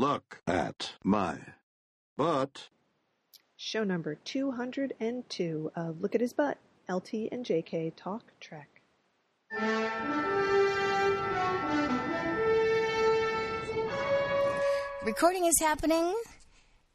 Look 0.00 0.40
at 0.46 0.94
my 1.04 1.40
butt. 2.16 2.70
Show 3.54 3.84
number 3.84 4.14
202 4.14 5.72
of 5.76 6.00
Look 6.00 6.14
at 6.14 6.22
His 6.22 6.32
Butt, 6.32 6.56
LT 6.88 7.28
and 7.30 7.44
JK 7.44 7.92
Talk 7.96 8.32
Trek. 8.40 8.80
Recording 15.04 15.44
is 15.44 15.60
happening, 15.60 16.14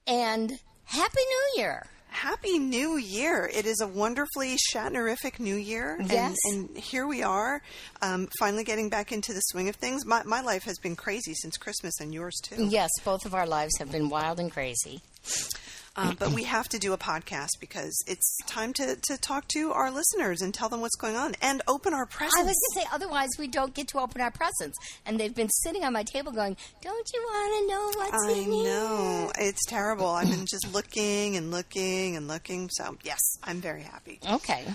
and 0.08 0.60
Happy 0.86 1.22
New 1.30 1.62
Year! 1.62 1.86
Happy 2.16 2.58
New 2.60 2.96
Year! 2.96 3.52
It 3.54 3.66
is 3.66 3.82
a 3.82 3.88
wonderfully 3.88 4.56
Shatnerific 4.74 5.38
New 5.38 5.56
Year. 5.56 5.98
and- 6.00 6.10
And, 6.46 6.78
here 6.78 7.06
we 7.06 7.22
are, 7.24 7.62
um, 8.02 8.30
finally 8.40 8.64
getting 8.64 8.88
back 8.90 9.12
into 9.12 9.34
the 9.34 9.42
swing 9.42 9.68
of 9.68 9.76
things. 9.76 10.06
My, 10.06 10.24
my 10.24 10.40
life 10.40 10.64
has 10.64 10.80
been 10.80 10.96
crazy 10.96 11.34
since 11.34 11.58
Christmas, 11.58 12.00
and 12.00 12.14
yours 12.14 12.36
too. 12.42 12.68
Yes, 12.70 12.90
both 13.04 13.26
of 13.26 13.36
our 13.36 13.46
lives 13.46 13.78
have 13.80 13.92
been 13.92 14.08
wild 14.10 14.40
and 14.40 14.50
crazy. 14.50 15.02
Uh, 15.98 16.14
but 16.20 16.32
we 16.32 16.44
have 16.44 16.68
to 16.68 16.78
do 16.78 16.92
a 16.92 16.98
podcast 16.98 17.52
because 17.62 18.04
it's 18.06 18.38
time 18.48 18.74
to, 18.74 18.98
to 19.02 19.18
talk 19.18 19.48
to 19.48 19.72
our 19.72 19.90
listeners 19.90 20.42
and 20.42 20.54
tell 20.54 20.68
them 20.68 20.82
what's 20.82 20.96
going 20.98 21.16
on 21.16 21.36
and 21.42 21.62
open 21.68 21.94
our 21.94 22.06
presents. 22.06 22.36
I 22.38 22.44
was 22.44 22.54
going 22.76 22.84
to 22.84 22.90
say, 22.90 22.96
otherwise, 22.96 23.30
we 23.40 23.48
don't 23.48 23.74
get 23.74 23.88
to 23.90 24.00
open 24.00 24.20
our 24.20 24.32
presents. 24.32 24.78
And 25.06 25.18
they've 25.18 25.34
been 25.34 25.50
sitting 25.50 25.86
on 25.86 25.94
my 25.94 26.04
table 26.04 26.34
going, 26.34 26.58
Don't 26.82 27.08
you 27.14 27.22
want 27.22 27.62
to 27.62 27.74
know 27.74 28.02
what's 28.02 28.28
I 28.28 28.32
in 28.42 28.52
here? 28.52 28.62
I 28.62 28.74
know. 28.74 29.32
It's 29.40 29.66
terrible. 29.68 30.08
I've 30.08 30.30
been 30.30 30.46
just 30.46 30.74
looking 30.74 31.38
and 31.38 31.50
looking 31.50 32.18
and 32.18 32.28
looking. 32.28 32.70
So, 32.72 32.98
yes, 33.04 33.20
I'm 33.44 33.62
very 33.62 33.84
happy. 33.84 34.20
Okay. 34.30 34.66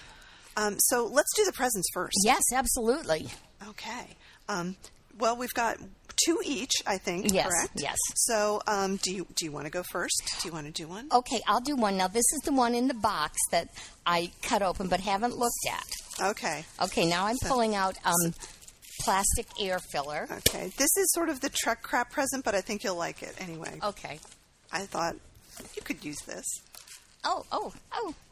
Um, 0.56 0.77
so, 0.78 1.05
let's 1.05 1.34
do 1.37 1.45
the 1.45 1.52
presents 1.52 1.89
first. 1.92 2.16
Yes, 2.25 2.42
absolutely. 2.55 3.28
Okay. 3.69 4.16
Um, 4.48 4.77
well, 5.19 5.37
we've 5.37 5.52
got 5.55 5.77
two 6.24 6.38
each, 6.45 6.73
I 6.87 6.98
think. 6.98 7.33
Yes, 7.33 7.48
Correct. 7.48 7.73
yes. 7.77 7.97
So, 8.15 8.61
um, 8.66 8.97
do 8.97 9.12
you 9.12 9.27
do 9.34 9.45
you 9.45 9.52
want 9.52 9.66
to 9.66 9.70
go 9.70 9.83
first? 9.91 10.23
Do 10.42 10.48
you 10.48 10.52
want 10.55 10.66
to 10.66 10.73
do 10.73 10.88
one? 10.88 11.09
Okay, 11.12 11.41
I'll 11.47 11.61
do 11.61 11.77
one. 11.77 11.97
Now, 11.97 12.09
this 12.09 12.25
is 12.33 12.41
the 12.44 12.53
one 12.53 12.75
in 12.75 12.89
the 12.89 12.94
box 12.94 13.36
that 13.50 13.69
I 14.06 14.31
cut 14.42 14.62
open 14.62 14.89
but 14.89 15.00
haven't 15.00 15.36
looked 15.36 15.67
at. 15.70 15.86
Okay. 16.31 16.64
Okay, 16.83 17.06
now 17.06 17.27
I'm 17.27 17.36
pulling 17.47 17.75
out 17.75 17.97
um, 18.05 18.34
plastic 19.00 19.47
air 19.61 19.78
filler. 19.92 20.28
Okay. 20.31 20.70
This 20.77 20.91
is 20.97 21.11
sort 21.12 21.28
of 21.28 21.41
the 21.41 21.48
Trek 21.48 21.83
crap 21.83 22.11
present, 22.11 22.44
but 22.44 22.55
I 22.55 22.61
think 22.61 22.84
you'll 22.84 22.97
like 22.97 23.22
it 23.22 23.34
anyway. 23.41 23.78
Okay. 23.83 24.19
I 24.72 24.81
thought 24.81 25.16
you 25.75 25.83
could 25.83 26.05
use 26.05 26.20
this. 26.27 26.44
Oh, 27.25 27.44
oh, 27.53 27.72
oh. 27.92 28.14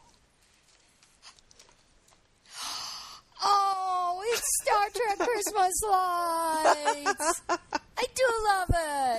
Oh, 3.41 4.21
it's 4.25 4.41
Star 4.61 4.89
Trek 4.93 5.17
Christmas 5.17 5.73
lights. 5.89 7.41
I 7.99 8.05
do 8.15 8.23
love 8.45 8.69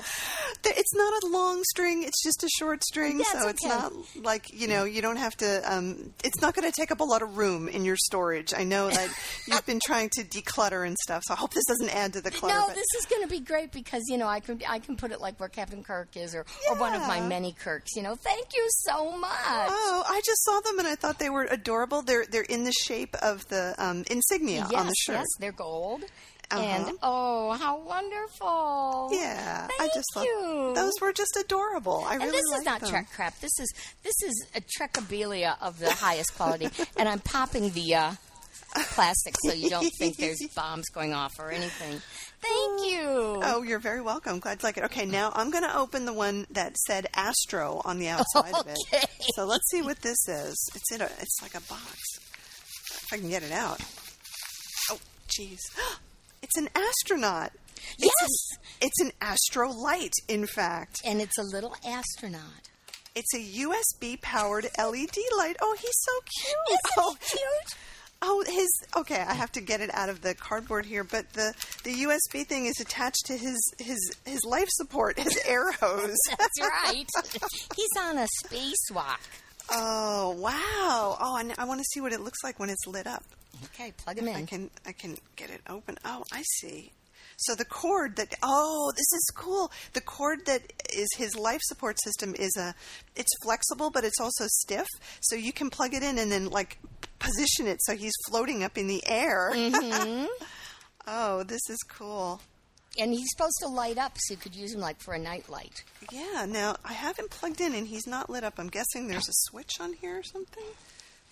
it. 0.00 0.04
It's 0.62 0.94
not 0.94 1.22
a 1.24 1.26
long 1.28 1.62
string; 1.70 2.02
it's 2.02 2.22
just 2.22 2.42
a 2.42 2.48
short 2.58 2.84
string, 2.84 3.18
That's 3.18 3.32
so 3.32 3.48
it's 3.48 3.64
okay. 3.64 3.74
not 3.74 3.92
like 4.22 4.52
you 4.52 4.68
know 4.68 4.84
you 4.84 5.00
don't 5.00 5.16
have 5.16 5.34
to. 5.38 5.72
Um, 5.72 6.12
it's 6.22 6.40
not 6.42 6.54
going 6.54 6.70
to 6.70 6.74
take 6.76 6.90
up 6.90 7.00
a 7.00 7.04
lot 7.04 7.22
of 7.22 7.38
room 7.38 7.66
in 7.68 7.84
your 7.84 7.96
storage. 7.96 8.52
I 8.54 8.64
know 8.64 8.90
that 8.90 9.08
you've 9.46 9.64
been 9.64 9.80
trying 9.84 10.10
to 10.14 10.24
declutter 10.24 10.86
and 10.86 10.96
stuff, 10.98 11.22
so 11.24 11.34
I 11.34 11.36
hope 11.38 11.54
this 11.54 11.64
doesn't 11.66 11.88
add 11.94 12.12
to 12.14 12.20
the 12.20 12.30
clutter. 12.30 12.54
No, 12.54 12.66
but- 12.66 12.74
this 12.74 12.86
is 12.98 13.06
going 13.06 13.22
to 13.22 13.28
be 13.28 13.40
great 13.40 13.72
because 13.72 14.02
you 14.08 14.18
know 14.18 14.26
I 14.26 14.40
can 14.40 14.60
I 14.68 14.78
can 14.80 14.96
put 14.96 15.12
it 15.12 15.20
like 15.20 15.38
where 15.40 15.48
Captain 15.48 15.82
Kirk 15.82 16.16
is 16.16 16.34
or, 16.34 16.44
or 16.68 16.76
one 16.76 16.94
of 16.94 17.00
my 17.06 17.20
many 17.20 17.52
Kirks. 17.52 17.96
You 17.96 18.02
know, 18.02 18.14
thank 18.16 18.48
you 18.54 18.66
so 18.86 19.16
much. 19.16 19.30
Oh, 19.32 20.04
I 20.06 20.20
just 20.24 20.44
saw 20.44 20.60
them 20.60 20.78
and 20.78 20.88
I 20.88 20.94
thought 20.94 21.18
they 21.18 21.30
were 21.30 21.44
adorable. 21.50 22.02
They're 22.02 22.26
they're 22.26 22.42
in 22.42 22.64
the 22.64 22.72
shape 22.72 23.14
of 23.22 23.48
the 23.48 23.74
um, 23.78 24.04
insignia 24.10 24.66
yes, 24.70 24.80
on 24.80 24.86
the 24.86 24.94
shirt. 24.98 25.16
yes, 25.16 25.26
they're 25.38 25.52
gold. 25.52 26.02
Uh-huh. 26.50 26.62
And 26.62 26.98
oh, 27.02 27.52
how 27.52 27.78
wonderful! 27.78 29.10
Yeah, 29.12 29.68
I 29.70 29.76
Thank 29.78 29.94
just 29.94 30.06
thought 30.14 30.24
you. 30.24 30.72
those 30.74 30.92
were 31.00 31.12
just 31.12 31.36
adorable. 31.38 32.04
I 32.06 32.14
And 32.14 32.24
really 32.24 32.32
this 32.32 32.58
is 32.58 32.64
not 32.64 32.80
them. 32.80 32.90
Trek 32.90 33.08
crap. 33.14 33.38
This 33.40 33.52
is 33.60 33.72
this 34.02 34.22
is 34.22 34.46
a 34.56 34.60
Trekabilia 34.60 35.56
of 35.60 35.78
the 35.78 35.90
highest 35.90 36.34
quality. 36.36 36.68
and 36.96 37.08
I'm 37.08 37.20
popping 37.20 37.70
the 37.70 37.94
uh, 37.94 38.12
plastic 38.74 39.36
so 39.44 39.52
you 39.52 39.70
don't 39.70 39.92
think 39.98 40.16
there's 40.16 40.40
bombs 40.56 40.88
going 40.88 41.12
off 41.14 41.38
or 41.38 41.50
anything. 41.50 42.00
Thank 42.40 42.90
you. 42.90 43.40
Oh, 43.44 43.62
you're 43.62 43.78
very 43.78 44.00
welcome. 44.00 44.38
Glad 44.40 44.60
to 44.60 44.66
like 44.66 44.78
it. 44.78 44.84
Okay, 44.84 45.04
now 45.04 45.30
I'm 45.34 45.50
going 45.50 45.64
to 45.64 45.76
open 45.76 46.06
the 46.06 46.12
one 46.12 46.46
that 46.50 46.76
said 46.78 47.06
Astro 47.14 47.82
on 47.84 47.98
the 47.98 48.08
outside 48.08 48.54
of 48.54 48.66
it. 48.66 48.78
Okay. 48.92 49.06
So 49.34 49.44
let's 49.44 49.70
see 49.70 49.82
what 49.82 50.00
this 50.00 50.26
is. 50.26 50.56
It's 50.74 50.92
in 50.92 51.00
a. 51.02 51.04
It's 51.04 51.38
like 51.42 51.54
a 51.54 51.60
box. 51.68 51.98
If 52.92 53.12
I 53.12 53.18
can 53.18 53.28
get 53.28 53.42
it 53.42 53.52
out. 53.52 53.80
Oh, 54.90 54.98
jeez. 55.28 55.58
It's 56.50 56.58
an 56.66 56.68
astronaut. 56.74 57.52
It's 57.98 58.12
Yes. 58.20 58.28
an- 58.28 58.58
it's 58.80 59.00
an 59.00 59.12
astro 59.20 59.70
light, 59.70 60.12
in 60.26 60.46
fact. 60.48 61.00
And 61.04 61.20
it's 61.20 61.38
a 61.38 61.42
little 61.44 61.76
astronaut. 61.84 62.68
It's 63.14 63.32
a 63.34 63.38
USB 63.38 64.16
powered 64.16 64.68
LED 64.76 65.16
light. 65.36 65.56
Oh, 65.60 65.76
he's 65.80 65.90
so 65.94 66.12
cute. 66.42 66.56
Isn't 66.68 66.80
oh, 66.96 67.16
cute? 67.20 67.78
Oh, 68.22 68.44
his 68.46 68.68
okay. 68.96 69.20
I 69.20 69.34
have 69.34 69.52
to 69.52 69.60
get 69.60 69.80
it 69.80 69.94
out 69.94 70.08
of 70.08 70.22
the 70.22 70.34
cardboard 70.34 70.86
here, 70.86 71.04
but 71.04 71.32
the 71.34 71.54
the 71.84 71.94
USB 72.02 72.44
thing 72.44 72.66
is 72.66 72.78
attached 72.80 73.24
to 73.26 73.36
his 73.36 73.58
his 73.78 74.12
his 74.26 74.40
life 74.44 74.68
support, 74.70 75.18
his 75.18 75.38
air 75.46 75.70
hose. 75.72 76.16
That's 76.38 76.60
right. 76.60 77.08
He's 77.76 77.88
on 77.98 78.18
a 78.18 78.26
spacewalk. 78.44 79.20
Oh 79.70 80.36
wow! 80.38 81.16
Oh, 81.20 81.36
I, 81.36 81.54
I 81.58 81.64
want 81.64 81.80
to 81.80 81.84
see 81.92 82.00
what 82.00 82.12
it 82.12 82.20
looks 82.20 82.42
like 82.42 82.58
when 82.58 82.70
it's 82.70 82.86
lit 82.86 83.06
up. 83.06 83.24
Okay, 83.64 83.92
plug 83.92 84.22
I 84.22 84.38
in. 84.38 84.46
can 84.46 84.70
I 84.86 84.92
can 84.92 85.16
get 85.36 85.50
it 85.50 85.60
open. 85.68 85.98
Oh, 86.04 86.24
I 86.32 86.42
see. 86.42 86.92
So 87.36 87.54
the 87.54 87.64
cord 87.64 88.16
that 88.16 88.34
oh, 88.42 88.92
this 88.94 89.12
is 89.12 89.32
cool. 89.34 89.72
The 89.94 90.00
cord 90.00 90.44
that 90.46 90.72
is 90.92 91.08
his 91.16 91.34
life 91.36 91.60
support 91.64 91.96
system 92.02 92.34
is 92.38 92.54
a 92.58 92.74
it's 93.16 93.30
flexible 93.42 93.90
but 93.90 94.04
it's 94.04 94.20
also 94.20 94.44
stiff. 94.46 94.86
So 95.22 95.36
you 95.36 95.52
can 95.52 95.70
plug 95.70 95.94
it 95.94 96.02
in 96.02 96.18
and 96.18 96.30
then 96.30 96.50
like 96.50 96.78
position 97.18 97.66
it 97.66 97.82
so 97.82 97.94
he's 97.94 98.12
floating 98.28 98.62
up 98.62 98.76
in 98.76 98.88
the 98.88 99.02
air. 99.06 99.52
Mm-hmm. 99.54 100.26
oh, 101.06 101.42
this 101.44 101.62
is 101.70 101.78
cool. 101.88 102.40
And 102.98 103.12
he's 103.12 103.30
supposed 103.30 103.56
to 103.60 103.68
light 103.68 103.98
up, 103.98 104.12
so 104.18 104.34
you 104.34 104.38
could 104.38 104.54
use 104.56 104.74
him 104.74 104.80
like 104.80 105.00
for 105.00 105.14
a 105.14 105.18
night 105.18 105.48
light. 105.48 105.84
Yeah, 106.10 106.44
now 106.48 106.76
I 106.84 106.92
have 106.92 107.16
him 107.18 107.28
plugged 107.30 107.60
in 107.60 107.74
and 107.74 107.86
he's 107.86 108.06
not 108.06 108.28
lit 108.28 108.42
up. 108.44 108.54
I'm 108.58 108.68
guessing 108.68 109.06
there's 109.06 109.28
a 109.28 109.32
switch 109.48 109.72
on 109.80 109.92
here 109.94 110.18
or 110.18 110.22
something. 110.24 110.64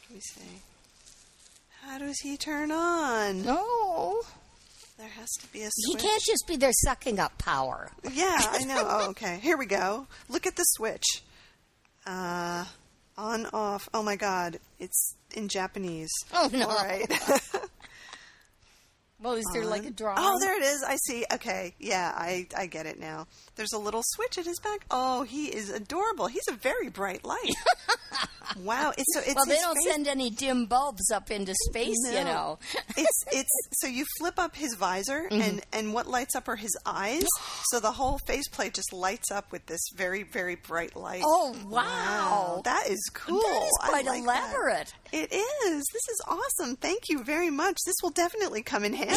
Let 0.08 0.14
me 0.14 0.20
see. 0.20 0.60
How 1.82 1.98
does 1.98 2.20
he 2.20 2.36
turn 2.36 2.70
on? 2.70 3.44
No, 3.44 4.20
There 4.98 5.08
has 5.08 5.28
to 5.40 5.46
be 5.52 5.62
a 5.62 5.68
switch. 5.72 6.00
he 6.02 6.08
can't 6.08 6.22
just 6.22 6.46
be 6.46 6.56
there 6.56 6.72
sucking 6.72 7.18
up 7.18 7.36
power. 7.38 7.90
Yeah, 8.12 8.36
I 8.38 8.64
know. 8.66 8.84
Oh, 8.86 9.10
okay. 9.10 9.38
Here 9.42 9.56
we 9.56 9.66
go. 9.66 10.06
Look 10.28 10.46
at 10.46 10.54
the 10.56 10.64
switch. 10.64 11.22
Uh, 12.06 12.64
on, 13.16 13.46
off. 13.46 13.88
Oh 13.92 14.02
my 14.02 14.16
god. 14.16 14.58
It's 14.78 15.14
in 15.34 15.48
Japanese. 15.48 16.10
Oh, 16.32 16.48
no. 16.52 16.68
All 16.68 16.76
right. 16.84 17.10
Well, 19.20 19.34
is 19.34 19.44
there 19.52 19.64
like 19.64 19.84
a 19.84 19.90
drawing? 19.90 20.18
oh, 20.20 20.38
there 20.40 20.56
it 20.56 20.62
is. 20.64 20.82
I 20.86 20.96
see. 21.06 21.24
Okay. 21.32 21.74
Yeah, 21.80 22.12
I, 22.16 22.46
I 22.56 22.66
get 22.66 22.86
it 22.86 23.00
now. 23.00 23.26
There's 23.56 23.72
a 23.72 23.78
little 23.78 24.02
switch 24.04 24.38
at 24.38 24.44
his 24.44 24.60
back. 24.60 24.86
Oh, 24.90 25.24
he 25.24 25.46
is 25.46 25.70
adorable. 25.70 26.28
He's 26.28 26.46
a 26.48 26.52
very 26.54 26.88
bright 26.88 27.24
light. 27.24 27.54
wow. 28.62 28.92
It's 28.96 29.12
so 29.14 29.20
it's 29.20 29.34
Well, 29.34 29.44
they 29.46 29.56
don't 29.56 29.74
face- 29.76 29.92
send 29.92 30.06
any 30.08 30.30
dim 30.30 30.66
bulbs 30.66 31.10
up 31.10 31.30
into 31.30 31.54
space, 31.68 31.96
you 32.06 32.24
know. 32.24 32.58
it's 32.96 33.24
it's 33.32 33.50
so 33.80 33.88
you 33.88 34.04
flip 34.18 34.38
up 34.38 34.54
his 34.56 34.74
visor 34.76 35.26
Mm-hmm. 35.28 35.40
and 35.42 35.60
and 35.72 35.94
what 35.94 36.06
lights 36.06 36.34
up 36.36 36.46
are 36.48 36.56
his 36.56 36.76
eyes. 36.86 37.26
so 37.70 37.80
the 37.80 37.90
whole 37.92 38.18
faceplate 38.26 38.72
just 38.74 38.92
lights 38.92 39.30
up 39.32 39.50
with 39.52 39.66
this 39.66 39.80
very 39.96 40.22
very 40.22 40.54
bright 40.54 40.94
light. 40.96 41.22
Oh, 41.24 41.54
wow. 41.68 42.62
that 42.64 42.88
is 42.88 43.00
cool. 43.14 43.40
That 43.40 43.62
is 43.66 43.78
quite 43.80 44.04
like 44.06 44.24
that. 44.24 44.52
elaborate. 44.52 44.94
It 45.12 45.32
is. 45.32 45.84
This 45.92 46.08
is 46.08 46.22
awesome. 46.28 46.76
Thank 46.76 47.08
you 47.08 47.24
very 47.24 47.50
much. 47.50 47.76
This 47.84 47.96
will 48.02 48.10
definitely 48.10 48.62
come 48.62 48.84
in 48.84 48.92
handy. 48.94 49.07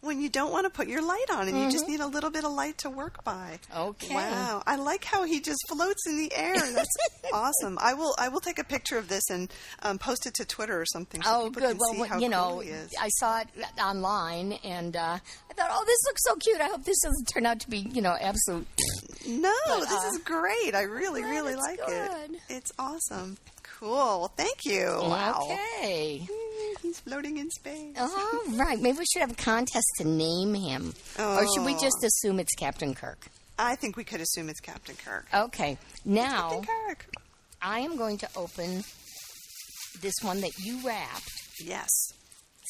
When 0.00 0.20
you 0.20 0.28
don't 0.28 0.52
want 0.52 0.64
to 0.66 0.70
put 0.70 0.86
your 0.86 1.00
light 1.00 1.24
on 1.32 1.48
and 1.48 1.58
you 1.58 1.70
just 1.70 1.88
need 1.88 2.00
a 2.00 2.06
little 2.06 2.28
bit 2.28 2.44
of 2.44 2.52
light 2.52 2.76
to 2.76 2.90
work 2.90 3.24
by. 3.24 3.58
Mm-hmm. 3.72 3.80
Okay. 3.88 4.14
Wow. 4.14 4.62
I 4.66 4.76
like 4.76 5.02
how 5.02 5.24
he 5.24 5.40
just 5.40 5.58
floats 5.70 6.06
in 6.06 6.18
the 6.18 6.30
air. 6.34 6.54
That's 6.60 6.94
awesome. 7.32 7.78
I 7.80 7.94
will 7.94 8.14
I 8.18 8.28
will 8.28 8.40
take 8.40 8.58
a 8.58 8.64
picture 8.64 8.98
of 8.98 9.08
this 9.08 9.22
and 9.30 9.50
um, 9.82 9.96
post 9.98 10.26
it 10.26 10.34
to 10.34 10.44
Twitter 10.44 10.78
or 10.78 10.84
something 10.84 11.22
so 11.22 11.30
Oh, 11.30 11.44
people 11.48 11.62
good. 11.62 11.68
can 11.70 11.78
Well, 11.78 11.92
see 11.94 11.98
what- 12.00 12.08
how 12.10 12.16
you 12.18 12.28
cool 12.28 12.30
know, 12.30 12.58
he 12.60 12.68
is. 12.68 12.92
I 13.00 13.08
saw 13.08 13.40
it 13.40 13.48
online, 13.82 14.52
and 14.62 14.94
uh, 14.94 15.18
I 15.50 15.54
thought, 15.54 15.70
oh, 15.72 15.84
this 15.86 15.98
looks 16.04 16.22
so 16.26 16.36
cute. 16.36 16.60
I 16.60 16.66
hope 16.68 16.84
this 16.84 17.00
doesn't 17.02 17.24
turn 17.32 17.46
out 17.46 17.60
to 17.60 17.70
be, 17.70 17.78
you 17.78 18.02
know, 18.02 18.14
absolute. 18.20 18.66
No, 19.26 19.54
But, 19.66 19.80
this 19.88 20.04
uh, 20.04 20.08
is 20.12 20.18
great. 20.18 20.74
I 20.74 20.82
really, 20.82 21.22
really 21.22 21.54
like 21.56 21.80
it. 21.88 22.30
It's 22.50 22.70
awesome. 22.78 23.38
Cool. 23.78 24.28
Thank 24.36 24.64
you. 24.64 24.86
Wow. 25.00 25.48
Okay. 25.50 26.26
He's 26.82 27.00
floating 27.00 27.38
in 27.38 27.50
space. 27.50 27.96
All 27.98 28.40
right. 28.56 28.78
Maybe 28.80 28.98
we 28.98 29.04
should 29.12 29.20
have 29.20 29.32
a 29.32 29.34
contest 29.34 29.86
to 29.98 30.04
name 30.08 30.54
him, 30.54 30.94
or 31.18 31.46
should 31.54 31.64
we 31.64 31.74
Oh. 31.74 31.80
just 31.80 32.02
assume 32.04 32.38
it's 32.40 32.54
Captain 32.54 32.94
Kirk? 32.94 33.26
I 33.58 33.76
think 33.76 33.96
we 33.96 34.04
could 34.04 34.20
assume 34.20 34.48
it's 34.48 34.60
Captain 34.60 34.96
Kirk. 35.04 35.26
Okay. 35.32 35.78
Now 36.04 36.50
Captain 36.50 36.64
Kirk. 36.88 37.06
I 37.62 37.80
am 37.80 37.96
going 37.96 38.18
to 38.18 38.28
open 38.36 38.84
this 40.00 40.14
one 40.22 40.40
that 40.40 40.58
you 40.58 40.86
wrapped. 40.86 41.30
Yes. 41.60 41.88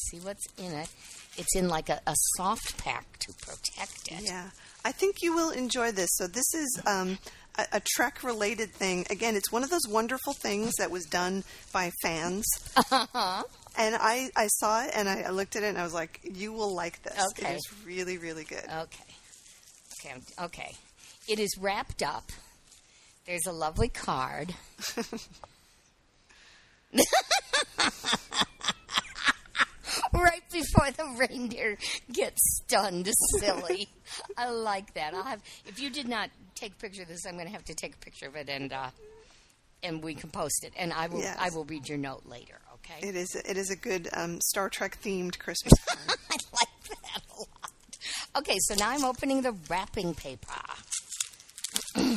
See 0.09 0.19
what's 0.19 0.45
in 0.57 0.71
it. 0.73 0.89
It's 1.37 1.55
in 1.55 1.67
like 1.67 1.89
a, 1.89 1.99
a 2.07 2.13
soft 2.37 2.77
pack 2.77 3.17
to 3.19 3.33
protect 3.41 4.07
it. 4.11 4.21
Yeah, 4.25 4.49
I 4.85 4.91
think 4.91 5.21
you 5.21 5.33
will 5.35 5.49
enjoy 5.49 5.91
this. 5.91 6.09
So 6.13 6.27
this 6.27 6.53
is 6.53 6.79
um, 6.85 7.17
a, 7.57 7.65
a 7.77 7.81
Trek 7.95 8.23
related 8.23 8.71
thing. 8.71 9.05
Again, 9.09 9.35
it's 9.35 9.51
one 9.51 9.63
of 9.63 9.69
those 9.69 9.87
wonderful 9.89 10.33
things 10.33 10.73
that 10.77 10.91
was 10.91 11.05
done 11.05 11.43
by 11.73 11.91
fans. 12.03 12.45
Uh-huh. 12.77 13.43
And 13.77 13.95
I, 13.99 14.29
I 14.37 14.47
saw 14.47 14.83
it 14.85 14.91
and 14.95 15.09
I, 15.09 15.23
I 15.23 15.29
looked 15.31 15.55
at 15.57 15.63
it 15.63 15.67
and 15.67 15.77
I 15.77 15.83
was 15.83 15.93
like, 15.93 16.21
you 16.23 16.53
will 16.53 16.73
like 16.73 17.01
this. 17.03 17.25
Okay. 17.37 17.53
It 17.53 17.55
is 17.57 17.69
really, 17.85 18.17
really 18.17 18.43
good. 18.45 18.63
Okay. 18.63 19.03
Okay. 19.99 20.09
I'm- 20.09 20.21
Okay. 20.45 20.71
It 21.27 21.39
is 21.39 21.57
wrapped 21.59 22.03
up. 22.03 22.31
There's 23.25 23.45
a 23.47 23.51
lovely 23.51 23.89
card. 23.89 24.53
right 30.13 30.43
before 30.51 30.91
the 30.91 31.27
reindeer 31.29 31.77
gets 32.11 32.37
stunned 32.63 33.09
silly. 33.39 33.89
I 34.37 34.49
like 34.49 34.93
that. 34.93 35.13
I'll 35.13 35.23
have 35.23 35.41
if 35.65 35.79
you 35.79 35.89
did 35.89 36.07
not 36.07 36.29
take 36.55 36.71
a 36.73 36.75
picture 36.75 37.03
of 37.03 37.07
this, 37.07 37.25
I'm 37.25 37.33
going 37.35 37.47
to 37.47 37.51
have 37.53 37.65
to 37.65 37.75
take 37.75 37.93
a 37.93 37.97
picture 37.97 38.27
of 38.27 38.35
it 38.35 38.49
and 38.49 38.71
uh, 38.73 38.89
and 39.83 40.01
we 40.03 40.15
can 40.15 40.29
post 40.31 40.63
it. 40.63 40.73
And 40.77 40.91
I 40.93 41.07
will 41.07 41.19
Yes. 41.19 41.37
I 41.39 41.49
will 41.49 41.65
read 41.65 41.87
your 41.87 41.97
note 41.97 42.23
later. 42.25 42.59
Okay. 42.75 43.07
It 43.07 43.15
is, 43.15 43.35
it 43.47 43.57
is 43.57 43.69
a 43.69 43.75
good 43.75 44.07
um, 44.13 44.39
Star 44.41 44.69
Trek 44.69 44.97
themed 45.03 45.37
Christmas. 45.39 45.73
I 45.89 46.37
like 46.53 46.69
that 46.89 47.21
a 47.29 47.37
lot. 47.39 47.71
Okay, 48.37 48.57
so 48.59 48.75
now 48.75 48.89
I'm 48.89 49.03
opening 49.03 49.41
the 49.41 49.53
wrapping 49.69 50.13
paper. 50.13 50.53
you 51.95 52.13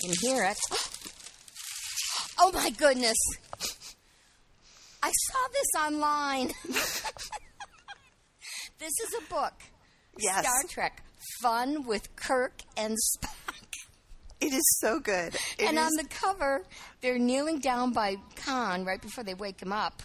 can 0.00 0.12
hear 0.20 0.44
it. 0.44 0.58
Oh 2.38 2.52
my 2.52 2.68
goodness. 2.68 3.16
I 5.02 5.10
saw 5.10 5.38
this 5.54 5.82
online. 5.86 6.48
this 8.78 8.92
is 9.00 9.14
a 9.18 9.22
book. 9.30 9.54
Yes. 10.18 10.40
Star 10.40 10.62
Trek 10.68 11.02
Fun 11.40 11.84
with 11.84 12.14
Kirk 12.16 12.62
and 12.76 12.96
Spock. 12.96 13.54
It 14.40 14.52
is 14.52 14.78
so 14.80 15.00
good. 15.00 15.34
It 15.58 15.68
and 15.68 15.78
on 15.78 15.92
the 15.96 16.04
cover, 16.04 16.62
they're 17.00 17.18
kneeling 17.18 17.58
down 17.58 17.92
by 17.92 18.16
Khan 18.36 18.84
right 18.84 19.00
before 19.00 19.24
they 19.24 19.34
wake 19.34 19.60
him 19.60 19.72
up. 19.72 20.02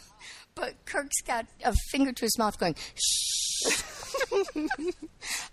But 0.55 0.85
Kirk's 0.85 1.21
got 1.25 1.45
a 1.63 1.73
finger 1.91 2.11
to 2.11 2.21
his 2.21 2.37
mouth 2.37 2.57
going, 2.57 2.75
shh. 2.95 3.83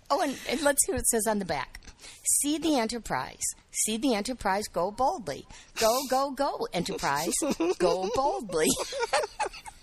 oh, 0.09 0.21
and, 0.21 0.37
and 0.49 0.61
let's 0.61 0.85
see 0.85 0.91
what 0.91 1.01
it 1.01 1.07
says 1.07 1.25
on 1.27 1.39
the 1.39 1.45
back. 1.45 1.79
See 2.41 2.57
the 2.57 2.77
Enterprise. 2.77 3.43
See 3.71 3.97
the 3.97 4.13
Enterprise 4.15 4.67
go 4.67 4.91
boldly. 4.91 5.45
Go, 5.79 5.99
go, 6.09 6.31
go, 6.31 6.67
Enterprise. 6.73 7.33
Go 7.77 8.09
boldly. 8.15 8.67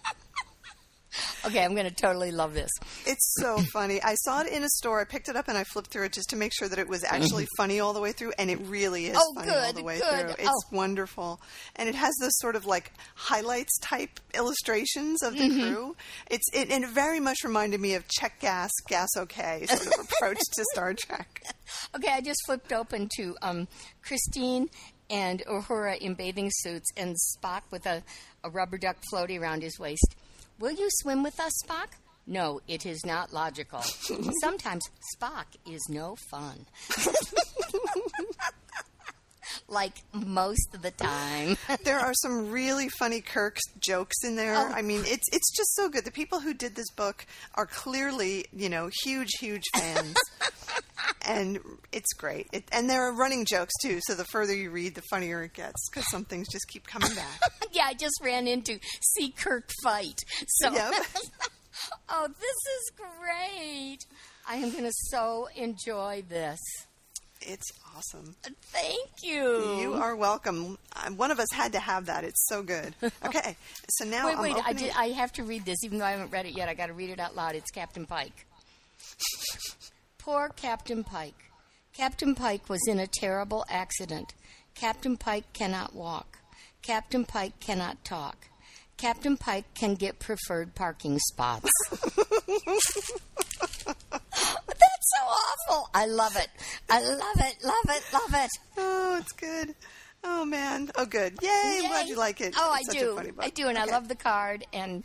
okay, 1.46 1.64
I'm 1.64 1.74
going 1.74 1.88
to 1.88 1.94
totally 1.94 2.30
love 2.32 2.54
this. 2.54 2.70
It's 3.06 3.34
so 3.40 3.60
funny. 3.72 4.02
I 4.02 4.14
saw 4.16 4.40
it 4.42 4.48
in 4.52 4.62
a 4.64 4.68
store. 4.68 5.00
I 5.00 5.04
picked 5.04 5.28
it 5.28 5.36
up 5.36 5.48
and 5.48 5.56
I 5.58 5.64
flipped 5.64 5.90
through 5.90 6.04
it 6.04 6.12
just 6.12 6.30
to 6.30 6.36
make 6.36 6.52
sure 6.54 6.68
that 6.68 6.78
it 6.78 6.88
was 6.88 7.04
actually 7.04 7.46
funny 7.56 7.80
all 7.80 7.92
the 7.92 8.00
way 8.00 8.12
through, 8.12 8.32
and 8.38 8.50
it 8.50 8.58
really 8.66 9.06
is 9.06 9.16
Oh, 9.20 9.34
funny 9.34 9.50
all 9.50 9.66
good, 9.66 9.76
the 9.76 9.82
way 9.84 9.98
good. 9.98 10.20
through. 10.20 10.34
It's 10.38 10.48
Oh. 10.48 10.62
wonderful, 10.76 11.40
and 11.76 11.88
it 11.88 11.94
has 11.94 12.14
those 12.20 12.36
sort 12.38 12.56
of 12.56 12.66
like 12.66 12.92
highlights 13.14 13.78
type 13.80 14.20
illustrations 14.34 15.22
of 15.22 15.32
the 15.36 15.48
Mm-hmm. 15.48 15.60
crew. 15.72 15.96
It's 16.30 16.44
it, 16.52 16.70
and 16.70 16.84
it 16.84 16.90
very 16.90 17.20
much 17.20 17.38
reminded 17.44 17.80
me 17.80 17.94
of 17.94 18.06
check 18.08 18.40
gas, 18.40 18.70
gas 18.88 19.08
okay 19.16 19.66
sort 19.66 19.86
of 19.98 20.04
approach 20.10 20.38
to 20.54 20.64
Star 20.72 20.94
Trek. 20.94 21.42
Okay, 21.96 22.12
I 22.12 22.20
just 22.20 22.38
flipped 22.46 22.72
open 22.72 23.08
to 23.16 23.36
um, 23.42 23.66
Christine 24.02 24.68
and 25.10 25.42
Uhura 25.46 25.98
in 25.98 26.14
bathing 26.14 26.48
suits 26.52 26.88
and 26.96 27.16
Spock 27.16 27.62
with 27.72 27.86
a, 27.86 28.02
a 28.44 28.50
rubber 28.50 28.78
duck 28.78 28.96
floaty 29.12 29.40
around 29.40 29.62
his 29.62 29.76
waist. 29.78 30.14
Will 30.58 30.73
you 30.73 30.88
swim 30.91 31.23
with 31.23 31.38
us, 31.38 31.53
Spock? 31.64 31.88
No, 32.26 32.61
it 32.67 32.87
is 32.87 33.05
not 33.06 33.32
logical. 33.32 33.82
Sometimes 34.41 34.88
Spock 35.17 35.44
is 35.70 35.82
no 35.88 36.17
fun. 36.31 36.67
like 39.68 40.02
most 40.12 40.74
of 40.74 40.82
the 40.82 40.90
time. 40.92 41.56
There 41.84 41.98
are 41.98 42.14
some 42.14 42.50
really 42.50 42.88
funny 42.88 43.20
Kirk 43.20 43.58
jokes 43.78 44.16
in 44.24 44.36
there. 44.36 44.56
Oh. 44.56 44.72
I 44.72 44.82
mean, 44.82 45.02
it's 45.04 45.28
it's 45.32 45.56
just 45.56 45.74
so 45.74 45.88
good. 45.88 46.04
The 46.04 46.10
people 46.10 46.40
who 46.40 46.54
did 46.54 46.74
this 46.74 46.90
book 46.90 47.26
are 47.54 47.66
clearly, 47.66 48.46
you 48.52 48.68
know, 48.68 48.90
huge, 49.04 49.30
huge 49.38 49.62
fans, 49.74 50.16
and 51.26 51.58
it's 51.92 52.12
great. 52.14 52.48
It, 52.52 52.64
and 52.72 52.88
there 52.90 53.02
are 53.02 53.14
running 53.14 53.44
jokes 53.44 53.72
too. 53.82 54.00
So 54.02 54.14
the 54.14 54.24
further 54.32 54.54
you 54.54 54.70
read, 54.70 54.94
the 54.94 55.02
funnier 55.10 55.42
it 55.44 55.54
gets 55.54 55.88
because 55.90 56.08
some 56.10 56.24
things 56.24 56.48
just 56.50 56.66
keep 56.68 56.86
coming 56.86 57.14
back. 57.14 57.40
yeah, 57.72 57.84
I 57.86 57.94
just 57.94 58.18
ran 58.22 58.48
into 58.48 58.78
see 59.14 59.30
Kirk 59.30 59.70
fight. 59.82 60.20
So 60.46 60.72
Yep. 60.72 60.94
Oh, 62.08 62.28
this 62.28 62.40
is 62.40 62.92
great. 62.96 63.98
I 64.48 64.56
am 64.56 64.70
going 64.70 64.84
to 64.84 64.92
so 64.92 65.48
enjoy 65.54 66.24
this. 66.28 66.60
It's 67.43 67.71
awesome. 67.97 68.35
Thank 68.43 69.23
you. 69.23 69.79
You 69.81 69.94
are 69.94 70.17
welcome. 70.17 70.79
Uh, 70.94 71.11
One 71.11 71.31
of 71.31 71.38
us 71.38 71.47
had 71.53 71.73
to 71.73 71.79
have 71.79 72.06
that. 72.06 72.25
It's 72.25 72.47
so 72.49 72.62
good. 72.62 72.94
Okay, 73.25 73.56
so 73.88 74.05
now 74.05 74.27
Wait, 74.27 74.37
I'm 74.37 74.43
wait. 74.43 74.56
I, 74.65 74.73
did, 74.73 74.93
I 74.97 75.09
have 75.09 75.33
to 75.35 75.43
read 75.44 75.65
this, 75.65 75.79
even 75.85 75.99
though 75.99 76.05
I 76.05 76.12
haven't 76.12 76.31
read 76.31 76.47
it 76.47 76.56
yet. 76.56 76.69
I 76.69 76.75
got 76.75 76.87
to 76.87 76.93
read 76.93 77.11
it 77.11 77.19
out 77.21 77.35
loud. 77.37 77.55
It's 77.55 77.71
Captain 77.71 78.06
Pike. 78.06 78.47
Poor 80.19 80.49
Captain 80.56 81.05
Pike. 81.05 81.35
Captain 81.97 82.35
Pike 82.35 82.69
was 82.69 82.81
in 82.88 82.99
a 82.99 83.06
terrible 83.06 83.65
accident. 83.69 84.35
Captain 84.75 85.17
Pike 85.17 85.53
cannot 85.53 85.94
walk. 85.94 86.38
Captain 86.83 87.25
Pike 87.25 87.59
cannot 87.61 88.05
talk. 88.05 88.49
Captain 88.97 89.37
Pike 89.37 89.73
can 89.75 89.94
get 89.94 90.19
preferred 90.19 90.75
parking 90.75 91.19
spots. 91.19 91.71
Awful. 95.26 95.88
I 95.94 96.06
love 96.06 96.37
it. 96.37 96.49
I 96.88 97.00
love 97.02 97.37
it. 97.38 97.56
Love 97.64 97.75
it. 97.96 98.02
Love 98.12 98.34
it. 98.34 98.50
Oh, 98.78 99.17
it's 99.20 99.32
good. 99.32 99.75
Oh 100.25 100.44
man. 100.44 100.90
Oh, 100.96 101.05
good. 101.06 101.38
Yay! 101.43 101.81
I'm 101.82 101.88
glad 101.88 102.08
you 102.08 102.17
like 102.17 102.40
it. 102.40 102.55
Oh, 102.56 102.75
It's 102.81 102.88
I 102.88 102.93
such 102.93 103.02
a 103.02 103.05
do. 103.32 103.32
I 103.38 103.50
do, 103.50 103.69
and 103.69 103.78
I 103.78 103.84
love 103.84 104.08
the 104.08 104.14
card, 104.17 104.64
and 104.73 105.05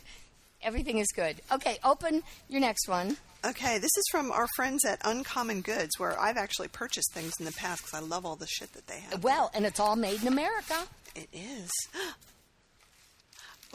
everything 0.62 0.98
is 0.98 1.08
good. 1.14 1.40
Okay, 1.52 1.78
open 1.84 2.22
your 2.48 2.60
next 2.60 2.88
one. 2.88 3.16
Okay, 3.44 3.78
this 3.78 3.90
is 3.96 4.04
from 4.10 4.30
our 4.32 4.46
friends 4.56 4.84
at 4.84 5.00
Uncommon 5.04 5.62
Goods, 5.62 5.98
where 5.98 6.18
I've 6.18 6.36
actually 6.36 6.68
purchased 6.68 7.12
things 7.12 7.32
in 7.40 7.44
the 7.44 7.52
past 7.52 7.82
because 7.84 8.00
I 8.00 8.04
love 8.04 8.24
all 8.24 8.36
the 8.36 8.46
shit 8.46 8.72
that 8.72 8.86
they 8.86 9.00
have. 9.00 9.22
Well, 9.24 9.50
and 9.54 9.66
it's 9.66 9.80
all 9.80 9.96
made 9.96 10.22
in 10.22 10.28
America. 10.28 10.84
It 11.14 11.28
is. 11.32 11.70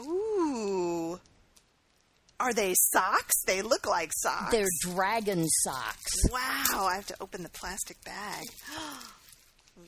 Ooh. 0.06 1.18
Are 2.40 2.52
they 2.52 2.74
socks? 2.92 3.34
They 3.46 3.62
look 3.62 3.86
like 3.86 4.12
socks. 4.14 4.52
They're 4.52 4.66
dragon 4.80 5.46
socks. 5.64 6.12
Wow, 6.30 6.86
I 6.86 6.94
have 6.94 7.06
to 7.06 7.16
open 7.20 7.42
the 7.42 7.48
plastic 7.50 8.02
bag. 8.04 8.44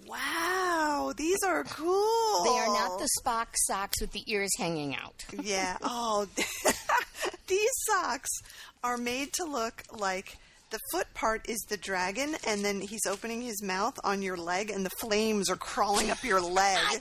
Wow, 0.06 1.12
these 1.16 1.38
are 1.44 1.64
cool. 1.64 2.44
They 2.44 2.58
are 2.58 2.66
not 2.66 2.98
the 3.00 3.08
Spock 3.20 3.46
socks 3.54 4.00
with 4.00 4.12
the 4.12 4.22
ears 4.26 4.50
hanging 4.58 4.94
out. 4.94 5.24
Yeah. 5.42 5.76
Oh, 5.82 6.26
these 7.48 7.70
socks 7.88 8.28
are 8.84 8.96
made 8.96 9.32
to 9.34 9.44
look 9.44 9.82
like 9.92 10.36
the 10.70 10.78
foot 10.92 11.12
part 11.14 11.48
is 11.48 11.58
the 11.68 11.76
dragon, 11.76 12.36
and 12.46 12.64
then 12.64 12.80
he's 12.80 13.06
opening 13.06 13.40
his 13.42 13.62
mouth 13.62 13.98
on 14.04 14.22
your 14.22 14.36
leg, 14.36 14.70
and 14.70 14.86
the 14.86 14.90
flames 14.90 15.50
are 15.50 15.56
crawling 15.56 16.10
up 16.10 16.22
your 16.22 16.40
leg. 16.40 16.78
I 16.80 17.00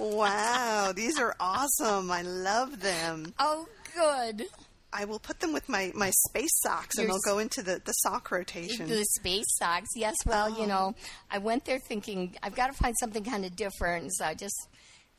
know. 0.00 0.06
Wow, 0.16 0.92
these 0.94 1.18
are 1.18 1.36
awesome. 1.38 2.10
I 2.10 2.22
love 2.22 2.80
them. 2.80 3.32
Oh, 3.38 3.68
good. 3.94 4.46
I 4.92 5.04
will 5.04 5.20
put 5.20 5.38
them 5.40 5.52
with 5.52 5.68
my, 5.68 5.92
my 5.94 6.10
space 6.28 6.50
socks, 6.62 6.98
and 6.98 7.06
Your 7.06 7.12
they'll 7.24 7.34
go 7.34 7.38
into 7.38 7.62
the, 7.62 7.80
the 7.84 7.92
sock 7.92 8.30
rotation. 8.30 8.88
The 8.88 9.04
space 9.04 9.46
socks. 9.56 9.88
Yes. 9.94 10.16
Well, 10.26 10.58
you 10.58 10.66
know, 10.66 10.94
I 11.30 11.38
went 11.38 11.64
there 11.64 11.78
thinking 11.78 12.36
I've 12.42 12.56
got 12.56 12.68
to 12.68 12.72
find 12.72 12.94
something 12.98 13.22
kind 13.22 13.44
of 13.44 13.54
different, 13.54 14.12
so 14.14 14.24
I 14.24 14.34
just 14.34 14.56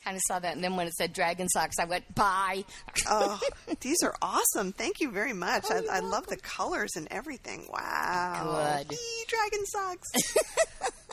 kind 0.04 0.18
of 0.18 0.24
saw 0.28 0.40
that. 0.40 0.56
And 0.56 0.63
then 0.63 0.75
when 0.75 0.88
it 0.88 0.94
said 0.94 1.13
dragon 1.13 1.48
socks, 1.48 1.78
I 1.80 1.86
went 1.86 2.13
bye. 2.16 2.66
Oh, 3.08 3.40
these 3.82 4.04
are 4.04 4.16
awesome. 4.22 4.74
Thank 4.74 5.00
you 5.00 5.10
very 5.12 5.34
much. 5.34 5.66
Oh, 5.70 5.82
I, 5.90 5.98
I 5.98 6.00
love 6.00 6.28
the 6.28 6.38
colors 6.38 6.92
and 6.98 7.08
everything. 7.10 7.68
Wow. 7.72 8.84
Good. 8.84 8.92
Yee, 8.92 9.25
dragon 9.28 9.66
socks. 9.68 10.10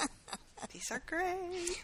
these 0.78 0.90
are 0.92 1.02
great. 1.06 1.36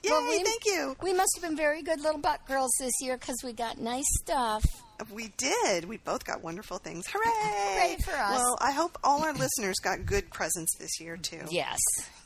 Yay, 0.04 0.10
Well, 0.10 0.28
we- 0.28 0.44
thank 0.44 0.64
you. 0.66 0.94
We 1.02 1.12
must 1.12 1.30
have 1.34 1.42
been 1.42 1.56
very 1.56 1.82
good 1.82 2.00
little 2.00 2.20
butt 2.20 2.46
girls 2.46 2.70
this 2.78 2.92
year 3.00 3.16
because 3.16 3.36
we 3.42 3.52
got 3.52 3.78
nice 3.78 4.04
stuff. 4.20 4.64
We 5.12 5.32
did. 5.36 5.86
We 5.86 5.96
both 5.96 6.24
got 6.24 6.42
wonderful 6.42 6.78
things. 6.78 7.04
Hooray! 7.08 7.24
Hooray 7.26 7.96
for 8.04 8.12
us. 8.12 8.36
Well, 8.36 8.56
I 8.60 8.70
hope 8.70 8.96
all 9.02 9.24
our 9.24 9.32
listeners 9.32 9.74
got 9.82 10.06
good 10.06 10.30
presents 10.30 10.72
this 10.78 11.00
year, 11.00 11.16
too. 11.16 11.40
Yes. 11.50 11.78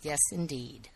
Yes, 0.03 0.19
indeed. 0.33 0.91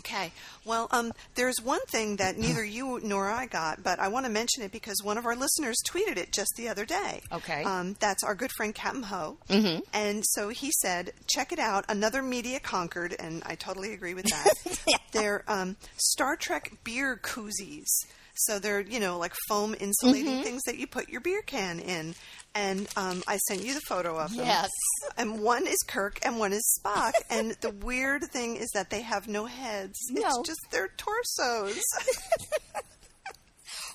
Okay. 0.00 0.32
Well, 0.64 0.88
um, 0.90 1.12
there's 1.36 1.56
one 1.62 1.80
thing 1.88 2.16
that 2.16 2.36
neither 2.38 2.64
you 2.64 3.00
nor 3.02 3.30
I 3.30 3.46
got, 3.46 3.82
but 3.82 3.98
I 3.98 4.08
want 4.08 4.26
to 4.26 4.32
mention 4.32 4.62
it 4.62 4.72
because 4.72 4.96
one 5.02 5.16
of 5.16 5.24
our 5.26 5.36
listeners 5.36 5.76
tweeted 5.88 6.16
it 6.16 6.32
just 6.32 6.52
the 6.56 6.68
other 6.68 6.84
day. 6.84 7.22
Okay. 7.32 7.62
Um, 7.64 7.96
that's 8.00 8.22
our 8.24 8.34
good 8.34 8.50
friend 8.56 8.74
Captain 8.74 9.04
Ho. 9.04 9.38
Mm-hmm. 9.48 9.80
And 9.92 10.22
so 10.26 10.48
he 10.48 10.70
said, 10.80 11.12
check 11.32 11.52
it 11.52 11.58
out. 11.58 11.84
Another 11.88 12.22
media 12.22 12.60
conquered, 12.60 13.14
and 13.18 13.42
I 13.46 13.54
totally 13.54 13.92
agree 13.92 14.14
with 14.14 14.26
that. 14.26 14.98
They're 15.12 15.44
um, 15.48 15.76
Star 15.96 16.36
Trek 16.36 16.72
beer 16.84 17.18
koozies. 17.22 17.86
So 18.34 18.58
they're, 18.58 18.80
you 18.80 19.00
know, 19.00 19.18
like 19.18 19.34
foam 19.48 19.74
insulating 19.78 20.32
Mm-hmm. 20.34 20.42
things 20.42 20.62
that 20.62 20.78
you 20.78 20.86
put 20.86 21.10
your 21.10 21.20
beer 21.20 21.42
can 21.42 21.78
in. 21.78 22.14
And 22.54 22.88
um, 22.96 23.22
I 23.28 23.36
sent 23.48 23.62
you 23.64 23.74
the 23.74 23.80
photo 23.82 24.18
of 24.18 24.34
them. 24.34 24.44
Yes. 24.44 24.70
and 25.16 25.40
one 25.40 25.66
is 25.66 25.78
Kirk 25.86 26.18
and 26.24 26.38
one 26.38 26.52
is 26.52 26.80
Spock. 26.80 27.12
And 27.30 27.52
the 27.60 27.70
weird 27.70 28.24
thing 28.24 28.56
is 28.56 28.68
that 28.74 28.90
they 28.90 29.02
have 29.02 29.28
no 29.28 29.46
heads. 29.46 29.94
No. 30.10 30.22
It's 30.22 30.48
just 30.48 30.60
their 30.72 30.88
torsos. 30.96 31.80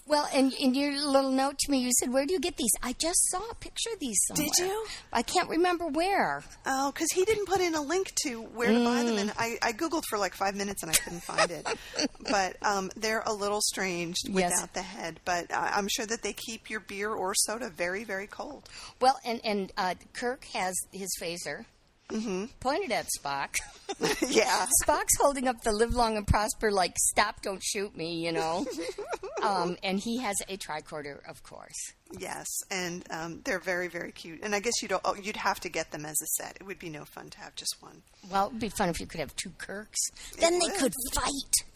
Well, 0.07 0.27
and 0.33 0.53
in 0.53 0.75
your 0.75 0.91
little 1.03 1.31
note 1.31 1.57
to 1.57 1.71
me, 1.71 1.79
you 1.79 1.89
said, 1.99 2.13
"Where 2.13 2.27
do 2.27 2.33
you 2.33 2.39
get 2.39 2.57
these?" 2.57 2.69
I 2.83 2.93
just 2.93 3.27
saw 3.31 3.41
a 3.49 3.55
picture 3.55 3.89
of 3.91 3.99
these 3.99 4.17
somewhere. 4.27 4.47
Did 4.55 4.65
you? 4.67 4.85
I 5.11 5.23
can't 5.23 5.49
remember 5.49 5.87
where. 5.87 6.43
Oh, 6.65 6.91
because 6.91 7.09
he 7.13 7.25
didn't 7.25 7.47
put 7.47 7.59
in 7.59 7.73
a 7.73 7.81
link 7.81 8.13
to 8.23 8.41
where 8.41 8.71
to 8.71 8.83
buy 8.85 9.01
Mm. 9.01 9.05
them, 9.07 9.17
and 9.17 9.33
I, 9.37 9.57
I 9.63 9.73
googled 9.73 10.03
for 10.07 10.19
like 10.19 10.35
five 10.35 10.55
minutes 10.55 10.83
and 10.83 10.91
I 10.91 10.95
couldn't 10.95 11.23
find 11.23 11.49
it. 11.49 11.67
but 12.29 12.55
um, 12.61 12.91
they're 12.95 13.23
a 13.25 13.33
little 13.33 13.61
strange 13.61 14.17
Yes. 14.25 14.51
without 14.51 14.73
the 14.73 14.83
head. 14.83 15.19
But 15.25 15.51
uh, 15.51 15.71
I'm 15.73 15.87
sure 15.89 16.05
that 16.05 16.21
they 16.21 16.33
keep 16.33 16.69
your 16.69 16.81
beer 16.81 17.09
or 17.11 17.33
soda 17.33 17.69
very, 17.69 18.03
very 18.03 18.27
cold. 18.27 18.69
Well, 19.01 19.19
and 19.25 19.41
and 19.43 19.71
uh, 19.75 19.95
Kirk 20.13 20.45
has 20.53 20.75
his 20.91 21.09
phaser 21.19 21.65
Mm-hmm. 22.09 22.45
pointed 22.59 22.91
at 22.91 23.07
Spock. 23.19 23.55
yeah. 24.29 24.65
Spock's 24.83 25.17
holding 25.19 25.47
up 25.47 25.61
the 25.63 25.71
"Live 25.71 25.93
Long 25.95 26.17
and 26.17 26.27
Prosper," 26.27 26.71
like 26.71 26.93
"Stop, 26.97 27.41
don't 27.41 27.63
shoot 27.63 27.95
me," 27.95 28.23
you 28.23 28.31
know. 28.31 28.65
um, 29.43 29.77
and 29.83 29.99
he 29.99 30.19
has 30.19 30.35
a 30.47 30.57
tricorder, 30.57 31.19
of 31.29 31.41
course. 31.43 31.93
Yes, 32.19 32.45
and 32.69 33.03
um, 33.11 33.41
they're 33.43 33.59
very, 33.59 33.87
very 33.87 34.11
cute. 34.11 34.41
And 34.43 34.53
I 34.55 34.59
guess 34.59 34.73
you'd 34.81 34.93
oh, 34.93 35.15
you'd 35.21 35.37
have 35.37 35.59
to 35.61 35.69
get 35.69 35.91
them 35.91 36.05
as 36.05 36.15
a 36.21 36.25
set. 36.43 36.57
It 36.59 36.65
would 36.65 36.79
be 36.79 36.89
no 36.89 37.05
fun 37.05 37.29
to 37.31 37.39
have 37.39 37.55
just 37.55 37.75
one. 37.79 38.01
Well, 38.31 38.47
it'd 38.47 38.59
be 38.59 38.69
fun 38.69 38.89
if 38.89 38.99
you 38.99 39.07
could 39.07 39.19
have 39.19 39.35
two 39.35 39.51
Kirks. 39.57 39.99
Then 40.39 40.53
they 40.59 40.67
would. 40.67 40.75
could 40.77 40.93
fight. 41.13 41.31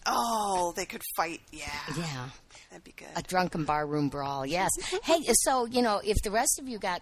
Oh, 0.05 0.74
they 0.75 0.86
could 0.86 1.01
fight. 1.15 1.41
Yeah, 1.51 1.65
Yeah. 1.98 2.29
that'd 2.71 2.83
be 2.83 2.93
good. 2.93 3.07
A 3.15 3.21
drunken 3.21 3.65
barroom 3.65 4.09
brawl, 4.09 4.45
yes. 4.45 4.69
hey, 5.03 5.19
so 5.43 5.65
you 5.65 5.81
know, 5.81 6.01
if 6.03 6.17
the 6.24 6.31
rest 6.31 6.59
of 6.59 6.67
you 6.67 6.79
got 6.79 7.01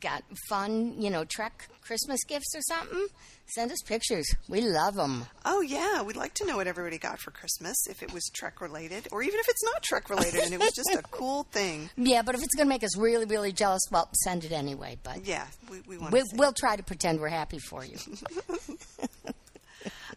got 0.00 0.22
fun, 0.48 1.00
you 1.00 1.10
know, 1.10 1.24
Trek 1.24 1.68
Christmas 1.80 2.22
gifts 2.24 2.54
or 2.54 2.60
something, 2.62 3.06
send 3.46 3.70
us 3.70 3.78
pictures. 3.86 4.26
We 4.48 4.60
love 4.60 4.94
them. 4.94 5.26
Oh 5.44 5.60
yeah, 5.60 6.02
we'd 6.02 6.16
like 6.16 6.34
to 6.34 6.46
know 6.46 6.56
what 6.56 6.66
everybody 6.66 6.98
got 6.98 7.20
for 7.20 7.30
Christmas 7.30 7.76
if 7.88 8.02
it 8.02 8.12
was 8.12 8.28
Trek 8.34 8.60
related, 8.60 9.08
or 9.12 9.22
even 9.22 9.38
if 9.38 9.48
it's 9.48 9.64
not 9.64 9.82
Trek 9.82 10.10
related 10.10 10.40
and 10.40 10.52
it 10.54 10.60
was 10.60 10.72
just 10.72 10.94
a 10.94 11.02
cool 11.10 11.44
thing. 11.52 11.90
Yeah, 11.96 12.22
but 12.22 12.34
if 12.34 12.42
it's 12.42 12.54
going 12.54 12.66
to 12.66 12.68
make 12.68 12.84
us 12.84 12.96
really, 12.96 13.24
really 13.24 13.52
jealous, 13.52 13.82
well, 13.90 14.08
send 14.24 14.44
it 14.44 14.52
anyway. 14.52 14.98
But 15.02 15.24
Yeah, 15.26 15.46
we, 15.70 15.80
we 15.86 15.98
want 15.98 16.12
we, 16.12 16.22
we'll 16.34 16.52
try 16.52 16.76
to 16.76 16.82
pretend 16.82 17.20
we're 17.20 17.28
happy 17.28 17.58
for 17.58 17.84
you. 17.84 17.96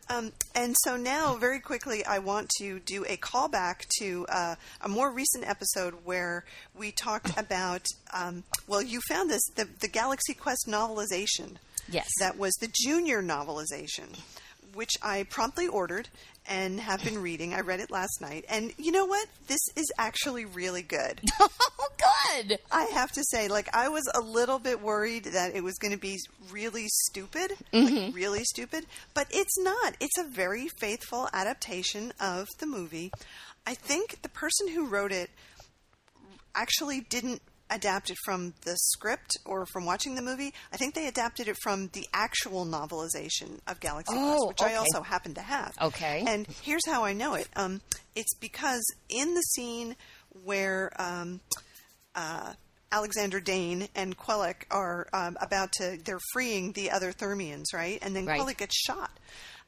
Um, 0.09 0.31
and 0.55 0.75
so 0.83 0.97
now, 0.97 1.35
very 1.35 1.59
quickly, 1.59 2.03
I 2.03 2.17
want 2.19 2.49
to 2.57 2.79
do 2.79 3.05
a 3.07 3.15
callback 3.17 3.87
to 3.99 4.25
uh, 4.29 4.55
a 4.81 4.89
more 4.89 5.11
recent 5.11 5.47
episode 5.47 5.93
where 6.03 6.45
we 6.75 6.91
talked 6.91 7.37
about. 7.37 7.85
Um, 8.13 8.43
well, 8.67 8.81
you 8.81 9.01
found 9.07 9.29
this 9.29 9.43
the, 9.55 9.67
the 9.79 9.87
Galaxy 9.87 10.33
Quest 10.33 10.65
novelization. 10.67 11.57
Yes. 11.87 12.07
That 12.19 12.37
was 12.37 12.53
the 12.55 12.71
junior 12.83 13.23
novelization, 13.23 14.19
which 14.73 14.91
I 15.01 15.23
promptly 15.23 15.67
ordered 15.67 16.09
and 16.49 16.79
have 16.79 17.03
been 17.03 17.21
reading. 17.21 17.53
I 17.53 17.61
read 17.61 17.79
it 17.79 17.91
last 17.91 18.19
night, 18.21 18.43
and 18.49 18.73
you 18.77 18.91
know 18.91 19.05
what? 19.05 19.27
This 19.47 19.59
is 19.75 19.85
actually 19.97 20.45
really 20.45 20.81
good. 20.81 21.21
oh, 21.39 21.49
good. 22.37 22.57
I 22.71 22.85
have 22.93 23.11
to 23.13 23.23
say, 23.29 23.47
like, 23.47 23.73
I 23.75 23.87
was 23.89 24.03
a 24.15 24.19
little 24.19 24.59
bit 24.59 24.81
worried 24.81 25.25
that 25.25 25.55
it 25.55 25.63
was 25.63 25.77
going 25.77 25.93
to 25.93 25.99
be 25.99 26.17
really 26.51 26.85
stupid, 26.87 27.51
Mm-hmm. 27.73 27.95
like, 27.95 28.15
really 28.15 28.43
stupid, 28.43 28.85
but 29.13 29.27
it's 29.29 29.57
not. 29.59 29.93
It's 29.99 30.17
a 30.17 30.23
very 30.23 30.67
faithful 30.79 31.29
adaptation 31.33 32.11
of 32.19 32.47
the 32.59 32.65
movie. 32.65 33.11
I 33.67 33.75
think 33.75 34.21
the 34.23 34.29
person 34.29 34.69
who 34.69 34.87
wrote 34.87 35.11
it 35.11 35.29
actually 36.55 37.01
didn't 37.01 37.41
adapt 37.69 38.09
it 38.09 38.17
from 38.25 38.53
the 38.65 38.75
script 38.77 39.37
or 39.45 39.65
from 39.67 39.85
watching 39.85 40.15
the 40.15 40.21
movie. 40.21 40.53
I 40.73 40.77
think 40.77 40.95
they 40.95 41.07
adapted 41.07 41.47
it 41.47 41.55
from 41.61 41.87
the 41.93 42.05
actual 42.13 42.65
novelization 42.65 43.59
of 43.67 43.79
Galaxy 43.79 44.13
Quest, 44.13 44.39
Oh, 44.41 44.47
which 44.47 44.61
okay. 44.61 44.73
I 44.73 44.77
also 44.77 45.01
happen 45.01 45.33
to 45.35 45.41
have. 45.41 45.73
Okay. 45.81 46.23
And 46.27 46.47
here's 46.63 46.85
how 46.87 47.03
I 47.03 47.13
know 47.13 47.35
it. 47.35 47.47
Um, 47.55 47.81
it's 48.15 48.33
because 48.35 48.83
in 49.09 49.33
the 49.35 49.41
scene 49.41 49.95
where 50.43 50.91
um, 50.99 51.39
uh, 52.15 52.53
Alexander 52.91 53.39
Dane 53.39 53.87
and 53.95 54.17
Quellek 54.17 54.63
are 54.71 55.07
um, 55.13 55.37
about 55.41 55.71
to, 55.73 55.97
they're 56.03 56.19
freeing 56.33 56.71
the 56.71 56.91
other 56.91 57.11
Thermians, 57.11 57.65
right? 57.73 57.99
And 58.01 58.15
then 58.15 58.25
Right. 58.25 58.41
Quellek 58.41 58.57
gets 58.57 58.75
shot. 58.75 59.11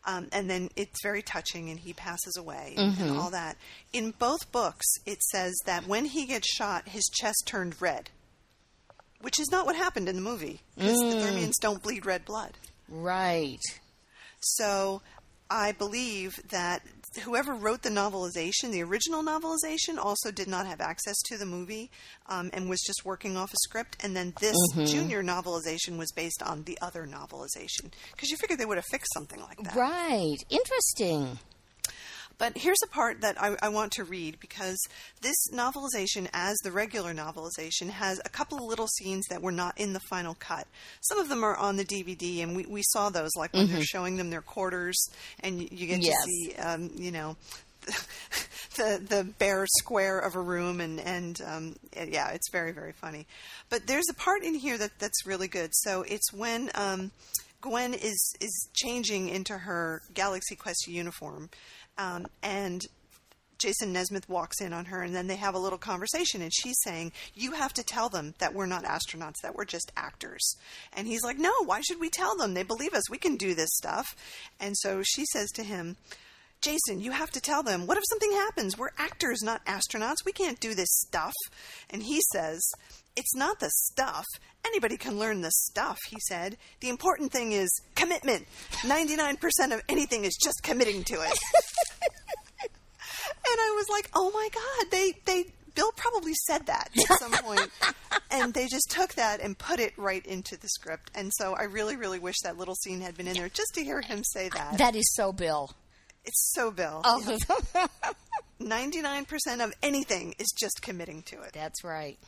Um, 0.06 0.30
and 0.32 0.50
then 0.50 0.70
it's 0.76 1.04
very 1.04 1.22
touching, 1.22 1.70
and 1.70 1.80
he 1.80 1.94
passes 1.94 2.36
away, 2.36 2.74
and, 2.76 2.98
and 3.00 3.18
all 3.18 3.30
that. 3.30 3.56
In 3.94 4.12
both 4.18 4.52
books, 4.52 4.88
it 5.06 5.22
says 5.22 5.54
that 5.66 5.88
when 5.88 6.06
he 6.06 6.26
gets 6.26 6.48
shot, 6.52 6.88
his 6.88 7.04
chest 7.14 7.44
turned 7.46 7.80
red, 7.80 8.10
which 9.22 9.40
is 9.40 9.52
not 9.52 9.68
what 9.68 9.76
happened 9.76 10.10
in 10.10 10.16
the 10.16 10.22
movie, 10.22 10.62
because 10.76 11.00
the 11.00 11.20
Thermians 11.20 11.60
don't 11.62 11.84
bleed 11.84 12.06
red 12.08 12.26
blood. 12.26 12.58
Right. 12.90 13.62
So 14.40 15.04
I 15.52 15.72
believe 15.74 16.40
that 16.50 16.82
whoever 17.20 17.54
wrote 17.54 17.82
the 17.82 17.90
novelization, 17.90 18.72
the 18.72 18.84
original 18.84 19.24
novelization, 19.24 19.98
also 19.98 20.32
did 20.32 20.48
not 20.48 20.66
have 20.66 20.82
access 20.82 21.16
to 21.26 21.38
the 21.38 21.46
movie 21.46 21.92
um, 22.28 22.50
and 22.54 22.70
was 22.70 22.82
just 22.82 23.06
working 23.06 23.38
off 23.38 23.54
a 23.54 23.58
script. 23.64 23.98
And 24.04 24.16
then 24.16 24.34
this 24.40 24.56
junior 24.86 25.24
novelization 25.24 25.98
was 25.98 26.12
based 26.12 26.42
on 26.44 26.64
the 26.64 26.78
other 26.82 27.06
novelization 27.06 27.92
because 28.12 28.30
you 28.30 28.38
figured 28.38 28.60
they 28.60 28.66
would 28.66 28.78
have 28.78 28.86
fixed 28.86 29.14
something 29.14 29.42
like 29.42 29.58
that. 29.64 29.76
Right. 29.76 30.38
Interesting. 30.50 31.40
But 32.38 32.58
here's 32.58 32.80
a 32.84 32.88
part 32.88 33.22
that 33.22 33.42
I, 33.42 33.56
I 33.62 33.70
want 33.70 33.92
to 33.94 34.04
read 34.04 34.40
because 34.40 34.78
this 35.22 35.36
novelization, 35.54 36.28
as 36.34 36.58
the 36.64 36.72
regular 36.72 37.14
novelization, 37.14 37.90
has 37.90 38.20
a 38.26 38.30
couple 38.30 38.58
of 38.58 38.64
little 38.66 38.88
scenes 38.88 39.26
that 39.30 39.42
were 39.42 39.52
not 39.52 39.78
in 39.80 39.94
the 39.94 40.00
final 40.00 40.36
cut. 40.36 40.68
Some 41.02 41.20
of 41.20 41.30
them 41.30 41.44
are 41.44 41.56
on 41.56 41.78
the 41.78 41.86
DVD, 41.86 42.42
and 42.44 42.56
we, 42.56 42.66
we 42.66 42.82
saw 42.84 43.10
those, 43.10 43.32
like 43.36 43.54
when 43.54 43.72
they're 43.72 43.84
showing 43.84 44.18
them 44.18 44.30
their 44.30 44.42
quarters, 44.42 44.98
and 45.42 45.62
you, 45.62 45.68
you 45.72 45.88
get 45.88 46.02
Yes. 46.02 46.16
to 46.16 46.30
see, 46.30 46.56
um, 46.56 46.92
you 46.96 47.12
know, 47.12 47.36
the 48.76 49.02
the 49.10 49.24
bare 49.40 49.66
square 49.80 50.20
of 50.20 50.36
a 50.36 50.42
room, 50.42 50.80
and 50.82 51.00
and 51.00 51.40
um, 51.46 51.76
yeah, 51.96 52.30
it's 52.30 52.50
very 52.52 52.72
very 52.72 52.92
funny. 52.92 53.26
But 53.70 53.88
there's 53.88 54.08
a 54.10 54.14
part 54.14 54.44
in 54.44 54.54
here 54.56 54.78
that 54.78 54.92
that's 55.00 55.26
really 55.26 55.48
good. 55.48 55.72
So 55.74 56.04
it's 56.04 56.32
when. 56.34 56.70
Um, 56.76 57.12
Gwen 57.60 57.94
is 57.94 58.34
is 58.42 58.70
changing 58.74 59.30
into 59.30 59.56
her 59.56 60.02
Galaxy 60.16 60.56
Quest 60.56 60.88
uniform, 60.88 61.52
um, 61.98 62.26
and 62.42 62.86
Jason 63.62 63.94
Nesmith 63.94 64.28
walks 64.28 64.60
in 64.60 64.74
on 64.74 64.86
her, 64.86 65.04
and 65.04 65.14
then 65.16 65.28
they 65.28 65.36
have 65.36 65.54
a 65.54 65.60
little 65.60 65.78
conversation, 65.78 66.42
and 66.42 66.52
she's 66.54 66.80
saying, 66.84 67.12
"You 67.36 67.52
have 67.52 67.74
to 67.74 67.84
tell 67.84 68.10
them 68.10 68.34
that 68.40 68.56
we're 68.56 68.66
not 68.66 68.86
astronauts; 68.86 69.42
that 69.44 69.56
we're 69.56 69.66
just 69.66 69.92
actors." 69.96 70.56
And 70.94 71.08
he's 71.08 71.24
like, 71.24 71.38
"No, 71.38 71.52
why 71.66 71.82
should 71.82 72.00
we 72.00 72.10
tell 72.10 72.36
them? 72.36 72.56
They 72.56 72.64
believe 72.64 72.96
us. 72.96 73.10
We 73.10 73.20
can 73.20 73.36
do 73.36 73.54
this 73.54 73.70
stuff." 73.76 74.16
And 74.60 74.76
so 74.78 75.04
she 75.04 75.26
says 75.32 75.52
to 75.52 75.64
him. 75.64 75.98
Jason, 76.62 77.02
you 77.02 77.10
have 77.10 77.32
to 77.32 77.42
tell 77.42 77.64
them. 77.64 77.88
What 77.88 77.98
if 77.98 78.04
something 78.08 78.34
happens? 78.34 78.78
We're 78.78 78.92
actors, 78.96 79.42
not 79.42 79.66
astronauts. 79.66 80.24
We 80.24 80.32
can't 80.32 80.60
do 80.60 80.76
this 80.76 80.90
stuff. 80.92 81.34
And 81.90 82.04
he 82.04 82.22
says, 82.32 82.62
It's 83.16 83.36
not 83.36 83.60
the 83.60 83.72
stuff. 83.72 84.26
Anybody 84.64 84.96
can 84.96 85.18
learn 85.18 85.42
the 85.42 85.50
stuff, 85.52 85.98
he 86.08 86.18
said. 86.28 86.58
The 86.80 86.90
important 86.90 87.32
thing 87.32 87.54
is 87.54 87.68
commitment. 87.96 88.46
99% 88.82 89.40
of 89.74 89.82
anything 89.90 90.24
is 90.24 90.38
just 90.40 90.62
committing 90.62 91.04
to 91.06 91.16
it. 91.16 91.40
and 93.52 93.60
I 93.60 93.76
was 93.76 93.86
like, 93.90 94.10
oh 94.14 94.32
my 94.32 94.50
God, 94.54 94.92
they, 94.92 95.14
they, 95.26 95.46
Bill 95.76 95.92
probably 95.96 96.34
said 96.48 96.66
that 96.68 96.90
at 97.10 97.20
some 97.20 97.32
point, 97.32 97.70
and 98.32 98.54
they 98.54 98.68
just 98.68 98.90
took 98.90 99.14
that 99.16 99.42
and 99.42 99.58
put 99.58 99.80
it 99.80 99.94
right 99.98 100.26
into 100.26 100.58
the 100.58 100.68
script. 100.70 101.12
And 101.16 101.32
so 101.36 101.54
I 101.54 101.64
really, 101.64 101.96
really 101.96 102.20
wish 102.20 102.40
that 102.44 102.58
little 102.58 102.76
scene 102.76 103.02
had 103.02 103.18
been 103.18 103.28
in 103.28 103.34
there 103.34 103.50
just 103.50 103.74
to 103.76 103.84
hear 103.84 104.02
him 104.02 104.24
say 104.24 104.50
that. 104.50 104.78
That 104.78 104.96
is 104.96 105.14
so 105.14 105.32
Bill. 105.32 105.72
It's 106.24 106.52
so 106.54 106.72
Bill. 106.72 107.02
Oh, 107.04 107.38
99% 108.62 109.64
of 109.64 109.74
anything 109.82 110.36
is 110.38 110.54
just 110.58 110.82
committing 110.82 111.24
to 111.24 111.42
it. 111.42 111.54
that's 111.54 111.84
right. 111.84 112.20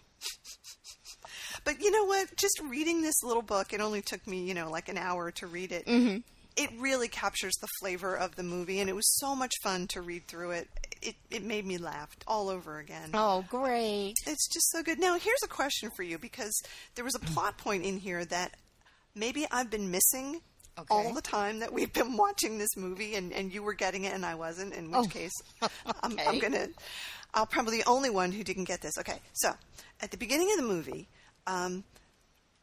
But 1.64 1.82
you 1.82 1.92
know 1.92 2.06
what? 2.06 2.36
Just 2.36 2.60
reading 2.64 3.02
this 3.02 3.24
little 3.24 3.42
book, 3.42 3.74
it 3.74 3.82
only 3.82 4.02
took 4.02 4.26
me, 4.28 4.44
you 4.44 4.54
know, 4.54 4.70
like 4.70 4.90
an 4.90 4.98
hour 4.98 5.32
to 5.32 5.48
read 5.48 5.72
it. 5.72 5.86
Mm-hmm. 5.86 6.18
It 6.56 6.70
really 6.80 7.08
captures 7.08 7.56
the 7.62 7.68
flavor 7.80 8.16
of 8.16 8.36
the 8.36 8.44
movie, 8.44 8.80
and 8.80 8.90
it 8.90 8.96
was 8.96 9.12
so 9.18 9.36
much 9.36 9.54
fun 9.64 9.88
to 9.88 10.02
read 10.02 10.28
through 10.28 10.52
it. 10.52 10.68
It, 11.02 11.16
it 11.32 11.44
made 11.44 11.66
me 11.66 11.78
laugh 11.78 12.16
all 12.28 12.48
over 12.50 12.78
again. 12.78 13.10
Oh, 13.14 13.44
great. 13.50 14.14
It's 14.28 14.48
just 14.48 14.70
so 14.72 14.84
good. 14.84 15.00
Now, 15.00 15.18
here's 15.18 15.42
a 15.44 15.48
question 15.48 15.90
for 15.96 16.04
you 16.04 16.18
because 16.18 16.54
there 16.96 17.04
was 17.04 17.16
a 17.16 17.20
plot 17.20 17.58
point 17.58 17.84
in 17.86 17.98
here 17.98 18.24
that 18.26 18.54
maybe 19.16 19.46
I've 19.52 19.70
been 19.70 19.90
missing 19.92 20.42
Okay. 20.76 20.88
all 20.90 21.14
the 21.14 21.22
time 21.22 21.60
that 21.60 21.72
we've 21.72 21.94
been 21.94 22.18
watching 22.18 22.58
this 22.58 22.76
movie, 22.76 23.14
and, 23.16 23.32
and 23.34 23.54
you 23.54 23.62
were 23.62 23.74
getting 23.76 24.06
it 24.06 24.14
and 24.14 24.26
I 24.26 24.34
wasn't, 24.36 24.74
in 24.74 24.90
which 24.90 25.02
Oh. 25.02 25.08
case 25.08 25.32
I'm, 26.04 26.18
I'm 26.28 26.40
going 26.40 26.54
to, 26.54 26.70
I'll 27.34 27.46
probably 27.46 27.78
the 27.78 27.88
only 27.88 28.10
one 28.10 28.32
who 28.32 28.44
didn't 28.44 28.64
get 28.64 28.82
this. 28.82 28.98
Okay, 28.98 29.20
so 29.34 29.54
at 30.02 30.10
the 30.12 30.18
beginning 30.18 30.50
of 30.52 30.58
the 30.58 30.68
movie, 30.68 31.08
um, 31.46 31.84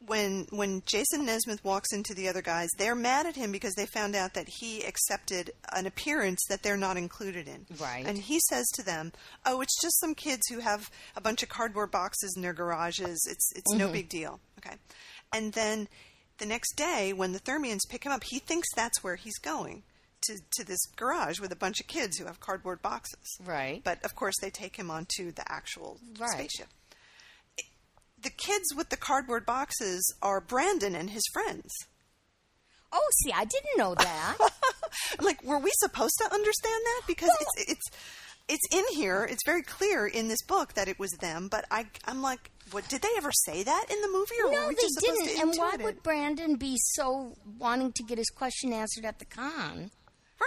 when 0.05 0.47
when 0.49 0.81
Jason 0.85 1.25
Nesmith 1.25 1.63
walks 1.63 1.93
into 1.93 2.13
the 2.13 2.27
other 2.27 2.41
guys, 2.41 2.69
they're 2.77 2.95
mad 2.95 3.25
at 3.25 3.35
him 3.35 3.51
because 3.51 3.73
they 3.75 3.85
found 3.85 4.15
out 4.15 4.33
that 4.33 4.47
he 4.47 4.83
accepted 4.83 5.51
an 5.73 5.85
appearance 5.85 6.39
that 6.49 6.63
they're 6.63 6.77
not 6.77 6.97
included 6.97 7.47
in. 7.47 7.65
Right. 7.79 8.05
And 8.05 8.17
he 8.17 8.39
says 8.49 8.67
to 8.75 8.83
them, 8.83 9.11
"Oh, 9.45 9.61
it's 9.61 9.79
just 9.81 9.99
some 9.99 10.15
kids 10.15 10.41
who 10.49 10.59
have 10.59 10.89
a 11.15 11.21
bunch 11.21 11.43
of 11.43 11.49
cardboard 11.49 11.91
boxes 11.91 12.33
in 12.35 12.41
their 12.41 12.53
garages. 12.53 13.27
It's 13.29 13.51
it's 13.55 13.73
no 13.73 13.85
mm-hmm. 13.85 13.93
big 13.93 14.09
deal." 14.09 14.39
Okay. 14.59 14.75
And 15.33 15.53
then 15.53 15.87
the 16.39 16.45
next 16.45 16.75
day, 16.75 17.13
when 17.13 17.31
the 17.31 17.39
Thermians 17.39 17.87
pick 17.87 18.03
him 18.03 18.11
up, 18.11 18.23
he 18.23 18.39
thinks 18.39 18.67
that's 18.75 19.03
where 19.03 19.15
he's 19.15 19.37
going 19.37 19.83
to, 20.23 20.37
to 20.53 20.65
this 20.65 20.79
garage 20.95 21.39
with 21.39 21.51
a 21.51 21.55
bunch 21.55 21.79
of 21.79 21.87
kids 21.87 22.17
who 22.17 22.25
have 22.25 22.39
cardboard 22.39 22.81
boxes. 22.81 23.37
Right. 23.43 23.81
But 23.83 24.03
of 24.03 24.15
course, 24.15 24.35
they 24.41 24.49
take 24.49 24.75
him 24.75 24.91
onto 24.91 25.31
the 25.31 25.49
actual 25.51 25.99
Right. 26.19 26.31
spaceship. 26.31 26.67
The 28.21 28.29
kids 28.29 28.73
with 28.75 28.89
the 28.89 28.97
cardboard 28.97 29.45
boxes 29.45 30.13
are 30.21 30.39
Brandon 30.41 30.95
and 30.95 31.09
his 31.09 31.23
friends. 31.33 31.71
Oh, 32.93 33.07
see, 33.23 33.31
I 33.31 33.45
didn't 33.45 33.77
know 33.77 33.95
that. 33.95 34.37
Like, 35.21 35.41
were 35.43 35.57
we 35.57 35.71
supposed 35.75 36.15
to 36.17 36.25
understand 36.33 36.81
that? 36.85 37.01
Because 37.07 37.29
it's 37.39 37.69
it's 37.71 37.89
it's 38.49 38.67
in 38.75 38.83
here. 38.93 39.23
It's 39.29 39.41
very 39.45 39.61
clear 39.63 40.05
in 40.05 40.27
this 40.27 40.41
book 40.43 40.73
that 40.73 40.89
it 40.89 40.99
was 40.99 41.11
them. 41.21 41.47
But 41.49 41.63
I 41.71 41.85
I'm 42.05 42.21
like, 42.21 42.51
what 42.71 42.87
did 42.89 43.01
they 43.01 43.07
ever 43.15 43.31
say 43.45 43.63
that 43.63 43.85
in 43.89 44.01
the 44.01 44.09
movie, 44.09 44.35
or 44.43 44.47
were 44.49 44.53
no, 44.53 44.67
we 44.67 44.75
they 44.75 44.87
didn't. 44.99 45.39
And 45.41 45.55
why 45.55 45.75
it? 45.79 45.83
would 45.83 46.03
Brandon 46.03 46.55
be 46.57 46.75
so 46.77 47.35
wanting 47.57 47.93
to 47.93 48.03
get 48.03 48.17
his 48.17 48.29
question 48.29 48.73
answered 48.73 49.05
at 49.05 49.19
the 49.19 49.25
con? 49.25 49.91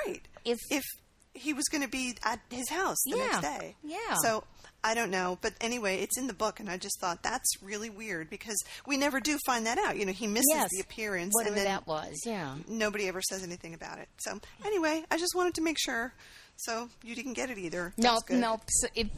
right? 0.07 0.21
if- 0.45 0.61
if 0.71 0.85
he 1.33 1.53
was 1.55 1.65
going 1.69 1.83
to 1.83 1.89
be 1.89 2.15
at 2.25 2.41
his 2.51 2.69
house 2.69 2.99
the 3.07 3.17
Yeah, 3.17 3.25
next 3.27 3.41
day, 3.41 3.77
yeah. 3.83 4.15
So 4.23 4.45
I 4.85 4.95
don't 4.95 5.11
know, 5.11 5.39
but 5.41 5.55
anyway, 5.63 6.01
it's 6.03 6.19
in 6.19 6.27
the 6.27 6.35
book, 6.35 6.61
and 6.61 6.69
I 6.69 6.77
just 6.77 7.01
thought 7.01 7.23
that's 7.23 7.49
really 7.63 7.89
weird 7.89 8.29
because 8.29 8.63
we 8.87 8.99
never 8.99 9.19
do 9.19 9.39
find 9.47 9.65
that 9.67 9.79
out. 9.79 9.97
You 9.97 10.05
know, 10.05 10.13
he 10.13 10.27
misses 10.27 10.45
Yes. 10.51 10.69
the 10.71 10.81
appearance, 10.81 11.33
Whatever 11.35 11.57
and 11.57 11.65
then 11.67 11.73
that 11.73 11.87
was, 11.87 12.15
yeah. 12.27 12.57
nobody 12.69 13.09
ever 13.09 13.23
says 13.23 13.43
anything 13.43 13.73
about 13.73 13.99
it. 13.99 14.09
So 14.19 14.39
anyway, 14.65 15.03
I 15.11 15.17
just 15.19 15.35
wanted 15.35 15.55
to 15.55 15.63
make 15.63 15.79
sure. 15.81 16.13
So 16.57 16.89
you 17.03 17.15
didn't 17.15 17.33
get 17.33 17.49
it 17.51 17.59
either. 17.59 17.93
No, 17.97 18.13
That's 18.13 18.23
good. 18.25 18.37
no. 18.41 18.61
So 18.69 18.89
if 18.95 19.09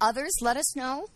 others, 0.00 0.30
let 0.42 0.56
us 0.56 0.76
know 0.76 1.06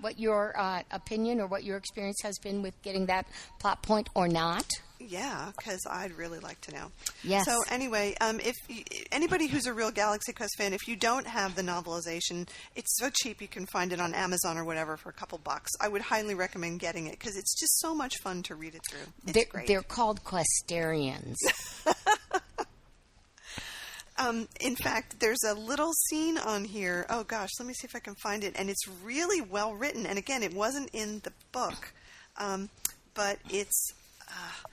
what 0.00 0.18
your 0.18 0.58
uh, 0.58 0.82
opinion 0.90 1.40
or 1.40 1.46
what 1.46 1.64
your 1.64 1.76
experience 1.76 2.18
has 2.22 2.38
been 2.38 2.62
with 2.62 2.80
getting 2.82 3.06
that 3.06 3.26
plot 3.58 3.82
point 3.82 4.08
or 4.14 4.28
not. 4.28 4.66
Yeah, 5.00 5.52
because 5.56 5.78
I'd 5.88 6.10
really 6.18 6.40
like 6.40 6.60
to 6.62 6.72
know. 6.72 6.90
Yes. 7.22 7.44
So 7.46 7.62
anyway, 7.70 8.16
um, 8.20 8.40
if 8.40 8.56
y- 8.68 8.82
anybody 9.12 9.46
who's 9.46 9.66
a 9.66 9.72
real 9.72 9.92
Galaxy 9.92 10.32
Quest 10.32 10.54
fan, 10.58 10.72
if 10.72 10.88
you 10.88 10.96
don't 10.96 11.24
have 11.24 11.54
the 11.54 11.62
novelization, 11.62 12.48
it's 12.74 12.98
so 12.98 13.08
cheap 13.08 13.40
you 13.40 13.46
can 13.46 13.64
find 13.66 13.92
it 13.92 14.00
on 14.00 14.12
Amazon 14.12 14.58
or 14.58 14.64
whatever 14.64 14.96
for 14.96 15.08
a 15.08 15.12
couple 15.12 15.38
bucks. 15.38 15.70
I 15.80 15.86
would 15.86 16.02
highly 16.02 16.34
recommend 16.34 16.80
getting 16.80 17.06
it 17.06 17.12
because 17.12 17.36
it's 17.36 17.54
just 17.58 17.78
so 17.78 17.94
much 17.94 18.16
fun 18.24 18.42
to 18.44 18.56
read 18.56 18.74
it 18.74 18.80
through. 18.90 19.12
It's 19.22 19.32
They're, 19.34 19.44
great. 19.48 19.66
they're 19.68 19.82
called 19.82 20.24
Questarians. 20.24 21.36
Um, 24.18 24.48
in 24.60 24.74
fact, 24.76 25.20
there's 25.20 25.42
a 25.46 25.54
little 25.54 25.92
scene 26.08 26.38
on 26.38 26.64
here. 26.64 27.06
Oh 27.08 27.22
gosh, 27.24 27.50
let 27.58 27.66
me 27.66 27.74
see 27.74 27.86
if 27.86 27.94
I 27.94 28.00
can 28.00 28.14
find 28.16 28.42
it. 28.42 28.54
And 28.56 28.68
it's 28.68 28.86
really 29.04 29.40
well 29.40 29.74
written. 29.74 30.06
And 30.06 30.18
again, 30.18 30.42
it 30.42 30.52
wasn't 30.52 30.90
in 30.92 31.20
the 31.22 31.32
book, 31.52 31.92
um, 32.36 32.68
but 33.14 33.38
it's 33.48 33.92
uh, 34.28 34.68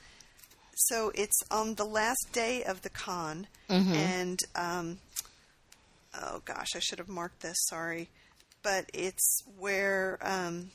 so 0.76 1.12
it's 1.16 1.40
on 1.52 1.76
the 1.76 1.86
last 1.86 2.28
day 2.32 2.64
of 2.64 2.82
the 2.82 2.90
con, 2.90 3.48
and 3.96 4.40
um, 4.56 4.98
oh 6.20 6.42
gosh, 6.44 6.76
I 6.76 6.80
should 6.80 7.00
have 7.00 7.08
marked 7.10 7.42
this. 7.42 7.58
Sorry, 7.70 8.10
but 8.64 8.90
it's 8.94 9.42
where. 9.58 10.18
Um, 10.22 10.72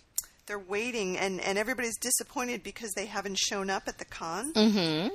they're 0.47 0.59
waiting, 0.59 1.17
and, 1.17 1.41
and 1.41 1.57
everybody's 1.57 1.97
disappointed 1.99 2.65
because 2.65 2.91
they 2.97 3.07
haven't 3.07 3.39
shown 3.39 3.71
up 3.71 3.85
at 3.87 3.99
the 3.99 4.05
con. 4.05 4.53
mm-hmm. 4.53 5.15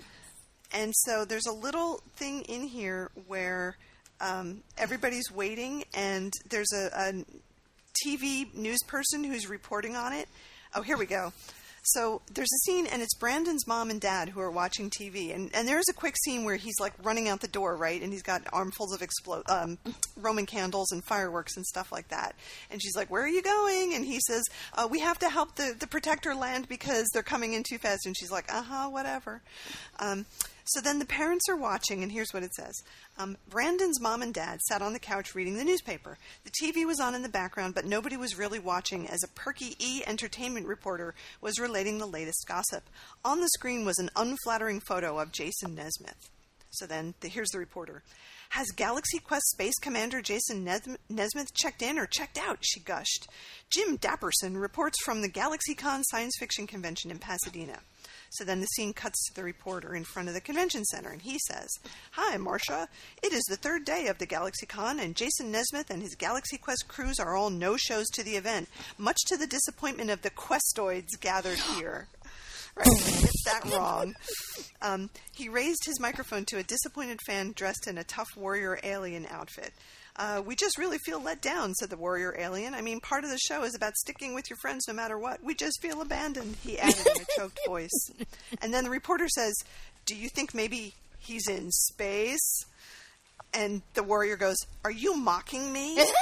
And 0.75 0.93
so 0.93 1.23
there's 1.23 1.45
a 1.45 1.53
little 1.53 2.01
thing 2.17 2.41
in 2.41 2.63
here 2.63 3.09
where 3.27 3.77
um, 4.19 4.61
everybody's 4.77 5.31
waiting, 5.31 5.85
and 5.93 6.33
there's 6.49 6.71
a, 6.73 6.87
a 6.93 7.25
TV 8.05 8.53
news 8.53 8.79
person 8.85 9.23
who's 9.23 9.47
reporting 9.49 9.95
on 9.95 10.11
it. 10.11 10.27
Oh, 10.75 10.81
here 10.81 10.97
we 10.97 11.05
go. 11.05 11.31
So 11.89 12.21
there's 12.33 12.51
a 12.51 12.61
scene, 12.65 12.87
and 12.87 13.01
it's 13.03 13.13
Brandon's 13.13 13.67
mom 13.67 13.91
and 13.91 14.01
dad 14.01 14.29
who 14.29 14.39
are 14.39 14.49
watching 14.49 14.89
TV, 14.89 15.33
and 15.35 15.51
and 15.53 15.67
there's 15.67 15.87
a 15.87 15.93
quick 15.93 16.15
scene 16.17 16.43
where 16.43 16.55
he's 16.55 16.79
like 16.79 16.93
running 17.03 17.29
out 17.29 17.41
the 17.41 17.47
door, 17.47 17.77
right, 17.77 18.01
and 18.01 18.11
he's 18.11 18.23
got 18.23 18.41
armfuls 18.51 18.91
of 18.91 19.01
explo- 19.01 19.47
um, 19.47 19.77
Roman 20.17 20.47
candles 20.47 20.91
and 20.91 21.05
fireworks 21.05 21.55
and 21.55 21.65
stuff 21.65 21.91
like 21.91 22.07
that, 22.07 22.35
and 22.71 22.81
she's 22.81 22.95
like, 22.95 23.11
"Where 23.11 23.23
are 23.23 23.27
you 23.27 23.43
going?" 23.43 23.93
And 23.93 24.03
he 24.03 24.19
says, 24.27 24.43
uh, 24.73 24.87
"We 24.89 24.99
have 25.01 25.19
to 25.19 25.29
help 25.29 25.55
the 25.55 25.75
the 25.79 25.85
protector 25.85 26.33
land 26.33 26.67
because 26.67 27.07
they're 27.13 27.21
coming 27.21 27.53
in 27.53 27.61
too 27.61 27.77
fast," 27.77 28.07
and 28.07 28.17
she's 28.17 28.31
like, 28.31 28.51
"Uh 28.51 28.63
huh, 28.63 28.89
whatever." 28.89 29.43
Um, 29.99 30.25
so 30.65 30.81
then 30.81 30.97
the 30.97 31.05
parents 31.05 31.47
are 31.47 31.55
watching, 31.55 32.01
and 32.01 32.11
here's 32.11 32.33
what 32.33 32.43
it 32.43 32.53
says 32.53 32.73
um, 33.17 33.37
Brandon's 33.47 34.01
mom 34.01 34.21
and 34.21 34.33
dad 34.33 34.61
sat 34.61 34.81
on 34.81 34.93
the 34.93 34.99
couch 34.99 35.35
reading 35.35 35.55
the 35.55 35.63
newspaper. 35.63 36.17
The 36.43 36.51
TV 36.51 36.85
was 36.85 36.99
on 36.99 37.13
in 37.13 37.21
the 37.21 37.29
background, 37.29 37.75
but 37.75 37.85
nobody 37.85 38.17
was 38.17 38.37
really 38.37 38.59
watching 38.59 39.07
as 39.07 39.23
a 39.23 39.27
perky 39.27 39.75
E 39.79 40.03
entertainment 40.07 40.67
reporter 40.67 41.13
was 41.39 41.59
relating 41.59 41.97
the 41.97 42.07
latest 42.07 42.45
gossip. 42.47 42.83
On 43.23 43.39
the 43.39 43.49
screen 43.49 43.85
was 43.85 43.99
an 43.99 44.09
unflattering 44.15 44.79
photo 44.79 45.19
of 45.19 45.31
Jason 45.31 45.75
Nesmith. 45.75 46.29
So 46.71 46.85
then 46.85 47.13
the, 47.21 47.27
here's 47.27 47.49
the 47.49 47.59
reporter. 47.59 48.03
Has 48.49 48.67
Galaxy 48.75 49.19
Quest 49.19 49.47
Space 49.51 49.77
Commander 49.81 50.21
Jason 50.21 50.63
Nes- 50.63 50.97
Nesmith 51.09 51.53
checked 51.53 51.81
in 51.81 51.97
or 51.99 52.05
checked 52.05 52.37
out? 52.37 52.59
She 52.61 52.79
gushed. 52.79 53.27
Jim 53.69 53.97
Dapperson 53.97 54.59
reports 54.59 54.97
from 55.03 55.21
the 55.21 55.29
GalaxyCon 55.29 56.01
Science 56.03 56.35
Fiction 56.39 56.67
Convention 56.67 57.11
in 57.11 57.19
Pasadena. 57.19 57.79
So 58.35 58.43
then 58.43 58.59
the 58.59 58.67
scene 58.67 58.93
cuts 58.93 59.25
to 59.27 59.33
the 59.33 59.43
reporter 59.43 59.95
in 59.95 60.03
front 60.03 60.27
of 60.27 60.33
the 60.33 60.41
convention 60.41 60.83
center, 60.85 61.09
and 61.09 61.21
he 61.21 61.39
says, 61.47 61.69
Hi, 62.11 62.35
Marcia. 62.37 62.89
It 63.23 63.31
is 63.31 63.43
the 63.43 63.55
third 63.55 63.85
day 63.85 64.07
of 64.07 64.17
the 64.17 64.27
GalaxyCon, 64.27 65.01
and 65.01 65.15
Jason 65.15 65.51
Nesmith 65.51 65.89
and 65.89 66.01
his 66.01 66.15
Galaxy 66.15 66.57
Quest 66.57 66.85
crews 66.87 67.19
are 67.19 67.35
all 67.35 67.49
no 67.49 67.77
shows 67.77 68.07
to 68.13 68.23
the 68.23 68.35
event, 68.35 68.67
much 68.97 69.17
to 69.27 69.37
the 69.37 69.47
disappointment 69.47 70.09
of 70.09 70.21
the 70.21 70.29
Questoids 70.29 71.19
gathered 71.19 71.59
here. 71.59 72.07
Right, 72.77 73.21
get 73.21 73.31
that 73.45 73.71
wrong. 73.71 74.15
Um, 74.81 75.09
he 75.33 75.47
raised 75.47 75.85
his 75.85 75.97
microphone 75.97 76.43
to 76.47 76.57
a 76.57 76.63
disappointed 76.63 77.21
fan 77.25 77.53
dressed 77.55 77.87
in 77.87 77.97
a 77.97 78.03
tough 78.03 78.27
warrior 78.35 78.77
alien 78.83 79.25
outfit. 79.29 79.71
Uh, 80.17 80.41
we 80.45 80.55
just 80.55 80.77
really 80.77 80.97
feel 80.99 81.21
let 81.21 81.41
down, 81.41 81.73
said 81.73 81.89
the 81.89 81.97
warrior 81.97 82.35
alien. 82.37 82.73
I 82.73 82.81
mean, 82.81 83.01
part 83.01 83.23
of 83.23 83.29
the 83.29 83.37
show 83.37 83.63
is 83.63 83.75
about 83.75 83.95
sticking 83.95 84.33
with 84.33 84.49
your 84.49 84.57
friends 84.57 84.85
no 84.87 84.93
matter 84.93 85.17
what. 85.17 85.43
We 85.43 85.55
just 85.55 85.81
feel 85.81 86.01
abandoned, 86.01 86.55
he 86.63 86.79
added 86.79 87.05
in 87.05 87.21
a 87.21 87.25
choked 87.37 87.59
voice. 87.67 88.09
And 88.61 88.73
then 88.73 88.85
the 88.85 88.89
reporter 88.89 89.27
says, 89.27 89.53
Do 90.05 90.15
you 90.15 90.29
think 90.29 90.53
maybe 90.53 90.93
he's 91.19 91.47
in 91.49 91.71
space? 91.71 92.65
And 93.53 93.81
the 93.93 94.03
warrior 94.03 94.37
goes, 94.37 94.57
Are 94.83 94.91
you 94.91 95.15
mocking 95.15 95.73
me? 95.73 96.01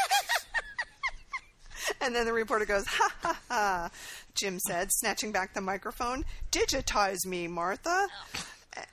And 2.02 2.16
then 2.16 2.26
the 2.26 2.34
reporter 2.34 2.66
goes, 2.66 2.86
ha 2.88 3.14
ha 3.22 3.40
ha, 3.50 3.90
Jim 4.36 4.60
said, 4.60 4.90
snatching 4.92 5.32
back 5.32 5.54
the 5.54 5.62
microphone. 5.62 6.26
Digitize 6.52 7.26
me, 7.26 7.48
Martha. 7.48 8.08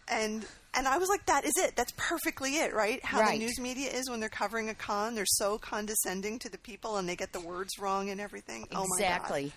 And 0.09 0.45
and 0.75 0.87
I 0.89 0.99
was 0.99 1.09
like, 1.09 1.27
that 1.27 1.45
is 1.45 1.53
it. 1.57 1.75
That's 1.77 1.93
perfectly 1.97 2.57
it, 2.59 2.73
right? 2.75 3.05
How 3.05 3.21
Right. 3.21 3.39
the 3.39 3.45
news 3.45 3.59
media 3.61 3.91
is 3.91 4.09
when 4.09 4.21
they're 4.21 4.29
covering 4.29 4.69
a 4.69 4.75
con. 4.75 5.15
They're 5.15 5.25
so 5.27 5.59
condescending 5.59 6.39
to 6.41 6.49
the 6.49 6.59
people 6.59 6.97
and 6.97 7.09
they 7.09 7.17
get 7.17 7.33
the 7.33 7.41
words 7.41 7.79
wrong 7.79 8.09
and 8.11 8.21
everything. 8.21 8.67
Oh 8.73 8.87
my 8.89 8.99
God. 8.99 8.99
Exactly. 8.99 9.53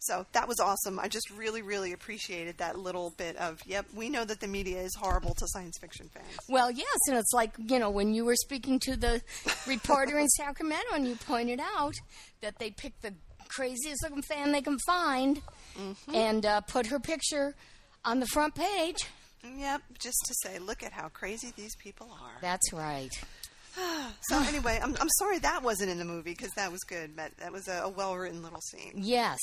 So 0.00 0.24
that 0.32 0.46
was 0.46 0.60
awesome. 0.60 0.98
I 1.00 1.08
just 1.08 1.28
really, 1.30 1.60
really 1.60 1.92
appreciated 1.92 2.58
that 2.58 2.78
little 2.78 3.10
bit 3.18 3.36
of, 3.36 3.58
yep, 3.66 3.84
we 3.94 4.08
know 4.08 4.24
that 4.24 4.38
the 4.40 4.46
media 4.46 4.80
is 4.80 4.94
horrible 4.94 5.34
to 5.34 5.44
science 5.48 5.76
fiction 5.80 6.08
fans. 6.14 6.26
Well, 6.48 6.70
yes, 6.70 6.96
and 7.08 7.18
it's 7.18 7.32
like, 7.32 7.50
you 7.58 7.80
know, 7.80 7.90
when 7.90 8.14
you 8.14 8.24
were 8.24 8.36
speaking 8.36 8.78
to 8.84 8.96
the 8.96 9.20
reporter 9.66 10.16
in 10.18 10.28
Sacramento 10.36 10.86
and 10.94 11.06
you 11.06 11.16
pointed 11.16 11.60
out 11.76 11.94
that 12.42 12.58
they 12.60 12.70
picked 12.70 13.02
the 13.02 13.12
craziest 13.48 14.02
looking 14.04 14.22
fan 14.22 14.52
they 14.52 14.62
can 14.62 14.78
find 14.86 15.42
Mm-hmm. 15.78 16.14
and 16.14 16.44
uh, 16.46 16.60
put 16.62 16.86
her 16.88 16.98
picture 16.98 17.54
on 18.04 18.18
the 18.18 18.26
front 18.26 18.54
page. 18.56 19.06
Yep, 19.44 19.82
just 19.98 20.18
to 20.26 20.34
say, 20.42 20.58
look 20.58 20.82
at 20.82 20.92
how 20.92 21.08
crazy 21.08 21.52
these 21.56 21.74
people 21.76 22.08
are. 22.12 22.40
That's 22.40 22.72
right. 22.72 23.10
So 24.28 24.38
anyway, 24.42 24.80
I'm, 24.82 24.96
I'm 25.00 25.08
sorry 25.18 25.38
that 25.38 25.62
wasn't 25.62 25.90
in 25.90 25.98
the 25.98 26.04
movie 26.04 26.32
because 26.32 26.50
that 26.56 26.72
was 26.72 26.80
good, 26.82 27.14
but 27.14 27.30
that 27.38 27.52
was 27.52 27.68
a, 27.68 27.82
a 27.84 27.88
well 27.88 28.16
written 28.16 28.42
little 28.42 28.60
scene. 28.60 28.92
Yes. 28.96 29.38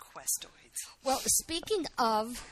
Questoids. 0.00 0.94
Well, 1.04 1.20
speaking 1.26 1.84
of 1.98 2.42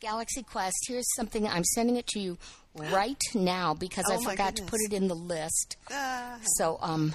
Galaxy 0.00 0.42
Quest, 0.42 0.76
here's 0.86 1.06
something 1.16 1.46
I'm 1.48 1.64
sending 1.64 1.96
it 1.96 2.06
to 2.08 2.20
you 2.20 2.36
right 2.76 3.16
now 3.34 3.72
because 3.72 4.04
Oh, 4.08 4.14
I 4.20 4.30
forgot 4.30 4.56
to 4.56 4.64
put 4.64 4.80
it 4.82 4.92
in 4.92 5.08
the 5.08 5.14
list. 5.16 5.76
Uh, 5.90 6.36
So, 6.58 6.76
um, 6.82 7.14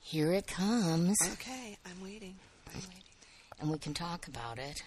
here 0.00 0.32
it 0.32 0.46
comes, 0.48 1.16
okay, 1.34 1.76
I'm 1.86 2.02
waiting. 2.02 2.34
I'm 2.68 2.80
waiting. 2.80 3.02
and 3.60 3.70
we 3.70 3.78
can 3.78 3.94
talk 3.94 4.26
about 4.26 4.58
it. 4.58 4.82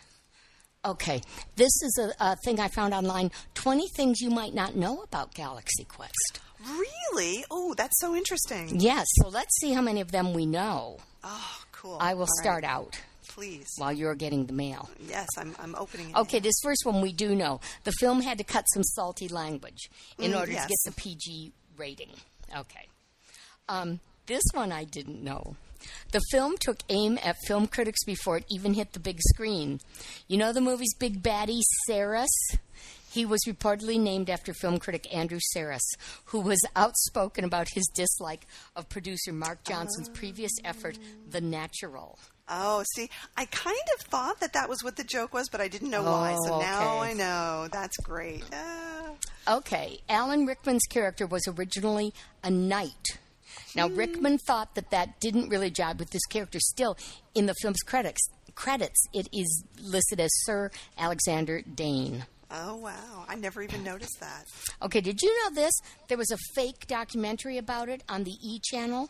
Okay, 0.83 1.21
this 1.57 1.71
is 1.83 1.99
a, 2.01 2.11
a 2.31 2.35
thing 2.37 2.59
I 2.59 2.67
found 2.67 2.95
online 2.95 3.29
20 3.53 3.87
things 3.89 4.19
you 4.19 4.31
might 4.31 4.55
not 4.55 4.75
know 4.75 5.03
about 5.03 5.35
Galaxy 5.35 5.83
Quest. 5.83 6.39
Really? 6.67 7.45
Oh, 7.51 7.75
that's 7.75 7.99
so 7.99 8.15
interesting. 8.15 8.79
Yes, 8.79 9.05
so 9.21 9.29
let's 9.29 9.55
see 9.59 9.73
how 9.73 9.81
many 9.81 10.01
of 10.01 10.11
them 10.11 10.33
we 10.33 10.47
know. 10.47 10.97
Oh, 11.23 11.61
cool. 11.71 11.97
I 11.99 12.15
will 12.15 12.21
All 12.21 12.25
right, 12.25 12.41
start 12.43 12.63
out 12.63 12.99
Please. 13.27 13.67
while 13.77 13.93
you're 13.93 14.15
getting 14.15 14.47
the 14.47 14.53
mail. 14.53 14.89
Yes, 15.07 15.27
I'm, 15.37 15.55
I'm 15.59 15.75
opening 15.75 16.09
it. 16.09 16.15
Okay, 16.15 16.39
this 16.39 16.55
first 16.63 16.81
one 16.83 16.99
we 16.99 17.13
do 17.13 17.35
know. 17.35 17.59
The 17.83 17.91
film 17.99 18.21
had 18.21 18.39
to 18.39 18.43
cut 18.43 18.65
some 18.73 18.83
salty 18.83 19.27
language 19.27 19.87
in 20.17 20.31
Mm, 20.31 20.39
order 20.39 20.51
yes. 20.53 20.63
to 20.63 20.69
get 20.69 20.95
the 20.95 20.99
PG 20.99 21.51
rating. 21.77 22.09
Okay. 22.57 22.87
Um, 23.69 23.99
this 24.25 24.43
one 24.53 24.71
I 24.71 24.85
didn't 24.85 25.23
know. 25.23 25.55
The 26.11 26.21
film 26.31 26.55
took 26.59 26.79
aim 26.89 27.17
at 27.23 27.37
film 27.47 27.67
critics 27.67 28.03
before 28.05 28.37
it 28.37 28.45
even 28.49 28.73
hit 28.73 28.93
the 28.93 28.99
big 28.99 29.19
screen. 29.21 29.79
You 30.27 30.37
know 30.37 30.53
the 30.53 30.61
movie's 30.61 30.93
big 30.95 31.21
baddie, 31.23 31.61
Sarris? 31.89 32.27
He 33.11 33.25
was 33.25 33.41
reportedly 33.45 33.99
named 33.99 34.29
after 34.29 34.53
film 34.53 34.79
critic 34.79 35.05
Andrew 35.13 35.39
Sarris, 35.53 35.81
who 36.25 36.39
was 36.39 36.59
outspoken 36.77 37.43
about 37.43 37.67
his 37.73 37.85
dislike 37.93 38.47
of 38.75 38.87
producer 38.87 39.33
Mark 39.33 39.65
Johnson's 39.65 40.07
previous 40.07 40.51
effort, 40.63 40.97
The 41.29 41.41
Natural. 41.41 42.17
Oh, 42.47 42.83
see, 42.95 43.09
I 43.35 43.45
kind 43.45 43.77
of 43.97 44.05
thought 44.07 44.39
that 44.39 44.53
that 44.53 44.69
was 44.69 44.81
what 44.83 44.95
the 44.95 45.03
joke 45.03 45.33
was, 45.33 45.49
but 45.49 45.59
I 45.61 45.67
didn't 45.67 45.89
know 45.89 46.03
why. 46.03 46.35
So 46.45 46.55
Oh, 46.55 46.59
now. 46.61 46.99
I 46.99 47.13
know. 47.13 47.67
That's 47.71 47.95
great. 47.97 48.43
Ah. 48.53 49.11
Okay, 49.47 49.99
Alan 50.07 50.45
Rickman's 50.45 50.85
character 50.89 51.25
was 51.25 51.43
originally 51.47 52.13
a 52.43 52.49
knight. 52.49 53.17
Now, 53.75 53.87
Rickman 53.87 54.37
thought 54.39 54.75
that 54.75 54.91
that 54.91 55.19
didn't 55.19 55.49
really 55.49 55.69
jibe 55.69 55.99
with 55.99 56.11
his 56.11 56.25
character. 56.29 56.59
Still, 56.59 56.97
in 57.35 57.45
the 57.45 57.53
film's 57.61 57.81
credits, 57.81 58.19
credits 58.55 59.01
it 59.13 59.27
is 59.33 59.63
listed 59.81 60.19
as 60.19 60.29
Sir 60.43 60.71
Alexander 60.97 61.61
Dane. 61.61 62.25
oh, 62.51 62.75
wow. 62.75 63.25
I 63.29 63.35
never 63.35 63.61
even 63.61 63.83
noticed 63.83 64.19
that. 64.19 64.43
Okay, 64.81 64.99
did 65.01 65.21
you 65.21 65.29
know 65.43 65.55
this? 65.55 65.73
There 66.09 66.17
was 66.17 66.31
a 66.31 66.37
fake 66.53 66.85
documentary 66.87 67.57
about 67.57 67.87
it 67.89 68.03
on 68.09 68.23
the 68.25 68.35
E 68.43 68.59
channel. 68.63 69.09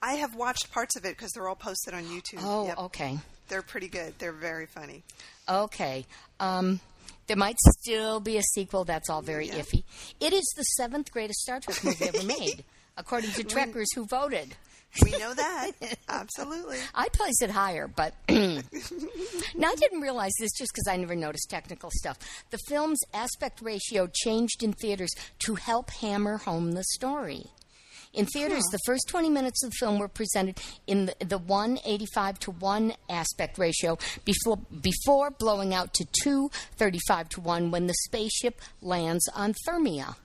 I 0.00 0.14
have 0.14 0.34
watched 0.36 0.70
parts 0.72 0.94
of 0.96 1.04
it 1.04 1.16
because 1.16 1.32
they're 1.32 1.48
all 1.48 1.56
posted 1.56 1.94
on 1.94 2.04
YouTube. 2.04 2.40
Oh, 2.42 2.66
Yep. 2.66 2.78
okay. 2.78 3.18
They're 3.48 3.62
pretty 3.62 3.88
good. 3.88 4.14
They're 4.18 4.32
very 4.32 4.66
funny. 4.66 5.02
Okay. 5.48 6.04
Um, 6.38 6.80
there 7.26 7.36
might 7.36 7.56
still 7.80 8.20
be 8.20 8.36
a 8.38 8.42
sequel. 8.42 8.84
That's 8.84 9.08
all 9.10 9.22
very 9.22 9.48
Yeah. 9.48 9.54
iffy. 9.60 9.82
It 10.20 10.32
is 10.32 10.44
the 10.56 10.62
seventh 10.62 11.10
greatest 11.10 11.40
Star 11.40 11.58
Trek 11.60 11.82
movie 11.82 12.04
ever 12.08 12.22
made, 12.38 12.64
according 12.96 13.30
to 13.32 13.44
Trekkers 13.44 13.92
who 13.94 14.06
voted. 14.06 14.54
We 15.04 15.10
know 15.12 15.34
that. 15.34 15.72
Absolutely. 16.08 16.78
I 16.94 17.08
place 17.10 17.42
it 17.42 17.50
higher, 17.50 17.86
but 17.86 18.14
now 18.28 18.60
I 19.68 19.74
didn't 19.76 20.00
realize 20.00 20.32
this 20.38 20.52
just 20.52 20.72
because 20.72 20.88
I 20.88 20.96
never 20.96 21.14
noticed 21.14 21.50
technical 21.50 21.90
stuff. 21.92 22.18
The 22.50 22.58
film's 22.66 23.00
aspect 23.12 23.60
ratio 23.60 24.08
changed 24.12 24.62
in 24.62 24.72
theaters 24.72 25.10
to 25.40 25.56
help 25.56 25.90
hammer 25.90 26.38
home 26.38 26.72
the 26.72 26.84
story. 26.94 27.46
In 28.16 28.24
theaters, 28.24 28.64
the 28.72 28.78
first 28.86 29.08
20 29.08 29.28
minutes 29.28 29.62
of 29.62 29.70
the 29.70 29.76
film 29.78 29.98
were 29.98 30.08
presented 30.08 30.58
in 30.86 31.04
the, 31.06 31.14
the 31.22 31.36
185 31.36 32.38
to 32.40 32.50
1 32.52 32.94
aspect 33.10 33.58
ratio 33.58 33.98
before, 34.24 34.56
before 34.80 35.30
blowing 35.30 35.74
out 35.74 35.92
to 35.94 36.06
235 36.22 37.28
to 37.30 37.40
1 37.42 37.70
when 37.70 37.86
the 37.86 37.94
spaceship 38.04 38.62
lands 38.80 39.28
on 39.34 39.54
Thermia. 39.68 40.16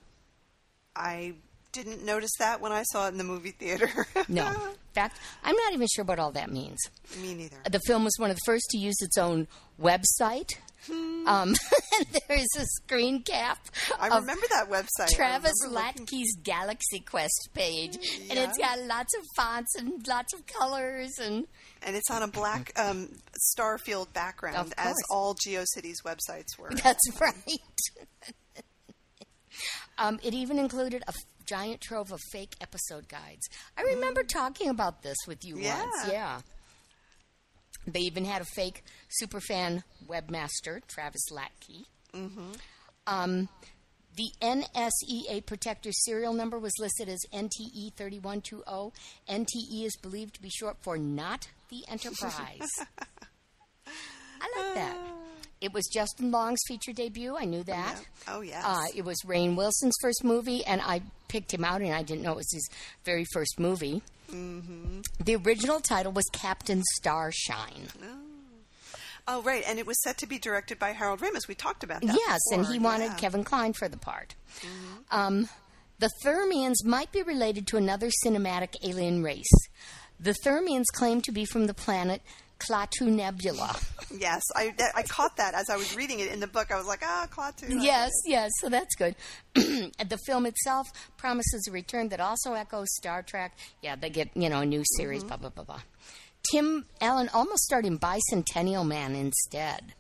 I 0.96 1.34
didn't 1.72 2.04
notice 2.06 2.32
that 2.40 2.62
when 2.62 2.72
I 2.72 2.84
saw 2.84 3.06
it 3.08 3.10
in 3.10 3.18
the 3.18 3.24
movie 3.24 3.52
theater. 3.52 3.90
No. 4.28 4.48
In 4.48 4.94
fact, 4.94 5.18
I'm 5.44 5.56
not 5.56 5.74
even 5.74 5.88
sure 5.94 6.04
what 6.04 6.20
all 6.20 6.32
that 6.34 6.52
means. 6.52 6.78
Me 7.22 7.34
neither. 7.34 7.56
The 7.70 7.80
film 7.88 8.04
was 8.04 8.14
one 8.18 8.30
of 8.30 8.36
the 8.36 8.42
first 8.46 8.66
to 8.72 8.78
use 8.78 8.96
its 9.02 9.18
own 9.18 9.48
website. 9.82 10.50
Um, 10.90 11.54
there 12.28 12.38
is 12.38 12.48
a 12.58 12.66
screen 12.66 13.22
cap. 13.24 13.58
I 14.00 14.08
remember 14.20 14.46
that 14.52 14.70
website. 14.70 15.10
Travis 15.16 15.54
remember 15.64 15.82
looking- 15.82 16.06
Latke's 16.08 16.36
Galaxy 16.44 17.00
Quest 17.00 17.50
page, 17.54 17.96
and 18.30 18.38
it's 18.40 18.58
got 18.58 18.80
lots 18.82 19.14
of 19.18 19.24
fonts 19.38 19.76
and 19.78 20.06
lots 20.08 20.34
of 20.34 20.46
colors 20.48 21.12
and 21.22 21.46
And 21.84 21.96
it's 21.96 22.10
on 22.12 22.24
a 22.24 22.28
black 22.28 22.72
um, 22.78 23.10
Starfield 23.56 24.12
background, 24.14 24.74
as 24.78 24.96
all 25.10 25.36
GeoCities 25.36 26.04
websites 26.06 26.58
were. 26.60 26.70
That's 26.84 27.00
right. 27.20 27.60
um, 29.98 30.20
it 30.24 30.34
even 30.34 30.58
included 30.60 31.04
a 31.08 31.14
giant 31.52 31.82
trove 31.82 32.12
of 32.12 32.20
fake 32.32 32.56
episode 32.62 33.08
guides. 33.10 33.50
I 33.78 33.82
remember 33.84 34.24
talking 34.24 34.70
about 34.70 35.04
this 35.04 35.18
with 35.28 35.44
you 35.44 35.56
Mm. 35.56 35.64
Yeah. 35.64 35.80
once. 35.86 36.08
Yeah. 36.12 36.42
They 37.88 38.02
even 38.02 38.26
had 38.26 38.42
a 38.42 38.46
fake 38.46 38.84
superfan 39.22 39.84
webmaster, 40.08 40.82
Travis 40.88 41.30
Latke. 41.32 41.86
Mm-hmm. 42.14 42.52
Um, 43.08 43.50
the 44.16 44.30
NSEA 44.42 45.46
Protector 45.46 45.92
serial 45.92 46.34
number 46.34 46.60
was 46.60 46.74
listed 46.80 47.10
as 47.10 47.20
NTE 47.34 47.94
3120. 47.96 48.92
NTE 49.28 49.86
is 49.86 49.98
believed 50.02 50.36
to 50.36 50.42
be 50.42 50.50
short 50.50 50.78
for 50.82 50.98
Not 50.98 51.48
the 51.70 51.84
Enterprise. 51.90 52.70
I 53.88 54.58
like 54.58 54.76
that. 54.76 54.98
It 55.62 55.74
was 55.74 55.86
Justin 55.88 56.32
Long's 56.32 56.60
feature 56.68 56.92
debut. 56.92 57.38
I 57.38 57.46
knew 57.46 57.64
that. 57.64 58.02
Oh, 58.28 58.42
yes. 58.42 58.64
Uh, 58.66 58.86
it 58.96 59.06
was 59.06 59.22
Rainn 59.22 59.56
Wilson's 59.56 59.96
first 60.02 60.24
movie, 60.24 60.66
and 60.66 60.82
I 60.82 61.04
picked 61.28 61.54
him 61.54 61.64
out, 61.64 61.82
and 61.82 61.94
I 61.94 62.02
didn't 62.02 62.24
know 62.24 62.32
it 62.32 62.38
was 62.38 62.52
his 62.52 62.68
very 63.06 63.26
first 63.32 63.60
movie. 63.60 64.02
Mm-hmm. 64.32 65.02
The 65.24 65.36
original 65.36 65.80
title 65.80 66.12
was 66.14 66.26
Captain 66.34 66.82
Starshine. 66.96 67.90
oh, 69.28 69.44
right. 69.44 69.64
And 69.68 69.78
it 69.78 69.86
was 69.86 70.02
set 70.02 70.18
to 70.20 70.28
be 70.28 70.40
directed 70.40 70.80
by 70.80 70.94
Harold 70.94 71.20
Ramis. 71.20 71.48
We 71.48 71.54
talked 71.56 71.84
about 71.84 72.02
that. 72.02 72.18
yes, 72.28 72.40
and 72.52 72.66
he 72.66 72.80
wanted 72.80 73.04
yeah. 73.04 73.10
Mm-hmm. 73.12 73.20
Kevin 73.20 73.44
Kline 73.44 73.74
for 73.74 73.88
the 73.88 73.98
part. 73.98 74.34
Um, 75.12 75.48
the 76.00 76.10
Thermians 76.26 76.84
might 76.84 77.12
be 77.12 77.22
related 77.22 77.68
to 77.68 77.78
another 77.78 78.10
cinematic 78.26 78.76
alien 78.84 79.22
race. 79.22 79.52
The 80.20 80.36
Thermians 80.44 80.86
claim 80.94 81.22
to 81.22 81.32
be 81.32 81.46
from 81.46 81.68
the 81.68 81.74
planet 81.74 82.22
Klaatu 82.62 83.08
Nebula. 83.08 83.76
Yes, 84.16 84.42
I, 84.56 84.74
I 84.96 85.04
caught 85.04 85.38
that 85.38 85.54
as 85.54 85.70
I 85.70 85.78
was 85.78 85.96
reading 85.96 86.20
it 86.20 86.32
in 86.32 86.40
the 86.40 86.48
book. 86.48 86.72
I 86.72 86.78
was 86.78 86.86
like, 86.86 87.02
ah, 87.04 87.28
Klaatu. 87.32 87.82
Yes, 87.82 88.12
yes, 88.26 88.52
so 88.60 88.70
that's 88.70 88.94
good. 88.96 89.16
the 89.54 90.20
film 90.26 90.46
itself 90.46 90.88
promises 91.18 91.68
a 91.68 91.72
return 91.72 92.10
that 92.10 92.20
also 92.20 92.54
echoes 92.54 92.88
Star 92.96 93.24
Trek. 93.24 93.58
Yeah, 93.82 93.96
they 93.96 94.10
get, 94.10 94.30
you 94.36 94.50
know, 94.50 94.62
a 94.62 94.66
new 94.66 94.84
series, 94.98 95.24
blah, 95.24 95.38
blah, 95.38 95.50
blah, 95.50 95.64
blah. 95.64 95.82
Tim 96.52 96.86
Allen 97.00 97.30
almost 97.34 97.64
starred 97.64 97.86
in 97.86 98.00
Bicentennial 98.00 98.86
Man 98.86 99.16
instead. 99.16 99.94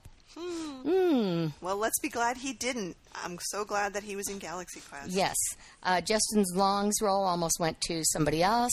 Well, 1.61 1.77
let's 1.77 1.99
be 1.99 2.09
glad 2.09 2.37
he 2.37 2.53
didn't. 2.53 2.95
I'm 3.13 3.37
so 3.41 3.65
glad 3.65 3.93
that 3.93 4.03
he 4.03 4.15
was 4.15 4.29
in 4.29 4.39
Galaxy 4.39 4.81
Quest. 4.81 5.09
Yes. 5.11 5.35
Uh, 5.83 6.01
Justin 6.01 6.45
Long's 6.55 7.01
role 7.01 7.23
almost 7.23 7.59
went 7.59 7.79
to 7.81 8.03
somebody 8.05 8.41
else. 8.41 8.71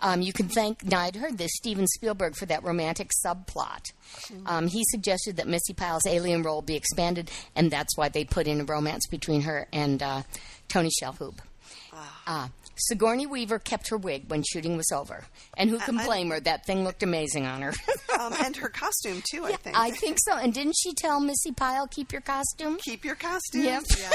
Um, 0.00 0.22
you 0.22 0.32
can 0.32 0.48
thank, 0.48 0.84
now 0.84 1.00
I'd 1.00 1.16
heard 1.16 1.38
this, 1.38 1.50
Steven 1.54 1.86
Spielberg 1.86 2.36
for 2.36 2.46
that 2.46 2.62
romantic 2.62 3.10
subplot. 3.24 3.92
Um, 4.46 4.66
he 4.66 4.82
suggested 4.90 5.36
that 5.36 5.46
Missi 5.46 5.72
Pyle's 5.72 6.06
alien 6.06 6.42
role 6.42 6.62
be 6.62 6.74
expanded, 6.76 7.30
and 7.54 7.70
that's 7.70 7.96
why 7.96 8.08
they 8.08 8.24
put 8.24 8.46
in 8.46 8.60
a 8.60 8.64
romance 8.64 9.06
between 9.06 9.42
her 9.42 9.66
and 9.72 10.02
uh, 10.02 10.22
Tony 10.68 10.90
Shalhoub. 11.00 11.38
Uh, 12.26 12.48
Sigourney 12.76 13.26
Weaver 13.26 13.58
kept 13.58 13.88
her 13.88 13.96
wig 13.96 14.24
when 14.28 14.42
shooting 14.42 14.76
was 14.76 14.90
over. 14.92 15.24
And 15.56 15.70
who 15.70 15.78
can 15.78 15.98
I- 15.98 16.04
blame 16.06 16.30
her? 16.30 16.40
That 16.40 16.66
thing 16.66 16.84
looked 16.84 17.02
amazing 17.02 17.46
on 17.46 17.62
her. 17.62 17.72
Um, 18.16 18.32
and 18.44 18.56
her 18.58 18.68
costume, 18.68 19.22
too, 19.28 19.44
I 19.44 19.54
think. 19.56 19.76
I 19.76 19.90
think 19.90 20.18
so. 20.20 20.36
And 20.36 20.54
didn't 20.54 20.76
she 20.80 20.92
tell 20.94 21.18
Missi 21.18 21.50
Pyle, 21.50 21.88
keep 21.88 22.12
your 22.12 22.20
costume? 22.20 22.76
Keep 22.80 23.04
your 23.04 23.16
costume. 23.16 23.64
Yep. 23.64 23.82
Yeah. 23.98 24.10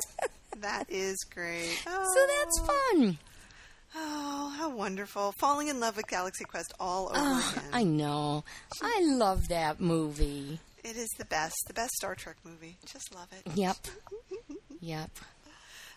that 0.62 0.86
is 0.90 1.16
great. 1.32 1.70
So 1.84 1.90
Oh, 1.92 2.26
that's 2.44 2.66
fun. 2.66 3.18
Oh, 3.94 4.52
how 4.58 4.70
wonderful. 4.70 5.32
Falling 5.38 5.68
in 5.68 5.78
love 5.78 5.96
with 5.96 6.08
Galaxy 6.08 6.44
Quest 6.44 6.74
all 6.80 7.06
over 7.10 7.14
Oh, 7.18 7.52
again. 7.56 7.70
I 7.72 7.84
know. 7.84 8.42
I 8.82 9.00
love 9.04 9.46
that 9.48 9.80
movie. 9.80 10.58
It 10.82 10.96
is 10.96 11.08
the 11.16 11.24
best. 11.24 11.54
The 11.68 11.72
best 11.74 11.92
Star 11.92 12.16
Trek 12.16 12.36
movie. 12.44 12.78
Just 12.84 13.14
love 13.14 13.28
it. 13.32 13.52
Yep. 13.56 13.76
Yep. 14.80 15.10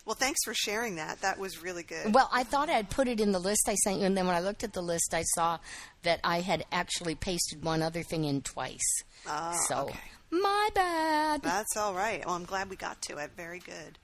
Well, 0.04 0.16
thanks 0.16 0.40
for 0.44 0.54
sharing 0.54 0.96
that. 0.96 1.20
That 1.20 1.38
was 1.38 1.62
really 1.62 1.82
good. 1.82 2.14
Well, 2.14 2.28
I 2.32 2.42
thought 2.42 2.68
I'd 2.68 2.90
put 2.90 3.06
it 3.06 3.20
in 3.20 3.32
the 3.32 3.38
list 3.38 3.68
I 3.68 3.74
sent 3.74 4.00
you, 4.00 4.06
and 4.06 4.16
then 4.16 4.26
when 4.26 4.34
I 4.34 4.40
looked 4.40 4.64
at 4.64 4.72
the 4.72 4.82
list, 4.82 5.12
I 5.14 5.22
saw 5.34 5.58
that 6.02 6.20
I 6.24 6.40
had 6.40 6.64
actually 6.72 7.14
pasted 7.14 7.62
one 7.62 7.82
other 7.82 8.02
thing 8.02 8.24
in 8.24 8.42
twice. 8.42 9.02
Ah, 9.26 9.56
so, 9.68 9.82
okay. 9.82 9.98
my 10.30 10.68
bad. 10.74 11.42
That's 11.42 11.76
all 11.76 11.94
right. 11.94 12.24
Well, 12.24 12.34
I'm 12.34 12.44
glad 12.44 12.70
we 12.70 12.76
got 12.76 13.00
to 13.02 13.18
it. 13.18 13.30
Very 13.36 13.60
good. 13.60 13.98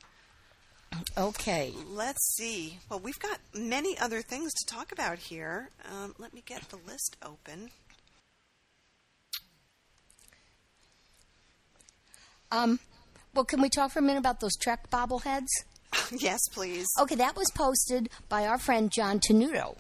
Okay. 1.17 1.73
Let's 1.89 2.37
see. 2.37 2.79
Well, 2.89 3.01
we've 3.01 3.19
got 3.19 3.39
many 3.55 3.99
other 3.99 4.23
things 4.23 4.53
to 4.53 4.75
talk 4.75 4.93
about 4.93 5.19
here. 5.19 5.71
Um, 5.91 6.15
let 6.19 6.33
me 6.35 6.43
get 6.45 6.69
the 6.69 6.79
list 6.87 7.17
open. 7.23 7.71
Um, 12.53 12.79
well, 13.35 13.45
can 13.45 13.61
we 13.61 13.69
talk 13.69 13.91
for 13.91 13.99
a 13.99 14.03
minute 14.03 14.21
about 14.21 14.41
those 14.41 14.57
Trek 14.57 14.89
bobbleheads? 14.91 15.49
yes, 16.19 16.41
please. 16.53 16.87
Okay, 17.01 17.15
that 17.17 17.37
was 17.37 17.51
posted 17.55 18.09
by 18.29 18.47
our 18.47 18.59
friend 18.59 18.91
John 18.91 19.21
Tenuto. 19.21 19.77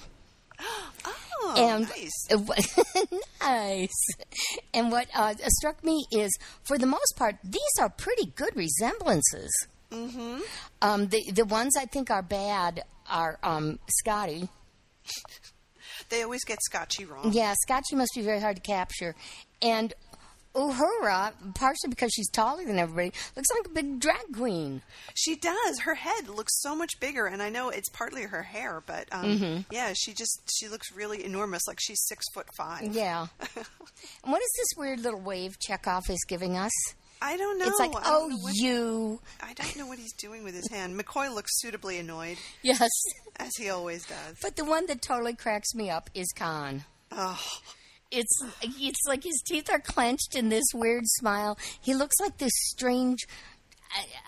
Oh, 1.38 1.54
and 1.54 1.86
nice. 1.86 3.10
nice. 3.42 4.06
And 4.72 4.90
what 4.90 5.06
uh, 5.14 5.34
struck 5.48 5.84
me 5.84 6.06
is, 6.10 6.36
for 6.62 6.78
the 6.78 6.86
most 6.86 7.14
part, 7.16 7.36
these 7.44 7.60
are 7.78 7.90
pretty 7.90 8.32
good 8.34 8.56
resemblances. 8.56 9.50
Mm-hmm. 9.92 10.38
Um, 10.82 11.08
the 11.08 11.30
the 11.30 11.44
ones 11.44 11.76
I 11.78 11.84
think 11.84 12.10
are 12.10 12.22
bad 12.22 12.82
are 13.08 13.38
um, 13.42 13.78
Scotty. 14.00 14.48
They 16.08 16.22
always 16.22 16.44
get 16.44 16.58
Scotchy 16.62 17.04
wrong. 17.04 17.32
Yeah, 17.32 17.54
Scotchy 17.62 17.96
must 17.96 18.12
be 18.14 18.22
very 18.22 18.40
hard 18.40 18.56
to 18.56 18.62
capture. 18.62 19.14
And 19.62 19.94
Uhura, 20.56 21.32
partially 21.54 21.90
because 21.90 22.10
she's 22.12 22.30
taller 22.30 22.64
than 22.64 22.78
everybody, 22.78 23.12
looks 23.36 23.48
like 23.56 23.66
a 23.66 23.68
big 23.74 24.00
drag 24.00 24.32
queen. 24.34 24.80
She 25.14 25.36
does. 25.36 25.80
Her 25.80 25.94
head 25.94 26.28
looks 26.28 26.60
so 26.62 26.74
much 26.74 26.98
bigger, 26.98 27.26
and 27.26 27.42
I 27.42 27.50
know 27.50 27.68
it's 27.68 27.90
partly 27.90 28.22
her 28.22 28.42
hair, 28.42 28.82
but 28.86 29.06
um, 29.12 29.24
Mm-hmm. 29.26 29.60
yeah, 29.70 29.92
she 29.94 30.14
just 30.14 30.40
she 30.58 30.68
looks 30.68 30.90
really 30.94 31.24
enormous, 31.24 31.68
like 31.68 31.78
she's 31.80 32.00
six 32.06 32.24
foot 32.32 32.46
five. 32.56 32.94
Yeah. 32.94 33.26
and 33.56 34.32
what 34.32 34.40
is 34.42 34.50
this 34.56 34.68
weird 34.78 35.00
little 35.00 35.20
wave 35.20 35.58
Chekhov 35.60 36.08
is 36.08 36.24
giving 36.26 36.56
us? 36.56 36.72
I 37.20 37.36
don't 37.38 37.58
know. 37.58 37.66
It's 37.66 37.78
like, 37.78 37.92
oh, 38.04 38.28
what- 38.42 38.54
you. 38.56 39.20
I 39.42 39.52
don't 39.54 39.76
know 39.76 39.86
what 39.86 39.98
he's 39.98 40.12
doing 40.14 40.44
with 40.44 40.54
his 40.54 40.68
hand. 40.70 40.98
McCoy 40.98 41.34
looks 41.34 41.50
suitably 41.60 41.98
annoyed, 41.98 42.36
Yes. 42.62 42.88
as 43.36 43.50
he 43.56 43.70
always 43.70 44.06
does. 44.06 44.36
But 44.42 44.56
the 44.56 44.64
one 44.66 44.86
that 44.86 45.00
totally 45.02 45.34
cracks 45.34 45.74
me 45.74 45.88
up 45.90 46.10
is 46.14 46.26
Khan. 46.36 46.84
Oh, 47.12 47.40
It's 48.10 48.42
it's 48.62 49.00
like 49.06 49.24
his 49.24 49.42
teeth 49.46 49.68
are 49.70 49.80
clenched 49.80 50.36
in 50.36 50.48
this 50.48 50.64
weird 50.74 51.04
smile. 51.06 51.58
He 51.80 51.94
looks 51.94 52.14
like 52.20 52.38
this 52.38 52.52
strange, 52.54 53.26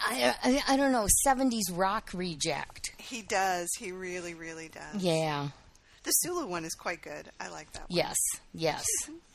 I, 0.05 0.35
I, 0.43 0.51
I, 0.69 0.75
I 0.75 0.77
don't 0.77 0.93
know, 0.93 1.07
70s 1.27 1.71
rock 1.73 2.11
reject. 2.13 2.91
he 2.99 3.23
does. 3.23 3.69
He 3.79 3.93
really, 3.93 4.35
really 4.35 4.69
does. 4.69 5.03
Yeah. 5.03 5.49
The 6.05 6.11
Sulu 6.13 6.47
one 6.47 6.65
is 6.65 6.75
quite 6.75 7.03
good. 7.03 7.31
I 7.39 7.49
like 7.49 7.71
that 7.73 7.83
one. 7.89 7.97
Yes. 7.97 8.17
Yes. 8.55 8.85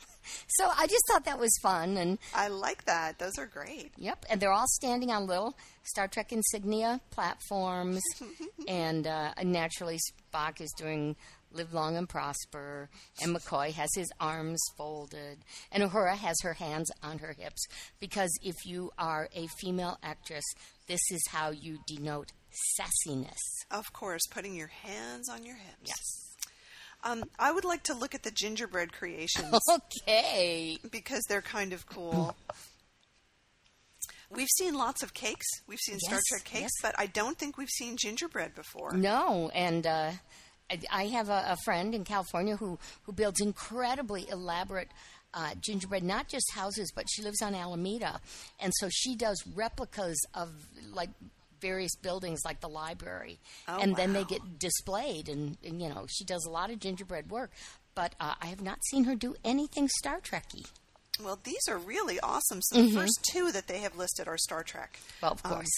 so 0.48 0.70
I 0.76 0.86
just 0.86 1.02
thought 1.08 1.24
that 1.24 1.38
was 1.38 1.56
fun. 1.62 1.96
And 1.96 2.18
I 2.34 2.48
like 2.48 2.84
that. 2.84 3.18
Those 3.18 3.38
are 3.38 3.46
great. 3.46 3.92
Yep, 3.96 4.26
and 4.30 4.40
they're 4.40 4.52
all 4.52 4.66
standing 4.68 5.10
on 5.10 5.26
little 5.26 5.56
Star 5.84 6.08
Trek 6.08 6.32
insignia 6.32 7.00
platforms, 7.10 8.02
and 8.68 9.06
uh, 9.06 9.32
naturally 9.42 9.98
Spock 10.32 10.60
is 10.60 10.72
doing 10.76 11.16
"Live 11.52 11.72
Long 11.74 11.96
and 11.96 12.08
Prosper," 12.08 12.88
and 13.22 13.34
McCoy 13.34 13.72
has 13.72 13.90
his 13.94 14.10
arms 14.20 14.60
folded, 14.76 15.38
and 15.70 15.82
Uhura 15.82 16.16
has 16.16 16.36
her 16.42 16.54
hands 16.54 16.90
on 17.02 17.18
her 17.18 17.34
hips 17.38 17.66
because 18.00 18.30
if 18.42 18.54
you 18.64 18.90
are 18.98 19.28
a 19.34 19.46
female 19.58 19.98
actress, 20.02 20.44
this 20.86 21.00
is 21.10 21.22
how 21.30 21.50
you 21.50 21.78
denote 21.86 22.32
sassiness. 22.78 23.38
Of 23.70 23.84
course, 23.92 24.22
putting 24.30 24.54
your 24.54 24.68
hands 24.68 25.28
on 25.28 25.44
your 25.44 25.56
hips. 25.56 25.76
Yes. 25.86 26.23
Um, 27.04 27.24
I 27.38 27.52
would 27.52 27.64
like 27.64 27.82
to 27.84 27.94
look 27.94 28.14
at 28.14 28.22
the 28.22 28.30
gingerbread 28.30 28.92
creations 28.92 29.60
Okay. 30.02 30.78
because 30.90 31.22
they're 31.28 31.42
kind 31.42 31.72
of 31.72 31.86
cool. 31.86 32.34
We've 34.30 34.48
seen 34.58 34.74
lots 34.74 35.02
of 35.02 35.14
cakes. 35.14 35.46
We've 35.68 35.78
seen 35.78 35.98
Star 36.00 36.18
Trek 36.28 36.44
cakes, 36.44 36.62
yes. 36.62 36.70
but 36.82 36.94
I 36.98 37.06
don't 37.06 37.38
think 37.38 37.56
we've 37.56 37.68
seen 37.68 37.96
gingerbread 37.96 38.54
before. 38.54 38.92
No, 38.92 39.50
and 39.54 39.86
uh, 39.86 40.10
I- 40.70 40.80
I 40.90 41.06
have 41.08 41.28
a, 41.28 41.44
a 41.50 41.56
friend 41.64 41.94
in 41.94 42.02
California 42.04 42.56
who 42.56 42.78
who 43.04 43.12
builds 43.12 43.40
incredibly 43.40 44.28
elaborate. 44.28 44.88
Uh, 45.36 45.50
gingerbread, 45.60 46.02
not 46.04 46.28
just 46.28 46.46
houses, 46.54 46.92
but 46.94 47.06
she 47.10 47.20
lives 47.22 47.42
on 47.42 47.54
Alameda, 47.56 48.20
and 48.60 48.72
so 48.76 48.88
she 48.90 49.14
does 49.16 49.40
replicas 49.54 50.16
of 50.32 50.48
like 50.92 51.10
various 51.68 51.96
buildings, 51.96 52.40
like 52.44 52.60
the 52.60 52.68
library, 52.68 53.38
Oh, 53.66 53.78
and 53.80 53.96
then 53.96 54.12
they 54.12 54.24
get 54.24 54.58
displayed. 54.58 55.28
And, 55.28 55.56
and 55.66 55.80
you 55.82 55.88
know, 55.88 56.04
she 56.08 56.24
does 56.24 56.44
a 56.44 56.50
lot 56.50 56.70
of 56.70 56.78
gingerbread 56.78 57.30
work, 57.30 57.50
but 57.94 58.14
uh, 58.20 58.34
I 58.40 58.46
have 58.46 58.60
not 58.60 58.78
seen 58.90 59.04
her 59.04 59.14
do 59.14 59.34
anything 59.44 59.88
Star 59.88 60.20
Trekky. 60.20 60.66
Well, 61.22 61.38
these 61.44 61.64
are 61.70 61.78
really 61.78 62.18
awesome. 62.20 62.60
So 62.62 62.82
the 62.82 62.90
first 62.90 63.18
two 63.32 63.50
that 63.52 63.66
they 63.68 63.78
have 63.78 63.96
listed 63.96 64.26
are 64.28 64.36
Star 64.36 64.62
Trek. 64.62 64.98
Well, 65.22 65.32
of 65.32 65.40
Um, 65.44 65.52
course. 65.52 65.74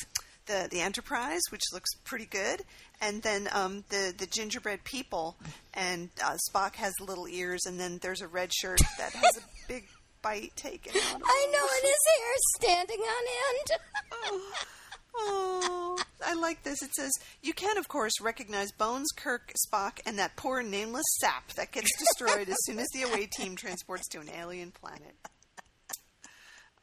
the 0.46 0.68
the 0.70 0.80
Enterprise, 0.80 1.42
which 1.50 1.62
looks 1.74 1.90
pretty 2.04 2.26
good, 2.26 2.62
and 3.00 3.22
then 3.22 3.48
um, 3.52 3.84
the 3.90 4.14
the 4.16 4.26
gingerbread 4.26 4.82
people, 4.84 5.36
and 5.74 6.08
uh, 6.24 6.36
Spock 6.48 6.74
has 6.76 6.92
little 7.00 7.28
ears, 7.28 7.62
and 7.66 7.78
then 7.78 7.98
there's 8.02 8.22
a 8.22 8.28
red 8.28 8.50
shirt 8.54 8.80
that 8.98 9.12
has 9.12 9.36
a 9.36 9.42
big 9.68 9.84
bite 10.22 10.56
taken 10.56 10.92
out. 10.96 11.16
Of 11.20 11.22
I 11.26 11.40
know, 11.52 11.66
and 11.76 11.82
his 11.82 12.04
hair 12.16 12.34
standing 12.58 13.00
on 13.00 13.22
end. 13.50 13.68
Oh, 14.28 14.52
I 15.18 16.34
like 16.40 16.62
this. 16.62 16.82
It 16.82 16.94
says 16.94 17.10
you 17.42 17.52
can, 17.52 17.78
of 17.78 17.88
course, 17.88 18.12
recognize 18.20 18.72
Bones, 18.72 19.08
Kirk, 19.16 19.52
Spock, 19.66 20.00
and 20.06 20.18
that 20.18 20.36
poor 20.36 20.62
nameless 20.62 21.04
sap 21.20 21.52
that 21.54 21.72
gets 21.72 21.88
destroyed 21.98 22.48
as 22.48 22.56
soon 22.64 22.78
as 22.78 22.88
the 22.94 23.02
away 23.02 23.26
team 23.26 23.56
transports 23.56 24.08
to 24.08 24.20
an 24.20 24.28
alien 24.36 24.70
planet. 24.72 25.14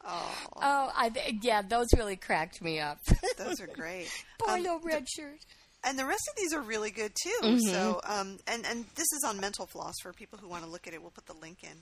Oh, 0.06 0.34
Oh, 0.56 0.90
I, 0.94 1.10
yeah, 1.42 1.62
those 1.62 1.88
really 1.96 2.16
cracked 2.16 2.60
me 2.62 2.78
up. 2.80 2.98
those 3.38 3.60
are 3.60 3.66
great. 3.66 4.08
Poor 4.38 4.54
Um, 4.56 4.62
little 4.62 4.80
red 4.80 5.06
shirt. 5.08 5.38
and 5.82 5.98
the 5.98 6.04
rest 6.04 6.28
of 6.30 6.36
these 6.36 6.52
are 6.52 6.60
really 6.60 6.90
good 6.90 7.12
too. 7.22 7.38
Mm-hmm. 7.42 7.58
So, 7.68 8.00
um, 8.04 8.38
and 8.46 8.66
and 8.66 8.84
this 8.96 9.06
is 9.12 9.24
on 9.26 9.40
Mental 9.40 9.66
Floss 9.66 9.94
for 10.02 10.12
people 10.12 10.38
who 10.38 10.48
want 10.48 10.62
to 10.64 10.70
look 10.70 10.86
at 10.86 10.92
it. 10.94 11.00
We'll 11.00 11.10
put 11.10 11.26
the 11.26 11.34
link 11.40 11.58
in. 11.62 11.76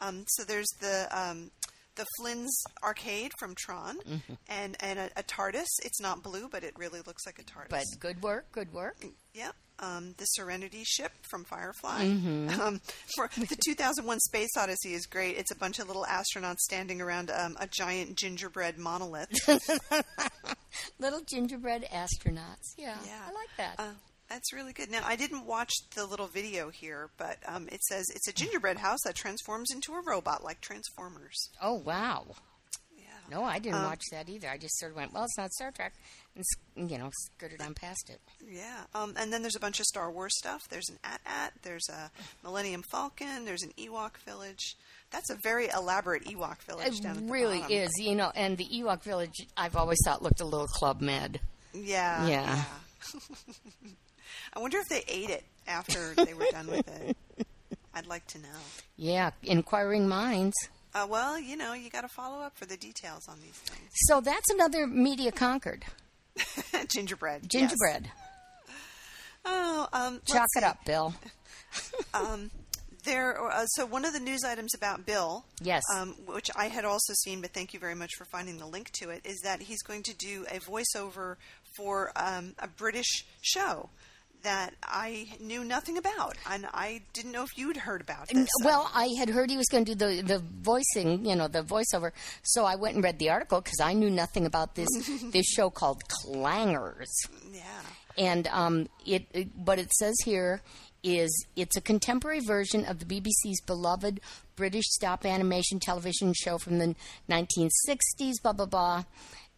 Um, 0.00 0.24
so 0.28 0.44
there's 0.44 0.68
the 0.80 1.06
um, 1.12 1.50
the 1.98 2.06
Flynn's 2.18 2.62
arcade 2.82 3.32
from 3.38 3.54
Tron, 3.58 3.98
Mm-hmm. 3.98 4.32
and 4.48 4.76
and 4.80 4.98
a, 4.98 5.10
a 5.16 5.22
TARDIS. 5.22 5.66
It's 5.84 6.00
not 6.00 6.22
blue, 6.22 6.48
but 6.50 6.64
it 6.64 6.72
really 6.78 7.00
looks 7.06 7.26
like 7.26 7.38
a 7.38 7.42
TARDIS. 7.42 7.68
But 7.68 7.84
good 8.00 8.22
work, 8.22 8.50
good 8.52 8.72
work. 8.72 8.96
Yep. 9.34 9.54
Um, 9.80 10.14
the 10.18 10.24
Serenity 10.24 10.82
ship 10.84 11.12
from 11.30 11.44
Firefly. 11.44 12.04
Mm-hmm. 12.04 12.60
Um, 12.60 12.80
for 13.14 13.28
the 13.36 13.56
2001 13.64 14.18
Space 14.20 14.48
Odyssey 14.58 14.94
is 14.94 15.06
great. 15.06 15.36
It's 15.36 15.52
a 15.52 15.56
bunch 15.56 15.78
of 15.78 15.86
little 15.86 16.04
astronauts 16.04 16.58
standing 16.58 17.00
around 17.00 17.30
um, 17.30 17.56
a 17.60 17.68
giant 17.68 18.16
gingerbread 18.16 18.76
monolith. 18.78 19.28
Little 20.98 21.20
gingerbread 21.28 21.84
astronauts. 21.92 22.74
Yeah, 22.76 22.96
Yeah. 23.04 23.20
I 23.26 23.32
like 23.32 23.48
that. 23.56 23.74
Uh, 23.78 23.92
that's 24.28 24.52
really 24.52 24.72
good. 24.72 24.90
Now, 24.90 25.02
I 25.04 25.16
didn't 25.16 25.46
watch 25.46 25.72
the 25.94 26.04
little 26.06 26.26
video 26.26 26.70
here, 26.70 27.10
but 27.16 27.38
um, 27.46 27.68
it 27.72 27.82
says 27.84 28.04
it's 28.14 28.28
a 28.28 28.32
gingerbread 28.32 28.78
house 28.78 29.00
that 29.04 29.14
transforms 29.14 29.70
into 29.72 29.92
a 29.94 30.02
robot 30.06 30.44
like 30.44 30.60
Transformers. 30.60 31.48
oh, 31.62 31.74
wow. 31.74 32.26
Yeah. 32.96 33.04
No, 33.30 33.42
I 33.44 33.58
didn't 33.58 33.76
Um, 33.80 33.84
watch 33.84 34.02
that 34.12 34.28
either. 34.28 34.48
I 34.48 34.58
just 34.58 34.78
sort 34.78 34.92
of 34.92 34.96
went, 34.96 35.12
well, 35.12 35.24
it's 35.24 35.36
not 35.38 35.50
Star 35.52 35.70
Trek, 35.70 35.94
and, 36.76 36.90
you 36.90 36.98
know, 36.98 37.10
skirted 37.36 37.60
on 37.60 37.74
past 37.74 38.10
it. 38.10 38.20
Yeah. 38.46 38.84
Um, 38.94 39.14
and 39.18 39.32
then 39.32 39.42
there's 39.42 39.56
a 39.56 39.60
bunch 39.60 39.80
of 39.80 39.86
Star 39.86 40.10
Wars 40.10 40.32
stuff. 40.38 40.62
There's 40.68 40.88
an 40.88 40.98
AT-AT. 41.04 41.52
There's 41.62 41.88
a 41.88 42.10
Millennium 42.42 42.82
Falcon. 42.90 43.44
There's 43.44 43.62
an 43.62 43.72
Ewok 43.78 44.16
village. 44.26 44.76
That's 45.10 45.30
a 45.30 45.36
very 45.42 45.68
elaborate 45.68 46.24
Ewok 46.24 46.58
village 46.62 46.98
It 46.98 47.02
down 47.02 47.16
at 47.16 47.26
the 47.26 47.32
really 47.32 47.60
bottom. 47.60 47.76
is, 47.76 47.90
you 47.98 48.14
know, 48.14 48.30
and 48.34 48.58
the 48.58 48.66
Ewok 48.66 49.02
Village, 49.02 49.46
I've 49.56 49.74
always 49.74 49.98
thought 50.04 50.22
looked 50.22 50.40
a 50.40 50.44
little 50.44 50.66
Club 50.66 51.00
Med. 51.00 51.40
Yeah. 51.72 52.26
Yeah. 52.26 52.64
I 54.54 54.58
wonder 54.60 54.78
if 54.78 54.88
they 54.88 55.04
ate 55.08 55.30
it 55.30 55.44
after 55.66 56.14
they 56.14 56.34
were 56.34 56.46
done 56.50 56.66
with 56.68 56.88
it. 56.88 57.16
I'd 57.94 58.06
like 58.06 58.26
to 58.28 58.38
know. 58.38 58.48
Yeah, 58.96 59.30
inquiring 59.42 60.08
minds. 60.08 60.54
Uh, 60.94 61.06
well, 61.08 61.38
you 61.38 61.56
know, 61.56 61.74
you 61.74 61.90
got 61.90 62.00
to 62.02 62.08
follow 62.08 62.40
up 62.40 62.56
for 62.56 62.64
the 62.66 62.76
details 62.76 63.28
on 63.28 63.38
these 63.42 63.52
things. 63.52 63.90
So 64.06 64.20
that's 64.20 64.48
another 64.50 64.86
media 64.86 65.32
conquered. 65.32 65.84
Gingerbread. 66.88 67.42
yes. 67.42 67.50
Gingerbread. 67.52 68.10
Oh, 69.44 69.88
um, 69.92 70.20
Chalk 70.26 70.46
it 70.56 70.60
see. 70.60 70.64
up, 70.64 70.84
Bill. 70.84 71.14
There. 73.04 73.40
Uh, 73.40 73.64
so 73.66 73.86
one 73.86 74.04
of 74.04 74.12
the 74.12 74.20
news 74.20 74.40
items 74.44 74.74
about 74.74 75.06
Bill, 75.06 75.44
Yes. 75.62 75.82
um, 75.96 76.14
which 76.26 76.50
I 76.56 76.66
had 76.66 76.84
also 76.84 77.14
seen, 77.24 77.40
but 77.40 77.52
thank 77.54 77.72
you 77.72 77.80
very 77.80 77.94
much 77.94 78.10
for 78.18 78.26
finding 78.26 78.58
the 78.58 78.66
link 78.66 78.90
to 79.00 79.08
it, 79.08 79.22
is 79.24 79.38
that 79.44 79.62
he's 79.62 79.80
going 79.82 80.02
to 80.02 80.14
do 80.14 80.44
a 80.50 80.58
voiceover 80.58 81.36
for 81.76 82.12
um, 82.16 82.54
a 82.58 82.66
British 82.68 83.24
show 83.40 83.88
that 84.42 84.74
I 84.82 85.28
knew 85.40 85.64
nothing 85.64 85.98
about, 85.98 86.36
and 86.48 86.66
I 86.72 87.02
didn't 87.12 87.32
know 87.32 87.42
if 87.42 87.56
you'd 87.56 87.76
heard 87.76 88.00
about 88.00 88.28
this. 88.28 88.48
Well, 88.64 88.90
I 88.94 89.08
had 89.18 89.28
heard 89.28 89.50
he 89.50 89.56
was 89.56 89.66
going 89.66 89.84
to 89.86 89.94
do 89.94 90.16
the, 90.16 90.22
the 90.22 90.38
voicing, 90.38 91.26
you 91.26 91.34
know, 91.34 91.48
the 91.48 91.62
voiceover. 91.62 92.12
So 92.42 92.64
I 92.64 92.76
went 92.76 92.94
and 92.94 93.04
read 93.04 93.18
the 93.18 93.30
article 93.30 93.60
because 93.60 93.80
I 93.80 93.92
knew 93.92 94.10
nothing 94.10 94.46
about 94.46 94.74
this 94.74 94.88
this 95.32 95.46
show 95.46 95.70
called 95.70 96.02
Clangers. 96.08 97.06
yeah. 97.52 97.62
And 98.16 98.48
um, 98.48 98.88
it, 99.06 99.26
it, 99.32 99.48
what 99.54 99.78
it 99.78 99.92
says 99.92 100.16
here 100.24 100.60
is 101.04 101.46
it's 101.54 101.76
a 101.76 101.80
contemporary 101.80 102.40
version 102.40 102.84
of 102.84 102.98
the 102.98 103.04
BBC's 103.04 103.60
beloved 103.60 104.20
British 104.56 104.86
stop 104.88 105.24
animation 105.24 105.78
television 105.78 106.32
show 106.34 106.58
from 106.58 106.78
the 106.78 106.96
1960s. 107.30 108.42
Blah 108.42 108.52
blah 108.52 108.66
blah, 108.66 109.04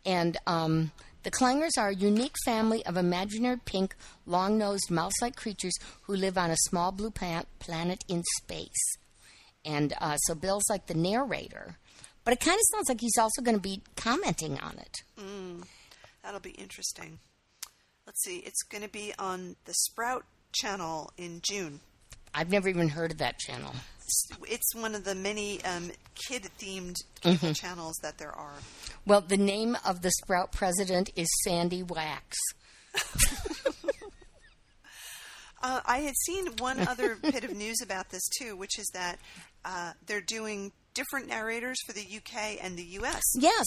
and 0.04 0.36
um, 0.46 0.92
the 1.22 1.30
Clangers 1.30 1.78
are 1.78 1.88
a 1.88 1.94
unique 1.94 2.36
family 2.44 2.84
of 2.86 2.96
imaginary 2.96 3.60
pink, 3.64 3.94
long-nosed, 4.26 4.90
mouse-like 4.90 5.36
creatures 5.36 5.76
who 6.02 6.14
live 6.14 6.38
on 6.38 6.50
a 6.50 6.56
small 6.56 6.92
blue 6.92 7.10
planet 7.10 8.04
in 8.08 8.22
space. 8.38 8.96
And 9.64 9.92
uh, 10.00 10.16
so 10.16 10.34
Bill's 10.34 10.68
like 10.70 10.86
the 10.86 10.94
narrator, 10.94 11.76
but 12.24 12.32
it 12.32 12.40
kind 12.40 12.56
of 12.56 12.62
sounds 12.72 12.88
like 12.88 13.00
he's 13.00 13.18
also 13.18 13.42
going 13.42 13.56
to 13.56 13.62
be 13.62 13.82
commenting 13.96 14.58
on 14.58 14.78
it. 14.78 15.02
That'll 16.22 16.40
be 16.40 16.50
interesting. 16.50 17.18
Let's 18.06 18.22
see. 18.24 18.38
It's 18.38 18.62
going 18.62 18.82
to 18.82 18.88
be 18.88 19.12
on 19.18 19.56
the 19.66 19.74
Sprout 19.74 20.24
channel 20.52 21.12
in 21.16 21.40
June. 21.42 21.80
I've 22.34 22.50
never 22.50 22.68
even 22.68 22.88
heard 22.88 23.10
of 23.10 23.18
that 23.18 23.38
channel. 23.38 23.74
It's, 24.10 24.28
it's 24.48 24.74
one 24.74 24.94
of 24.96 25.04
the 25.04 25.14
many 25.14 25.62
um, 25.64 25.90
kid-themed 26.26 26.96
cable 27.20 27.54
channels 27.54 27.94
that 28.02 28.18
there 28.18 28.32
are. 28.32 28.54
Well, 29.06 29.20
the 29.20 29.36
name 29.36 29.76
of 29.86 30.02
the 30.02 30.10
Sprout 30.10 30.50
president 30.50 31.10
is 31.16 31.28
Sandy 31.44 31.82
Wax. 31.82 32.36
Uh, 35.62 35.78
I 35.84 35.98
had 35.98 36.14
seen 36.24 36.46
one 36.56 36.80
other 36.80 37.16
bit 37.16 37.44
of 37.44 37.54
news 37.54 37.82
about 37.82 38.08
this 38.08 38.26
too, 38.38 38.56
which 38.56 38.78
is 38.78 38.90
that 38.94 39.18
uh, 39.62 39.92
they're 40.06 40.22
doing 40.22 40.72
different 40.94 41.28
narrators 41.28 41.76
for 41.86 41.92
the 41.92 42.00
UK 42.00 42.56
and 42.62 42.78
the 42.78 42.82
US. 42.98 43.22
Yes. 43.38 43.66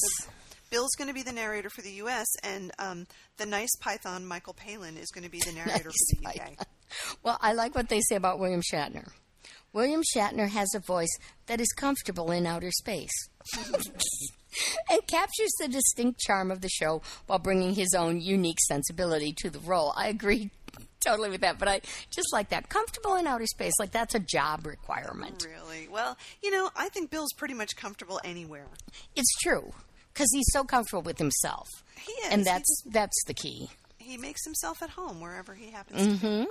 Bill's 0.72 0.96
going 0.98 1.08
to 1.08 1.14
be 1.14 1.22
the 1.22 1.32
narrator 1.32 1.70
for 1.70 1.84
the 1.84 1.92
U.S., 1.92 2.26
and 2.44 2.72
um, 2.80 3.06
the 3.38 3.46
nice 3.46 3.70
Python 3.80 4.26
Michael 4.26 4.56
Palin 4.56 4.98
is 4.98 5.12
going 5.12 5.24
to 5.24 5.30
be 5.30 5.40
the 5.46 5.52
narrator 5.52 5.90
Nice 5.90 6.16
for 6.16 6.22
the 6.22 6.28
UK. 6.30 6.36
Python. 6.36 6.66
Well, 7.24 7.40
I 7.42 7.54
like 7.54 7.74
what 7.74 7.90
they 7.90 8.02
say 8.02 8.16
about 8.16 8.38
William 8.38 8.62
Shatner. 8.62 9.08
William 9.74 10.02
Shatner 10.16 10.48
has 10.50 10.70
a 10.76 10.80
voice 10.80 11.10
that 11.48 11.60
is 11.60 11.72
comfortable 11.74 12.32
in 12.32 12.46
outer 12.46 12.72
space 12.72 13.12
and 14.90 15.08
captures 15.08 15.52
the 15.60 15.68
distinct 15.68 16.20
charm 16.20 16.52
of 16.52 16.62
the 16.62 16.70
show 16.70 17.02
while 17.28 17.40
bringing 17.40 17.74
his 17.74 17.94
own 17.94 18.22
unique 18.22 18.60
sensibility 18.68 19.34
to 19.40 19.50
the 19.50 19.60
role. 19.60 19.94
I 19.98 20.08
agree 20.10 20.52
totally 21.06 21.30
with 21.30 21.42
that, 21.42 21.60
but 21.60 21.68
I 21.68 21.82
just 22.12 22.32
like 22.32 22.50
that. 22.50 22.70
Comfortable 22.70 23.16
in 23.16 23.28
outer 23.28 23.46
space, 23.48 23.74
like 23.80 23.92
that's 23.92 24.16
a 24.16 24.20
job 24.20 24.66
requirement. 24.66 25.44
Really? 25.46 25.88
Well, 25.88 26.18
you 26.42 26.52
know, 26.52 26.70
I 26.76 26.90
think 26.90 27.10
Bill's 27.10 27.34
pretty 27.34 27.54
much 27.56 27.76
comfortable 27.76 28.22
anywhere. 28.24 28.68
It's 29.16 29.34
true 29.42 29.74
because 30.14 30.30
he's 30.34 30.48
so 30.52 30.64
comfortable 30.64 31.02
with 31.02 31.18
himself. 31.18 31.68
He 32.00 32.12
is. 32.12 32.32
And 32.32 32.46
that's 32.46 32.84
that's 32.86 33.24
the 33.26 33.34
key. 33.34 33.70
He 33.98 34.18
makes 34.18 34.44
himself 34.46 34.82
at 34.84 34.92
home 34.92 35.20
wherever 35.20 35.54
he 35.56 35.72
happens 35.72 36.20
to 36.20 36.26
Mm-hmm. 36.28 36.44
be. 36.44 36.50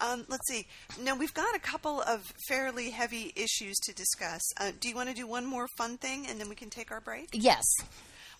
Um, 0.00 0.24
let's 0.28 0.48
see. 0.48 0.66
Now 1.02 1.14
we've 1.16 1.34
got 1.34 1.54
a 1.54 1.58
couple 1.58 2.00
of 2.00 2.32
fairly 2.48 2.90
heavy 2.90 3.32
issues 3.36 3.76
to 3.84 3.94
discuss. 3.94 4.40
Uh, 4.58 4.72
do 4.78 4.88
you 4.88 4.94
want 4.94 5.08
to 5.08 5.14
do 5.14 5.26
one 5.26 5.46
more 5.46 5.66
fun 5.76 5.98
thing, 5.98 6.26
and 6.26 6.40
then 6.40 6.48
we 6.48 6.54
can 6.54 6.70
take 6.70 6.90
our 6.90 7.00
break? 7.00 7.28
Yes. 7.32 7.64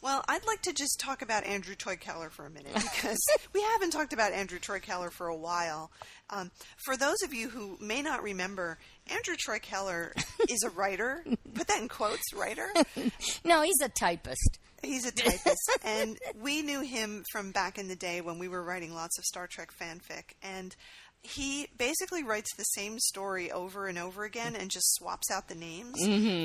Well, 0.02 0.24
I'd 0.28 0.46
like 0.46 0.62
to 0.62 0.72
just 0.72 0.98
talk 0.98 1.20
about 1.20 1.44
Andrew 1.44 1.74
Troy 1.74 1.96
Keller 1.96 2.30
for 2.30 2.46
a 2.46 2.50
minute 2.50 2.72
because 2.74 3.18
we 3.52 3.62
haven't 3.62 3.90
talked 3.90 4.14
about 4.14 4.32
Andrew 4.32 4.58
Troy 4.58 4.80
Keller 4.80 5.10
for 5.10 5.26
a 5.26 5.36
while. 5.36 5.90
Um, 6.30 6.50
for 6.84 6.96
those 6.96 7.20
of 7.22 7.34
you 7.34 7.50
who 7.50 7.76
may 7.80 8.00
not 8.00 8.22
remember, 8.22 8.78
Andrew 9.08 9.34
Troy 9.38 9.58
Keller 9.58 10.14
is 10.48 10.62
a 10.62 10.70
writer. 10.70 11.22
Put 11.52 11.66
that 11.68 11.82
in 11.82 11.88
quotes, 11.88 12.32
writer. 12.34 12.68
No, 13.44 13.62
he's 13.62 13.80
a 13.82 13.88
typist. 13.88 14.58
He's 14.82 15.04
a 15.04 15.12
typist, 15.12 15.78
and 15.84 16.16
we 16.40 16.62
knew 16.62 16.80
him 16.80 17.24
from 17.32 17.52
back 17.52 17.78
in 17.78 17.88
the 17.88 17.96
day 17.96 18.20
when 18.22 18.38
we 18.38 18.48
were 18.48 18.62
writing 18.62 18.94
lots 18.94 19.18
of 19.18 19.24
Star 19.24 19.46
Trek 19.46 19.70
fanfic. 19.78 20.34
And 20.42 20.74
he 21.22 21.68
basically 21.76 22.22
writes 22.22 22.54
the 22.56 22.64
same 22.64 22.98
story 22.98 23.50
over 23.50 23.86
and 23.86 23.98
over 23.98 24.24
again 24.24 24.56
and 24.56 24.70
just 24.70 24.94
swaps 24.94 25.30
out 25.30 25.48
the 25.48 25.54
names 25.54 25.98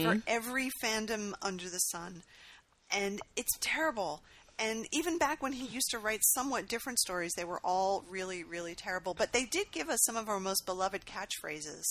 for 0.03 0.21
every 0.27 0.69
fandom 0.83 1.33
under 1.41 1.69
the 1.69 1.79
sun. 1.79 2.23
And 2.91 3.19
it's 3.35 3.57
terrible. 3.61 4.21
And 4.57 4.87
even 4.93 5.17
back 5.17 5.43
when 5.43 5.51
he 5.51 5.65
used 5.65 5.89
to 5.91 5.99
write 5.99 6.21
somewhat 6.23 6.67
different 6.67 6.99
stories, 6.99 7.33
they 7.35 7.43
were 7.43 7.59
all 7.63 8.05
really, 8.09 8.43
really 8.43 8.73
terrible. 8.73 9.13
But 9.13 9.33
they 9.33 9.43
did 9.45 9.71
give 9.71 9.89
us 9.89 9.99
some 10.05 10.15
of 10.15 10.29
our 10.29 10.39
most 10.39 10.65
beloved 10.65 11.03
catchphrases, 11.05 11.83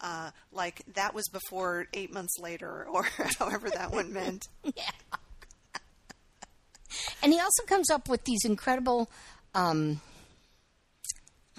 uh, 0.00 0.30
like 0.52 0.82
"that 0.94 1.12
was 1.12 1.28
before 1.28 1.86
eight 1.92 2.12
months 2.12 2.38
later," 2.38 2.86
or 2.92 3.04
however 3.38 3.68
that 3.70 3.90
one 3.90 4.12
meant. 4.12 4.46
yeah. 4.62 4.90
And 7.20 7.32
he 7.32 7.40
also 7.40 7.64
comes 7.66 7.90
up 7.90 8.08
with 8.08 8.22
these 8.24 8.44
incredible, 8.44 9.10
um, 9.54 10.00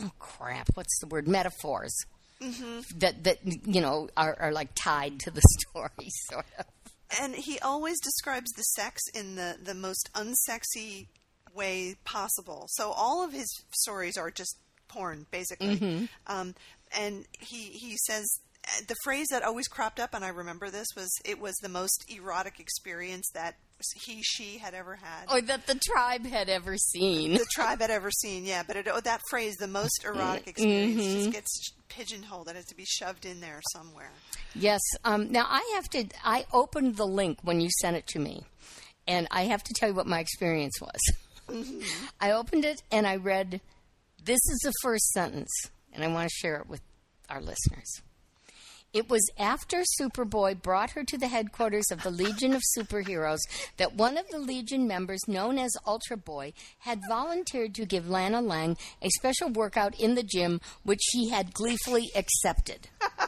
oh 0.02 0.12
crap, 0.20 0.70
what's 0.76 1.00
the 1.00 1.08
word? 1.08 1.28
Metaphors 1.28 1.96
mm-hmm. 2.42 2.80
that 3.00 3.24
that 3.24 3.40
you 3.44 3.82
know 3.82 4.10
are, 4.18 4.36
are 4.40 4.52
like 4.52 4.70
tied 4.76 5.20
to 5.22 5.32
the 5.32 5.42
story, 5.60 6.10
sort 6.30 6.46
of. 6.60 6.66
and 7.22 7.36
he 7.36 7.60
always 7.60 8.00
describes 8.00 8.52
the 8.52 8.64
sex 8.64 9.02
in 9.14 9.36
the 9.36 9.58
the 9.62 9.74
most 9.74 10.10
unsexy 10.14 11.08
way 11.54 11.96
possible. 12.04 12.66
So 12.70 12.92
all 12.92 13.24
of 13.24 13.32
his 13.32 13.48
stories 13.72 14.18
are 14.18 14.30
just 14.30 14.58
porn, 14.88 15.26
basically. 15.32 15.78
Mm-hmm. 15.78 16.06
Um, 16.28 16.56
and 16.96 17.26
he 17.40 17.70
he 17.70 17.96
says 17.98 18.26
uh, 18.68 18.82
the 18.88 18.96
phrase 19.04 19.28
that 19.32 19.44
always 19.44 19.68
cropped 19.68 20.00
up, 20.00 20.14
and 20.14 20.24
I 20.24 20.30
remember 20.30 20.70
this 20.70 20.88
was 20.96 21.12
it 21.24 21.40
was 21.40 21.56
the 21.56 21.70
most 21.70 22.06
erotic 22.10 22.60
experience 22.60 23.30
that 23.34 23.56
he 24.04 24.22
she 24.24 24.58
had 24.58 24.74
ever 24.74 24.96
had. 24.96 25.32
Or 25.32 25.42
that 25.42 25.68
the 25.68 25.76
tribe 25.76 26.26
had 26.26 26.50
ever 26.50 26.78
seen. 26.78 27.34
the 27.34 27.46
tribe 27.54 27.82
had 27.82 27.92
ever 27.92 28.12
seen, 28.12 28.46
yeah, 28.46 28.64
but 28.66 28.76
it, 28.76 28.88
oh, 28.92 29.00
that 29.02 29.22
phrase, 29.30 29.56
the 29.58 29.68
most 29.68 30.06
erotic 30.06 30.48
experience, 30.48 31.04
just 31.04 31.32
gets 31.32 31.72
pigeonholed. 31.90 32.48
It 32.50 32.56
has 32.56 32.66
to 32.66 32.76
be 32.76 32.86
shoved 32.86 33.26
in 33.26 33.42
there 33.42 33.62
somewhere. 33.74 34.12
Yes. 34.54 34.82
Um, 35.04 35.32
now 35.32 35.46
I 35.50 35.72
have 35.76 35.90
to. 35.90 36.06
I 36.24 36.46
opened 36.54 36.96
the 36.98 37.06
link 37.06 37.40
when 37.44 37.60
you 37.62 37.70
sent 37.82 37.96
it 37.98 38.08
to 38.08 38.20
me, 38.20 38.44
and 39.08 39.28
I 39.32 39.44
have 39.44 39.64
to 39.64 39.74
tell 39.74 39.90
you 39.90 39.96
what 39.96 40.08
my 40.08 40.20
experience 40.20 40.80
was. 40.82 41.76
I 42.20 42.32
opened 42.32 42.66
it 42.66 42.82
and 42.92 43.06
I 43.06 43.18
read. 43.18 43.62
This 44.24 44.40
is 44.48 44.60
the 44.64 44.74
first 44.82 45.08
sentence, 45.12 45.52
and 45.94 46.04
I 46.04 46.08
want 46.08 46.28
to 46.28 46.34
share 46.34 46.58
it 46.58 46.68
with 46.68 46.82
our 47.30 47.40
listeners. 47.42 48.02
It 48.96 49.10
was 49.10 49.30
after 49.38 49.84
Superboy 50.00 50.62
brought 50.62 50.92
her 50.92 51.04
to 51.04 51.18
the 51.18 51.28
headquarters 51.28 51.92
of 51.92 52.02
the 52.02 52.10
Legion 52.10 52.54
of 52.54 52.64
Superheroes 52.78 53.42
that 53.76 53.94
one 53.94 54.18
of 54.18 54.30
the 54.30 54.40
Legion 54.40 54.88
members, 54.88 55.20
known 55.28 55.60
as 55.60 55.76
Ultra 55.86 56.16
Boy, 56.16 56.54
had 56.80 57.02
volunteered 57.10 57.76
to 57.76 57.86
give 57.86 58.10
Lana 58.10 58.40
Lang 58.40 58.78
a 59.02 59.10
special 59.10 59.50
workout 59.50 60.00
in 60.00 60.16
the 60.16 60.24
gym, 60.24 60.62
which 60.84 61.02
she 61.12 61.28
had 61.28 61.54
gleefully 61.54 62.10
accepted. 62.16 62.88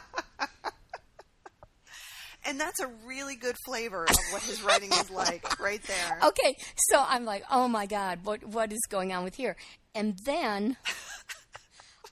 And 2.44 2.58
that's 2.58 2.80
a 2.80 2.86
really 3.04 3.36
good 3.36 3.56
flavor 3.66 4.04
of 4.04 4.16
what 4.30 4.40
his 4.40 4.62
writing 4.62 4.90
is 4.90 5.10
like, 5.10 5.60
right 5.60 5.82
there. 5.82 6.18
Okay, 6.28 6.56
so 6.76 7.04
I'm 7.06 7.26
like, 7.26 7.44
oh 7.50 7.68
my 7.68 7.84
God, 7.84 8.20
what 8.24 8.42
what 8.42 8.72
is 8.72 8.80
going 8.88 9.12
on 9.12 9.22
with 9.22 9.34
here? 9.34 9.54
And 9.94 10.18
then 10.24 10.78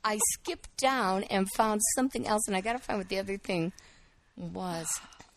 I 0.07 0.19
skipped 0.35 0.77
down 0.77 1.25
and 1.25 1.49
found 1.57 1.81
something 1.97 2.29
else, 2.29 2.47
and 2.47 2.57
I 2.57 2.61
got 2.61 2.75
to 2.75 2.79
find 2.79 2.99
what 3.01 3.09
the 3.09 3.19
other 3.19 3.37
thing 3.37 3.73
was. 4.37 4.87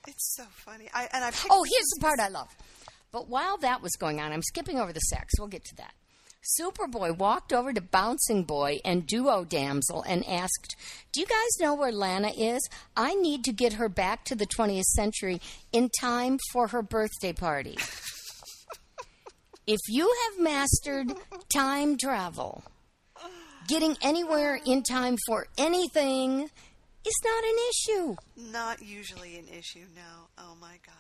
It's 0.08 0.36
so 0.36 0.44
funny. 0.52 0.88
I 0.94 1.10
and 1.12 1.26
I 1.26 1.32
Oh, 1.50 1.64
here's 1.64 1.88
the 1.96 2.02
part 2.02 2.20
I 2.20 2.28
love. 2.28 2.56
But 3.12 3.28
while 3.28 3.58
that 3.58 3.82
was 3.82 3.94
going 3.94 4.22
on, 4.22 4.32
I'm 4.32 4.44
skipping 4.44 4.80
over 4.80 4.94
the 4.94 5.00
sex. 5.00 5.34
We'll 5.40 5.48
get 5.48 5.66
to 5.66 5.76
that. 5.78 5.96
Superboy 6.60 7.18
walked 7.18 7.52
over 7.52 7.74
to 7.74 7.82
Bouncing 7.82 8.44
Boy 8.44 8.78
and 8.86 9.08
Duo 9.08 9.44
Damsel 9.44 10.04
and 10.04 10.24
asked, 10.28 10.76
Do 11.12 11.20
you 11.20 11.26
guys 11.26 11.60
know 11.60 11.74
where 11.74 11.92
Lana 11.92 12.30
is? 12.30 12.62
I 12.96 13.16
need 13.16 13.44
to 13.46 13.52
get 13.52 13.74
her 13.74 13.90
back 13.90 14.24
to 14.26 14.36
the 14.36 14.46
20th 14.46 14.84
century 14.84 15.42
in 15.74 15.90
time 16.00 16.38
for 16.52 16.68
her 16.68 16.84
birthday 16.84 17.34
party. 17.34 17.78
if 19.68 19.80
you 19.90 20.14
have 20.26 20.40
mastered 20.40 21.12
time 21.52 21.98
travel, 21.98 22.64
getting 23.70 23.96
anywhere 24.02 24.60
in 24.66 24.84
time 24.84 25.18
for 25.28 25.48
anything 25.58 26.50
is 27.06 27.20
not 27.24 27.44
an 27.44 27.56
issue. 27.70 28.16
not 28.52 28.82
usually 28.82 29.38
an 29.38 29.48
issue. 29.48 29.86
No. 29.96 30.28
Oh 30.38 30.56
my 30.60 30.78
god. 30.86 30.96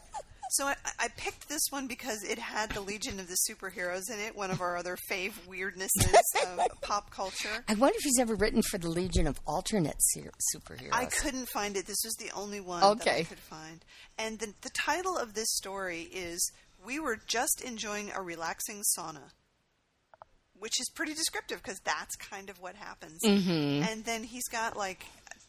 So 0.50 0.64
I, 0.64 0.74
I 0.98 1.08
picked 1.16 1.46
this 1.48 1.60
one 1.68 1.86
because 1.86 2.24
it 2.24 2.38
had 2.38 2.70
the 2.70 2.80
Legion 2.80 3.20
of 3.20 3.28
the 3.28 3.36
Superheroes 3.48 4.10
in 4.10 4.18
it, 4.18 4.34
one 4.34 4.50
of 4.50 4.62
our 4.62 4.78
other 4.78 4.96
fave 5.10 5.32
weirdnesses 5.46 6.14
of 6.58 6.80
pop 6.80 7.10
culture. 7.10 7.64
I 7.68 7.74
wonder 7.74 7.96
if 7.98 8.02
he's 8.04 8.18
ever 8.18 8.34
written 8.34 8.62
for 8.62 8.78
the 8.78 8.88
Legion 8.88 9.26
of 9.26 9.38
alternate 9.46 9.96
ser- 9.98 10.32
superheroes. 10.56 10.88
I 10.92 11.04
couldn't 11.04 11.50
find 11.50 11.76
it. 11.76 11.86
This 11.86 11.98
was 12.02 12.14
the 12.14 12.30
only 12.34 12.60
one 12.60 12.80
that 12.80 13.06
I 13.06 13.24
could 13.24 13.38
find. 13.38 13.84
And 14.16 14.38
the, 14.38 14.54
the 14.62 14.70
title 14.70 15.18
of 15.18 15.34
this 15.34 15.48
story 15.54 16.08
is 16.10 16.50
We 16.82 16.98
Were 16.98 17.18
Just 17.26 17.60
Enjoying 17.62 18.10
a 18.14 18.22
Relaxing 18.22 18.82
Sauna. 18.96 19.32
Which 20.58 20.80
is 20.80 20.88
pretty 20.94 21.14
descriptive 21.14 21.62
because 21.62 21.80
that's 21.84 22.16
kind 22.16 22.50
of 22.50 22.60
what 22.60 22.74
happens. 22.74 23.20
Mm-hmm. 23.24 23.88
And 23.88 24.04
then 24.04 24.24
he's 24.24 24.48
got 24.48 24.76
like 24.76 25.04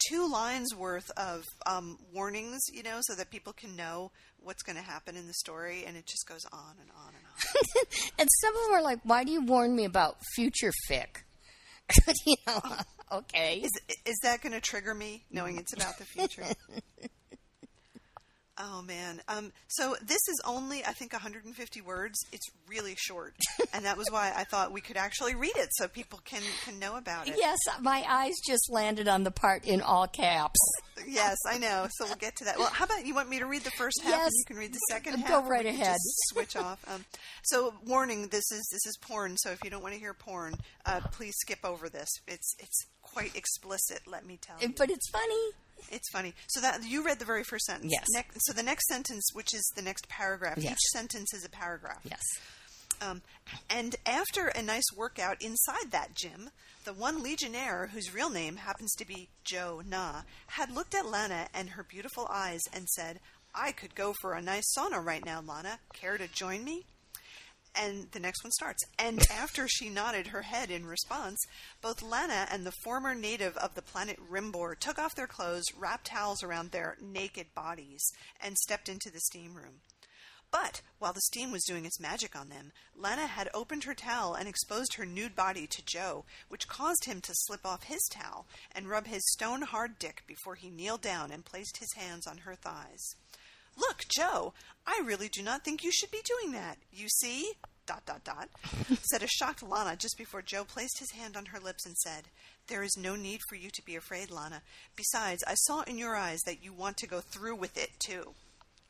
two 0.10 0.32
lines 0.32 0.76
worth 0.76 1.10
of 1.18 1.44
um, 1.66 1.98
warnings, 2.14 2.60
you 2.72 2.84
know, 2.84 3.00
so 3.02 3.16
that 3.16 3.30
people 3.30 3.54
can 3.54 3.76
know 3.76 4.12
what's 4.40 4.62
going 4.64 4.76
to 4.76 4.82
happen 4.82 5.16
in 5.16 5.28
the 5.28 5.34
story. 5.34 5.84
And 5.86 5.98
it 5.98 6.06
just 6.06 6.28
goes 6.28 6.46
on 6.52 6.76
and 6.80 6.90
on 6.92 7.14
and 7.14 7.26
on. 7.26 7.84
And 8.20 8.30
some 8.42 8.56
of 8.56 8.64
them 8.64 8.74
are 8.74 8.82
like, 8.82 9.00
"Why 9.04 9.24
do 9.24 9.32
you 9.32 9.42
warn 9.42 9.76
me 9.76 9.86
about 9.86 10.18
future 10.36 10.72
fic?" 10.90 11.24
you 12.26 12.36
know, 12.48 12.62
okay. 13.12 13.62
Is, 13.64 13.72
is 14.06 14.18
that 14.24 14.42
going 14.42 14.54
to 14.54 14.62
trigger 14.62 14.94
me 14.94 15.24
knowing 15.32 15.58
it's 15.58 15.74
about 15.74 15.98
the 15.98 16.06
future? 16.06 16.44
Oh 18.60 18.82
man. 18.82 19.22
Um, 19.28 19.52
so 19.68 19.96
this 20.02 20.22
is 20.28 20.42
only 20.46 20.84
I 20.86 20.92
think 20.94 21.14
150 21.14 21.82
words. 21.82 22.18
It's 22.32 22.46
really 22.68 22.96
short, 22.98 23.34
and 23.74 23.86
that 23.86 23.98
was 23.98 24.08
why 24.12 24.32
I 24.36 24.44
thought 24.44 24.72
we 24.72 24.82
could 24.82 24.98
actually 24.98 25.36
read 25.36 25.56
it 25.56 25.70
so 25.74 25.88
people 25.88 26.20
can 26.26 26.42
can 26.66 26.78
know 26.80 26.98
about 26.98 27.28
it. 27.28 27.36
Yes, 27.38 27.58
my 27.82 28.04
eyes 28.08 28.36
just 28.48 28.70
landed 28.72 29.08
on 29.08 29.24
the 29.24 29.32
part 29.32 29.66
in 29.66 29.82
all 29.82 30.08
caps. 30.08 30.60
Yes, 31.08 31.38
I 31.50 31.58
know. 31.58 31.88
So 31.92 32.06
we'll 32.06 32.16
get 32.16 32.36
to 32.38 32.46
that. 32.46 32.58
Well, 32.60 32.70
how 32.70 32.86
about 32.86 33.06
you 33.06 33.16
want 33.16 33.30
me 33.30 33.40
to 33.40 33.46
read 33.46 33.64
the 33.64 33.72
first 33.72 34.02
half 34.04 34.12
Yes. 34.12 34.26
and 34.26 34.34
you 34.38 34.46
can 34.48 34.58
read 34.58 34.74
the 34.74 34.80
second 34.90 35.20
half? 35.20 35.46
or 35.46 35.50
right 35.50 35.66
ahead. 35.66 35.98
Switch 36.34 36.56
off. 36.56 36.80
Um, 36.94 37.06
so, 37.44 37.74
warning: 37.86 38.28
this 38.28 38.52
is 38.52 38.68
this 38.72 38.86
is 38.86 38.98
porn. 39.02 39.36
So 39.38 39.52
if 39.52 39.64
you 39.64 39.70
don't 39.70 39.82
want 39.82 39.94
to 39.94 40.00
hear 40.00 40.14
porn, 40.14 40.56
uh, 40.86 41.00
please 41.12 41.34
skip 41.40 41.60
over 41.64 41.88
this. 41.90 42.10
It's 42.28 42.54
it's 42.60 42.86
quite 43.02 43.36
explicit. 43.36 44.02
Let 44.06 44.26
me 44.26 44.38
tell 44.42 44.58
you. 44.60 44.74
But 44.78 44.90
it's 44.90 45.10
funny. 45.10 45.52
It's 45.92 46.10
funny. 46.12 46.34
So 46.50 46.62
that 46.62 46.84
you 46.84 47.04
read 47.04 47.20
the 47.20 47.26
very 47.26 47.44
first 47.44 47.66
sentence. 47.66 47.92
Yes. 47.92 48.06
Next, 48.14 48.38
so 48.46 48.54
the 48.54 48.64
next 48.64 48.88
sentence, 48.88 49.24
which 49.34 49.54
is 49.54 49.72
the 49.76 49.82
next 49.82 50.08
paragraph, 50.10 50.58
Yes. 50.58 50.74
each 50.74 50.92
sentence 50.94 51.34
is 51.34 51.46
a 51.46 51.50
paragraph. 51.50 52.00
Yes. 52.04 52.22
Um, 53.02 53.22
and 53.70 53.96
after 54.06 54.48
a 54.48 54.62
nice 54.62 54.84
workout 54.96 55.42
inside 55.42 55.92
that 55.92 56.16
gym, 56.16 56.50
the 56.84 56.92
one 56.94 57.24
Legionnaire, 57.24 57.88
whose 57.94 58.14
real 58.14 58.30
name 58.30 58.58
happens 58.58 58.94
to 58.96 59.06
be 59.08 59.30
Joe 59.46 59.82
Na, 59.88 60.24
had 60.48 60.72
looked 60.72 60.94
at 60.94 61.06
Lana 61.06 61.48
and 61.54 61.70
her 61.72 61.84
beautiful 61.84 62.28
eyes 62.30 62.62
and 62.74 62.88
said, 62.90 63.20
I 63.56 63.72
could 63.72 63.96
go 63.96 64.14
for 64.22 64.34
a 64.34 64.42
nice 64.42 64.66
sauna 64.78 65.04
right 65.04 65.24
now, 65.26 65.42
Lana. 65.42 65.80
Care 65.94 66.18
to 66.18 66.28
join 66.28 66.64
me? 66.64 66.86
And 67.82 68.12
the 68.12 68.20
next 68.20 68.44
one 68.44 68.52
starts. 68.52 68.84
And 68.98 69.26
after 69.32 69.66
she 69.70 69.90
nodded 69.90 70.28
her 70.28 70.42
head 70.42 70.70
in 70.70 70.86
response, 70.86 71.40
both 71.82 72.02
Lana 72.02 72.46
and 72.52 72.66
the 72.66 72.74
former 72.84 73.16
native 73.16 73.56
of 73.56 73.74
the 73.74 73.82
planet 73.82 74.20
Rimbor 74.30 74.78
took 74.78 75.00
off 75.00 75.16
their 75.16 75.28
clothes, 75.28 75.64
wrapped 75.78 76.08
towels 76.08 76.44
around 76.44 76.72
their 76.72 76.98
naked 77.02 77.54
bodies, 77.56 78.04
and 78.42 78.58
stepped 78.58 78.90
into 78.90 79.10
the 79.10 79.22
steam 79.22 79.56
room. 79.56 79.80
But 80.52 80.82
while 80.98 81.14
the 81.14 81.22
steam 81.22 81.52
was 81.52 81.64
doing 81.64 81.86
its 81.86 82.00
magic 82.00 82.36
on 82.36 82.50
them, 82.50 82.74
Lana 82.96 83.28
had 83.28 83.50
opened 83.54 83.84
her 83.86 83.94
towel 83.94 84.34
and 84.34 84.50
exposed 84.50 84.96
her 84.96 85.06
nude 85.06 85.36
body 85.36 85.68
to 85.68 85.86
Joe, 85.86 86.26
which 86.50 86.68
caused 86.68 87.06
him 87.06 87.22
to 87.22 87.34
slip 87.34 87.66
off 87.66 87.84
his 87.84 88.02
towel 88.10 88.48
and 88.74 88.90
rub 88.90 89.06
his 89.06 89.26
stone 89.32 89.62
hard 89.62 90.00
dick 90.00 90.24
before 90.28 90.56
he 90.56 90.70
kneeled 90.70 91.02
down 91.02 91.32
and 91.32 91.46
placed 91.46 91.78
his 91.78 91.94
hands 91.96 92.26
on 92.26 92.40
her 92.40 92.56
thighs. 92.56 93.16
Look, 93.80 94.06
Joe, 94.10 94.54
I 94.86 95.02
really 95.06 95.30
do 95.30 95.42
not 95.42 95.64
think 95.64 95.84
you 95.84 95.92
should 95.92 96.12
be 96.12 96.22
doing 96.24 96.54
that. 96.54 96.78
You 96.92 97.08
see? 97.10 97.54
Dot, 97.86 98.06
dot, 98.06 98.24
dot, 98.24 98.50
said 99.10 99.24
a 99.24 99.28
shocked 99.28 99.64
Lana 99.64 99.96
just 99.96 100.18
before 100.18 100.44
Joe 100.44 100.64
placed 100.64 101.00
his 101.00 101.12
hand 101.12 101.36
on 101.36 101.48
her 101.48 101.60
lips 101.60 101.86
and 101.86 101.96
said, 101.98 102.26
There 102.68 102.84
is 102.84 102.96
no 102.98 103.16
need 103.16 103.40
for 103.50 103.56
you 103.56 103.70
to 103.74 103.82
be 103.84 103.96
afraid, 103.96 104.30
Lana. 104.30 104.62
Besides, 104.96 105.44
I 105.48 105.56
saw 105.56 105.82
in 105.82 105.98
your 105.98 106.16
eyes 106.16 106.42
that 106.46 106.64
you 106.64 106.72
want 106.72 106.98
to 106.98 107.08
go 107.08 107.20
through 107.20 107.56
with 107.56 107.78
it, 107.78 107.90
too. 108.00 108.34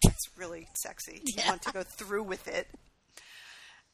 It's 0.06 0.38
really 0.38 0.68
sexy. 0.82 1.22
You 1.26 1.44
want 1.48 1.62
to 1.64 1.74
go 1.74 1.84
through 1.84 2.24
with 2.24 2.48
it. 2.48 2.68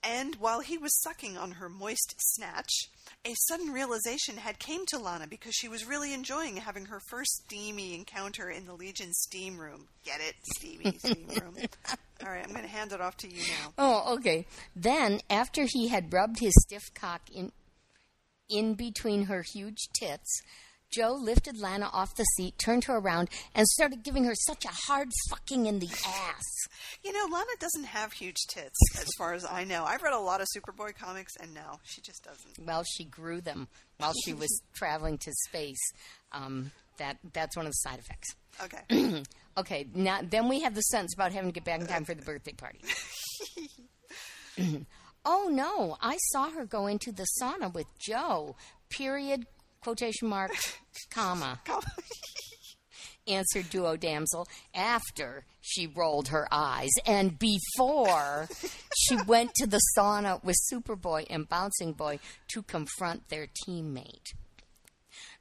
And 0.07 0.35
while 0.35 0.59
he 0.59 0.77
was 0.77 1.01
sucking 1.01 1.37
on 1.37 1.51
her 1.51 1.69
moist 1.69 2.15
snatch, 2.19 2.71
a 3.25 3.33
sudden 3.47 3.71
realization 3.71 4.37
had 4.37 4.59
came 4.59 4.85
to 4.87 4.99
Lana 4.99 5.27
because 5.27 5.55
she 5.55 5.67
was 5.67 5.87
really 5.87 6.13
enjoying 6.13 6.57
having 6.57 6.85
her 6.85 6.99
first 7.09 7.43
steamy 7.45 7.95
encounter 7.95 8.49
in 8.49 8.65
the 8.65 8.73
Legion 8.73 9.11
steam 9.13 9.57
room. 9.57 9.87
Get 10.03 10.21
it? 10.21 10.35
Steamy 10.55 10.97
steam 10.99 11.27
room. 11.41 11.55
All 12.23 12.31
right, 12.31 12.43
I'm 12.43 12.51
going 12.51 12.63
to 12.63 12.69
hand 12.71 12.91
it 12.91 13.01
off 13.01 13.17
to 13.17 13.27
you 13.27 13.41
now. 13.41 13.73
Oh, 13.77 14.15
okay. 14.15 14.45
Then, 14.75 15.21
after 15.29 15.65
he 15.67 15.87
had 15.87 16.13
rubbed 16.13 16.39
his 16.39 16.53
stiff 16.61 16.93
cock 16.93 17.21
in 17.33 17.51
in 18.47 18.75
between 18.75 19.23
her 19.23 19.41
huge 19.41 19.89
tits, 19.91 20.43
Joe 20.91 21.13
lifted 21.13 21.57
Lana 21.59 21.89
off 21.91 22.15
the 22.15 22.23
seat, 22.37 22.57
turned 22.57 22.85
her 22.85 22.97
around, 22.97 23.29
and 23.53 23.67
started 23.67 24.03
giving 24.03 24.23
her 24.25 24.35
such 24.35 24.65
a 24.65 24.69
hard 24.87 25.09
fucking 25.29 25.65
in 25.65 25.79
the 25.79 25.89
ass. 26.05 26.43
You 27.03 27.11
know, 27.11 27.25
Lana 27.31 27.51
doesn't 27.59 27.85
have 27.85 28.13
huge 28.13 28.37
tits, 28.47 28.77
as 28.97 29.07
far 29.17 29.33
as 29.33 29.45
I 29.45 29.63
know. 29.63 29.83
I've 29.83 30.01
read 30.01 30.13
a 30.13 30.19
lot 30.19 30.41
of 30.41 30.47
Superboy 30.55 30.95
comics, 30.95 31.33
and 31.41 31.53
no, 31.53 31.79
she 31.83 32.01
just 32.01 32.23
doesn't. 32.23 32.65
Well, 32.65 32.83
she 32.83 33.03
grew 33.05 33.41
them 33.41 33.67
while 33.97 34.13
she 34.23 34.33
was 34.33 34.61
traveling 34.73 35.17
to 35.19 35.31
space. 35.47 35.81
Um, 36.31 36.71
that 36.97 37.17
that's 37.33 37.57
one 37.57 37.65
of 37.65 37.71
the 37.71 37.89
side 37.89 37.99
effects. 37.99 38.35
Okay. 38.63 39.23
Okay, 39.57 39.87
now 39.93 40.19
then 40.21 40.49
we 40.49 40.59
have 40.61 40.75
the 40.75 40.81
sentence 40.81 41.13
about 41.13 41.31
having 41.31 41.49
to 41.49 41.53
get 41.53 41.63
back 41.63 41.79
in 41.79 41.87
time 41.87 42.03
for 42.03 42.13
the 42.13 42.21
birthday 42.21 42.51
party. 42.51 42.81
oh 45.25 45.49
no, 45.49 45.95
I 46.01 46.17
saw 46.17 46.49
her 46.49 46.65
go 46.65 46.87
into 46.87 47.13
the 47.13 47.25
sauna 47.41 47.73
with 47.73 47.87
Joe. 47.97 48.57
Period. 48.89 49.47
Quotation 49.85 50.29
mark, 50.29 50.49
comma. 51.11 51.59
Answered 53.27 53.69
duo 53.69 53.95
damsel 53.95 54.47
after 54.73 55.45
she 55.61 55.85
rolled 55.85 56.29
her 56.29 56.47
eyes 56.51 56.89
and 57.05 57.37
before 57.37 58.49
she 58.97 59.15
went 59.27 59.51
to 59.57 59.67
the 59.67 59.79
sauna 59.95 60.43
with 60.43 60.55
Superboy 60.73 61.27
and 61.29 61.47
Bouncing 61.47 61.93
Boy 61.93 62.17
to 62.47 62.63
confront 62.63 63.29
their 63.29 63.45
teammate. 63.45 64.33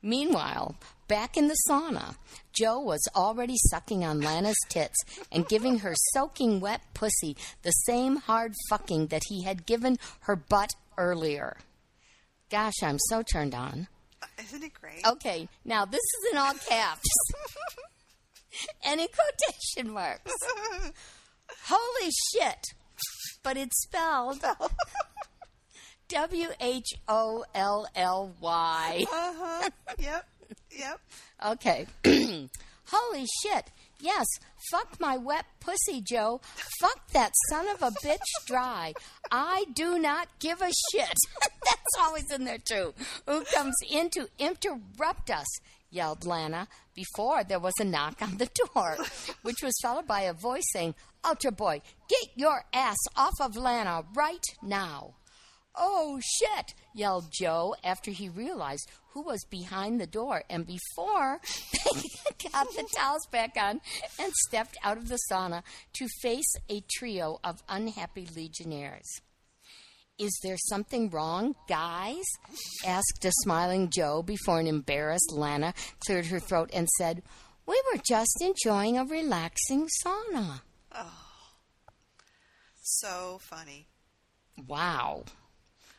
Meanwhile, 0.02 0.76
back 1.08 1.38
in 1.38 1.48
the 1.48 1.56
sauna, 1.66 2.16
Joe 2.52 2.78
was 2.80 3.08
already 3.16 3.56
sucking 3.70 4.04
on 4.04 4.20
Lana's 4.20 4.60
tits 4.68 5.02
and 5.32 5.48
giving 5.48 5.78
her 5.78 5.94
soaking 6.12 6.60
wet 6.60 6.82
pussy 6.92 7.34
the 7.62 7.70
same 7.70 8.16
hard 8.16 8.52
fucking 8.68 9.06
that 9.06 9.22
he 9.30 9.44
had 9.44 9.64
given 9.64 9.96
her 10.20 10.36
butt 10.36 10.74
earlier. 10.98 11.56
Gosh, 12.50 12.82
I'm 12.82 12.98
so 13.08 13.22
turned 13.22 13.54
on. 13.54 13.88
Isn't 14.38 14.62
it 14.62 14.72
great? 14.74 15.06
Okay, 15.06 15.48
now 15.64 15.84
this 15.84 16.00
is 16.00 16.32
in 16.32 16.38
all 16.38 16.54
caps 16.54 17.08
and 18.86 19.00
in 19.00 19.06
quotation 19.08 19.92
marks. 19.92 20.32
Holy 21.66 22.10
shit! 22.32 22.66
But 23.42 23.56
it's 23.56 23.82
spelled 23.82 24.42
W 26.08 26.48
H 26.60 26.92
O 27.08 27.44
L 27.54 27.86
L 27.94 28.34
Y. 28.40 29.04
Uh 29.10 29.32
huh. 29.36 29.70
Yep. 29.98 30.28
Yep. 30.78 31.00
Okay. 31.46 31.86
Holy 32.86 33.26
shit. 33.42 33.70
Yes, 34.00 34.26
fuck 34.70 35.00
my 35.00 35.16
wet 35.16 35.46
pussy, 35.60 36.00
Joe. 36.00 36.40
Fuck 36.80 37.08
that 37.12 37.32
son 37.50 37.68
of 37.68 37.82
a 37.82 37.90
bitch 38.04 38.18
dry. 38.46 38.92
I 39.30 39.64
do 39.74 39.98
not 39.98 40.28
give 40.38 40.60
a 40.60 40.70
shit. 40.92 41.14
That's 41.40 41.96
always 42.00 42.30
in 42.30 42.44
there, 42.44 42.58
too. 42.58 42.94
Who 43.26 43.44
comes 43.44 43.74
in 43.90 44.10
to 44.10 44.28
interrupt 44.38 45.30
us? 45.30 45.46
yelled 45.94 46.26
Lana 46.26 46.66
before 46.94 47.44
there 47.44 47.60
was 47.60 47.74
a 47.80 47.84
knock 47.84 48.20
on 48.20 48.36
the 48.36 48.50
door, 48.72 48.96
which 49.42 49.62
was 49.62 49.72
followed 49.80 50.06
by 50.06 50.22
a 50.22 50.32
voice 50.32 50.64
saying, 50.72 50.94
Ultra 51.24 51.52
Boy, 51.52 51.80
get 52.08 52.28
your 52.34 52.64
ass 52.72 52.98
off 53.16 53.34
of 53.40 53.56
Lana 53.56 54.02
right 54.14 54.44
now. 54.62 55.14
Oh 55.76 56.20
shit! 56.22 56.74
yelled 56.94 57.26
Joe 57.32 57.74
after 57.82 58.10
he 58.10 58.28
realized 58.28 58.90
who 59.12 59.22
was 59.22 59.44
behind 59.44 60.00
the 60.00 60.06
door 60.06 60.42
and 60.50 60.66
before 60.66 61.40
they 61.94 62.48
got 62.50 62.68
the 62.74 62.88
towels 62.96 63.26
back 63.30 63.56
on 63.56 63.80
and 64.20 64.32
stepped 64.46 64.76
out 64.82 64.96
of 64.96 65.08
the 65.08 65.18
sauna 65.30 65.62
to 65.94 66.08
face 66.22 66.54
a 66.68 66.82
trio 66.96 67.38
of 67.44 67.62
unhappy 67.68 68.28
legionnaires. 68.34 69.20
Is 70.18 70.38
there 70.44 70.56
something 70.68 71.10
wrong, 71.10 71.56
guys? 71.68 72.24
asked 72.86 73.24
a 73.24 73.32
smiling 73.42 73.90
Joe 73.90 74.22
before 74.22 74.60
an 74.60 74.68
embarrassed 74.68 75.32
Lana 75.32 75.74
cleared 76.06 76.26
her 76.26 76.38
throat 76.38 76.70
and 76.72 76.88
said, 76.98 77.22
We 77.66 77.80
were 77.92 78.00
just 78.08 78.40
enjoying 78.40 78.96
a 78.96 79.04
relaxing 79.04 79.88
sauna. 80.04 80.60
Oh, 80.92 81.50
so 82.80 83.38
funny. 83.40 83.88
Wow. 84.68 85.24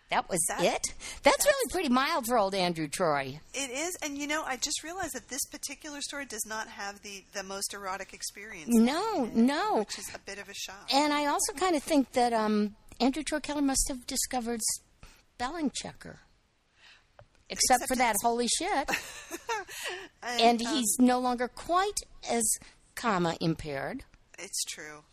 That 0.09 0.29
was 0.29 0.43
That- 0.47 0.61
it? 0.63 0.93
That's, 1.23 1.45
really 1.45 1.71
pretty 1.71 1.89
mild 1.89 2.27
for 2.27 2.37
old 2.37 2.53
Andrew 2.53 2.87
Troy. 2.87 3.39
It 3.53 3.71
is, 3.71 3.95
and 4.03 4.17
you 4.17 4.27
know, 4.27 4.43
I 4.43 4.55
just 4.57 4.83
realized 4.83 5.13
that 5.13 5.29
this 5.29 5.43
particular 5.45 5.99
story 6.01 6.25
does 6.25 6.45
not 6.45 6.67
have 6.67 7.01
the 7.01 7.23
the 7.33 7.43
most 7.43 7.73
erotic 7.73 8.13
experience. 8.13 8.69
No, 8.69 9.25
it, 9.25 9.35
no. 9.35 9.79
which 9.79 9.97
is 9.97 10.09
a 10.13 10.19
bit 10.19 10.37
of 10.39 10.47
a 10.47 10.53
shock. 10.53 10.89
And 10.93 11.11
I 11.13 11.25
also 11.25 11.53
kind 11.53 11.75
of 11.75 11.83
think 11.83 12.11
that 12.13 12.33
um, 12.33 12.75
Andrew 12.99 13.23
Troy 13.23 13.39
Keller 13.39 13.61
must 13.61 13.87
have 13.87 14.05
discovered 14.05 14.61
spelling 15.35 15.71
checker. 15.73 16.19
Except, 17.49 17.81
Except 17.81 17.87
for 17.87 17.95
that 17.97 18.15
holy 18.23 18.47
shit. 18.47 18.89
and 20.23 20.61
um, 20.61 20.67
he's 20.67 20.97
no 20.99 21.19
longer 21.19 21.47
quite 21.47 21.99
as 22.29 22.43
comma 22.95 23.37
impaired. 23.39 24.03
It's 24.39 24.63
true. 24.63 25.03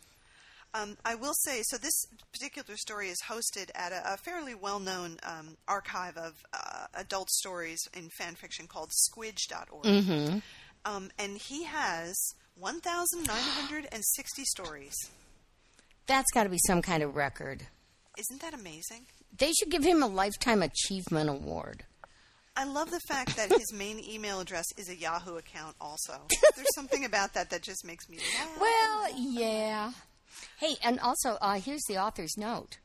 Um, 0.75 0.97
I 1.05 1.13
will 1.15 1.33
say, 1.35 1.61
so 1.63 1.77
this 1.77 2.05
particular 2.31 2.75
story 2.77 3.09
is 3.09 3.21
hosted 3.29 3.69
at 3.75 3.91
a, 3.91 4.13
a 4.13 4.17
fairly 4.17 4.55
well-known 4.55 5.17
um, 5.21 5.57
archive 5.67 6.17
of 6.17 6.33
uh, 6.51 6.87
adult 6.95 7.29
stories 7.29 7.79
in 7.95 8.09
fan 8.17 8.33
fiction 8.35 8.65
called 8.67 8.91
Squidge.org. 8.91 9.83
Mm-hmm. 9.83 10.39
Um, 10.85 11.11
and 11.19 11.37
he 11.37 11.65
has 11.65 12.15
1,960 12.57 14.43
stories. 14.45 14.95
That's 16.07 16.31
got 16.33 16.43
to 16.43 16.49
be 16.49 16.59
some 16.65 16.81
kind 16.81 17.03
of 17.03 17.15
record. 17.15 17.67
Isn't 18.17 18.41
that 18.41 18.53
amazing? 18.53 19.05
They 19.37 19.51
should 19.53 19.69
give 19.69 19.83
him 19.83 20.03
a 20.03 20.07
Lifetime 20.07 20.61
Achievement 20.61 21.29
Award. 21.29 21.85
I 22.55 22.65
love 22.65 22.91
the 22.91 22.99
fact 23.07 23.35
that 23.37 23.49
his 23.49 23.73
main 23.73 23.99
email 23.99 24.39
address 24.39 24.65
is 24.77 24.87
a 24.89 24.95
Yahoo 24.95 25.37
account 25.37 25.75
also. 25.81 26.13
There's 26.55 26.67
something 26.75 27.05
about 27.05 27.33
that 27.33 27.49
that 27.49 27.63
just 27.63 27.85
makes 27.85 28.07
me 28.09 28.17
laugh. 28.17 28.59
Well, 28.59 29.07
yeah. 29.17 29.91
Hey, 30.57 30.75
and 30.83 30.99
also, 30.99 31.37
uh, 31.41 31.59
here's 31.59 31.83
the 31.87 31.97
author's 31.97 32.35
note. 32.37 32.77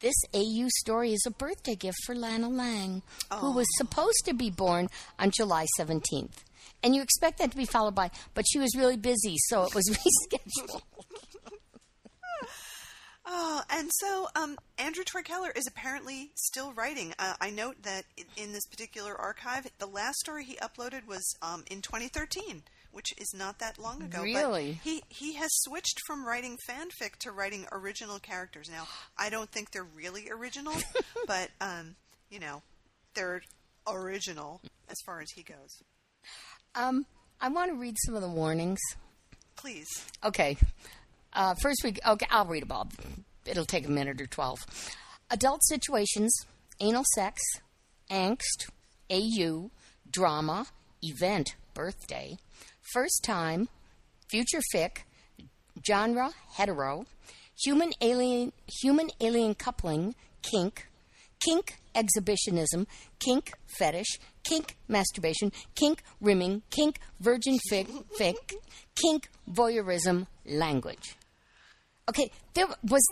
This 0.00 0.14
AU 0.32 0.68
story 0.78 1.12
is 1.12 1.22
a 1.26 1.30
birthday 1.30 1.74
gift 1.74 1.98
for 2.06 2.14
Lana 2.14 2.48
Lang, 2.48 3.02
who 3.34 3.52
was 3.52 3.66
supposed 3.76 4.24
to 4.24 4.32
be 4.34 4.48
born 4.50 4.88
on 5.18 5.30
July 5.30 5.66
17th. 5.78 6.42
And 6.82 6.94
you 6.94 7.02
expect 7.02 7.38
that 7.38 7.50
to 7.50 7.56
be 7.56 7.66
followed 7.66 7.94
by, 7.94 8.10
but 8.32 8.46
she 8.50 8.58
was 8.58 8.74
really 8.74 8.96
busy, 8.96 9.36
so 9.48 9.64
it 9.64 9.74
was 9.74 9.84
rescheduled. 10.32 10.80
Oh, 13.32 13.62
and 13.70 13.88
so 13.92 14.26
um, 14.34 14.56
Andrew 14.78 15.04
Troy 15.04 15.22
Keller 15.22 15.50
is 15.54 15.66
apparently 15.68 16.32
still 16.34 16.72
writing. 16.72 17.12
Uh, 17.18 17.34
I 17.40 17.50
note 17.50 17.76
that 17.82 18.04
i- 18.18 18.24
in 18.36 18.52
this 18.52 18.66
particular 18.66 19.14
archive, 19.14 19.70
the 19.78 19.86
last 19.86 20.16
story 20.18 20.44
he 20.44 20.56
uploaded 20.56 21.06
was 21.06 21.36
um, 21.42 21.62
in 21.70 21.80
2013, 21.80 22.62
which 22.92 23.12
is 23.18 23.32
not 23.34 23.58
that 23.58 23.78
long 23.78 24.02
ago. 24.02 24.22
Really? 24.22 24.78
But 24.82 24.90
he 24.90 25.02
he 25.08 25.34
has 25.34 25.48
switched 25.62 26.00
from 26.06 26.26
writing 26.26 26.56
fanfic 26.68 27.16
to 27.20 27.32
writing 27.32 27.66
original 27.72 28.18
characters. 28.18 28.68
Now, 28.70 28.86
I 29.18 29.30
don't 29.30 29.50
think 29.50 29.70
they're 29.70 29.84
really 29.84 30.30
original, 30.30 30.74
but 31.26 31.50
um, 31.60 31.96
you 32.30 32.40
know, 32.40 32.62
they're 33.14 33.42
original 33.88 34.60
as 34.88 34.96
far 35.04 35.20
as 35.20 35.30
he 35.34 35.42
goes. 35.42 35.82
Um, 36.74 37.06
I 37.40 37.48
want 37.48 37.72
to 37.72 37.76
read 37.78 37.96
some 38.04 38.14
of 38.14 38.22
the 38.22 38.28
warnings. 38.28 38.80
Please. 39.56 39.88
Okay. 40.24 40.56
Uh, 41.32 41.54
first 41.62 41.82
week. 41.84 42.00
Okay, 42.06 42.26
I'll 42.30 42.46
read 42.46 42.62
them 42.62 42.72
all. 42.72 42.88
It'll 43.46 43.64
take 43.64 43.86
a 43.86 43.90
minute 43.90 44.20
or 44.20 44.26
twelve. 44.26 44.58
Adult 45.30 45.60
situations, 45.64 46.32
anal 46.80 47.04
sex, 47.14 47.40
angst, 48.10 48.70
AU, 49.10 49.70
drama, 50.10 50.66
event, 51.02 51.54
birthday, 51.72 52.36
first 52.92 53.22
time, 53.22 53.68
future 54.28 54.60
fic, 54.74 54.98
genre, 55.86 56.30
hetero, 56.56 57.06
human 57.62 57.92
alien, 58.00 58.52
human 58.82 59.10
alien 59.20 59.54
coupling, 59.54 60.14
kink, 60.42 60.88
kink 61.44 61.76
exhibitionism, 61.94 62.86
kink 63.18 63.52
fetish, 63.66 64.18
kink 64.44 64.76
masturbation, 64.88 65.52
kink 65.74 66.02
rimming, 66.20 66.62
kink 66.70 66.98
virgin 67.20 67.58
fic, 67.70 67.86
fic 68.18 68.54
kink 68.94 69.28
voyeurism 69.50 70.26
language. 70.46 71.16
Okay, 72.08 72.30
there 72.54 72.66
was 72.82 73.02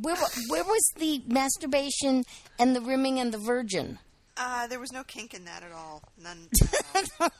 where 0.00 0.16
where 0.48 0.64
was 0.64 0.82
the 0.98 1.22
masturbation 1.26 2.24
and 2.58 2.74
the 2.74 2.80
rimming 2.80 3.18
and 3.18 3.32
the 3.32 3.38
virgin? 3.38 3.98
Uh, 4.38 4.66
there 4.66 4.78
was 4.80 4.92
no 4.92 5.02
kink 5.02 5.32
in 5.34 5.44
that 5.46 5.62
at 5.62 5.72
all. 5.72 6.02
None. 6.22 6.48
at 6.94 7.08
all. 7.20 7.30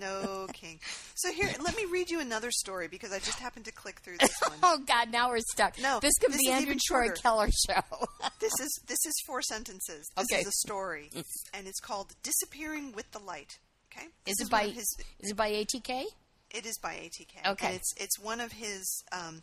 no 0.00 0.46
kink. 0.52 0.80
So 1.16 1.32
here, 1.32 1.48
let 1.60 1.76
me 1.76 1.84
read 1.86 2.10
you 2.10 2.20
another 2.20 2.50
story 2.52 2.86
because 2.88 3.12
I 3.12 3.18
just 3.18 3.40
happened 3.40 3.64
to 3.64 3.72
click 3.72 4.00
through 4.00 4.18
this 4.18 4.34
one. 4.46 4.58
Oh 4.62 4.78
God, 4.86 5.10
now 5.10 5.28
we're 5.30 5.40
stuck. 5.40 5.78
No, 5.80 5.98
this 6.00 6.14
could 6.20 6.32
this 6.32 6.40
be 6.44 6.50
Andrew 6.50 6.76
Troy. 6.86 7.08
Keller 7.10 7.48
show. 7.68 7.82
This 8.40 8.52
is 8.60 8.80
this 8.88 8.98
is 9.06 9.12
four 9.26 9.40
sentences. 9.42 10.08
This 10.16 10.26
Okay. 10.32 10.40
is 10.42 10.48
a 10.48 10.52
story, 10.66 11.10
and 11.54 11.66
it's 11.68 11.78
called 11.80 12.12
"Disappearing 12.24 12.92
with 12.92 13.10
the 13.12 13.20
Light." 13.20 13.58
Okay. 13.92 14.06
is 14.26 14.40
it 14.40 14.50
by 14.50 14.64
his? 14.68 14.84
is 15.20 15.30
it 15.30 15.36
by 15.36 15.50
ATK? 15.50 16.04
It 16.50 16.66
is 16.66 16.76
by 16.82 16.94
ATK. 16.94 17.50
Okay. 17.52 17.66
And 17.66 17.76
it's 17.76 17.94
it's 17.96 18.18
one 18.18 18.40
of 18.40 18.50
his 18.52 19.04
um, 19.12 19.42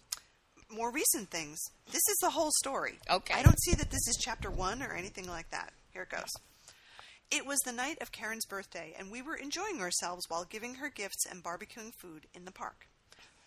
more 0.70 0.92
recent 0.92 1.30
things. 1.30 1.60
This 1.88 1.96
is 2.10 2.18
the 2.22 2.30
whole 2.32 2.52
story. 2.60 3.00
Okay. 3.10 3.34
I 3.36 3.42
don't 3.44 3.60
see 3.62 3.74
that 3.76 3.90
this 3.90 4.06
is 4.08 4.18
chapter 4.22 4.50
one 4.52 4.82
or 4.84 4.94
anything 4.94 5.28
like 5.30 5.50
that. 5.52 5.72
Here 5.94 6.04
it 6.04 6.10
goes. 6.10 6.30
It 7.32 7.46
was 7.46 7.60
the 7.60 7.72
night 7.72 8.02
of 8.02 8.12
Karen's 8.12 8.48
birthday, 8.48 8.96
and 8.98 9.12
we 9.12 9.22
were 9.22 9.36
enjoying 9.36 9.82
ourselves 9.82 10.26
while 10.30 10.46
giving 10.46 10.76
her 10.76 10.90
gifts 10.90 11.28
and 11.30 11.44
barbecuing 11.44 11.94
food 11.94 12.26
in 12.34 12.44
the 12.44 12.52
park. 12.52 12.88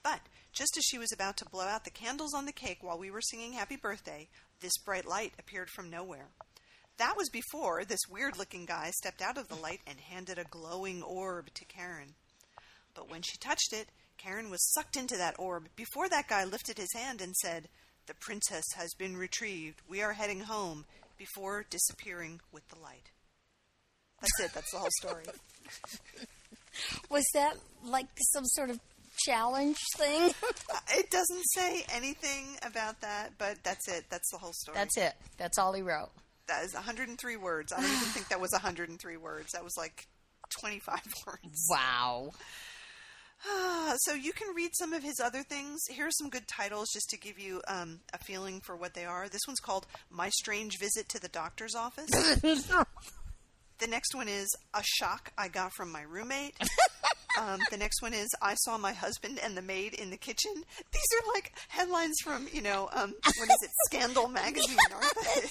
But 0.05 0.20
just 0.53 0.76
as 0.76 0.85
she 0.85 0.99
was 0.99 1.11
about 1.12 1.37
to 1.39 1.49
blow 1.49 1.64
out 1.64 1.85
the 1.85 1.91
candles 1.91 2.33
on 2.33 2.47
the 2.47 2.53
cake 2.53 2.78
while 2.80 2.97
we 2.97 3.11
were 3.11 3.20
singing 3.20 3.55
Happy 3.55 3.74
Birthday, 3.74 4.28
this 4.61 4.78
bright 4.85 5.05
light 5.05 5.33
appeared 5.37 5.68
from 5.68 5.91
nowhere. 5.91 6.28
That 6.99 7.16
was 7.16 7.28
before 7.28 7.85
this 7.85 8.07
weird 8.09 8.39
looking 8.39 8.66
guy 8.66 8.93
stepped 8.93 9.20
out 9.20 9.37
of 9.37 9.49
the 9.49 9.57
light 9.57 9.80
and 9.85 9.99
handed 9.99 10.39
a 10.39 10.45
glowing 10.45 11.03
orb 11.03 11.53
to 11.55 11.64
Karen. 11.64 12.14
But 12.95 13.11
when 13.11 13.22
she 13.22 13.37
touched 13.39 13.72
it, 13.72 13.89
Karen 14.16 14.49
was 14.49 14.72
sucked 14.72 14.97
into 14.97 15.16
that 15.16 15.41
orb 15.41 15.68
before 15.74 16.09
that 16.09 16.28
guy 16.28 16.45
lifted 16.45 16.78
his 16.78 16.93
hand 16.93 17.20
and 17.20 17.35
said, 17.35 17.68
The 18.07 18.14
princess 18.14 18.64
has 18.76 18.95
been 18.95 19.16
retrieved. 19.16 19.83
We 19.89 20.03
are 20.03 20.12
heading 20.12 20.41
home, 20.41 20.85
before 21.18 21.64
disappearing 21.68 22.41
with 22.53 22.68
the 22.68 22.78
light. 22.78 23.11
That's 24.22 24.40
it. 24.40 24.54
That's 24.54 24.70
the 24.72 24.78
whole 24.78 24.88
story. 25.00 25.24
Was 27.10 27.24
that 27.34 27.56
like 27.84 28.06
some 28.32 28.44
sort 28.46 28.70
of 28.70 28.80
challenge 29.26 29.78
thing? 29.96 30.30
Uh, 30.72 30.78
it 30.94 31.10
doesn't 31.10 31.42
say 31.54 31.84
anything 31.94 32.56
about 32.66 32.98
that, 33.02 33.32
but 33.36 33.56
that's 33.62 33.86
it. 33.88 34.04
That's 34.10 34.30
the 34.30 34.38
whole 34.38 34.54
story. 34.54 34.74
That's 34.74 34.96
it. 34.96 35.12
That's 35.36 35.58
all 35.58 35.74
he 35.74 35.82
wrote. 35.82 36.08
That 36.48 36.64
is 36.64 36.72
103 36.72 37.36
words. 37.36 37.72
I 37.72 37.80
don't 37.82 37.90
even 37.90 37.98
think 38.08 38.28
that 38.28 38.40
was 38.40 38.52
103 38.52 39.16
words. 39.18 39.48
That 39.52 39.62
was 39.64 39.74
like 39.76 40.06
25 40.60 41.00
words. 41.26 41.66
Wow. 41.68 42.30
Ah, 43.46 43.94
so 43.98 44.14
you 44.14 44.32
can 44.32 44.54
read 44.54 44.70
some 44.78 44.92
of 44.94 45.02
his 45.02 45.20
other 45.22 45.42
things. 45.42 45.80
Here 45.90 46.06
are 46.06 46.12
some 46.12 46.30
good 46.30 46.46
titles 46.48 46.88
just 46.92 47.10
to 47.10 47.18
give 47.18 47.38
you 47.38 47.60
um, 47.68 48.00
a 48.14 48.18
feeling 48.18 48.60
for 48.60 48.76
what 48.76 48.94
they 48.94 49.04
are. 49.04 49.28
This 49.28 49.42
one's 49.46 49.60
called 49.60 49.86
My 50.10 50.30
Strange 50.30 50.78
Visit 50.78 51.08
to 51.10 51.20
the 51.20 51.28
Doctor's 51.28 51.74
Office. 51.74 52.10
the 53.83 53.89
next 53.89 54.14
one 54.14 54.28
is 54.28 54.49
A 54.74 54.83
Shock 54.85 55.33
I 55.37 55.49
Got 55.49 55.72
from 55.72 55.91
My 55.91 56.03
Roommate. 56.03 56.55
um, 57.41 57.59
the 57.72 57.76
next 57.76 58.01
one 58.01 58.14
is 58.14 58.28
I 58.41 58.55
Saw 58.55 58.78
My 58.78 58.93
Husband 58.93 59.41
and 59.43 59.57
the 59.57 59.62
Maid 59.62 59.95
in 59.95 60.11
the 60.11 60.16
Kitchen. 60.16 60.53
These 60.93 61.09
are 61.20 61.33
like 61.35 61.53
headlines 61.66 62.16
from, 62.22 62.47
you 62.53 62.62
know, 62.62 62.89
um, 62.93 63.12
what 63.24 63.49
is 63.49 63.59
it, 63.62 63.70
Scandal 63.87 64.28
Magazine, 64.28 64.76
they? 65.24 65.49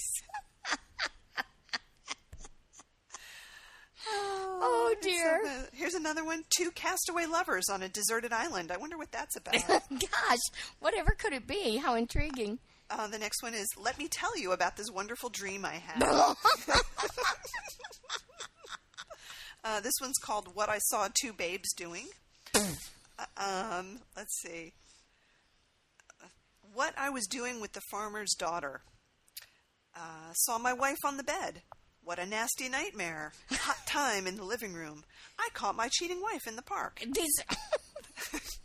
Oh 4.14 4.96
dear. 5.02 5.68
Here's 5.74 5.94
another 5.94 6.24
one. 6.24 6.44
Two 6.58 6.72
castaway 6.72 7.26
lovers 7.26 7.66
on 7.70 7.84
a 7.84 7.90
deserted 7.90 8.32
island. 8.32 8.72
I 8.72 8.78
wonder 8.78 8.98
what 8.98 9.12
that's 9.12 9.36
about. 9.36 9.56
Gosh, 9.90 10.40
whatever 10.80 11.12
could 11.18 11.34
it 11.34 11.48
be? 11.48 11.78
How 11.78 11.96
intriguing. 11.96 12.60
Uh, 12.92 13.08
the 13.08 13.18
next 13.18 13.42
one 13.42 13.54
is 13.54 13.68
Let 13.78 13.98
me 13.98 14.08
tell 14.10 14.38
you 14.38 14.52
about 14.52 14.76
this 14.76 14.92
wonderful 14.92 15.30
dream 15.30 15.64
I 15.66 15.76
had. 15.76 16.04
uh, 19.64 19.80
this 19.80 19.94
one's 20.02 20.18
called 20.18 20.50
What 20.56 20.70
I 20.70 20.80
Saw 20.80 21.08
Two 21.22 21.32
Babes 21.34 21.74
Doing. 21.74 22.08
Uh, 22.54 22.66
um, 23.38 24.00
let's 24.18 24.42
see. 24.42 24.74
Uh, 26.22 26.28
What 26.74 26.94
I 26.98 27.10
was 27.10 27.28
doing 27.28 27.62
with 27.62 27.74
the 27.74 27.82
farmer's 27.92 28.34
daughter. 28.38 28.82
Uh, 29.96 30.34
saw 30.34 30.58
my 30.58 30.74
wife 30.74 31.00
on 31.06 31.18
the 31.18 31.24
bed. 31.24 31.62
What 32.04 32.20
a 32.20 32.26
nasty 32.26 32.68
nightmare. 32.68 33.34
Hot 33.52 33.86
time 33.86 34.26
in 34.26 34.36
the 34.38 34.44
living 34.44 34.74
room. 34.74 35.04
I 35.38 35.50
caught 35.54 35.76
my 35.76 35.88
cheating 35.92 36.22
wife 36.22 36.48
in 36.48 36.56
the 36.56 36.62
park. 36.64 37.02
These 37.14 37.36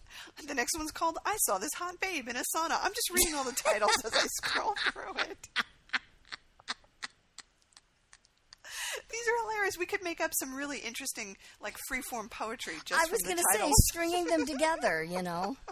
The 0.45 0.55
next 0.55 0.77
one's 0.77 0.93
called 0.93 1.19
I 1.25 1.37
Saw 1.39 1.59
This 1.59 1.73
Hot 1.75 1.99
Babe 2.01 2.29
in 2.29 2.37
a 2.37 2.43
Sauna. 2.55 2.79
I'm 2.83 2.93
just 2.93 3.11
reading 3.13 3.35
all 3.35 3.45
the 3.45 3.53
titles 3.53 3.91
as 4.05 4.13
I 4.15 4.27
scroll 4.43 4.75
through 4.93 5.23
it. 5.23 5.49
These 9.11 9.29
are 9.29 9.49
hilarious. 9.49 9.75
We 9.79 9.87
could 9.87 10.03
make 10.03 10.21
up 10.21 10.33
some 10.35 10.55
really 10.55 10.79
interesting, 10.79 11.37
like, 11.61 11.77
freeform 11.91 12.31
poetry 12.31 12.75
just 12.85 13.01
I 13.01 13.11
was 13.11 13.23
going 13.23 13.37
to 13.37 13.45
say 13.53 13.71
stringing 13.89 14.27
them 14.27 14.47
together, 14.47 15.03
you 15.03 15.23
know. 15.23 15.57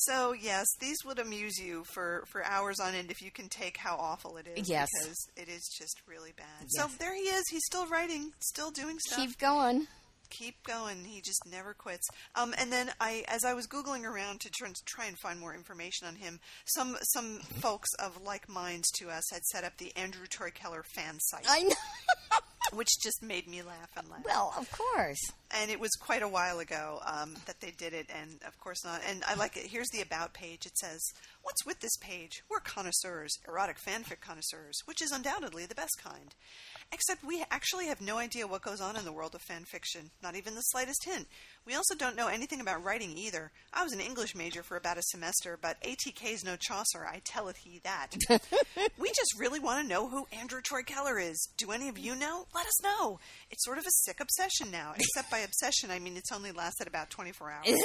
So, 0.00 0.32
yes, 0.32 0.66
these 0.80 0.98
would 1.04 1.18
amuse 1.18 1.58
you 1.58 1.82
for, 1.92 2.22
for 2.28 2.44
hours 2.44 2.78
on 2.78 2.94
end 2.94 3.10
if 3.10 3.20
you 3.20 3.32
can 3.32 3.48
take 3.48 3.76
how 3.76 3.96
awful 3.96 4.36
it 4.36 4.46
is. 4.46 4.68
Yes. 4.68 4.86
Because 5.02 5.26
it 5.36 5.48
is 5.48 5.68
just 5.76 6.00
really 6.06 6.32
bad. 6.36 6.46
Yes. 6.60 6.68
So, 6.76 6.88
there 7.00 7.14
he 7.16 7.22
is. 7.22 7.42
He's 7.50 7.64
still 7.64 7.84
writing, 7.88 8.30
still 8.38 8.70
doing 8.70 8.96
stuff. 9.00 9.18
Keep 9.18 9.38
going. 9.38 9.88
Keep 10.30 10.62
going. 10.66 11.04
He 11.04 11.20
just 11.20 11.42
never 11.50 11.74
quits. 11.74 12.06
Um, 12.34 12.54
and 12.58 12.72
then 12.72 12.90
I, 13.00 13.24
as 13.28 13.44
I 13.44 13.54
was 13.54 13.66
googling 13.66 14.04
around 14.04 14.40
to 14.40 14.50
try, 14.50 14.68
try 14.86 15.06
and 15.06 15.18
find 15.18 15.38
more 15.40 15.54
information 15.54 16.06
on 16.06 16.16
him, 16.16 16.40
some 16.64 16.96
some 17.02 17.38
folks 17.60 17.88
of 17.98 18.22
like 18.22 18.48
minds 18.48 18.88
to 18.98 19.08
us 19.08 19.24
had 19.32 19.44
set 19.44 19.64
up 19.64 19.76
the 19.78 19.94
Andrew 19.96 20.26
Troy 20.26 20.50
Keller 20.50 20.84
fan 20.94 21.18
site, 21.20 21.46
I 21.48 21.62
know. 21.62 21.74
which 22.72 22.88
just 23.02 23.22
made 23.22 23.48
me 23.48 23.62
laugh 23.62 23.90
and 23.96 24.08
laugh. 24.10 24.22
well, 24.24 24.52
of 24.58 24.70
course. 24.70 25.20
and 25.50 25.70
it 25.70 25.80
was 25.80 25.90
quite 26.00 26.22
a 26.22 26.28
while 26.28 26.58
ago 26.58 27.00
um, 27.06 27.34
that 27.46 27.60
they 27.60 27.70
did 27.70 27.94
it, 27.94 28.06
and 28.14 28.40
of 28.46 28.58
course 28.60 28.84
not. 28.84 29.00
And 29.08 29.22
I 29.26 29.34
like 29.34 29.56
it. 29.56 29.66
Here's 29.66 29.88
the 29.88 30.02
about 30.02 30.34
page. 30.34 30.66
It 30.66 30.76
says, 30.76 31.00
"What's 31.42 31.64
with 31.64 31.80
this 31.80 31.96
page? 31.96 32.42
We're 32.50 32.60
connoisseurs, 32.60 33.32
erotic 33.46 33.78
fanfic 33.80 34.20
connoisseurs, 34.20 34.78
which 34.84 35.02
is 35.02 35.10
undoubtedly 35.10 35.66
the 35.66 35.74
best 35.74 35.98
kind." 36.02 36.34
Except 36.90 37.22
we 37.22 37.44
actually 37.50 37.86
have 37.86 38.00
no 38.00 38.16
idea 38.16 38.46
what 38.46 38.62
goes 38.62 38.80
on 38.80 38.96
in 38.96 39.04
the 39.04 39.12
world 39.12 39.34
of 39.34 39.42
fan 39.42 39.64
fiction, 39.64 40.10
not 40.22 40.36
even 40.36 40.54
the 40.54 40.62
slightest 40.62 41.04
hint. 41.04 41.26
We 41.66 41.74
also 41.74 41.94
don't 41.94 42.16
know 42.16 42.28
anything 42.28 42.60
about 42.62 42.82
writing 42.82 43.16
either. 43.18 43.52
I 43.74 43.84
was 43.84 43.92
an 43.92 44.00
English 44.00 44.34
major 44.34 44.62
for 44.62 44.76
about 44.76 44.96
a 44.96 45.02
semester, 45.02 45.58
but 45.60 45.82
ATK's 45.82 46.44
no 46.44 46.56
Chaucer, 46.56 47.06
I 47.06 47.20
telleth 47.24 47.58
he 47.58 47.80
that. 47.84 48.16
we 48.98 49.08
just 49.08 49.38
really 49.38 49.60
want 49.60 49.82
to 49.82 49.88
know 49.88 50.08
who 50.08 50.26
Andrew 50.32 50.62
Troy 50.62 50.82
Keller 50.82 51.18
is. 51.18 51.48
Do 51.58 51.72
any 51.72 51.88
of 51.90 51.98
you 51.98 52.14
know? 52.14 52.46
Let 52.54 52.66
us 52.66 52.82
know. 52.82 53.20
It's 53.50 53.64
sort 53.66 53.76
of 53.76 53.84
a 53.84 53.90
sick 53.90 54.20
obsession 54.20 54.70
now, 54.70 54.94
except 54.96 55.30
by 55.30 55.40
obsession, 55.40 55.90
I 55.90 55.98
mean 55.98 56.16
it's 56.16 56.32
only 56.32 56.52
lasted 56.52 56.86
about 56.86 57.10
24 57.10 57.50
hours. 57.50 57.82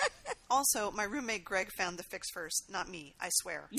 also, 0.50 0.90
my 0.90 1.04
roommate 1.04 1.44
Greg 1.44 1.70
found 1.76 1.98
the 1.98 2.02
fix 2.02 2.28
first, 2.32 2.64
not 2.68 2.88
me, 2.88 3.14
I 3.20 3.28
swear. 3.30 3.70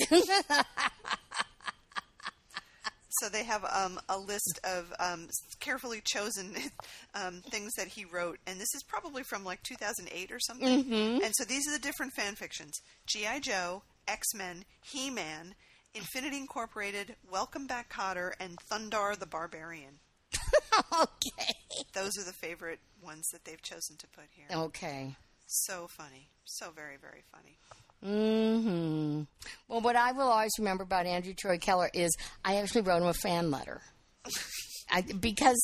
So 3.20 3.28
they 3.28 3.44
have 3.44 3.64
um, 3.64 4.00
a 4.08 4.18
list 4.18 4.58
of 4.64 4.92
um, 4.98 5.28
carefully 5.60 6.00
chosen 6.04 6.56
um, 7.14 7.42
things 7.50 7.72
that 7.76 7.88
he 7.88 8.04
wrote, 8.04 8.38
and 8.46 8.58
this 8.58 8.74
is 8.74 8.82
probably 8.88 9.22
from 9.22 9.44
like 9.44 9.62
2008 9.64 10.32
or 10.32 10.40
something. 10.40 10.66
And 11.22 11.32
so 11.34 11.44
these 11.44 11.68
are 11.68 11.72
the 11.72 11.82
different 11.82 12.12
fan 12.14 12.34
fictions: 12.36 12.72
GI 13.06 13.40
Joe, 13.40 13.82
X 14.08 14.34
Men, 14.34 14.64
He 14.82 15.10
Man, 15.10 15.54
Infinity 15.94 16.38
Incorporated, 16.38 17.16
Welcome 17.30 17.66
Back 17.66 17.92
Kotter, 17.92 18.32
and 18.40 18.56
Thundarr 18.70 19.18
the 19.18 19.26
Barbarian. 19.26 19.98
okay. 20.92 21.54
Those 21.92 22.16
are 22.18 22.24
the 22.24 22.32
favorite 22.32 22.80
ones 23.04 23.28
that 23.32 23.44
they've 23.44 23.60
chosen 23.62 23.96
to 23.98 24.06
put 24.08 24.24
here. 24.30 24.46
Okay. 24.50 25.16
So 25.46 25.86
funny. 25.86 26.28
So 26.44 26.70
very, 26.70 26.96
very 26.96 27.24
funny. 27.30 27.58
Hmm. 28.04 29.22
Well, 29.68 29.80
what 29.80 29.94
I 29.94 30.12
will 30.12 30.28
always 30.28 30.50
remember 30.58 30.82
about 30.82 31.06
Andrew 31.06 31.34
Troy 31.34 31.58
Keller 31.58 31.88
is 31.94 32.16
I 32.44 32.56
actually 32.56 32.82
wrote 32.82 33.00
him 33.00 33.08
a 33.08 33.14
fan 33.14 33.50
letter, 33.50 33.80
I, 34.90 35.02
because 35.02 35.60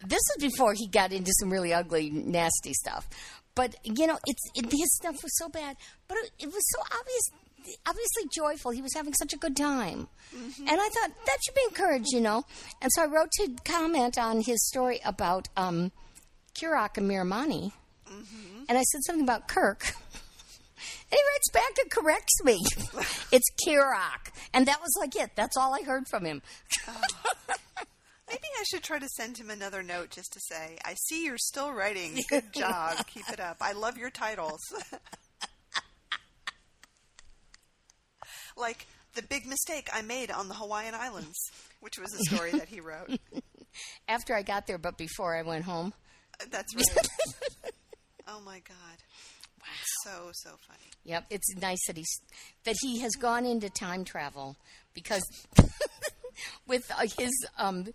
this 0.00 0.20
was 0.36 0.50
before 0.50 0.74
he 0.74 0.86
got 0.86 1.12
into 1.12 1.32
some 1.40 1.50
really 1.50 1.72
ugly, 1.72 2.10
nasty 2.10 2.72
stuff. 2.72 3.08
But 3.54 3.74
you 3.82 4.06
know, 4.06 4.18
it's 4.26 4.42
it, 4.54 4.70
his 4.70 4.94
stuff 4.96 5.22
was 5.22 5.36
so 5.38 5.48
bad, 5.48 5.76
but 6.08 6.18
it, 6.18 6.30
it 6.38 6.46
was 6.46 6.62
so 6.74 6.82
obvious, 6.98 7.76
obviously 7.86 8.28
joyful. 8.34 8.70
He 8.70 8.80
was 8.82 8.94
having 8.94 9.14
such 9.14 9.32
a 9.32 9.38
good 9.38 9.56
time, 9.56 10.08
and 10.32 10.80
I 10.80 10.88
thought 10.88 11.10
that 11.26 11.38
should 11.44 11.54
be 11.54 11.62
encouraged, 11.68 12.12
you 12.12 12.20
know. 12.20 12.44
And 12.80 12.90
so 12.92 13.02
I 13.02 13.06
wrote 13.06 13.30
to 13.32 13.56
comment 13.64 14.18
on 14.18 14.40
his 14.40 14.64
story 14.68 15.00
about 15.04 15.48
um, 15.56 15.90
Kirok 16.54 16.96
and 16.96 17.10
Miramanee, 17.10 17.72
and 18.68 18.78
I 18.78 18.82
said 18.82 19.00
something 19.04 19.24
about 19.24 19.48
Kirk. 19.48 19.94
He 21.12 21.18
writes 21.18 21.50
back 21.52 21.76
and 21.82 21.90
corrects 21.90 22.42
me. 22.42 22.58
it's 23.32 23.50
Kirok. 23.66 24.32
And 24.54 24.66
that 24.66 24.80
was 24.80 24.96
like 24.98 25.14
it. 25.14 25.32
That's 25.36 25.58
all 25.58 25.74
I 25.74 25.82
heard 25.82 26.08
from 26.08 26.24
him. 26.24 26.40
Maybe 28.28 28.48
I 28.58 28.64
should 28.70 28.82
try 28.82 28.98
to 28.98 29.08
send 29.08 29.36
him 29.36 29.50
another 29.50 29.82
note 29.82 30.08
just 30.08 30.32
to 30.32 30.40
say, 30.40 30.78
I 30.86 30.94
see 30.94 31.26
you're 31.26 31.36
still 31.36 31.70
writing. 31.70 32.18
Good 32.30 32.50
job. 32.54 33.06
Keep 33.08 33.28
it 33.28 33.40
up. 33.40 33.58
I 33.60 33.72
love 33.72 33.98
your 33.98 34.08
titles. 34.08 34.58
like 38.56 38.86
the 39.14 39.22
big 39.22 39.46
mistake 39.46 39.90
I 39.92 40.00
made 40.00 40.30
on 40.30 40.48
the 40.48 40.54
Hawaiian 40.54 40.94
Islands, 40.94 41.38
which 41.80 41.98
was 41.98 42.14
a 42.14 42.34
story 42.34 42.52
that 42.52 42.68
he 42.68 42.80
wrote. 42.80 43.10
After 44.08 44.34
I 44.34 44.40
got 44.40 44.66
there, 44.66 44.78
but 44.78 44.96
before 44.96 45.36
I 45.36 45.42
went 45.42 45.64
home. 45.64 45.92
That's 46.50 46.74
right. 46.74 46.86
oh 48.28 48.40
my 48.40 48.60
God. 48.60 48.96
So, 50.04 50.30
so 50.32 50.50
funny. 50.66 50.90
Yep, 51.04 51.26
it's 51.30 51.56
nice 51.56 51.84
that 51.86 51.96
he's 51.96 52.20
that 52.64 52.76
he 52.80 53.00
has 53.00 53.12
gone 53.12 53.44
into 53.46 53.68
time 53.70 54.04
travel 54.04 54.56
because 54.94 55.22
with 56.66 56.90
uh, 56.90 57.06
his 57.18 57.30
um, 57.58 57.86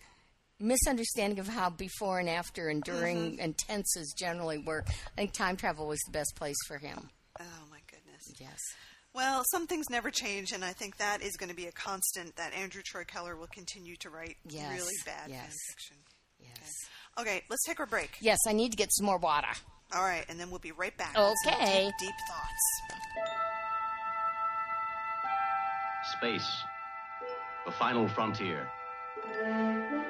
misunderstanding 0.59 1.39
of 1.39 1.47
how 1.47 1.69
before 1.69 2.19
and 2.19 2.29
after 2.29 2.69
and 2.69 2.83
during 2.83 3.39
and 3.39 3.57
tenses 3.57 4.13
generally 4.17 4.57
work. 4.57 4.87
I 4.89 5.21
think 5.21 5.33
time 5.33 5.55
travel 5.57 5.87
was 5.87 5.99
the 6.05 6.11
best 6.11 6.35
place 6.35 6.57
for 6.67 6.77
him. 6.77 7.09
Oh 7.39 7.43
my 7.69 7.79
goodness. 7.89 8.23
Yes. 8.39 8.59
Well, 9.13 9.43
some 9.51 9.65
things 9.65 9.85
never 9.89 10.11
change, 10.11 10.51
and 10.51 10.63
I 10.63 10.73
think 10.73 10.97
that 10.97 11.23
is 11.23 11.37
going 11.37 11.49
to 11.49 11.55
be 11.55 11.65
a 11.65 11.71
constant 11.71 12.35
that 12.35 12.53
Andrew 12.53 12.83
Troy 12.85 13.03
Keller 13.03 13.35
will 13.35 13.47
continue 13.47 13.95
to 13.97 14.09
write 14.11 14.35
Yes, 14.47 14.73
really 14.73 14.93
bad 15.05 15.29
yes. 15.29 15.53
fiction. 15.71 15.97
Yes. 16.39 16.71
Okay, 17.19 17.41
let's 17.49 17.63
take 17.65 17.79
a 17.79 17.87
break. 17.87 18.11
Yes, 18.21 18.37
I 18.47 18.53
need 18.53 18.71
to 18.71 18.77
get 18.77 18.89
some 18.93 19.07
more 19.07 19.17
water. 19.17 19.47
All 19.93 20.03
right, 20.03 20.25
and 20.27 20.39
then 20.39 20.49
we'll 20.49 20.59
be 20.59 20.73
right 20.73 20.95
back. 20.97 21.17
Okay. 21.17 21.85
Deep, 21.85 21.93
deep 21.99 22.15
thoughts. 22.29 22.81
Space. 26.17 26.63
The 27.65 27.71
final 27.71 28.07
frontier. 28.09 28.67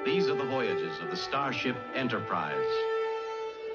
These 0.04 0.28
are 0.28 0.34
the 0.34 0.44
voyages 0.44 1.00
of 1.00 1.10
the 1.10 1.16
Starship 1.16 1.76
Enterprise. 1.94 2.56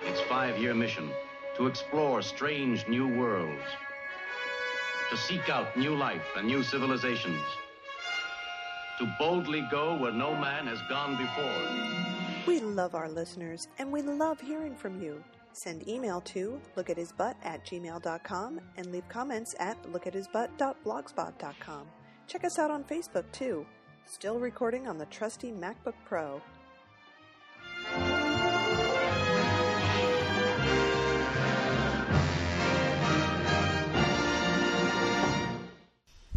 Its 0.01 0.19
five 0.21 0.57
year 0.57 0.73
mission 0.73 1.09
to 1.57 1.67
explore 1.67 2.21
strange 2.21 2.87
new 2.87 3.07
worlds, 3.07 3.61
to 5.09 5.17
seek 5.17 5.49
out 5.49 5.77
new 5.77 5.95
life 5.95 6.25
and 6.35 6.47
new 6.47 6.63
civilizations, 6.63 7.43
to 8.99 9.15
boldly 9.19 9.65
go 9.69 9.95
where 9.97 10.11
no 10.11 10.35
man 10.35 10.65
has 10.67 10.79
gone 10.89 11.15
before. 11.15 12.45
We 12.47 12.59
love 12.59 12.95
our 12.95 13.07
listeners 13.07 13.67
and 13.77 13.91
we 13.91 14.01
love 14.01 14.41
hearing 14.41 14.75
from 14.75 15.01
you. 15.01 15.23
Send 15.53 15.87
email 15.87 16.19
to 16.21 16.59
lookathisbutt 16.75 17.35
at 17.43 17.63
gmail.com 17.65 18.59
and 18.77 18.91
leave 18.91 19.07
comments 19.07 19.55
at 19.59 19.81
lookathisbutt.blogspot.com. 19.83 21.87
Check 22.27 22.43
us 22.43 22.59
out 22.59 22.71
on 22.71 22.83
Facebook 22.83 23.31
too. 23.31 23.65
Still 24.05 24.39
recording 24.39 24.87
on 24.87 24.97
the 24.97 25.05
trusty 25.05 25.51
MacBook 25.51 25.93
Pro. 26.05 26.41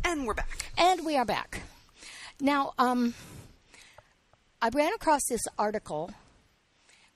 And 0.04 0.26
we're 0.26 0.34
back. 0.34 0.70
And 0.78 1.04
we 1.04 1.16
are 1.16 1.24
back. 1.24 1.62
Now, 2.40 2.72
um, 2.78 3.14
I 4.60 4.68
ran 4.68 4.92
across 4.94 5.22
this 5.28 5.42
article 5.58 6.10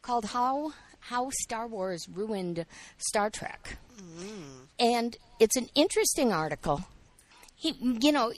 called 0.03 0.27
"How 0.27 0.73
How 1.01 1.31
Star 1.43 1.67
Wars 1.67 2.07
Ruined 2.13 2.67
Star 2.99 3.31
Trek," 3.31 3.79
and 4.79 5.17
it's 5.39 5.57
an 5.57 5.69
interesting 5.75 6.33
article. 6.33 6.85
He, 7.57 7.75
you 7.81 8.13
know, 8.13 8.33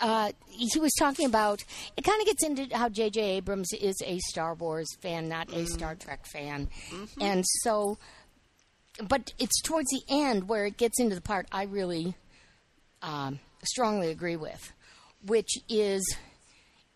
uh, 0.00 0.32
he 0.48 0.78
was 0.78 0.92
talking 0.98 1.26
about. 1.26 1.64
It 1.96 2.04
kind 2.04 2.20
of 2.20 2.26
gets 2.26 2.44
into 2.44 2.76
how 2.76 2.88
J.J. 2.88 3.20
Abrams 3.20 3.72
is 3.72 3.96
a 4.04 4.18
Star 4.18 4.54
Wars 4.54 4.88
fan, 5.00 5.28
not 5.28 5.52
a 5.52 5.66
Star 5.66 5.94
Trek 5.94 6.26
fan, 6.26 6.68
and 7.20 7.44
so. 7.62 7.98
But 9.08 9.34
it's 9.38 9.60
towards 9.60 9.88
the 9.90 10.02
end 10.08 10.48
where 10.48 10.64
it 10.64 10.78
gets 10.78 10.98
into 10.98 11.14
the 11.14 11.20
part 11.20 11.46
I 11.52 11.64
really 11.64 12.14
um, 13.02 13.40
strongly 13.62 14.10
agree 14.10 14.36
with, 14.36 14.72
which 15.24 15.50
is 15.68 16.02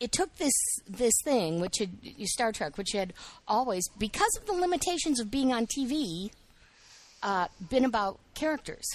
it 0.00 0.12
took 0.12 0.34
this 0.36 0.52
this 0.88 1.12
thing, 1.22 1.60
which 1.60 1.76
had 1.78 1.90
Star 2.24 2.52
Trek, 2.52 2.76
which 2.78 2.92
had 2.92 3.12
always, 3.46 3.84
because 3.98 4.30
of 4.40 4.46
the 4.46 4.54
limitations 4.54 5.20
of 5.20 5.30
being 5.30 5.52
on 5.52 5.66
TV, 5.66 6.30
uh, 7.22 7.46
been 7.68 7.84
about 7.84 8.18
characters 8.34 8.86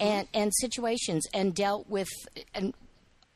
and 0.00 0.26
and 0.34 0.52
situations, 0.54 1.26
and 1.32 1.54
dealt 1.54 1.88
with 1.88 2.08
and. 2.54 2.74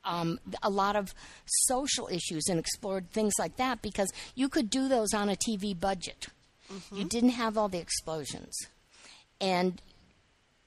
Um, 0.05 0.41
a 0.65 0.69
lot 0.69 0.97
of 0.97 1.15
social 1.47 2.09
issues 2.09 2.49
and 2.49 2.59
explored 2.59 3.09
things 3.13 3.35
like 3.39 3.55
that 3.59 3.83
because 3.83 4.13
you 4.35 4.49
could 4.49 4.69
do 4.69 4.89
those 4.89 5.15
on 5.15 5.29
a 5.29 5.37
TV 5.37 5.79
budget. 5.79 6.27
You 6.91 7.05
didn't 7.05 7.31
have 7.31 7.57
all 7.57 7.69
the 7.69 7.79
explosions. 7.79 8.67
And 9.41 9.81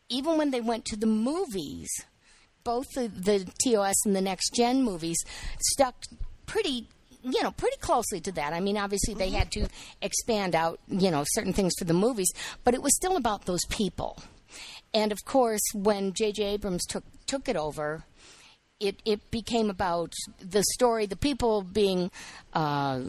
even 0.08 0.38
when 0.38 0.52
they 0.52 0.62
went 0.62 0.86
to 0.86 0.96
the 0.96 1.06
movies, 1.06 1.90
both 2.66 2.86
the, 2.96 3.08
the 3.08 3.50
TOS 3.64 3.96
and 4.06 4.14
the 4.14 4.22
next 4.22 4.54
gen 4.54 4.84
movies 4.84 5.18
stuck 5.60 5.96
pretty 6.46 6.90
you 7.26 7.42
know 7.42 7.52
pretty 7.52 7.78
closely 7.78 8.20
to 8.22 8.32
that. 8.34 8.54
I 8.54 8.60
mean, 8.60 8.78
obviously 8.78 9.14
they 9.14 9.30
had 9.30 9.52
to 9.54 9.68
expand 10.02 10.56
out, 10.56 10.80
you 10.88 11.10
know, 11.10 11.24
certain 11.30 11.54
things 11.54 11.74
for 11.78 11.86
the 11.86 11.94
movies, 11.94 12.32
but 12.64 12.74
it 12.74 12.82
was 12.82 12.96
still 12.96 13.16
about 13.16 13.46
those 13.46 13.66
people. 13.70 14.20
And 14.94 15.12
of 15.12 15.26
course, 15.26 15.62
when 15.74 16.14
J.J. 16.14 16.44
Abrams 16.44 16.86
took 16.86 17.04
took 17.26 17.50
it 17.50 17.56
over, 17.56 18.04
it 18.80 19.02
it 19.06 19.32
became 19.32 19.70
about 19.70 20.14
the 20.40 20.64
story, 20.74 21.06
the 21.06 21.16
people 21.16 21.62
being. 21.62 22.12
Uh, 22.54 23.02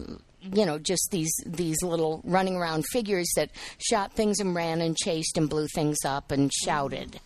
you 0.55 0.65
know, 0.65 0.79
just 0.79 1.09
these 1.11 1.33
these 1.45 1.83
little 1.83 2.21
running 2.23 2.55
around 2.55 2.85
figures 2.93 3.29
that 3.35 3.51
shot 3.79 4.13
things 4.13 4.39
and 4.39 4.55
ran 4.55 4.81
and 4.81 4.97
chased 4.97 5.37
and 5.37 5.51
blew 5.51 5.67
things 5.75 5.97
up 6.05 6.31
and 6.31 6.53
shouted, 6.53 7.19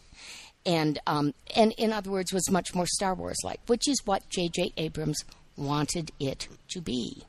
and 0.66 0.98
um, 1.06 1.34
and 1.56 1.72
in 1.72 1.92
other 1.92 2.10
words, 2.10 2.32
was 2.32 2.50
much 2.50 2.74
more 2.74 2.86
Star 2.86 3.14
Wars 3.14 3.38
like, 3.44 3.60
which 3.66 3.88
is 3.88 4.00
what 4.04 4.28
J.J. 4.28 4.72
Abrams 4.76 5.24
wanted 5.56 6.10
it 6.18 6.48
to 6.68 6.80
be. 6.80 7.24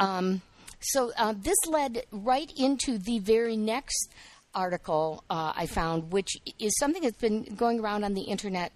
Um, 0.00 0.42
so 0.80 1.12
uh, 1.16 1.34
this 1.36 1.56
led 1.68 2.04
right 2.10 2.52
into 2.56 2.98
the 2.98 3.20
very 3.20 3.56
next 3.56 4.10
article 4.54 5.24
uh, 5.30 5.52
I 5.54 5.66
found, 5.66 6.12
which 6.12 6.30
is 6.58 6.76
something 6.78 7.02
that's 7.02 7.18
been 7.18 7.44
going 7.56 7.80
around 7.80 8.04
on 8.04 8.14
the 8.14 8.22
internet 8.22 8.72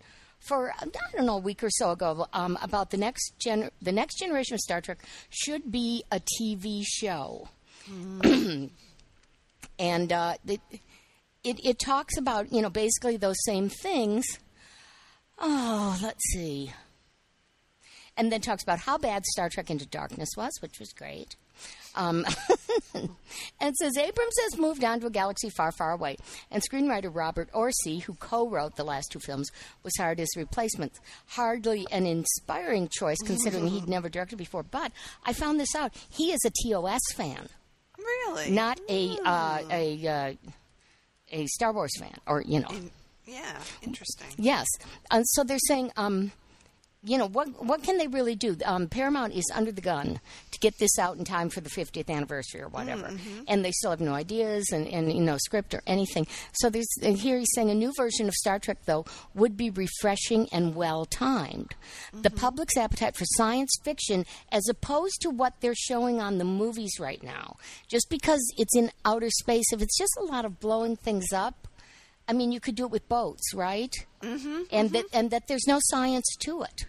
for 0.47 0.73
I 0.73 0.85
don't 1.12 1.27
know 1.27 1.37
a 1.37 1.41
week 1.41 1.64
or 1.64 1.71
so 1.71 1.93
ago 1.93 2.27
um, 2.33 2.59
about 2.62 2.91
the 2.91 2.97
next 2.97 3.35
gen 3.39 3.71
the 3.83 3.93
next 3.93 4.19
generation 4.19 4.55
of 4.55 4.61
Star 4.61 4.81
Trek 4.81 4.99
should 5.29 5.71
be 5.73 6.05
a 6.12 6.21
TV 6.41 6.83
show, 6.87 7.49
and 9.79 10.12
uh, 10.12 10.35
it, 10.47 10.61
it 11.47 11.61
it 11.64 11.78
talks 11.78 12.16
about 12.18 12.53
you 12.53 12.61
know 12.62 12.70
basically 12.70 13.16
those 13.16 13.36
same 13.44 13.68
things. 13.68 14.24
Oh, 15.38 15.99
let's 16.03 16.22
see. 16.32 16.72
And 18.18 18.32
then 18.32 18.40
talks 18.40 18.62
about 18.62 18.78
how 18.78 18.97
bad 18.97 19.26
Star 19.26 19.51
Trek 19.51 19.70
Into 19.70 19.84
Darkness 19.86 20.30
was, 20.38 20.51
which 20.61 20.78
was 20.80 20.90
great. 20.94 21.36
Um, 21.94 22.24
and 23.61 23.74
says 23.76 23.97
Abrams 23.99 24.34
has 24.44 24.59
moved 24.59 24.82
on 24.84 25.01
to 25.01 25.07
a 25.07 25.11
galaxy 25.11 25.51
far, 25.51 25.70
far 25.72 25.92
away, 25.92 26.16
and 26.51 26.62
screenwriter 26.62 27.11
Robert 27.14 27.51
Orci, 27.53 28.03
who 28.03 28.14
co-wrote 28.14 28.76
the 28.76 28.84
last 28.84 29.09
two 29.12 29.18
films, 29.18 29.51
was 29.82 29.92
hired 29.99 30.20
as 30.20 30.28
replacement. 30.36 30.92
Hardly 31.26 31.86
an 31.90 32.07
inspiring 32.07 32.88
choice, 32.90 33.18
considering 33.24 33.68
he'd 33.68 33.88
never 33.88 34.09
directed 34.09 34.36
before. 34.36 34.62
But 34.62 34.92
I 35.24 35.32
found 35.34 35.61
this 35.61 35.74
out: 35.74 35.92
he 36.09 36.32
is 36.32 36.40
a 36.47 36.51
TOS 36.51 37.01
fan, 37.14 37.49
Really? 37.99 38.51
not 38.51 38.80
a 38.88 39.16
uh, 39.24 39.59
a 39.70 40.09
uh, 40.09 40.32
a 41.37 41.47
Star 41.47 41.72
Wars 41.72 41.97
fan, 41.99 42.16
or 42.26 42.43
you 42.43 42.61
know. 42.61 42.68
In- 42.70 42.91
yeah, 43.26 43.59
interesting. 43.82 44.28
Yes. 44.39 44.66
Uh, 45.11 45.22
so 45.24 45.43
they're 45.43 45.59
saying 45.59 45.91
um, 45.97 46.30
you 47.05 47.18
know 47.18 47.26
what 47.28 47.64
what 47.64 47.82
can 47.82 47.99
they 47.99 48.09
really 48.09 48.34
do? 48.34 48.57
Um, 48.64 48.88
Paramount 48.88 49.32
is 49.32 49.44
under 49.55 49.70
the 49.70 49.80
gun 49.80 50.20
to 50.51 50.59
get 50.59 50.78
this 50.78 50.99
out 50.99 51.16
in 51.16 51.24
time 51.24 51.51
for 51.51 51.61
the 51.61 51.70
50th 51.70 52.11
anniversary 52.11 52.62
or 52.62 52.68
whatever, 52.68 53.11
and 53.47 53.64
they 53.64 53.70
still 53.70 53.90
have 53.90 54.01
no 54.01 54.14
ideas 54.14 54.70
and, 54.72 54.86
and 54.88 55.12
you 55.12 55.20
know 55.20 55.36
script 55.38 55.74
or 55.74 55.82
anything. 55.86 56.26
So 56.55 56.68
there's 56.70 56.88
and 57.03 57.16
here 57.16 57.38
he's 57.38 57.49
saying 57.55 57.70
a 57.70 57.74
new 57.74 57.92
version 57.97 58.26
of 58.28 58.34
Star 58.34 58.59
Trek 58.59 58.78
though 58.86 59.05
would 59.34 59.57
be 59.57 59.70
refreshing 59.70 60.49
and 60.51 60.74
well 60.74 61.05
timed. 61.05 61.74
The 62.12 62.30
public's 62.30 62.76
appetite 62.76 63.16
for 63.16 63.24
science 63.36 63.76
fiction, 63.84 64.24
as 64.51 64.68
opposed 64.68 65.20
to 65.20 65.30
what 65.30 65.61
they're 65.61 65.74
showing 65.74 66.20
on 66.20 66.38
the 66.38 66.44
movies 66.44 66.99
right 66.99 67.22
now, 67.22 67.57
just 67.88 68.09
because 68.11 68.40
it's 68.57 68.74
in 68.74 68.90
outer 69.05 69.30
space, 69.30 69.66
if 69.72 69.80
it's 69.82 69.97
just 69.99 70.16
a 70.18 70.24
lot 70.24 70.44
of 70.44 70.59
blowing 70.59 70.97
things 70.97 71.32
up. 71.32 71.66
I 72.29 72.33
mean, 72.33 72.53
you 72.53 72.61
could 72.61 72.74
do 72.74 72.85
it 72.85 72.91
with 72.91 73.09
boats, 73.09 73.55
right? 73.55 73.93
Mm-hmm, 74.22 74.62
and 74.72 74.91
that 74.91 75.05
and 75.12 75.31
that 75.31 75.47
there's 75.49 75.66
no 75.66 75.79
science 75.81 76.24
to 76.41 76.62
it, 76.62 76.87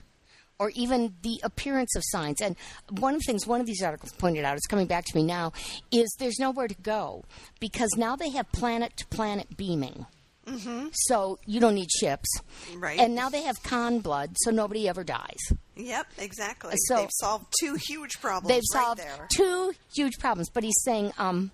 or 0.59 0.71
even 0.75 1.13
the 1.21 1.39
appearance 1.43 1.95
of 1.95 2.03
science. 2.05 2.41
And 2.41 2.55
one 2.89 3.13
of 3.15 3.21
the 3.21 3.25
things 3.25 3.45
one 3.45 3.61
of 3.61 3.67
these 3.67 3.83
articles 3.83 4.13
pointed 4.13 4.43
out, 4.45 4.55
it's 4.57 4.65
coming 4.67 4.87
back 4.87 5.05
to 5.05 5.15
me 5.15 5.23
now, 5.23 5.53
is 5.91 6.07
there's 6.19 6.39
nowhere 6.39 6.67
to 6.67 6.75
go 6.81 7.23
because 7.59 7.89
now 7.97 8.15
they 8.15 8.29
have 8.31 8.51
planet 8.51 8.97
to 8.97 9.07
planet 9.07 9.55
beaming. 9.55 10.05
Mm-hmm. 10.47 10.87
So 10.93 11.39
you 11.45 11.59
don't 11.59 11.75
need 11.75 11.91
ships, 11.91 12.29
Right. 12.77 12.97
And 12.97 13.13
now 13.13 13.27
they 13.27 13.41
have 13.41 13.61
Khan 13.63 13.99
blood, 13.99 14.31
so 14.37 14.49
nobody 14.49 14.87
ever 14.87 15.03
dies. 15.03 15.35
Yep, 15.75 16.07
exactly. 16.19 16.73
So- 16.87 16.95
They've 16.95 17.09
solved 17.19 17.53
two 17.59 17.75
huge 17.75 18.21
problems. 18.21 18.47
They've 18.47 18.63
right 18.73 18.81
solved 18.85 19.01
there. 19.01 19.27
two 19.29 19.73
huge 19.93 20.17
problems. 20.19 20.49
But 20.49 20.63
he's 20.63 20.81
saying 20.85 21.11
um, 21.17 21.51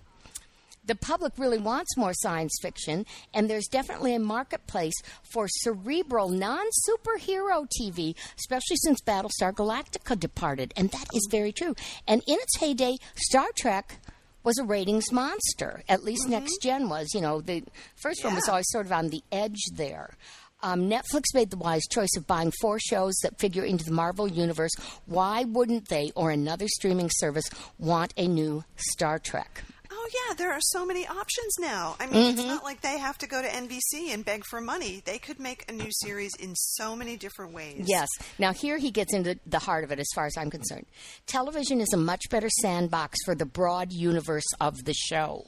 the 0.86 0.94
public 0.94 1.32
really 1.38 1.58
wants 1.58 1.96
more 1.96 2.12
science 2.14 2.52
fiction, 2.60 3.06
and 3.32 3.48
there's 3.48 3.66
definitely 3.66 4.14
a 4.14 4.18
marketplace 4.18 4.94
for 5.22 5.48
cerebral, 5.48 6.28
non 6.28 6.66
superhero 6.88 7.66
TV, 7.80 8.14
especially 8.38 8.76
since 8.76 9.00
Battlestar 9.00 9.52
Galactica 9.52 10.18
departed. 10.18 10.72
And 10.76 10.90
that 10.90 11.06
is 11.14 11.26
very 11.30 11.52
true. 11.52 11.74
And 12.06 12.22
in 12.26 12.38
its 12.38 12.58
heyday, 12.58 12.96
Star 13.16 13.48
Trek. 13.56 13.98
Was 14.42 14.58
a 14.58 14.64
ratings 14.64 15.10
monster. 15.10 15.82
At 15.88 16.04
least 16.04 16.28
Next 16.28 16.60
Gen 16.60 16.90
was. 16.90 17.14
You 17.14 17.22
know, 17.22 17.40
the 17.40 17.64
first 17.96 18.22
one 18.22 18.34
was 18.34 18.42
Mm-hmm. 18.44 18.50
Always 18.50 18.66
sort 18.68 18.84
of 18.84 18.92
on 18.92 19.08
the 19.08 19.22
edge 19.32 19.56
there. 19.72 20.18
Um, 20.62 20.82
Netflix 20.82 21.24
made 21.32 21.50
the 21.50 21.56
wise 21.56 21.84
choice 21.90 22.14
of 22.18 22.26
buying 22.26 22.52
four 22.60 22.78
shows 22.78 23.14
that 23.22 23.38
figure 23.38 23.64
into 23.64 23.84
the 23.86 23.92
Marvel 23.92 24.28
universe. 24.28 24.72
Why 25.06 25.44
wouldn't 25.44 25.88
they, 25.88 26.12
or 26.14 26.30
another 26.30 26.66
streaming 26.68 27.08
service, 27.10 27.48
want 27.78 28.12
a 28.18 28.26
new 28.28 28.64
Star 28.76 29.18
Trek? 29.18 29.64
Oh 29.96 30.08
yeah, 30.12 30.34
there 30.34 30.52
are 30.52 30.60
so 30.60 30.84
many 30.84 31.06
options 31.06 31.54
now. 31.60 31.94
I 32.00 32.06
mean, 32.06 32.14
Mm-hmm. 32.14 32.38
it's 32.40 32.48
not 32.48 32.64
like 32.64 32.80
they 32.80 32.98
have 32.98 33.16
to 33.18 33.26
go 33.28 33.40
to 33.40 33.48
NBC 33.48 34.12
and 34.12 34.24
beg 34.24 34.44
for 34.44 34.60
money. 34.60 35.02
They 35.04 35.18
could 35.18 35.38
make 35.38 35.64
a 35.68 35.72
new 35.72 35.88
series 36.02 36.34
in 36.40 36.54
so 36.56 36.96
many 36.96 37.16
different 37.16 37.52
ways. 37.54 37.84
Yes. 37.86 38.08
Now, 38.38 38.52
here 38.52 38.78
he 38.78 38.90
gets 38.90 39.14
into 39.14 39.38
the 39.46 39.58
heart 39.60 39.84
of 39.84 39.92
it 39.92 40.00
as 40.00 40.08
far 40.14 40.26
as 40.26 40.36
I'm 40.36 40.50
concerned. 40.50 40.86
Television 41.26 41.80
is 41.80 41.92
a 41.92 41.96
much 41.96 42.22
better 42.30 42.48
sandbox 42.60 43.18
for 43.24 43.34
the 43.36 43.46
broad 43.46 43.92
universe 43.92 44.44
of 44.60 44.84
the 44.84 44.94
show. 44.94 45.46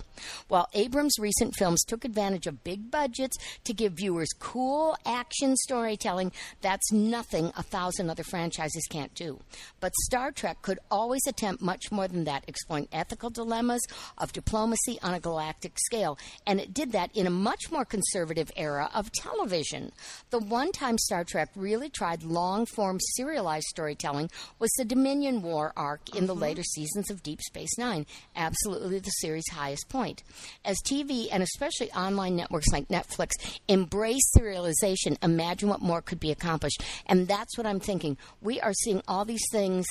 While 0.49 0.69
Abrams' 0.75 1.19
recent 1.19 1.55
films 1.57 1.83
took 1.85 2.05
advantage 2.05 2.47
of 2.47 2.63
big 2.63 2.91
budgets 2.91 3.37
to 3.65 3.75
give 3.75 3.95
viewers 3.95 4.29
cool 4.39 4.97
action 5.05 5.57
storytelling, 5.57 6.31
that's 6.61 6.93
nothing 6.93 7.53
a 7.57 7.63
thousand 7.63 8.11
other 8.11 8.25
franchises 8.25 8.87
can't 8.91 9.15
do. 9.15 9.41
But 9.81 9.93
Star 10.05 10.31
Trek 10.31 10.63
could 10.63 10.79
always 10.91 11.23
attempt 11.27 11.63
much 11.63 11.91
more 11.91 12.07
than 12.09 12.25
that, 12.25 12.45
exploring 12.47 12.89
ethical 12.93 13.31
dilemmas 13.31 13.83
of 14.19 14.33
diplomacy 14.37 14.99
on 15.03 15.15
a 15.15 15.21
galactic 15.21 15.79
scale. 15.79 16.19
And 16.47 16.61
it 16.61 16.75
did 16.75 16.93
that 16.93 17.11
in 17.17 17.27
a 17.27 17.31
much 17.31 17.73
more 17.73 17.87
conservative 17.87 18.53
era 18.55 18.91
of 18.95 19.11
television. 19.11 19.93
The 20.29 20.39
one 20.39 20.73
time 20.73 20.99
Star 20.99 21.25
Trek 21.25 21.49
really 21.57 21.89
tried 21.89 22.23
long 22.23 22.67
form 22.67 22.99
serialized 23.17 23.67
storytelling 23.69 24.31
was 24.59 24.71
the 24.77 24.85
Dominion 24.85 25.41
War 25.41 25.73
arc 25.75 26.15
in 26.15 26.27
the 26.27 26.35
later 26.35 26.63
seasons 26.63 27.11
of 27.11 27.23
Deep 27.23 27.41
Space 27.41 27.79
Nine. 27.79 28.05
Absolutely 28.37 28.99
the 28.99 29.11
series' 29.11 29.49
highest 29.51 29.89
point. 29.89 30.23
As 30.67 30.77
TV 30.85 31.29
and 31.33 31.43
especially 31.43 31.91
online 31.93 32.37
networks 32.37 32.69
like 32.71 32.89
Netflix 32.89 33.31
embrace 33.69 34.31
serialization, 34.37 35.17
imagine 35.23 35.71
what 35.71 35.81
more 35.81 36.03
could 36.03 36.21
be 36.21 36.31
accomplished. 36.31 36.83
And 37.07 37.27
that's 37.27 37.57
what 37.57 37.67
I'm 37.67 37.81
thinking. 37.81 38.19
We 38.43 38.61
are 38.61 38.75
seeing 38.75 39.01
all 39.09 39.25
these 39.25 39.49
things 39.51 39.87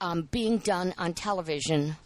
um, 0.00 0.28
being 0.30 0.58
done 0.58 0.94
on 0.98 1.14
television 1.14 1.96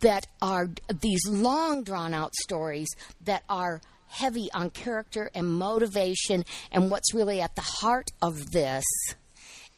that 0.00 0.26
are 0.42 0.70
these 1.00 1.26
long 1.28 1.82
drawn 1.84 2.14
out 2.14 2.34
stories 2.34 2.88
that 3.24 3.42
are 3.48 3.80
heavy 4.08 4.48
on 4.54 4.70
character 4.70 5.30
and 5.34 5.46
motivation 5.46 6.44
and 6.72 6.90
what's 6.90 7.14
really 7.14 7.40
at 7.40 7.54
the 7.54 7.62
heart 7.62 8.10
of 8.22 8.52
this. 8.52 8.84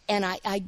And 0.08 0.24
I, 0.24 0.38
I 0.44 0.64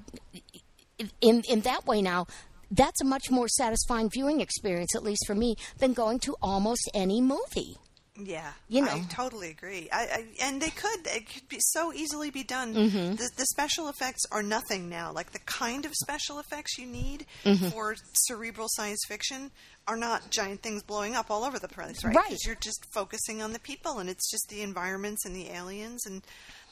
in 1.20 1.42
in 1.48 1.60
that 1.62 1.86
way 1.86 2.02
now, 2.02 2.26
that's 2.70 3.00
a 3.00 3.04
much 3.04 3.30
more 3.30 3.48
satisfying 3.48 4.10
viewing 4.10 4.40
experience, 4.40 4.94
at 4.94 5.02
least 5.02 5.24
for 5.26 5.34
me, 5.34 5.56
than 5.78 5.92
going 5.92 6.18
to 6.20 6.36
almost 6.40 6.90
any 6.94 7.20
movie. 7.20 7.76
Yeah, 8.20 8.52
You 8.68 8.82
know. 8.82 8.92
I 8.92 9.06
totally 9.08 9.48
agree. 9.48 9.88
I, 9.90 10.02
I 10.02 10.24
and 10.42 10.60
they 10.60 10.68
could 10.68 11.06
it 11.06 11.32
could 11.32 11.48
be 11.48 11.56
so 11.60 11.94
easily 11.94 12.28
be 12.30 12.42
done. 12.44 12.74
Mm-hmm. 12.74 13.14
The, 13.14 13.30
the 13.38 13.46
special 13.46 13.88
effects 13.88 14.20
are 14.30 14.42
nothing 14.42 14.90
now. 14.90 15.12
Like 15.12 15.32
the 15.32 15.38
kind 15.40 15.86
of 15.86 15.92
special 15.94 16.38
effects 16.38 16.76
you 16.76 16.86
need 16.86 17.24
Mm-hmm. 17.44 17.68
for 17.68 17.96
cerebral 18.26 18.68
science 18.72 19.00
fiction 19.08 19.50
are 19.88 19.96
not 19.96 20.30
giant 20.30 20.60
things 20.62 20.82
blowing 20.82 21.14
up 21.16 21.30
all 21.30 21.42
over 21.42 21.58
the 21.58 21.68
place, 21.68 22.04
right? 22.04 22.14
Right. 22.14 22.24
Because 22.28 22.44
you're 22.44 22.54
just 22.56 22.84
focusing 22.92 23.40
on 23.42 23.52
the 23.54 23.58
people, 23.58 23.98
and 23.98 24.08
it's 24.10 24.30
just 24.30 24.46
the 24.50 24.60
environments 24.62 25.24
and 25.24 25.34
the 25.34 25.48
aliens, 25.50 26.04
and 26.06 26.22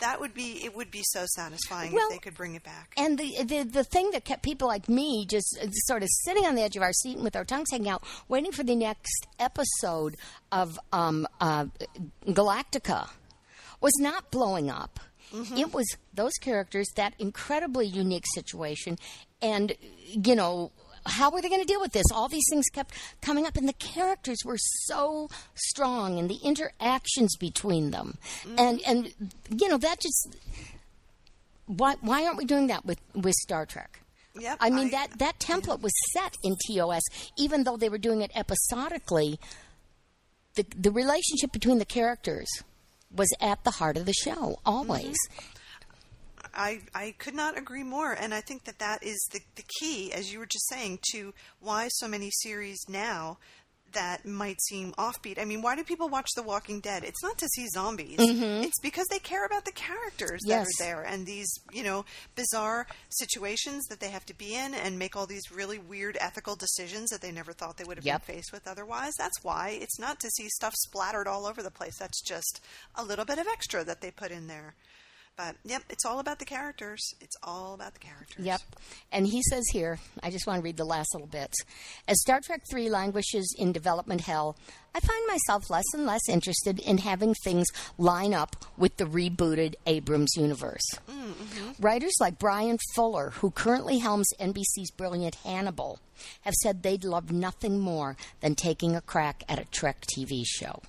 that 0.00 0.20
would 0.20 0.34
be 0.34 0.64
it. 0.64 0.74
Would 0.74 0.90
be 0.90 1.02
so 1.04 1.24
satisfying 1.34 1.92
Well, 1.92 2.08
if 2.08 2.14
they 2.14 2.18
could 2.18 2.36
bring 2.36 2.54
it 2.54 2.62
back. 2.62 2.92
And 2.96 3.18
the, 3.18 3.44
the 3.44 3.62
the 3.64 3.84
thing 3.84 4.10
that 4.12 4.24
kept 4.24 4.42
people 4.42 4.68
like 4.68 4.88
me 4.88 5.26
just 5.26 5.58
uh, 5.62 5.66
sort 5.70 6.02
of 6.02 6.08
sitting 6.24 6.46
on 6.46 6.54
the 6.54 6.62
edge 6.62 6.76
of 6.76 6.82
our 6.82 6.92
seat 6.92 7.18
with 7.18 7.36
our 7.36 7.44
tongues 7.44 7.68
hanging 7.70 7.88
out, 7.88 8.02
waiting 8.28 8.52
for 8.52 8.62
the 8.62 8.74
next 8.76 9.26
episode 9.38 10.16
of 10.52 10.78
um, 10.92 11.26
uh, 11.40 11.66
Galactica, 12.26 13.10
was 13.80 13.92
not 13.98 14.30
blowing 14.30 14.70
up. 14.70 15.00
It 15.56 15.72
was 15.72 15.86
those 16.12 16.32
characters, 16.40 16.88
that 16.96 17.14
incredibly 17.20 17.86
unique 17.86 18.24
situation, 18.34 18.98
and 19.40 19.72
you 20.08 20.34
know. 20.34 20.72
How 21.06 21.30
were 21.30 21.40
they 21.40 21.48
going 21.48 21.60
to 21.60 21.66
deal 21.66 21.80
with 21.80 21.92
this? 21.92 22.06
All 22.12 22.28
these 22.28 22.44
things 22.50 22.66
kept 22.72 22.94
coming 23.20 23.46
up, 23.46 23.56
and 23.56 23.68
the 23.68 23.74
characters 23.74 24.38
were 24.44 24.58
so 24.58 25.28
strong, 25.54 26.18
and 26.18 26.28
the 26.28 26.38
interactions 26.42 27.36
between 27.36 27.90
them, 27.90 28.18
mm. 28.44 28.58
and 28.58 28.80
and 28.86 29.14
you 29.50 29.68
know 29.68 29.78
that 29.78 30.00
just 30.00 30.36
why 31.66 31.96
why 32.00 32.24
aren't 32.24 32.38
we 32.38 32.44
doing 32.44 32.66
that 32.68 32.84
with 32.84 33.00
with 33.14 33.34
Star 33.34 33.66
Trek? 33.66 34.00
Yep, 34.38 34.58
I 34.60 34.70
mean 34.70 34.88
I- 34.88 34.90
that 34.90 35.18
that 35.18 35.38
template 35.38 35.80
was 35.80 35.92
set 36.12 36.36
in 36.42 36.56
TOS, 36.66 37.02
even 37.36 37.64
though 37.64 37.76
they 37.76 37.88
were 37.88 37.98
doing 37.98 38.22
it 38.22 38.30
episodically. 38.34 39.38
The 40.54 40.66
the 40.76 40.90
relationship 40.90 41.52
between 41.52 41.78
the 41.78 41.84
characters 41.84 42.48
was 43.14 43.28
at 43.40 43.64
the 43.64 43.72
heart 43.72 43.96
of 43.96 44.06
the 44.06 44.12
show 44.12 44.58
always. 44.64 45.16
Mm-hmm. 45.16 45.56
I, 46.54 46.80
I 46.94 47.14
could 47.18 47.34
not 47.34 47.56
agree 47.58 47.82
more, 47.84 48.12
and 48.12 48.32
I 48.34 48.40
think 48.40 48.64
that 48.64 48.78
that 48.78 49.02
is 49.02 49.18
the, 49.32 49.40
the 49.56 49.64
key, 49.80 50.12
as 50.12 50.32
you 50.32 50.38
were 50.38 50.46
just 50.46 50.68
saying, 50.68 51.00
to 51.12 51.32
why 51.60 51.88
so 51.88 52.08
many 52.08 52.30
series 52.30 52.78
now 52.88 53.38
that 53.92 54.24
might 54.24 54.60
seem 54.62 54.92
offbeat. 54.92 55.36
I 55.36 55.44
mean, 55.44 55.62
why 55.62 55.74
do 55.74 55.82
people 55.82 56.08
watch 56.08 56.28
The 56.36 56.44
Walking 56.44 56.78
Dead? 56.78 57.02
It's 57.02 57.24
not 57.24 57.38
to 57.38 57.48
see 57.48 57.66
zombies. 57.74 58.18
Mm-hmm. 58.20 58.62
It's 58.62 58.78
because 58.80 59.06
they 59.10 59.18
care 59.18 59.44
about 59.44 59.64
the 59.64 59.72
characters 59.72 60.42
Yes. 60.44 60.64
that 60.78 60.84
are 60.84 60.86
there 60.86 61.02
and 61.02 61.26
these, 61.26 61.52
you 61.72 61.82
know, 61.82 62.04
bizarre 62.36 62.86
situations 63.08 63.84
that 63.86 63.98
they 63.98 64.10
have 64.10 64.24
to 64.26 64.34
be 64.34 64.54
in 64.54 64.74
and 64.74 64.96
make 64.96 65.16
all 65.16 65.26
these 65.26 65.50
really 65.50 65.78
weird 65.80 66.16
ethical 66.20 66.54
decisions 66.54 67.10
that 67.10 67.20
they 67.20 67.32
never 67.32 67.52
thought 67.52 67.78
they 67.78 67.84
would 67.84 67.96
have 67.96 68.06
Yep. 68.06 68.26
been 68.26 68.36
faced 68.36 68.52
with 68.52 68.68
otherwise. 68.68 69.12
That's 69.18 69.42
why 69.42 69.70
it's 69.80 69.98
not 69.98 70.20
to 70.20 70.30
see 70.30 70.48
stuff 70.50 70.74
splattered 70.76 71.26
all 71.26 71.44
over 71.44 71.60
the 71.60 71.70
place. 71.72 71.98
That's 71.98 72.22
just 72.22 72.60
a 72.94 73.02
little 73.02 73.24
bit 73.24 73.38
of 73.40 73.48
extra 73.48 73.82
that 73.82 74.00
they 74.02 74.12
put 74.12 74.30
in 74.30 74.46
there. 74.46 74.74
But 75.40 75.56
yep, 75.64 75.84
it's 75.88 76.04
all 76.04 76.18
about 76.18 76.38
the 76.38 76.44
characters. 76.44 77.00
It's 77.18 77.36
all 77.42 77.72
about 77.72 77.94
the 77.94 78.00
characters. 78.00 78.44
Yep. 78.44 78.60
And 79.10 79.26
he 79.26 79.40
says 79.48 79.64
here, 79.72 79.98
I 80.22 80.28
just 80.30 80.46
want 80.46 80.58
to 80.58 80.62
read 80.62 80.76
the 80.76 80.84
last 80.84 81.14
little 81.14 81.28
bits. 81.28 81.56
As 82.06 82.20
Star 82.20 82.40
Trek 82.44 82.60
3 82.70 82.90
languishes 82.90 83.54
in 83.58 83.72
development 83.72 84.20
hell, 84.20 84.58
I 84.94 85.00
find 85.00 85.26
myself 85.26 85.70
less 85.70 85.86
and 85.94 86.04
less 86.04 86.28
interested 86.28 86.78
in 86.80 86.98
having 86.98 87.32
things 87.32 87.68
line 87.96 88.34
up 88.34 88.54
with 88.76 88.98
the 88.98 89.06
rebooted 89.06 89.76
Abrams 89.86 90.36
universe. 90.36 90.84
Mm, 91.08 91.32
mm-hmm. 91.32 91.82
Writers 91.82 92.16
like 92.20 92.38
Bryan 92.38 92.76
Fuller, 92.94 93.30
who 93.36 93.50
currently 93.50 94.00
helms 94.00 94.28
NBC's 94.38 94.90
brilliant 94.90 95.36
Hannibal, 95.36 96.00
have 96.42 96.54
said 96.54 96.82
they'd 96.82 97.04
love 97.04 97.32
nothing 97.32 97.78
more 97.80 98.14
than 98.40 98.54
taking 98.54 98.94
a 98.94 99.00
crack 99.00 99.42
at 99.48 99.58
a 99.58 99.64
Trek 99.64 100.04
TV 100.14 100.42
show. 100.44 100.82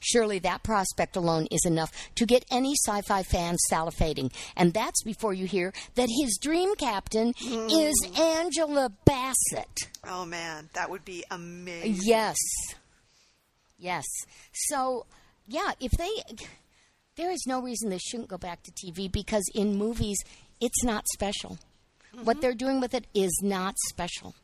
Surely 0.00 0.38
that 0.40 0.62
prospect 0.62 1.16
alone 1.16 1.46
is 1.50 1.64
enough 1.64 1.92
to 2.14 2.26
get 2.26 2.44
any 2.50 2.74
sci 2.86 3.02
fi 3.02 3.22
fan 3.22 3.56
salivating. 3.70 4.32
And 4.56 4.72
that's 4.72 5.02
before 5.02 5.34
you 5.34 5.46
hear 5.46 5.72
that 5.94 6.08
his 6.20 6.38
dream 6.40 6.74
captain 6.76 7.32
is 7.40 7.94
Angela 8.18 8.90
Bassett. 9.04 9.88
Oh 10.06 10.24
man, 10.24 10.70
that 10.74 10.90
would 10.90 11.04
be 11.04 11.24
amazing. 11.30 11.96
Yes. 12.02 12.36
Yes. 13.78 14.04
So, 14.52 15.06
yeah, 15.46 15.72
if 15.80 15.92
they. 15.92 16.10
There 17.16 17.30
is 17.30 17.44
no 17.46 17.62
reason 17.62 17.88
they 17.88 17.98
shouldn't 17.98 18.28
go 18.28 18.36
back 18.36 18.62
to 18.64 18.72
TV 18.72 19.10
because 19.10 19.44
in 19.54 19.78
movies, 19.78 20.18
it's 20.60 20.84
not 20.84 21.06
special. 21.14 21.58
Mm-hmm. 22.14 22.26
What 22.26 22.42
they're 22.42 22.54
doing 22.54 22.78
with 22.78 22.92
it 22.92 23.06
is 23.14 23.40
not 23.42 23.74
special. 23.88 24.34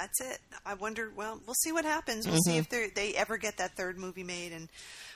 That's 0.00 0.20
it. 0.20 0.38
I 0.64 0.74
wonder. 0.74 1.10
Well, 1.16 1.40
we'll 1.44 1.56
see 1.62 1.72
what 1.72 1.84
happens. 1.84 2.24
We'll 2.24 2.36
Mm-hmm. 2.36 2.50
see 2.52 2.56
if 2.58 2.68
they 2.68 2.88
they 2.94 3.14
ever 3.16 3.36
get 3.36 3.56
that 3.56 3.76
third 3.76 3.98
movie 3.98 4.22
made 4.22 4.52
and 4.52 4.68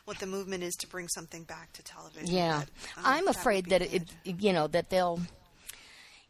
what 0.07 0.19
the 0.19 0.27
movement 0.27 0.65
is 0.65 0.75
to 0.81 0.89
bring 0.89 1.07
something 1.07 1.45
back 1.45 1.73
to 1.75 1.85
television. 1.85 2.27
Yeah, 2.35 2.65
But, 2.97 2.99
um, 2.99 3.05
I'm 3.07 3.25
would 3.27 3.37
afraid 3.37 3.67
that 3.67 3.83
it, 3.83 4.03
you 4.25 4.53
know, 4.53 4.67
that 4.67 4.91
they'll 4.91 5.21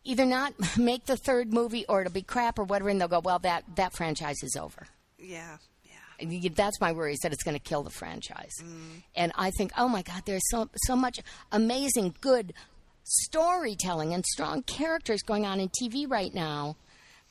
either 0.04 0.26
not 0.26 0.52
make 0.76 1.06
the 1.06 1.16
third 1.16 1.50
movie 1.54 1.86
or 1.88 2.02
it'll 2.02 2.12
be 2.12 2.20
crap 2.20 2.58
or 2.58 2.64
whatever, 2.64 2.90
and 2.90 3.00
they'll 3.00 3.08
go, 3.08 3.20
well, 3.20 3.38
that 3.38 3.64
that 3.76 3.94
franchise 3.96 4.42
is 4.42 4.54
over. 4.54 4.86
Yeah, 5.18 5.56
yeah. 6.20 6.48
That's 6.54 6.78
my 6.78 6.92
worry 6.92 7.14
is 7.14 7.20
that 7.22 7.32
it's 7.32 7.42
going 7.42 7.56
to 7.56 7.62
kill 7.62 7.82
the 7.84 7.90
franchise. 7.90 8.52
Mm. 8.62 9.02
And 9.16 9.32
I 9.34 9.50
think, 9.56 9.72
oh 9.78 9.88
my 9.88 10.02
God, 10.02 10.24
there's 10.26 10.42
so 10.50 10.68
so 10.84 10.94
much 10.94 11.20
amazing, 11.50 12.16
good 12.20 12.52
storytelling 13.04 14.12
and 14.14 14.24
strong 14.26 14.62
characters 14.62 15.22
going 15.22 15.46
on 15.46 15.58
in 15.58 15.68
TV 15.70 16.08
right 16.08 16.32
now 16.34 16.76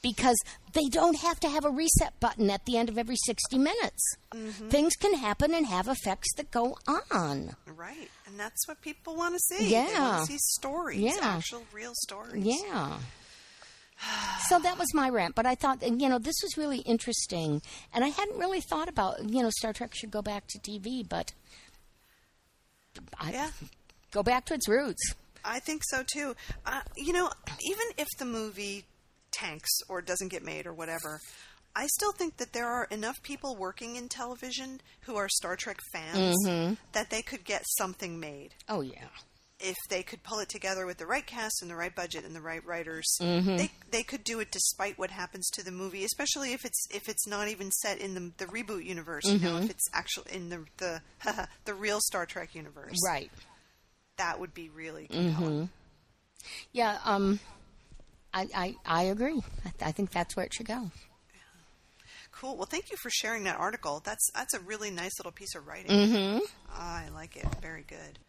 because 0.01 0.37
they 0.73 0.87
don't 0.89 1.17
have 1.17 1.39
to 1.41 1.49
have 1.49 1.63
a 1.65 1.69
reset 1.69 2.19
button 2.19 2.49
at 2.49 2.65
the 2.65 2.77
end 2.77 2.89
of 2.89 2.97
every 2.97 3.15
60 3.25 3.57
minutes. 3.57 4.15
Mm-hmm. 4.33 4.69
Things 4.69 4.93
can 4.95 5.13
happen 5.15 5.53
and 5.53 5.65
have 5.67 5.87
effects 5.87 6.33
that 6.37 6.49
go 6.51 6.77
on. 7.11 7.55
Right, 7.67 8.09
and 8.25 8.39
that's 8.39 8.67
what 8.67 8.81
people 8.81 9.15
want 9.15 9.35
to 9.35 9.39
see. 9.39 9.65
they 9.65 9.71
Yeah. 9.71 9.99
want 10.17 10.25
to 10.27 10.31
see 10.33 10.37
stories, 10.39 10.99
Yeah. 11.01 11.17
actual 11.21 11.65
real 11.73 11.93
stories. 11.95 12.45
Yeah. 12.45 12.97
So 14.49 14.57
that 14.57 14.79
was 14.79 14.91
my 14.95 15.09
rant, 15.09 15.35
but 15.35 15.45
I 15.45 15.53
thought, 15.53 15.83
you 15.83 16.09
know, 16.09 16.17
this 16.17 16.33
was 16.41 16.57
really 16.57 16.79
interesting, 16.79 17.61
and 17.93 18.03
I 18.03 18.07
hadn't 18.07 18.39
really 18.39 18.59
thought 18.59 18.89
about, 18.89 19.29
you 19.29 19.43
know, 19.43 19.51
Star 19.59 19.73
Trek 19.73 19.93
should 19.93 20.09
go 20.09 20.23
back 20.23 20.47
to 20.47 20.57
TV, 20.59 21.07
but 21.07 21.33
I, 23.19 23.31
Yeah. 23.31 23.51
go 24.11 24.23
back 24.23 24.45
to 24.45 24.53
its 24.55 24.67
roots. 24.67 25.13
I 25.45 25.59
think 25.59 25.83
so 25.85 26.03
too. 26.03 26.35
Uh, 26.65 26.81
you 26.97 27.13
know, 27.13 27.31
even 27.61 27.85
if 27.97 28.07
the 28.17 28.25
movie 28.25 28.85
tanks 29.31 29.69
or 29.89 30.01
doesn't 30.01 30.29
get 30.29 30.43
made 30.43 30.65
or 30.67 30.73
whatever, 30.73 31.19
I 31.75 31.87
still 31.87 32.11
think 32.11 32.37
that 32.37 32.53
there 32.53 32.67
are 32.67 32.85
enough 32.91 33.21
people 33.23 33.55
working 33.55 33.95
in 33.95 34.09
television 34.09 34.81
who 35.01 35.15
are 35.15 35.29
Star 35.29 35.55
Trek 35.55 35.79
fans 35.93 36.35
Mm-hmm. 36.45 36.73
that 36.93 37.09
they 37.09 37.21
could 37.21 37.43
get 37.45 37.63
something 37.77 38.19
made 38.19 38.55
Oh 38.67 38.81
yeah, 38.81 39.07
if 39.63 39.77
they 39.89 40.01
could 40.03 40.23
pull 40.23 40.39
it 40.39 40.49
together 40.49 40.85
with 40.85 40.97
the 40.97 41.05
right 41.05 41.25
cast 41.25 41.61
and 41.61 41.69
the 41.71 41.75
right 41.75 41.95
budget 41.95 42.25
and 42.25 42.35
the 42.35 42.41
right 42.41 42.65
writers. 42.65 43.05
Mm-hmm. 43.21 43.57
They 43.57 43.71
they 43.91 44.03
could 44.03 44.23
do 44.23 44.39
it 44.39 44.51
despite 44.51 44.97
what 44.97 45.11
happens 45.11 45.47
to 45.51 45.63
the 45.63 45.71
movie, 45.71 46.03
especially 46.03 46.51
if 46.51 46.65
it's 46.65 46.87
if 46.93 47.07
it's 47.07 47.25
not 47.27 47.47
even 47.47 47.71
set 47.71 47.99
in 47.99 48.15
the 48.15 48.31
the 48.37 48.51
reboot 48.51 48.83
universe. 48.83 49.23
You 49.25 49.39
know, 49.39 49.57
if 49.59 49.69
it's 49.69 49.87
actually 49.93 50.33
in 50.33 50.49
the 50.49 50.65
the 50.77 51.01
the 51.65 51.73
real 51.73 51.99
Star 52.01 52.25
Trek 52.25 52.53
universe, 52.55 52.97
right. 53.05 53.31
That 54.17 54.39
would 54.39 54.53
be 54.53 54.69
really 54.69 55.07
compelling. 55.07 55.69
Yeah, 56.73 56.97
um, 57.05 57.39
I 58.33 58.47
I, 58.55 58.75
I 58.85 59.03
agree. 59.03 59.41
I, 59.65 59.69
th- 59.69 59.75
I 59.81 59.91
think 59.91 60.11
that's 60.11 60.35
where 60.35 60.45
it 60.45 60.53
should 60.53 60.67
go. 60.67 60.91
Cool. 62.31 62.55
Well, 62.55 62.65
thank 62.65 62.89
you 62.89 62.97
for 62.97 63.09
sharing 63.09 63.43
that 63.43 63.59
article. 63.59 64.01
That's 64.03 64.31
that's 64.33 64.53
a 64.53 64.59
really 64.59 64.89
nice 64.89 65.19
little 65.19 65.31
piece 65.31 65.53
of 65.55 65.67
writing. 65.67 65.91
Mm-hmm. 65.91 66.39
I 66.73 67.09
like 67.13 67.35
it. 67.35 67.45
Very 67.61 67.83
good. 67.87 68.19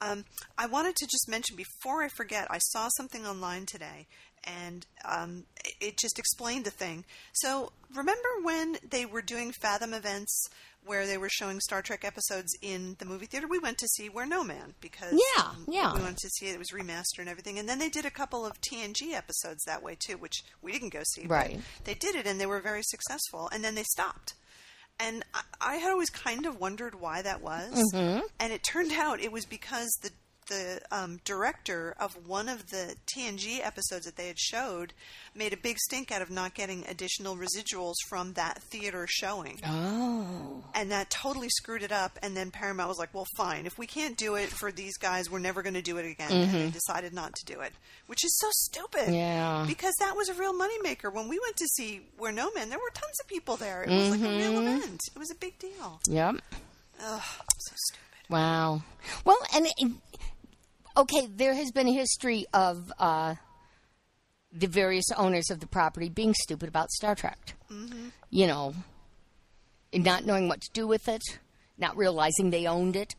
Um, 0.00 0.24
I 0.58 0.66
wanted 0.66 0.96
to 0.96 1.06
just 1.06 1.28
mention 1.28 1.56
before 1.56 2.02
I 2.02 2.08
forget. 2.08 2.48
I 2.50 2.58
saw 2.58 2.88
something 2.96 3.26
online 3.26 3.64
today, 3.66 4.06
and 4.44 4.86
um, 5.04 5.44
it, 5.64 5.74
it 5.80 5.98
just 5.98 6.18
explained 6.18 6.66
a 6.66 6.70
thing. 6.70 7.04
So 7.32 7.72
remember 7.94 8.28
when 8.42 8.76
they 8.88 9.06
were 9.06 9.22
doing 9.22 9.52
Fathom 9.52 9.94
events 9.94 10.48
where 10.86 11.06
they 11.06 11.18
were 11.18 11.28
showing 11.28 11.60
Star 11.60 11.82
Trek 11.82 12.04
episodes 12.04 12.56
in 12.62 12.96
the 12.98 13.04
movie 13.04 13.26
theater? 13.26 13.46
We 13.46 13.58
went 13.58 13.76
to 13.78 13.88
see 13.88 14.08
Where 14.08 14.24
No 14.26 14.42
Man 14.44 14.74
because 14.80 15.12
Yeah, 15.36 15.50
yeah. 15.68 15.94
we 15.94 16.00
wanted 16.00 16.18
to 16.18 16.28
see 16.30 16.46
it. 16.46 16.54
It 16.54 16.58
was 16.58 16.70
remastered 16.72 17.18
and 17.20 17.28
everything, 17.28 17.58
and 17.58 17.68
then 17.68 17.78
they 17.78 17.88
did 17.90 18.04
a 18.06 18.10
couple 18.10 18.46
of 18.46 18.60
TNG 18.60 19.12
episodes 19.12 19.62
that 19.64 19.82
way 19.82 19.96
too, 19.98 20.16
which 20.16 20.42
we 20.62 20.72
didn't 20.72 20.92
go 20.92 21.02
see. 21.14 21.22
but 21.26 21.34
Right. 21.34 21.60
they 21.84 21.94
did 21.94 22.14
it 22.14 22.26
and 22.26 22.40
they 22.40 22.46
were 22.46 22.60
very 22.60 22.82
successful 22.82 23.48
and 23.52 23.62
then 23.64 23.74
they 23.74 23.82
stopped 23.84 24.34
and 24.98 25.24
I, 25.34 25.42
I 25.60 25.74
had 25.76 25.90
always 25.90 26.08
kind 26.08 26.46
of 26.46 26.58
wondered 26.58 26.98
why 27.00 27.20
that 27.20 27.42
was 27.42 27.74
Mm-hmm. 27.92 28.20
and 28.40 28.52
it 28.52 28.62
turned 28.62 28.92
out 29.04 29.20
it 29.20 29.30
was 29.32 29.44
because 29.44 29.88
the 30.02 30.10
the 30.48 30.80
um, 30.90 31.20
director 31.24 31.94
of 31.98 32.16
one 32.26 32.48
of 32.48 32.70
the 32.70 32.94
TNG 33.06 33.60
episodes 33.64 34.06
that 34.06 34.16
they 34.16 34.26
had 34.28 34.38
showed 34.38 34.92
made 35.34 35.52
a 35.52 35.56
big 35.56 35.78
stink 35.78 36.10
out 36.10 36.22
of 36.22 36.30
not 36.30 36.54
getting 36.54 36.84
additional 36.88 37.36
residuals 37.36 37.94
from 38.08 38.32
that 38.34 38.62
theater 38.70 39.06
showing. 39.08 39.60
Oh, 39.66 40.64
And 40.74 40.90
that 40.90 41.10
totally 41.10 41.48
screwed 41.50 41.82
it 41.82 41.92
up. 41.92 42.18
And 42.22 42.36
then 42.36 42.50
Paramount 42.50 42.88
was 42.88 42.98
like, 42.98 43.12
well, 43.14 43.26
fine. 43.36 43.66
If 43.66 43.78
we 43.78 43.86
can't 43.86 44.16
do 44.16 44.34
it 44.36 44.48
for 44.48 44.72
these 44.72 44.96
guys, 44.96 45.30
we're 45.30 45.38
never 45.38 45.62
going 45.62 45.74
to 45.74 45.82
do 45.82 45.98
it 45.98 46.06
again. 46.06 46.30
And 46.32 46.50
they 46.52 46.70
decided 46.70 47.12
not 47.12 47.34
to 47.34 47.44
do 47.44 47.60
it, 47.60 47.72
which 48.06 48.24
is 48.24 48.36
so 48.38 48.48
stupid. 48.52 49.00
Mm-hmm. 49.06 49.14
Yeah. 49.14 49.64
Because 49.66 49.94
that 50.00 50.16
was 50.16 50.28
a 50.28 50.34
real 50.34 50.54
moneymaker. 50.54 51.12
When 51.12 51.28
we 51.28 51.38
went 51.38 51.56
to 51.56 51.66
see 51.74 52.00
Where 52.18 52.32
No 52.32 52.50
Man, 52.54 52.70
there 52.70 52.78
were 52.78 52.90
tons 52.94 53.18
of 53.22 53.28
people 53.28 53.56
there. 53.56 53.82
It 53.82 53.90
was 53.90 54.10
like 54.10 54.20
a 54.20 54.36
real 54.36 54.52
Mm-hmm. 54.52 54.66
event. 54.78 55.00
It 55.14 55.18
was 55.18 55.30
a 55.30 55.34
big 55.34 55.58
deal. 55.58 56.00
yep. 56.08 56.36
Ugh, 57.02 57.22
so 57.58 57.72
stupid. 57.74 58.02
Wow. 58.28 58.82
Well, 59.24 59.36
and 59.54 59.66
it, 59.66 59.92
okay, 60.96 61.28
there 61.34 61.54
has 61.54 61.70
been 61.70 61.88
a 61.88 61.92
history 61.92 62.46
of 62.52 62.92
uh, 62.98 63.34
the 64.52 64.66
various 64.66 65.06
owners 65.16 65.50
of 65.50 65.60
the 65.60 65.66
property 65.66 66.08
being 66.08 66.34
stupid 66.34 66.68
about 66.68 66.90
Star 66.90 67.14
Trek. 67.14 67.54
Mm-hmm. 67.70 68.08
You 68.30 68.46
know, 68.46 68.74
not 69.92 70.24
knowing 70.24 70.48
what 70.48 70.60
to 70.62 70.70
do 70.72 70.86
with 70.86 71.08
it, 71.08 71.22
not 71.78 71.96
realizing 71.96 72.50
they 72.50 72.66
owned 72.66 72.96
it. 72.96 73.14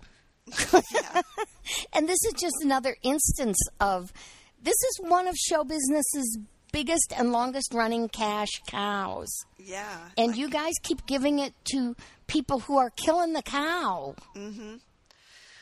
and 1.93 2.07
this 2.07 2.23
is 2.25 2.34
just 2.39 2.55
another 2.63 2.95
instance 3.03 3.57
of 3.80 4.13
this 4.61 4.75
is 4.75 4.99
one 5.01 5.28
of 5.28 5.36
show 5.36 5.63
business's 5.63 6.39
biggest 6.71 7.13
and 7.17 7.32
longest 7.32 7.73
running 7.73 8.09
cash 8.09 8.61
cows. 8.67 9.30
Yeah. 9.57 10.09
And 10.17 10.30
like- 10.30 10.38
you 10.38 10.49
guys 10.49 10.73
keep 10.84 11.05
giving 11.05 11.39
it 11.39 11.53
to 11.73 11.95
people 12.28 12.59
who 12.59 12.78
are 12.78 12.89
killing 12.91 13.34
the 13.34 13.41
cow. 13.41 14.15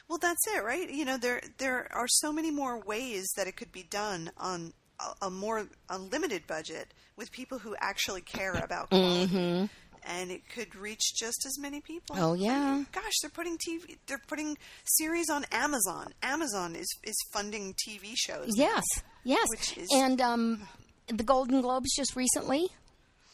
Well, 0.08 0.20
that's 0.20 0.46
it, 0.56 0.64
right? 0.64 0.90
You 0.90 1.06
know, 1.06 1.18
there 1.18 1.42
there 1.58 1.88
are 1.92 2.08
so 2.08 2.32
many 2.32 2.52
more 2.52 2.80
ways 2.80 3.26
that 3.38 3.48
it 3.48 3.56
could 3.56 3.72
be 3.72 3.84
done 3.84 4.32
on 4.38 4.74
a, 5.00 5.26
a 5.28 5.30
more 5.32 5.68
unlimited 5.90 6.46
budget 6.48 6.94
with 7.18 7.32
people 7.32 7.58
who 7.60 7.76
actually 7.80 8.22
care 8.22 8.54
about 8.54 8.90
quality, 8.90 9.70
and 10.08 10.30
it 10.32 10.48
could 10.54 10.76
reach 10.76 11.16
just 11.16 11.44
as 11.48 11.58
many 11.60 11.82
people. 11.82 12.16
Mm-hmm. 12.16 12.24
Oh, 12.26 12.34
yeah. 12.34 12.54
I 12.54 12.76
mean, 12.76 12.88
gosh, 12.92 13.14
they're 13.22 13.32
putting 13.32 13.58
TV, 13.58 13.98
they're 14.06 14.22
putting 14.28 14.58
series 14.86 15.30
on 15.30 15.46
Amazon. 15.52 16.14
Amazon 16.22 16.76
is 16.76 16.88
is 17.04 17.16
funding 17.34 17.74
TV 17.88 18.14
shows. 18.16 18.50
Yes, 18.56 18.84
yes. 19.24 19.48
Which 19.50 19.76
is- 19.78 19.90
and 19.92 20.22
um, 20.22 20.68
the 21.08 21.24
Golden 21.24 21.62
Globes 21.62 21.94
just 21.96 22.16
recently, 22.16 22.68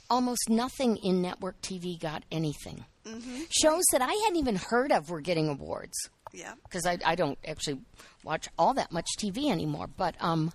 almost 0.09 0.49
nothing 0.49 0.97
in 1.03 1.22
network 1.22 1.61
TV 1.61 1.99
got 1.99 2.24
anything. 2.32 2.86
Mm-hmm. 3.05 3.41
Shows 3.49 3.84
that 3.91 4.01
I 4.01 4.13
hadn't 4.26 4.38
even 4.38 4.55
heard 4.55 4.91
of 4.91 5.09
were 5.09 5.22
getting 5.22 5.49
awards 5.49 5.97
Yeah. 6.34 6.53
because 6.63 6.86
I, 6.86 6.97
I 7.05 7.15
don't 7.15 7.38
actually 7.47 7.79
watch 8.23 8.47
all 8.57 8.73
that 8.75 8.91
much 8.91 9.07
TV 9.19 9.49
anymore. 9.51 9.88
But 9.88 10.15
um, 10.19 10.51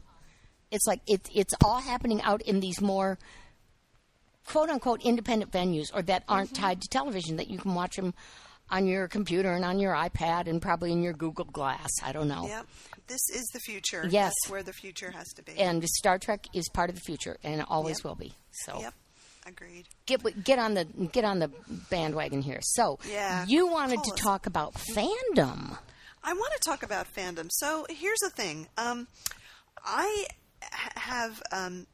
it's 0.70 0.86
like 0.86 1.00
it, 1.06 1.28
it's 1.34 1.54
all 1.64 1.80
happening 1.80 2.20
out 2.22 2.42
in 2.42 2.60
these 2.60 2.80
more 2.80 3.18
quote 4.46 4.68
unquote 4.70 5.02
independent 5.02 5.50
venues 5.52 5.86
or 5.94 6.02
that 6.02 6.24
aren't 6.28 6.50
Mm-hmm. 6.52 6.62
tied 6.62 6.80
to 6.82 6.88
television 6.88 7.36
that 7.36 7.48
you 7.48 7.58
can 7.58 7.74
watch 7.74 7.96
them 7.96 8.14
on 8.70 8.86
your 8.86 9.06
computer 9.06 9.52
and 9.52 9.64
on 9.64 9.78
your 9.78 9.94
iPad 9.94 10.48
and 10.48 10.60
probably 10.60 10.90
in 10.92 11.02
your 11.02 11.12
Google 11.12 11.44
Glass. 11.44 11.88
I 12.02 12.10
don't 12.12 12.26
know. 12.28 12.46
Yep. 12.48 12.66
This 13.06 13.20
is 13.32 13.44
the 13.52 13.60
future. 13.60 14.04
Yes. 14.10 14.32
That's 14.42 14.50
where 14.50 14.62
the 14.64 14.72
future 14.72 15.12
has 15.12 15.28
to 15.34 15.42
be. 15.44 15.56
and 15.58 15.84
Star 15.84 16.18
Trek 16.18 16.46
is 16.52 16.68
part 16.70 16.90
of 16.90 16.96
the 16.96 17.00
future 17.02 17.36
and 17.44 17.62
always 17.68 17.98
Yep. 18.00 18.04
will 18.04 18.14
be. 18.16 18.32
So 18.50 18.80
Yep. 18.80 18.94
Agreed. 19.46 19.86
get 20.06 20.44
get 20.44 20.58
on 20.58 20.74
the 20.74 20.84
get 21.12 21.24
on 21.24 21.38
the 21.38 21.50
bandwagon 21.90 22.42
here. 22.42 22.58
So 22.62 22.98
Yeah, 23.08 23.44
you 23.46 23.68
wanted 23.68 24.02
to 24.04 24.12
us. 24.12 24.20
talk 24.20 24.46
about 24.46 24.74
fandom. 24.74 25.78
I 26.24 26.32
want 26.32 26.52
to 26.54 26.68
talk 26.68 26.82
about 26.82 27.06
fandom. 27.14 27.48
So 27.50 27.86
here's 27.88 28.18
the 28.18 28.30
thing. 28.30 28.66
Um, 28.76 29.06
I 29.84 30.26
have 30.96 31.40
um, 31.52 31.86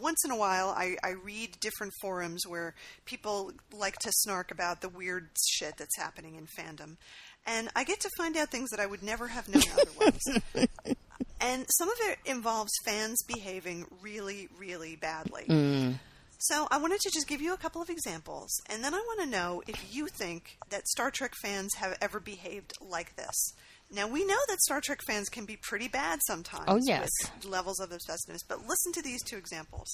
once 0.00 0.24
in 0.24 0.30
a 0.30 0.36
while 0.36 0.68
I, 0.68 0.96
I 1.02 1.10
read 1.24 1.58
different 1.60 1.92
forums 2.00 2.46
where 2.46 2.74
people 3.04 3.50
like 3.72 3.96
to 4.00 4.12
snark 4.12 4.52
about 4.52 4.80
the 4.80 4.88
weird 4.88 5.30
shit 5.50 5.76
that's 5.76 5.96
happening 5.98 6.36
in 6.36 6.46
fandom, 6.46 6.96
and 7.44 7.68
I 7.74 7.82
get 7.82 7.98
to 8.00 8.10
find 8.16 8.36
out 8.36 8.50
things 8.50 8.70
that 8.70 8.78
I 8.78 8.86
would 8.86 9.02
never 9.02 9.26
have 9.26 9.48
known 9.48 9.64
otherwise. 9.72 10.42
and 11.40 11.66
some 11.76 11.88
of 11.88 11.96
it 12.02 12.18
involves 12.24 12.70
fans 12.84 13.18
behaving 13.26 13.86
really, 14.00 14.48
really 14.56 14.94
badly. 14.94 15.96
So 16.44 16.68
I 16.70 16.76
wanted 16.76 17.00
to 17.00 17.10
just 17.10 17.26
give 17.26 17.40
you 17.40 17.54
a 17.54 17.56
couple 17.56 17.80
of 17.80 17.88
examples, 17.88 18.50
and 18.68 18.84
then 18.84 18.92
I 18.92 18.98
want 18.98 19.20
to 19.20 19.26
know 19.26 19.62
if 19.66 19.94
you 19.94 20.08
think 20.08 20.58
that 20.68 20.86
Star 20.86 21.10
Trek 21.10 21.32
fans 21.40 21.72
have 21.76 21.96
ever 22.02 22.20
behaved 22.20 22.74
like 22.82 23.16
this. 23.16 23.54
Now 23.90 24.08
we 24.08 24.26
know 24.26 24.36
that 24.48 24.60
Star 24.60 24.82
Trek 24.82 25.00
fans 25.06 25.30
can 25.30 25.46
be 25.46 25.56
pretty 25.56 25.88
bad 25.88 26.18
sometimes. 26.26 26.66
Oh, 26.68 26.78
yes. 26.84 27.08
with 27.34 27.46
levels 27.46 27.80
of 27.80 27.88
obsessiveness. 27.88 28.40
But 28.46 28.66
listen 28.68 28.92
to 28.92 29.00
these 29.00 29.22
two 29.22 29.38
examples. 29.38 29.88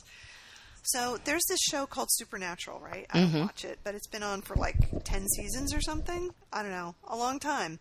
So 0.83 1.19
there's 1.25 1.45
this 1.49 1.61
show 1.71 1.87
called 1.87 2.09
Supernatural, 2.11 2.81
right? 2.81 3.07
I 3.13 3.21
don't 3.21 3.29
mm-hmm. 3.29 3.41
watch 3.43 3.65
it, 3.65 3.79
but 3.85 3.95
it's 3.95 4.09
been 4.09 4.25
on 4.25 4.43
for 4.43 4.57
like 4.57 5.05
ten 5.05 5.29
seasons 5.29 5.73
or 5.73 5.81
something. 5.81 6.31
I 6.53 6.63
don't 6.63 6.73
know, 6.73 6.97
a 7.07 7.17
long 7.17 7.39
time. 7.39 7.79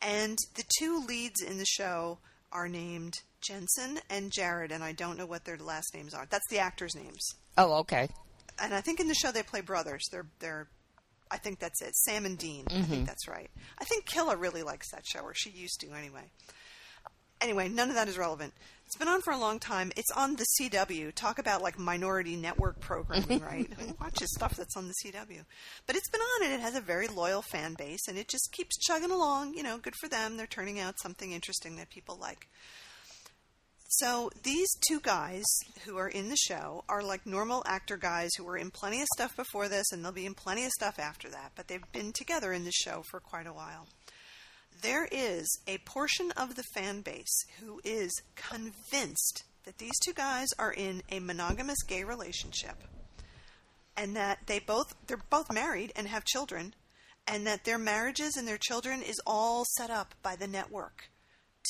And 0.00 0.38
the 0.54 0.64
two 0.78 1.04
leads 1.06 1.42
in 1.42 1.58
the 1.58 1.66
show 1.66 2.20
are 2.52 2.68
named 2.68 3.12
Jensen 3.46 4.00
and 4.08 4.32
Jared, 4.32 4.72
and 4.72 4.82
I 4.82 4.92
don't 4.92 5.18
know 5.18 5.26
what 5.26 5.44
their 5.44 5.58
last 5.58 5.92
names 5.94 6.14
are. 6.14 6.26
That's 6.30 6.48
the 6.48 6.58
actors' 6.58 6.94
names. 6.94 7.20
Oh, 7.58 7.72
okay. 7.80 8.08
And 8.60 8.72
I 8.72 8.80
think 8.80 9.00
in 9.00 9.08
the 9.08 9.14
show 9.14 9.30
they 9.30 9.42
play 9.42 9.60
brothers. 9.60 10.04
They're 10.10 10.26
they're 10.38 10.68
I 11.30 11.36
think 11.36 11.58
that's 11.58 11.82
it. 11.82 11.94
Sam 11.94 12.24
and 12.24 12.38
Dean. 12.38 12.64
I 12.68 12.72
think 12.72 12.86
mm-hmm. 12.86 13.04
that's 13.04 13.28
right. 13.28 13.50
I 13.78 13.84
think 13.84 14.06
Killa 14.06 14.36
really 14.36 14.62
likes 14.62 14.90
that 14.92 15.04
show, 15.06 15.20
or 15.20 15.34
she 15.34 15.50
used 15.50 15.80
to 15.80 15.92
anyway. 15.92 16.30
Anyway, 17.40 17.68
none 17.68 17.88
of 17.88 17.94
that 17.94 18.08
is 18.08 18.18
relevant. 18.18 18.52
It's 18.86 18.96
been 18.96 19.06
on 19.06 19.20
for 19.20 19.32
a 19.32 19.38
long 19.38 19.60
time. 19.60 19.92
It's 19.96 20.10
on 20.16 20.36
the 20.36 20.46
CW. 20.58 21.14
Talk 21.14 21.38
about 21.38 21.62
like 21.62 21.78
minority 21.78 22.36
network 22.36 22.80
programming, 22.80 23.40
right? 23.40 23.70
Who 23.78 23.94
watches 24.00 24.34
stuff 24.34 24.56
that's 24.56 24.76
on 24.76 24.88
the 24.88 24.94
CW? 25.04 25.44
But 25.86 25.94
it's 25.94 26.08
been 26.10 26.20
on 26.20 26.44
and 26.46 26.54
it 26.54 26.60
has 26.60 26.74
a 26.74 26.80
very 26.80 27.06
loyal 27.06 27.42
fan 27.42 27.74
base 27.74 28.08
and 28.08 28.18
it 28.18 28.28
just 28.28 28.50
keeps 28.50 28.78
chugging 28.78 29.10
along. 29.10 29.54
You 29.54 29.62
know, 29.62 29.78
good 29.78 29.94
for 30.00 30.08
them. 30.08 30.36
They're 30.36 30.46
turning 30.46 30.80
out 30.80 30.98
something 31.00 31.32
interesting 31.32 31.76
that 31.76 31.90
people 31.90 32.16
like. 32.18 32.48
So 33.90 34.30
these 34.42 34.68
two 34.86 35.00
guys 35.00 35.46
who 35.86 35.96
are 35.96 36.10
in 36.10 36.28
the 36.28 36.36
show 36.36 36.84
are 36.90 37.02
like 37.02 37.24
normal 37.24 37.62
actor 37.64 37.96
guys 37.96 38.28
who 38.36 38.44
were 38.44 38.58
in 38.58 38.70
plenty 38.70 39.00
of 39.00 39.08
stuff 39.14 39.34
before 39.34 39.66
this 39.66 39.90
and 39.90 40.04
they'll 40.04 40.12
be 40.12 40.26
in 40.26 40.34
plenty 40.34 40.66
of 40.66 40.72
stuff 40.72 40.98
after 40.98 41.30
that, 41.30 41.52
but 41.56 41.68
they've 41.68 41.90
been 41.90 42.12
together 42.12 42.52
in 42.52 42.66
the 42.66 42.70
show 42.70 43.02
for 43.10 43.18
quite 43.18 43.46
a 43.46 43.52
while. 43.52 43.86
There 44.82 45.08
is 45.10 45.48
a 45.66 45.78
portion 45.78 46.32
of 46.32 46.54
the 46.54 46.64
fan 46.74 47.00
base 47.00 47.34
who 47.60 47.80
is 47.82 48.12
convinced 48.36 49.44
that 49.64 49.78
these 49.78 49.98
two 50.04 50.12
guys 50.12 50.48
are 50.58 50.72
in 50.72 51.02
a 51.10 51.18
monogamous 51.20 51.82
gay 51.82 52.04
relationship 52.04 52.84
and 53.96 54.14
that 54.14 54.46
they 54.46 54.58
both 54.58 54.94
they're 55.06 55.16
both 55.30 55.50
married 55.50 55.92
and 55.96 56.08
have 56.08 56.26
children 56.26 56.74
and 57.26 57.46
that 57.46 57.64
their 57.64 57.78
marriages 57.78 58.36
and 58.36 58.46
their 58.46 58.58
children 58.58 59.00
is 59.02 59.20
all 59.26 59.64
set 59.78 59.88
up 59.88 60.14
by 60.22 60.36
the 60.36 60.46
network 60.46 61.08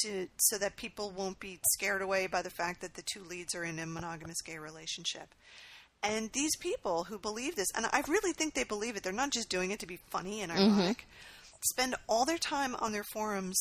to 0.02 0.28
so 0.36 0.58
that 0.58 0.76
people 0.76 1.12
won't 1.16 1.40
be 1.40 1.60
scared 1.72 2.02
away 2.02 2.26
by 2.26 2.42
the 2.42 2.50
fact 2.50 2.80
that 2.80 2.94
the 2.94 3.02
two 3.02 3.22
leads 3.24 3.54
are 3.54 3.64
in 3.64 3.78
a 3.78 3.86
monogamous 3.86 4.42
gay 4.42 4.58
relationship. 4.58 5.34
And 6.02 6.30
these 6.32 6.56
people 6.56 7.04
who 7.04 7.18
believe 7.18 7.56
this, 7.56 7.68
and 7.74 7.86
I 7.86 8.02
really 8.06 8.32
think 8.32 8.54
they 8.54 8.64
believe 8.64 8.96
it, 8.96 9.02
they're 9.02 9.12
not 9.12 9.32
just 9.32 9.48
doing 9.48 9.72
it 9.72 9.80
to 9.80 9.86
be 9.86 9.98
funny 10.10 10.42
and 10.42 10.52
mm-hmm. 10.52 10.78
ironic, 10.78 11.06
spend 11.70 11.96
all 12.08 12.24
their 12.24 12.38
time 12.38 12.76
on 12.76 12.92
their 12.92 13.04
forums 13.12 13.60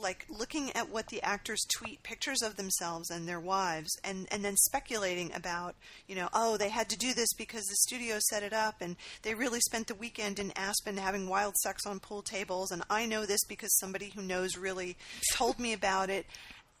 like 0.00 0.26
looking 0.28 0.70
at 0.72 0.90
what 0.90 1.08
the 1.08 1.22
actors 1.22 1.64
tweet 1.68 2.02
pictures 2.02 2.42
of 2.42 2.56
themselves 2.56 3.10
and 3.10 3.28
their 3.28 3.40
wives 3.40 3.90
and 4.04 4.26
and 4.30 4.44
then 4.44 4.56
speculating 4.56 5.32
about 5.34 5.74
you 6.06 6.14
know 6.14 6.28
oh 6.32 6.56
they 6.56 6.68
had 6.68 6.88
to 6.88 6.98
do 6.98 7.14
this 7.14 7.32
because 7.34 7.64
the 7.64 7.76
studio 7.76 8.18
set 8.30 8.42
it 8.42 8.52
up 8.52 8.76
and 8.80 8.96
they 9.22 9.34
really 9.34 9.60
spent 9.60 9.86
the 9.86 9.94
weekend 9.94 10.38
in 10.38 10.52
Aspen 10.56 10.96
having 10.96 11.28
wild 11.28 11.56
sex 11.56 11.86
on 11.86 12.00
pool 12.00 12.22
tables 12.22 12.70
and 12.70 12.82
I 12.90 13.06
know 13.06 13.26
this 13.26 13.44
because 13.48 13.76
somebody 13.78 14.12
who 14.14 14.22
knows 14.22 14.56
really 14.56 14.96
told 15.34 15.58
me 15.58 15.72
about 15.72 16.10
it. 16.10 16.26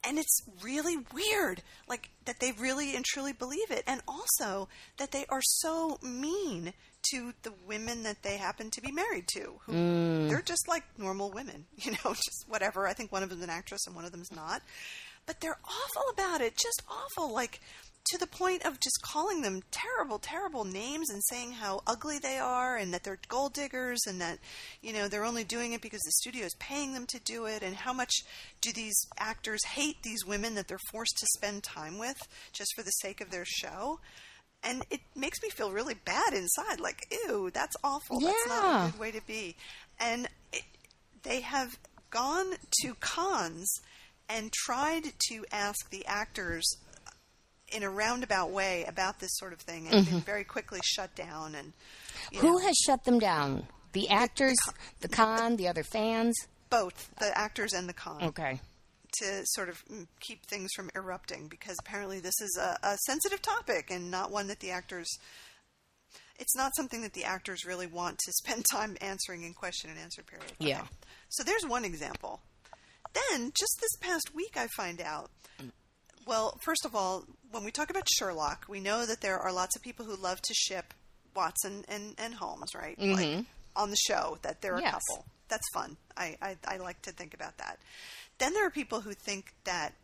And 0.04 0.16
it's 0.16 0.42
really 0.62 0.96
weird 1.12 1.62
like 1.88 2.10
that 2.24 2.38
they 2.40 2.52
really 2.52 2.94
and 2.94 3.04
truly 3.04 3.32
believe 3.32 3.70
it. 3.70 3.82
And 3.86 4.00
also 4.06 4.68
that 4.96 5.10
they 5.10 5.26
are 5.28 5.42
so 5.42 5.98
mean 6.02 6.72
to 7.10 7.32
the 7.42 7.52
women 7.66 8.02
that 8.02 8.22
they 8.22 8.36
happen 8.36 8.70
to 8.70 8.80
be 8.80 8.92
married 8.92 9.26
to 9.28 9.60
who 9.66 9.72
mm. 9.72 10.28
they're 10.28 10.42
just 10.42 10.68
like 10.68 10.84
normal 10.98 11.30
women 11.30 11.64
you 11.76 11.92
know 11.92 12.14
just 12.14 12.44
whatever. 12.48 12.86
I 12.86 12.92
think 12.92 13.12
one 13.12 13.22
of 13.22 13.30
them's 13.30 13.42
an 13.42 13.50
actress 13.50 13.86
and 13.86 13.94
one 13.94 14.04
of 14.04 14.12
them's 14.12 14.32
not. 14.32 14.62
But 15.26 15.40
they're 15.40 15.58
awful 15.64 16.10
about 16.12 16.40
it 16.40 16.56
just 16.56 16.82
awful 16.88 17.32
like 17.32 17.60
to 18.06 18.18
the 18.18 18.26
point 18.26 18.64
of 18.64 18.80
just 18.80 19.02
calling 19.02 19.42
them 19.42 19.62
terrible 19.70 20.18
terrible 20.18 20.64
names 20.64 21.10
and 21.10 21.22
saying 21.28 21.52
how 21.52 21.82
ugly 21.86 22.18
they 22.18 22.38
are 22.38 22.76
and 22.76 22.94
that 22.94 23.04
they're 23.04 23.18
gold 23.28 23.52
diggers 23.52 23.98
and 24.06 24.20
that 24.20 24.38
you 24.80 24.92
know 24.92 25.08
they're 25.08 25.26
only 25.26 25.44
doing 25.44 25.74
it 25.74 25.82
because 25.82 26.00
the 26.00 26.12
studio 26.12 26.46
is 26.46 26.54
paying 26.58 26.94
them 26.94 27.06
to 27.06 27.20
do 27.20 27.44
it. 27.44 27.62
And 27.62 27.76
how 27.76 27.92
much 27.92 28.12
do 28.62 28.72
these 28.72 28.96
actors 29.18 29.64
hate 29.64 30.02
these 30.02 30.24
women 30.24 30.54
that 30.54 30.68
they're 30.68 30.78
forced 30.90 31.16
to 31.18 31.26
spend 31.36 31.62
time 31.62 31.98
with 31.98 32.16
just 32.52 32.72
for 32.74 32.82
the 32.82 32.90
sake 32.90 33.20
of 33.20 33.30
their 33.30 33.44
show 33.44 34.00
and 34.62 34.84
it 34.90 35.00
makes 35.14 35.42
me 35.42 35.50
feel 35.50 35.70
really 35.70 35.94
bad 36.04 36.32
inside 36.34 36.80
like 36.80 37.06
ew 37.26 37.50
that's 37.52 37.76
awful 37.84 38.20
that's 38.20 38.48
not 38.48 38.88
a 38.88 38.90
good 38.90 39.00
way 39.00 39.10
to 39.10 39.20
be 39.26 39.54
and 40.00 40.28
it, 40.52 40.62
they 41.22 41.40
have 41.40 41.78
gone 42.10 42.52
to 42.80 42.94
cons 43.00 43.70
and 44.28 44.52
tried 44.52 45.04
to 45.18 45.44
ask 45.52 45.90
the 45.90 46.04
actors 46.06 46.64
in 47.70 47.82
a 47.82 47.90
roundabout 47.90 48.50
way 48.50 48.84
about 48.88 49.20
this 49.20 49.30
sort 49.34 49.52
of 49.52 49.60
thing 49.60 49.86
and 49.88 50.06
been 50.06 50.20
very 50.20 50.44
quickly 50.44 50.80
shut 50.84 51.14
down 51.14 51.54
and 51.54 51.72
Mm-hmm. 52.32 52.46
Who 52.46 52.54
know, 52.54 52.58
has 52.58 52.76
shut 52.84 53.04
them 53.04 53.18
down? 53.18 53.66
The 53.92 54.08
actors, 54.10 54.56
the 55.00 55.08
con, 55.08 55.56
the 55.56 55.68
other 55.68 55.84
fans? 55.84 56.34
both 56.70 57.14
the 57.18 57.36
actors 57.38 57.72
and 57.72 57.88
the 57.88 57.94
con 57.94 58.22
Okay. 58.22 58.60
To 59.20 59.42
sort 59.44 59.68
of 59.68 59.84
mm, 59.86 60.06
keep 60.20 60.44
things 60.46 60.70
from 60.74 60.90
erupting 60.94 61.48
because 61.48 61.76
apparently 61.80 62.20
this 62.20 62.40
is 62.40 62.58
a, 62.60 62.76
a 62.86 62.96
sensitive 63.06 63.42
topic 63.42 63.90
and 63.90 64.10
not 64.10 64.30
one 64.30 64.46
that 64.48 64.60
the 64.60 64.70
actors 64.70 65.08
it's 66.40 66.56
not 66.56 66.74
something 66.76 67.02
that 67.02 67.14
the 67.14 67.24
actors 67.24 67.64
really 67.64 67.86
want 67.86 68.18
to 68.18 68.32
spend 68.36 68.64
time 68.72 68.96
answering 69.00 69.42
in 69.42 69.52
question 69.54 69.90
and 69.90 69.98
answer 69.98 70.22
period. 70.22 70.52
Yeah. 70.58 70.84
So 71.30 71.42
there's 71.42 71.64
one 71.66 71.84
example. 71.84 72.40
Then 73.12 73.52
just 73.58 73.78
this 73.80 73.96
past 74.00 74.30
week 74.34 74.56
I 74.56 74.66
find 74.76 75.00
out 75.00 75.30
well, 76.26 76.58
first 76.62 76.84
of 76.84 76.94
all, 76.94 77.24
when 77.52 77.64
we 77.64 77.70
talk 77.70 77.88
about 77.88 78.06
Sherlock, 78.18 78.66
we 78.68 78.80
know 78.80 79.06
that 79.06 79.22
there 79.22 79.38
are 79.38 79.50
lots 79.50 79.74
of 79.76 79.80
people 79.82 80.04
who 80.04 80.14
love 80.14 80.42
to 80.42 80.52
ship 80.52 80.92
Watson 81.34 81.86
and, 81.88 82.14
and 82.18 82.34
Holmes, 82.34 82.74
right? 82.74 82.98
Like 83.00 83.46
on 83.74 83.88
the 83.88 83.96
show, 83.96 84.36
that 84.42 84.60
they're 84.60 84.76
a 84.76 84.80
Yes. 84.82 84.92
couple. 85.08 85.24
That's 85.48 85.64
fun. 85.72 85.96
I, 86.18 86.36
I, 86.42 86.56
I 86.66 86.76
like 86.76 87.00
to 87.02 87.12
think 87.12 87.32
about 87.32 87.56
that. 87.58 87.78
Then 88.38 88.54
there 88.54 88.66
are 88.66 88.70
people 88.70 89.00
who 89.00 89.12
think 89.12 89.52
that 89.64 89.94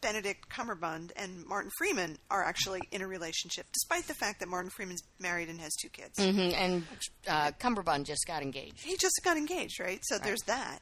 Benedict 0.00 0.48
Cumberbund 0.48 1.10
and 1.16 1.44
Martin 1.46 1.70
Freeman 1.76 2.18
are 2.30 2.44
actually 2.44 2.80
in 2.92 3.02
a 3.02 3.06
relationship, 3.06 3.66
despite 3.72 4.06
the 4.06 4.14
fact 4.14 4.40
that 4.40 4.48
Martin 4.48 4.70
Freeman's 4.70 5.02
married 5.18 5.48
and 5.48 5.60
has 5.60 5.74
two 5.74 5.88
kids. 5.88 6.18
hmm 6.18 6.38
And 6.54 6.84
uh, 7.26 7.50
Cumberbund 7.60 8.04
just 8.04 8.26
got 8.26 8.42
engaged. 8.42 8.80
He 8.80 8.96
just 8.96 9.20
got 9.24 9.36
engaged, 9.36 9.80
right? 9.80 10.00
So 10.04 10.18
there's 10.18 10.42
that. 10.42 10.78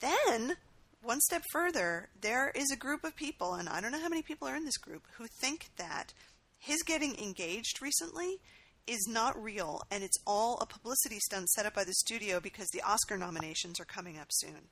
Then, 0.00 0.56
one 1.02 1.20
step 1.20 1.42
further, 1.52 2.08
there 2.20 2.52
is 2.54 2.70
a 2.70 2.76
group 2.76 3.04
of 3.04 3.16
people, 3.16 3.54
and 3.54 3.68
I 3.68 3.80
don't 3.80 3.90
know 3.90 4.00
how 4.00 4.08
many 4.08 4.22
people 4.22 4.46
are 4.46 4.56
in 4.56 4.64
this 4.64 4.76
group, 4.76 5.02
who 5.16 5.26
think 5.40 5.70
that 5.78 6.12
his 6.58 6.82
getting 6.82 7.16
engaged 7.18 7.80
recently 7.80 8.38
is 8.86 9.06
not 9.08 9.40
real 9.40 9.82
and 9.90 10.02
it's 10.02 10.16
all 10.26 10.58
a 10.60 10.66
publicity 10.66 11.18
stunt 11.20 11.48
set 11.50 11.66
up 11.66 11.74
by 11.74 11.84
the 11.84 11.92
studio 11.92 12.40
because 12.40 12.66
the 12.72 12.80
Oscar 12.82 13.18
nominations 13.18 13.78
are 13.78 13.84
coming 13.84 14.18
up 14.18 14.28
soon. 14.30 14.70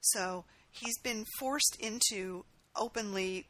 So 0.00 0.44
he's 0.76 0.98
been 0.98 1.24
forced 1.38 1.76
into 1.80 2.44
openly 2.74 3.46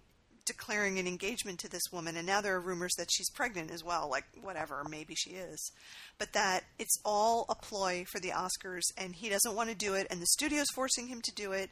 declaring 0.47 0.99
an 0.99 1.09
engagement 1.09 1.59
to 1.59 1.69
this 1.69 1.83
woman, 1.93 2.17
and 2.17 2.27
now 2.27 2.41
there 2.41 2.55
are 2.55 2.61
rumors 2.61 2.95
that 2.97 3.11
she's 3.13 3.29
pregnant 3.31 3.71
as 3.71 3.85
well. 3.85 4.09
Like, 4.09 4.25
whatever, 4.41 4.83
maybe 4.89 5.15
she 5.15 5.31
is. 5.31 5.73
But 6.19 6.33
that 6.33 6.65
it's 6.79 6.99
all 7.05 7.45
a 7.49 7.55
ploy 7.55 8.05
for 8.11 8.21
the 8.21 8.31
Oscars, 8.31 8.85
and 8.97 9.15
he 9.15 9.29
doesn't 9.29 9.57
want 9.57 9.71
to 9.71 9.77
do 9.77 9.95
it, 9.95 10.07
and 10.09 10.23
the 10.23 10.27
studio's 10.27 10.71
forcing 10.75 11.09
him 11.09 11.21
to 11.23 11.35
do 11.35 11.53
it. 11.53 11.71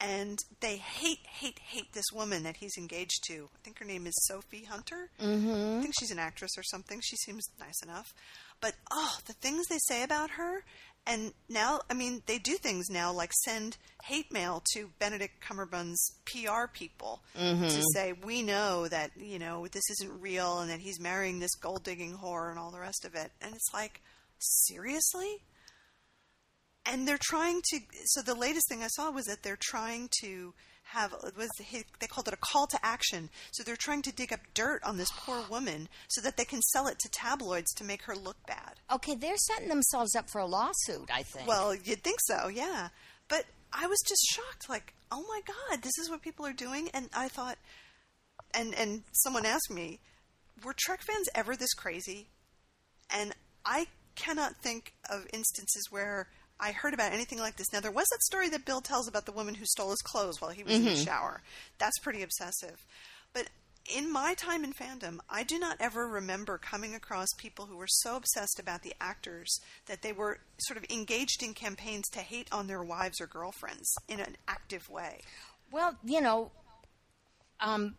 And 0.00 0.38
they 0.60 0.76
hate, 0.76 1.24
hate, 1.24 1.60
hate 1.60 1.92
this 1.92 2.10
woman 2.12 2.42
that 2.42 2.56
he's 2.56 2.76
engaged 2.76 3.22
to. 3.28 3.48
I 3.54 3.58
think 3.62 3.78
her 3.78 3.84
name 3.84 4.08
is 4.08 4.26
Sophie 4.26 4.64
Hunter. 4.64 5.10
Mm-hmm. 5.22 5.78
I 5.78 5.82
think 5.82 5.94
she's 5.98 6.10
an 6.10 6.18
actress 6.18 6.50
or 6.58 6.64
something. 6.64 7.00
She 7.00 7.14
seems 7.16 7.44
nice 7.60 7.80
enough. 7.80 8.12
But, 8.60 8.74
oh, 8.90 9.18
the 9.26 9.34
things 9.34 9.66
they 9.68 9.78
say 9.86 10.02
about 10.02 10.30
her. 10.30 10.64
And 11.06 11.34
now, 11.50 11.80
I 11.90 11.94
mean, 11.94 12.22
they 12.26 12.38
do 12.38 12.54
things 12.54 12.88
now 12.88 13.12
like 13.12 13.30
send 13.44 13.76
hate 14.04 14.32
mail 14.32 14.62
to 14.72 14.88
Benedict 14.98 15.34
Cumberbund's 15.42 16.12
PR 16.24 16.66
people 16.72 17.22
to 17.34 17.40
mm-hmm. 17.40 17.80
say, 17.92 18.14
we 18.24 18.40
know 18.42 18.88
that, 18.88 19.10
you 19.16 19.38
know, 19.38 19.66
this 19.66 19.82
isn't 19.90 20.20
real 20.20 20.60
and 20.60 20.70
that 20.70 20.80
he's 20.80 20.98
marrying 20.98 21.40
this 21.40 21.54
gold 21.56 21.84
digging 21.84 22.16
whore 22.16 22.48
and 22.50 22.58
all 22.58 22.70
the 22.70 22.80
rest 22.80 23.04
of 23.04 23.14
it. 23.14 23.32
And 23.42 23.54
it's 23.54 23.74
like, 23.74 24.00
seriously? 24.38 25.42
and 26.86 27.08
they're 27.08 27.18
trying 27.20 27.62
to 27.64 27.80
so 28.04 28.22
the 28.22 28.34
latest 28.34 28.68
thing 28.68 28.82
i 28.82 28.88
saw 28.88 29.10
was 29.10 29.24
that 29.26 29.42
they're 29.42 29.58
trying 29.58 30.08
to 30.20 30.52
have 30.94 31.12
was 31.36 31.50
they 31.58 32.06
called 32.06 32.28
it 32.28 32.34
a 32.34 32.38
call 32.38 32.66
to 32.68 32.78
action. 32.82 33.28
So 33.52 33.62
they're 33.62 33.76
trying 33.76 34.02
to 34.02 34.12
dig 34.12 34.32
up 34.32 34.40
dirt 34.54 34.82
on 34.84 34.96
this 34.96 35.10
poor 35.16 35.44
woman 35.50 35.88
so 36.08 36.20
that 36.22 36.36
they 36.36 36.44
can 36.44 36.62
sell 36.62 36.86
it 36.86 36.98
to 37.00 37.08
tabloids 37.10 37.72
to 37.74 37.84
make 37.84 38.02
her 38.02 38.14
look 38.14 38.36
bad. 38.46 38.74
Okay, 38.92 39.14
they're 39.14 39.36
setting 39.36 39.68
themselves 39.68 40.14
up 40.14 40.30
for 40.30 40.40
a 40.40 40.46
lawsuit, 40.46 41.10
I 41.12 41.22
think. 41.22 41.46
well 41.46 41.74
you'd 41.74 42.02
think 42.02 42.18
so 42.22 42.48
yeah. 42.48 42.88
But 43.28 43.44
i 43.72 43.86
was 43.86 43.98
just 44.06 44.24
shocked 44.32 44.68
like 44.68 44.94
oh 45.10 45.24
my 45.28 45.40
god 45.46 45.82
this 45.82 45.98
is 45.98 46.08
what 46.08 46.22
people 46.22 46.46
are 46.46 46.52
doing. 46.52 46.88
And 46.94 47.08
i 47.14 47.28
thought 47.28 47.58
and 48.54 48.74
and 48.74 49.02
someone 49.12 49.46
asked 49.46 49.70
me 49.70 50.00
were 50.62 50.74
trek 50.76 51.02
fans 51.02 51.28
ever 51.34 51.56
this 51.56 51.74
crazy? 51.74 52.28
And 53.10 53.34
I 53.64 53.86
cannot 54.14 54.56
think 54.56 54.94
of 55.10 55.26
instances 55.32 55.88
where 55.90 56.28
I 56.60 56.72
heard 56.72 56.94
about 56.94 57.12
anything 57.12 57.38
like 57.38 57.56
this. 57.56 57.72
Now, 57.72 57.80
there 57.80 57.90
was 57.90 58.06
that 58.10 58.22
story 58.22 58.48
that 58.50 58.64
Bill 58.64 58.80
tells 58.80 59.08
about 59.08 59.26
the 59.26 59.32
woman 59.32 59.54
who 59.54 59.64
stole 59.66 59.90
his 59.90 60.02
clothes 60.02 60.40
while 60.40 60.52
he 60.52 60.62
was 60.62 60.74
in 60.74 60.84
the 60.84 60.96
shower. 60.96 61.42
That's 61.78 61.98
pretty 61.98 62.22
obsessive. 62.22 62.84
But 63.32 63.48
in 63.92 64.10
my 64.10 64.34
time 64.34 64.64
in 64.64 64.72
fandom, 64.72 65.18
I 65.28 65.42
do 65.42 65.58
not 65.58 65.76
ever 65.80 66.08
remember 66.08 66.56
coming 66.56 66.94
across 66.94 67.28
people 67.36 67.66
who 67.66 67.76
were 67.76 67.88
so 67.88 68.16
obsessed 68.16 68.58
about 68.58 68.82
the 68.82 68.94
actors 69.00 69.60
that 69.86 70.02
they 70.02 70.12
were 70.12 70.38
sort 70.58 70.78
of 70.78 70.84
engaged 70.90 71.42
in 71.42 71.54
campaigns 71.54 72.08
to 72.12 72.20
hate 72.20 72.48
on 72.50 72.66
their 72.66 72.82
wives 72.82 73.20
or 73.20 73.26
girlfriends 73.26 73.92
in 74.08 74.20
an 74.20 74.36
active 74.48 74.88
way. 74.88 75.20
Well, 75.70 75.96
you 76.04 76.20
know, 76.20 76.50
um, 77.60 77.96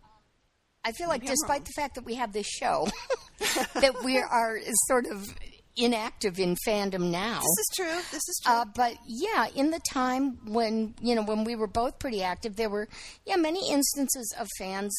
I 0.83 0.91
feel 0.93 1.07
like 1.07 1.21
Maybe 1.21 1.31
I'm 1.31 1.35
despite 1.35 1.65
the 1.65 1.73
fact 1.75 1.95
that 1.95 2.05
we 2.05 2.15
have 2.15 2.33
this 2.33 2.47
show, 2.47 2.87
that 3.73 4.03
we 4.03 4.17
are 4.17 4.59
sort 4.87 5.05
of 5.07 5.35
inactive 5.77 6.39
in 6.39 6.55
fandom 6.67 7.11
now. 7.11 7.39
This 7.39 7.59
is 7.59 7.71
true. 7.75 8.01
This 8.11 8.27
is 8.27 8.41
true. 8.43 8.53
Uh, 8.53 8.65
but 8.75 8.97
yeah, 9.05 9.47
in 9.55 9.71
the 9.71 9.79
time 9.91 10.39
when 10.45 10.95
you 11.01 11.15
know 11.15 11.23
when 11.23 11.43
we 11.43 11.55
were 11.55 11.67
both 11.67 11.99
pretty 11.99 12.23
active, 12.23 12.55
there 12.55 12.69
were 12.69 12.87
yeah 13.25 13.35
many 13.35 13.71
instances 13.71 14.33
of 14.39 14.47
fans 14.57 14.93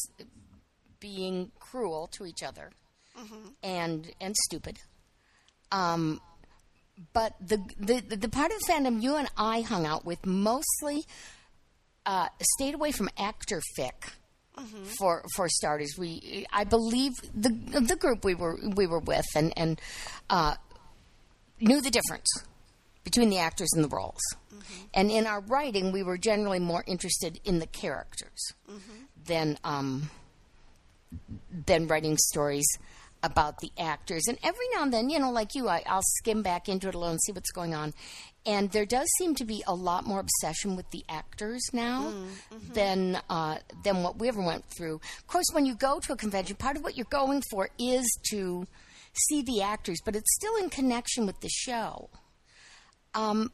being 0.99 1.51
cruel 1.59 2.07
to 2.13 2.25
each 2.25 2.43
other 2.43 2.71
and 3.63 4.11
and 4.21 4.35
stupid. 4.35 4.77
Um, 5.71 6.21
but 7.13 7.33
the, 7.39 7.57
the 7.79 8.15
the 8.15 8.29
part 8.29 8.51
of 8.51 8.59
the 8.59 8.71
fandom 8.71 9.01
you 9.01 9.15
and 9.15 9.29
I 9.37 9.61
hung 9.61 9.85
out 9.85 10.05
with 10.05 10.25
mostly 10.25 11.03
uh, 12.05 12.27
stayed 12.55 12.73
away 12.73 12.91
from 12.91 13.09
actor 13.17 13.61
fic. 13.77 14.11
For 14.97 15.23
for 15.35 15.47
starters, 15.49 15.93
we 15.99 16.47
I 16.51 16.63
believe 16.63 17.11
the 17.31 17.49
the 17.79 17.95
group 17.95 18.25
we 18.25 18.33
were 18.33 18.57
we 18.75 18.87
were 18.87 18.97
with 18.97 19.27
and 19.35 19.53
and 19.55 19.79
uh, 20.31 20.55
knew 21.59 21.81
the 21.81 21.91
difference 21.91 22.27
between 23.03 23.29
the 23.29 23.37
actors 23.37 23.69
and 23.73 23.83
the 23.83 23.89
roles. 23.89 24.21
And 24.93 25.09
in 25.11 25.25
our 25.25 25.39
writing, 25.39 25.91
we 25.91 26.03
were 26.03 26.17
generally 26.17 26.59
more 26.59 26.83
interested 26.87 27.39
in 27.45 27.59
the 27.59 27.67
characters 27.67 28.53
than 29.25 29.57
um, 29.63 30.09
than 31.65 31.87
writing 31.87 32.17
stories 32.17 32.67
about 33.23 33.59
the 33.59 33.71
actors. 33.79 34.23
And 34.27 34.37
every 34.43 34.65
now 34.75 34.83
and 34.83 34.93
then, 34.93 35.09
you 35.09 35.19
know, 35.19 35.31
like 35.31 35.55
you, 35.55 35.67
I, 35.67 35.83
I'll 35.87 36.03
skim 36.19 36.43
back 36.43 36.69
into 36.69 36.87
it 36.87 36.95
a 36.95 36.97
little 36.97 37.11
and 37.11 37.21
see 37.21 37.31
what's 37.31 37.51
going 37.51 37.73
on. 37.73 37.93
And 38.45 38.71
there 38.71 38.85
does 38.85 39.07
seem 39.17 39.35
to 39.35 39.45
be 39.45 39.63
a 39.67 39.73
lot 39.73 40.05
more 40.05 40.19
obsession 40.19 40.75
with 40.75 40.89
the 40.91 41.03
actors 41.09 41.61
now 41.73 42.13
than 42.73 43.19
uh, 43.29 43.57
than 43.83 44.03
what 44.03 44.19
we 44.19 44.27
ever 44.27 44.41
went 44.41 44.65
through. 44.77 44.95
Of 44.95 45.27
course, 45.27 45.47
when 45.53 45.65
you 45.65 45.75
go 45.75 45.99
to 45.99 46.13
a 46.13 46.15
convention, 46.15 46.55
part 46.55 46.77
of 46.77 46.83
what 46.83 46.95
you're 46.95 47.05
going 47.09 47.41
for 47.51 47.69
is 47.77 48.05
to 48.31 48.65
see 49.17 49.41
the 49.41 49.61
actors, 49.61 49.99
but 50.03 50.15
it's 50.15 50.33
still 50.35 50.55
in 50.57 50.69
connection 50.69 51.25
with 51.25 51.39
the 51.41 51.49
show. 51.49 52.09
Um, 53.13 53.51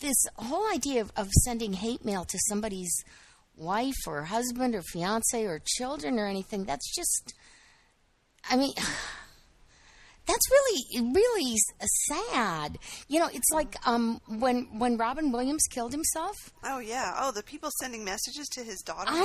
this 0.00 0.16
whole 0.36 0.66
idea 0.72 1.00
of, 1.00 1.12
of 1.16 1.30
sending 1.44 1.72
hate 1.74 2.04
mail 2.04 2.24
to 2.24 2.38
somebody's 2.48 2.94
wife 3.56 4.06
or 4.06 4.24
husband 4.24 4.74
or 4.74 4.82
fiance 4.82 5.44
or 5.44 5.60
children 5.64 6.18
or 6.18 6.26
anything, 6.26 6.64
that's 6.64 6.94
just, 6.94 7.34
I 8.50 8.56
mean, 8.56 8.72
that's 10.26 10.50
really, 10.50 11.12
really 11.14 11.56
sad. 12.08 12.78
You 13.08 13.18
know, 13.20 13.28
it's 13.32 13.50
like 13.52 13.76
um, 13.86 14.20
when 14.26 14.78
when 14.78 14.96
Robin 14.96 15.30
Williams 15.32 15.62
killed 15.70 15.92
himself. 15.92 16.34
oh 16.64 16.78
yeah. 16.78 17.14
Oh, 17.18 17.30
the 17.32 17.42
people 17.42 17.70
sending 17.80 18.04
messages 18.04 18.48
to 18.54 18.62
his 18.62 18.80
daughter. 18.80 19.10
I 19.10 19.18
on- 19.18 19.22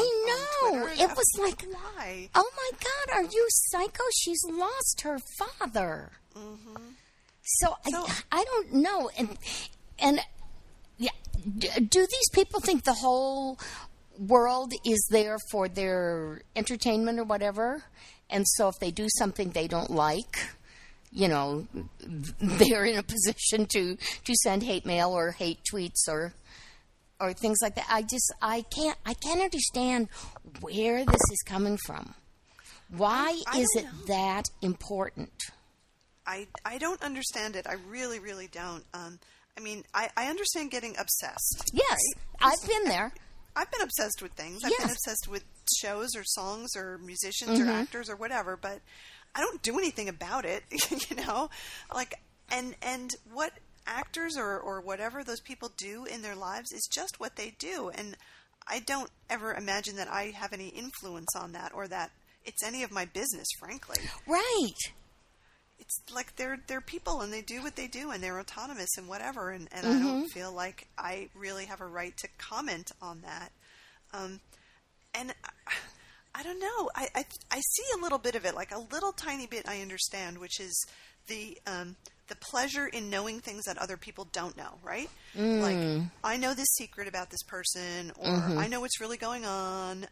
on 0.73 0.79
know. 0.81 0.87
Twitter, 0.87 1.03
It 1.03 1.09
was 1.15 1.31
like, 1.39 1.61
why? 1.71 2.29
Oh 2.35 2.49
my 2.55 2.71
God, 2.77 3.15
are 3.15 3.23
you 3.23 3.45
psycho? 3.49 4.03
She's 4.21 4.41
lost 4.49 5.01
her 5.03 5.17
father. 5.37 6.11
So, 6.33 6.39
Mm-hmm. 6.39 6.83
So- 7.61 7.75
I, 8.31 8.39
I 8.41 8.43
don't 8.43 8.73
know. 8.73 9.09
And, 9.17 9.37
and 9.99 10.19
yeah, 10.97 11.11
do 11.47 11.99
these 12.05 12.29
people 12.33 12.59
think 12.59 12.83
the 12.83 12.93
whole 12.93 13.57
world 14.17 14.73
is 14.85 15.07
there 15.09 15.37
for 15.51 15.67
their 15.69 16.41
entertainment 16.55 17.19
or 17.19 17.23
whatever? 17.23 17.83
And 18.29 18.45
so 18.47 18.67
if 18.67 18.75
they 18.79 18.91
do 18.91 19.07
something 19.17 19.49
they 19.51 19.67
don't 19.67 19.89
like, 19.89 20.49
you 21.11 21.27
know, 21.27 21.67
they're 22.39 22.85
in 22.85 22.97
a 22.97 23.03
position 23.03 23.65
to, 23.67 23.95
to 24.25 24.35
send 24.43 24.63
hate 24.63 24.85
mail 24.85 25.11
or 25.11 25.31
hate 25.31 25.59
tweets 25.71 26.07
or 26.07 26.33
or 27.21 27.33
things 27.33 27.57
like 27.61 27.75
that. 27.75 27.85
I 27.89 28.01
just 28.01 28.31
I 28.41 28.61
can't 28.73 28.97
I 29.05 29.13
can't 29.13 29.41
understand 29.41 30.07
where 30.61 31.03
this 31.05 31.21
is 31.31 31.41
coming 31.45 31.77
from. 31.85 32.13
Why 32.95 33.41
I 33.47 33.59
is 33.59 33.67
it 33.75 33.83
know. 33.83 33.89
that 34.07 34.43
important? 34.61 35.31
I 36.25 36.47
I 36.63 36.77
don't 36.77 37.01
understand 37.03 37.55
it. 37.55 37.67
I 37.67 37.75
really, 37.89 38.19
really 38.19 38.47
don't. 38.47 38.83
Um, 38.93 39.19
I 39.57 39.61
mean, 39.61 39.83
I, 39.93 40.09
I 40.15 40.27
understand 40.27 40.71
getting 40.71 40.91
obsessed. 40.97 41.71
Yes, 41.73 41.97
right? 42.41 42.53
I've 42.53 42.67
been 42.69 42.85
there. 42.85 43.11
I've 43.55 43.69
been 43.71 43.81
obsessed 43.81 44.21
with 44.21 44.31
things. 44.33 44.61
I've 44.63 44.71
Yes. 44.71 44.81
been 44.81 44.91
obsessed 44.91 45.27
with 45.27 45.43
shows 45.81 46.15
or 46.15 46.23
songs 46.23 46.69
or 46.77 46.97
musicians 46.99 47.59
Mm-hmm. 47.59 47.67
or 47.67 47.73
actors 47.73 48.09
or 48.09 48.15
whatever, 48.15 48.55
but 48.55 48.79
I 49.35 49.41
don't 49.41 49.61
do 49.61 49.77
anything 49.77 50.09
about 50.09 50.45
it, 50.45 50.63
you 51.09 51.15
know? 51.15 51.49
Like 51.93 52.15
and 52.51 52.75
and 52.81 53.11
what 53.31 53.53
actors 53.87 54.35
or 54.37 54.59
or 54.59 54.81
whatever 54.81 55.23
those 55.23 55.39
people 55.41 55.71
do 55.77 56.05
in 56.05 56.21
their 56.21 56.35
lives 56.35 56.71
is 56.71 56.87
just 56.91 57.19
what 57.19 57.35
they 57.35 57.55
do 57.59 57.89
and 57.89 58.15
I 58.67 58.79
don't 58.79 59.09
ever 59.31 59.53
imagine 59.55 59.95
that 59.95 60.07
I 60.07 60.25
have 60.35 60.53
any 60.53 60.67
influence 60.67 61.35
on 61.35 61.53
that 61.53 61.71
or 61.73 61.87
that 61.87 62.11
it's 62.45 62.63
any 62.63 62.83
of 62.83 62.91
my 62.91 63.05
business, 63.05 63.47
frankly. 63.59 63.97
Right. 64.27 64.75
It's 65.79 66.01
like 66.13 66.35
they're 66.35 66.59
they're 66.67 66.81
people 66.81 67.21
and 67.21 67.31
they 67.33 67.41
do 67.41 67.63
what 67.63 67.75
they 67.75 67.87
do 67.87 68.11
and 68.11 68.21
they're 68.21 68.39
autonomous 68.39 68.89
and 68.97 69.07
whatever 69.07 69.49
and, 69.49 69.67
and 69.71 69.87
I 69.87 69.89
Mm-hmm. 69.91 70.07
don't 70.07 70.29
feel 70.29 70.53
like 70.53 70.87
I 70.97 71.29
really 71.33 71.65
have 71.65 71.81
a 71.81 71.87
right 71.87 72.15
to 72.17 72.27
comment 72.37 72.91
on 73.01 73.21
that. 73.21 73.51
Um, 74.13 74.39
and 75.15 75.33
I, 76.39 76.43
don't 76.43 76.59
know. 76.59 76.89
I, 76.95 77.07
I 77.15 77.25
I 77.51 77.59
see 77.59 77.83
a 77.97 78.01
little 78.01 78.17
bit 78.17 78.35
of 78.35 78.45
it, 78.45 78.55
like 78.55 78.71
a 78.71 78.79
little 78.91 79.11
tiny 79.11 79.47
bit. 79.47 79.67
I 79.67 79.81
understand, 79.81 80.37
which 80.37 80.59
is 80.59 80.85
the 81.27 81.57
um, 81.67 81.95
the 82.27 82.35
pleasure 82.35 82.87
in 82.87 83.09
knowing 83.09 83.39
things 83.39 83.65
that 83.65 83.77
other 83.77 83.97
people 83.97 84.27
don't 84.31 84.55
know. 84.55 84.79
Right? 84.83 85.09
Like 85.35 85.75
mm. 85.75 86.09
I 86.23 86.37
know 86.37 86.53
this 86.53 86.69
secret 86.77 87.07
about 87.07 87.29
this 87.29 87.43
person, 87.43 88.11
or 88.17 88.27
mm-hmm. 88.27 88.57
I 88.57 88.67
know 88.67 88.79
what's 88.81 89.01
really 89.01 89.17
going 89.17 89.45
on. 89.45 90.07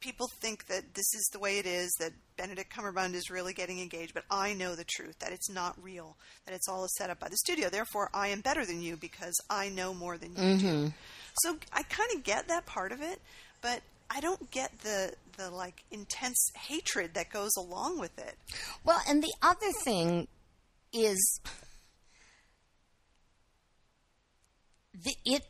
People 0.00 0.28
think 0.40 0.66
that 0.66 0.94
this 0.94 1.12
is 1.12 1.28
the 1.32 1.40
way 1.40 1.58
it 1.58 1.66
is. 1.66 1.92
That 1.98 2.12
Benedict 2.36 2.72
Cumberbatch 2.72 3.14
is 3.14 3.30
really 3.30 3.52
getting 3.52 3.80
engaged, 3.80 4.14
but 4.14 4.24
I 4.30 4.54
know 4.54 4.76
the 4.76 4.84
truth. 4.84 5.18
That 5.18 5.32
it's 5.32 5.50
not 5.50 5.76
real. 5.82 6.16
That 6.46 6.54
it's 6.54 6.68
all 6.68 6.86
set 6.96 7.10
up 7.10 7.18
by 7.18 7.28
the 7.28 7.36
studio. 7.36 7.68
Therefore, 7.68 8.10
I 8.14 8.28
am 8.28 8.40
better 8.40 8.64
than 8.64 8.80
you 8.80 8.96
because 8.96 9.34
I 9.50 9.70
know 9.70 9.94
more 9.94 10.16
than 10.16 10.30
you 10.30 10.36
do. 10.36 10.66
Mm-hmm. 10.66 10.88
So 11.42 11.56
I 11.72 11.82
kind 11.84 12.10
of 12.14 12.24
get 12.24 12.48
that 12.48 12.66
part 12.66 12.92
of 12.92 13.00
it, 13.00 13.20
but 13.60 13.80
I 14.10 14.20
don't 14.20 14.50
get 14.50 14.78
the 14.80 15.12
the 15.38 15.50
like 15.50 15.84
intense 15.90 16.50
hatred 16.54 17.14
that 17.14 17.30
goes 17.30 17.56
along 17.56 17.98
with 17.98 18.18
it. 18.18 18.36
Well, 18.84 19.00
and 19.08 19.22
the 19.22 19.32
other 19.40 19.72
thing 19.84 20.28
is 20.92 21.40
the, 24.92 25.14
it 25.24 25.42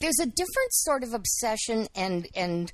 there's 0.00 0.18
a 0.20 0.26
different 0.26 0.72
sort 0.72 1.04
of 1.04 1.14
obsession 1.14 1.86
and 1.94 2.26
and 2.34 2.72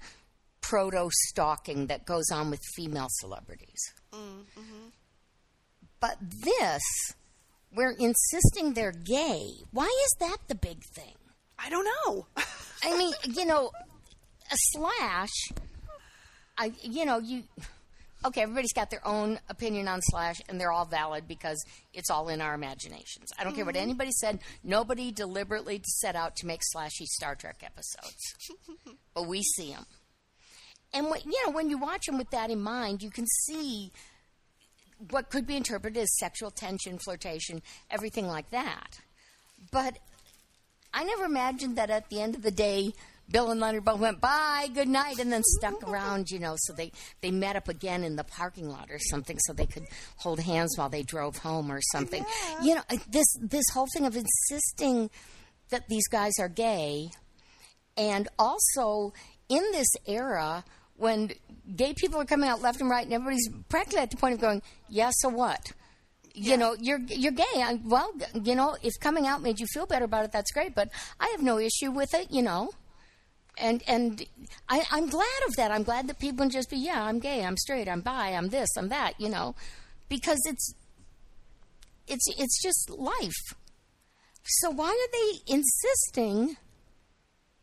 proto 0.60 1.08
stalking 1.28 1.86
that 1.88 2.06
goes 2.06 2.30
on 2.32 2.50
with 2.50 2.60
female 2.74 3.08
celebrities. 3.10 3.80
Mm-hmm. 4.12 4.88
But 6.00 6.16
this, 6.20 6.82
we're 7.74 7.94
insisting 7.98 8.72
they're 8.72 8.92
gay. 8.92 9.46
Why 9.70 9.84
is 10.04 10.16
that 10.20 10.38
the 10.48 10.54
big 10.54 10.82
thing? 10.94 11.16
I 11.58 11.68
don't 11.68 11.86
know. 12.06 12.26
I 12.82 12.96
mean, 12.96 13.12
you 13.24 13.44
know, 13.44 13.70
a 14.50 14.56
slash. 14.72 15.50
I, 16.60 16.72
you 16.82 17.04
know, 17.04 17.18
you. 17.18 17.42
Okay, 18.22 18.42
everybody's 18.42 18.74
got 18.74 18.90
their 18.90 19.00
own 19.08 19.38
opinion 19.48 19.88
on 19.88 20.00
Slash, 20.02 20.42
and 20.46 20.60
they're 20.60 20.70
all 20.70 20.84
valid 20.84 21.26
because 21.26 21.64
it's 21.94 22.10
all 22.10 22.28
in 22.28 22.42
our 22.42 22.52
imaginations. 22.52 23.30
I 23.38 23.44
don't 23.44 23.54
care 23.56 23.64
what 23.64 23.76
mm-hmm. 23.76 23.82
anybody 23.82 24.10
said. 24.12 24.40
Nobody 24.62 25.10
deliberately 25.10 25.80
set 25.86 26.14
out 26.14 26.36
to 26.36 26.46
make 26.46 26.60
slashy 26.60 27.06
Star 27.06 27.34
Trek 27.34 27.62
episodes, 27.64 28.34
but 29.14 29.26
we 29.26 29.40
see 29.42 29.72
them. 29.72 29.86
And 30.92 31.06
what, 31.06 31.24
you 31.24 31.46
know, 31.46 31.50
when 31.50 31.70
you 31.70 31.78
watch 31.78 32.04
them 32.04 32.18
with 32.18 32.28
that 32.28 32.50
in 32.50 32.60
mind, 32.60 33.02
you 33.02 33.08
can 33.10 33.26
see 33.46 33.90
what 35.08 35.30
could 35.30 35.46
be 35.46 35.56
interpreted 35.56 36.02
as 36.02 36.18
sexual 36.18 36.50
tension, 36.50 36.98
flirtation, 36.98 37.62
everything 37.90 38.26
like 38.26 38.50
that. 38.50 39.00
But 39.72 39.98
I 40.92 41.04
never 41.04 41.24
imagined 41.24 41.76
that 41.76 41.88
at 41.88 42.10
the 42.10 42.20
end 42.20 42.34
of 42.34 42.42
the 42.42 42.50
day, 42.50 42.92
Bill 43.30 43.50
and 43.50 43.60
Leonard 43.60 43.84
both 43.84 44.00
went 44.00 44.20
bye, 44.20 44.68
good 44.72 44.88
night, 44.88 45.18
and 45.18 45.32
then 45.32 45.42
stuck 45.44 45.82
around. 45.88 46.30
You 46.30 46.38
know, 46.38 46.56
so 46.58 46.72
they 46.72 46.92
they 47.20 47.30
met 47.30 47.56
up 47.56 47.68
again 47.68 48.04
in 48.04 48.16
the 48.16 48.24
parking 48.24 48.68
lot 48.68 48.90
or 48.90 48.98
something, 48.98 49.38
so 49.40 49.52
they 49.52 49.66
could 49.66 49.84
hold 50.16 50.40
hands 50.40 50.76
while 50.76 50.88
they 50.88 51.02
drove 51.02 51.38
home 51.38 51.70
or 51.70 51.80
something. 51.92 52.24
You 52.62 52.76
know, 52.76 52.82
uh, 52.90 52.96
this 53.08 53.26
this 53.40 53.64
whole 53.72 53.86
thing 53.92 54.06
of 54.06 54.16
insisting 54.16 55.10
that 55.70 55.88
these 55.88 56.08
guys 56.08 56.32
are 56.40 56.48
gay, 56.48 57.10
and 57.96 58.28
also 58.38 59.12
in 59.48 59.62
this 59.72 59.88
era 60.06 60.64
when 60.96 61.32
gay 61.76 61.94
people 61.94 62.20
are 62.20 62.26
coming 62.26 62.48
out 62.48 62.60
left 62.60 62.80
and 62.80 62.90
right, 62.90 63.04
and 63.04 63.12
everybody's 63.14 63.48
practically 63.68 64.00
at 64.00 64.10
the 64.10 64.16
point 64.16 64.34
of 64.34 64.40
going, 64.40 64.62
"Yeah, 64.88 65.10
so 65.12 65.28
what?" 65.28 65.72
you 66.34 66.56
know 66.56 66.76
you're 66.80 67.00
you're 67.08 67.32
gay 67.32 67.44
I, 67.56 67.80
well 67.84 68.12
you 68.40 68.54
know 68.54 68.76
if 68.82 68.92
coming 69.00 69.26
out 69.26 69.42
made 69.42 69.58
you 69.58 69.66
feel 69.66 69.86
better 69.86 70.04
about 70.04 70.24
it 70.24 70.30
that's 70.32 70.52
great 70.52 70.74
but 70.74 70.88
i 71.18 71.28
have 71.28 71.42
no 71.42 71.58
issue 71.58 71.90
with 71.90 72.14
it 72.14 72.30
you 72.30 72.40
know 72.40 72.70
and 73.58 73.82
and 73.86 74.24
I, 74.68 74.84
i'm 74.90 75.08
glad 75.08 75.42
of 75.48 75.56
that. 75.56 75.70
I'm 75.70 75.82
glad 75.82 76.08
that 76.08 76.18
people 76.18 76.38
can 76.44 76.50
just 76.50 76.70
be 76.70 76.76
yeah 76.78 77.04
i'm 77.04 77.18
gay 77.18 77.44
i'm 77.44 77.56
straight 77.56 77.88
i'm 77.88 78.00
bi 78.00 78.28
i'm 78.30 78.48
this 78.48 78.68
i'm 78.76 78.88
that 78.88 79.14
you 79.18 79.28
know 79.28 79.54
because 80.08 80.38
it's 80.46 80.74
it's 82.10 82.26
it's 82.36 82.62
just 82.62 82.90
life. 82.90 83.56
So 84.42 84.70
why 84.70 84.88
are 84.88 85.12
they 85.12 85.54
insisting 85.54 86.56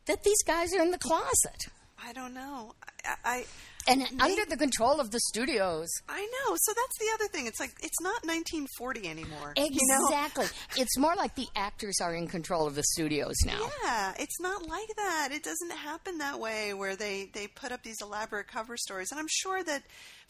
that 0.06 0.24
these 0.24 0.42
guys 0.46 0.74
are 0.74 0.82
in 0.82 0.92
the 0.92 0.98
closet? 0.98 1.68
I 2.02 2.14
don't 2.14 2.34
know. 2.34 2.74
I, 3.04 3.16
I 3.26 3.46
and 3.88 4.22
under 4.22 4.46
the 4.46 4.58
control 4.58 5.00
of 5.00 5.12
the 5.12 5.20
studios. 5.20 5.88
I 6.10 6.22
know. 6.22 6.56
So 6.58 6.74
that's 6.76 6.98
the 7.00 7.06
other 7.14 7.28
thing. 7.28 7.48
It's 7.48 7.60
like 7.60 7.74
it's 7.82 8.02
not 8.02 8.26
1940 8.26 9.08
anymore. 9.08 9.54
You 9.58 9.70
know? 9.88 10.06
Exactly. 10.08 10.46
it's 10.78 10.98
more 10.98 11.16
like 11.16 11.36
the 11.36 11.48
actors 11.56 11.98
are 12.02 12.14
in 12.14 12.28
control 12.28 12.68
of 12.68 12.76
the 12.76 12.84
studios 12.84 13.36
now. 13.46 13.60
Yeah, 13.84 14.14
it's 14.20 14.40
not 14.40 14.68
like 14.68 14.96
that. 14.96 15.30
It 15.32 15.44
doesn't 15.44 15.72
happen 15.72 16.18
that 16.20 16.40
way 16.40 16.74
where 16.74 16.96
they 16.96 17.30
they 17.34 17.48
put 17.48 17.72
up 17.72 17.84
these 17.84 18.02
elaborate 18.02 18.48
cover 18.48 18.78
stories. 18.78 19.12
And 19.12 19.20
I'm 19.20 19.28
sure 19.30 19.64
that 19.64 19.84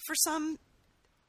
for 0.05 0.15
some 0.15 0.59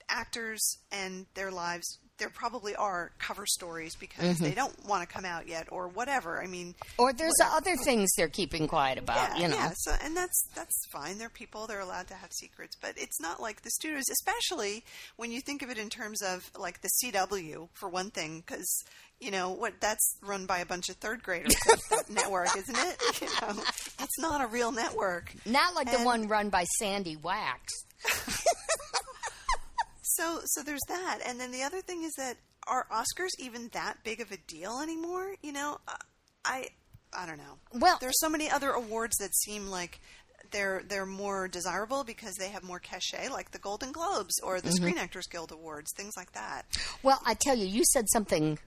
actors 0.08 0.78
and 0.90 1.26
their 1.34 1.50
lives 1.50 1.98
there 2.18 2.28
probably 2.30 2.74
are 2.76 3.12
cover 3.18 3.46
stories 3.46 3.94
because 3.96 4.36
Mm-hmm. 4.36 4.44
they 4.44 4.54
don't 4.54 4.86
want 4.86 5.08
to 5.08 5.12
come 5.12 5.24
out 5.24 5.46
yet 5.48 5.68
or 5.70 5.88
whatever. 5.88 6.42
I 6.42 6.46
mean, 6.46 6.74
Or 6.98 7.12
there's 7.12 7.32
other 7.44 7.76
things 7.84 8.08
they're 8.16 8.28
keeping 8.28 8.66
quiet 8.68 8.98
about, 8.98 9.36
yeah, 9.36 9.42
you 9.42 9.48
know. 9.48 9.56
yeah. 9.56 9.72
So, 9.76 9.92
and 10.02 10.16
that's 10.16 10.42
that's 10.54 10.76
fine. 10.92 11.18
They're 11.18 11.28
people. 11.28 11.66
They're 11.66 11.80
allowed 11.80 12.08
to 12.08 12.14
have 12.14 12.32
secrets, 12.32 12.76
but 12.80 12.94
it's 12.96 13.20
not 13.20 13.40
like 13.40 13.62
the 13.62 13.70
studios, 13.70 14.04
especially 14.10 14.84
when 15.16 15.30
you 15.32 15.40
think 15.40 15.62
of 15.62 15.70
it 15.70 15.78
in 15.78 15.88
terms 15.90 16.20
of 16.22 16.50
like 16.58 16.80
the 16.82 16.90
CW 17.04 17.68
for 17.74 17.88
one 17.88 18.10
thing, 18.10 18.42
because 18.46 18.66
you 19.20 19.30
know 19.30 19.50
what 19.50 19.74
that's 19.80 20.16
run 20.22 20.46
by 20.46 20.58
a 20.58 20.66
bunch 20.66 20.88
of 20.88 20.96
third 20.96 21.22
graders. 21.22 21.54
that 21.90 22.04
network, 22.10 22.48
isn't 22.56 22.76
it? 22.78 23.02
You 23.22 23.26
know, 23.40 23.62
it's 24.00 24.18
not 24.20 24.40
a 24.42 24.46
real 24.46 24.70
network. 24.72 25.32
Not 25.46 25.74
like 25.74 25.90
the 25.90 26.04
one 26.04 26.28
run 26.28 26.50
by 26.50 26.64
Sandy 26.78 27.16
Wax. 27.16 27.72
So, 30.18 30.40
so 30.46 30.62
there's 30.62 30.82
that, 30.88 31.20
and 31.24 31.38
then 31.40 31.52
the 31.52 31.62
other 31.62 31.80
thing 31.80 32.02
is 32.02 32.12
that 32.18 32.36
are 32.66 32.86
Oscars 32.92 33.30
even 33.38 33.68
that 33.72 34.02
big 34.04 34.20
of 34.20 34.32
a 34.32 34.36
deal 34.48 34.80
anymore? 34.82 35.36
You 35.42 35.52
know, 35.52 35.78
Uh, 35.86 35.94
I, 36.44 36.66
I 37.12 37.24
don't 37.26 37.38
know. 37.38 37.58
Well- 37.72 37.98
there's 38.00 38.18
so 38.20 38.28
many 38.28 38.50
other 38.50 38.70
awards 38.70 39.16
that 39.18 39.34
seem 39.34 39.68
like 39.68 40.00
they're 40.50 40.82
they're 40.88 41.06
more 41.06 41.46
desirable 41.46 42.04
because 42.04 42.34
they 42.36 42.48
have 42.48 42.62
more 42.64 42.78
cachet, 42.80 43.28
like 43.28 43.50
the 43.50 43.58
Golden 43.58 43.92
Globes 43.92 44.34
or 44.42 44.60
the 44.60 44.72
Screen 44.72 44.96
Actors 44.98 45.26
Guild 45.30 45.52
Awards, 45.52 45.92
things 45.96 46.14
like 46.16 46.32
that. 46.32 46.62
Well, 47.02 47.20
I 47.26 47.34
tell 47.34 47.54
you, 47.56 47.66
you 47.66 47.84
said 47.84 48.06
something 48.08 48.58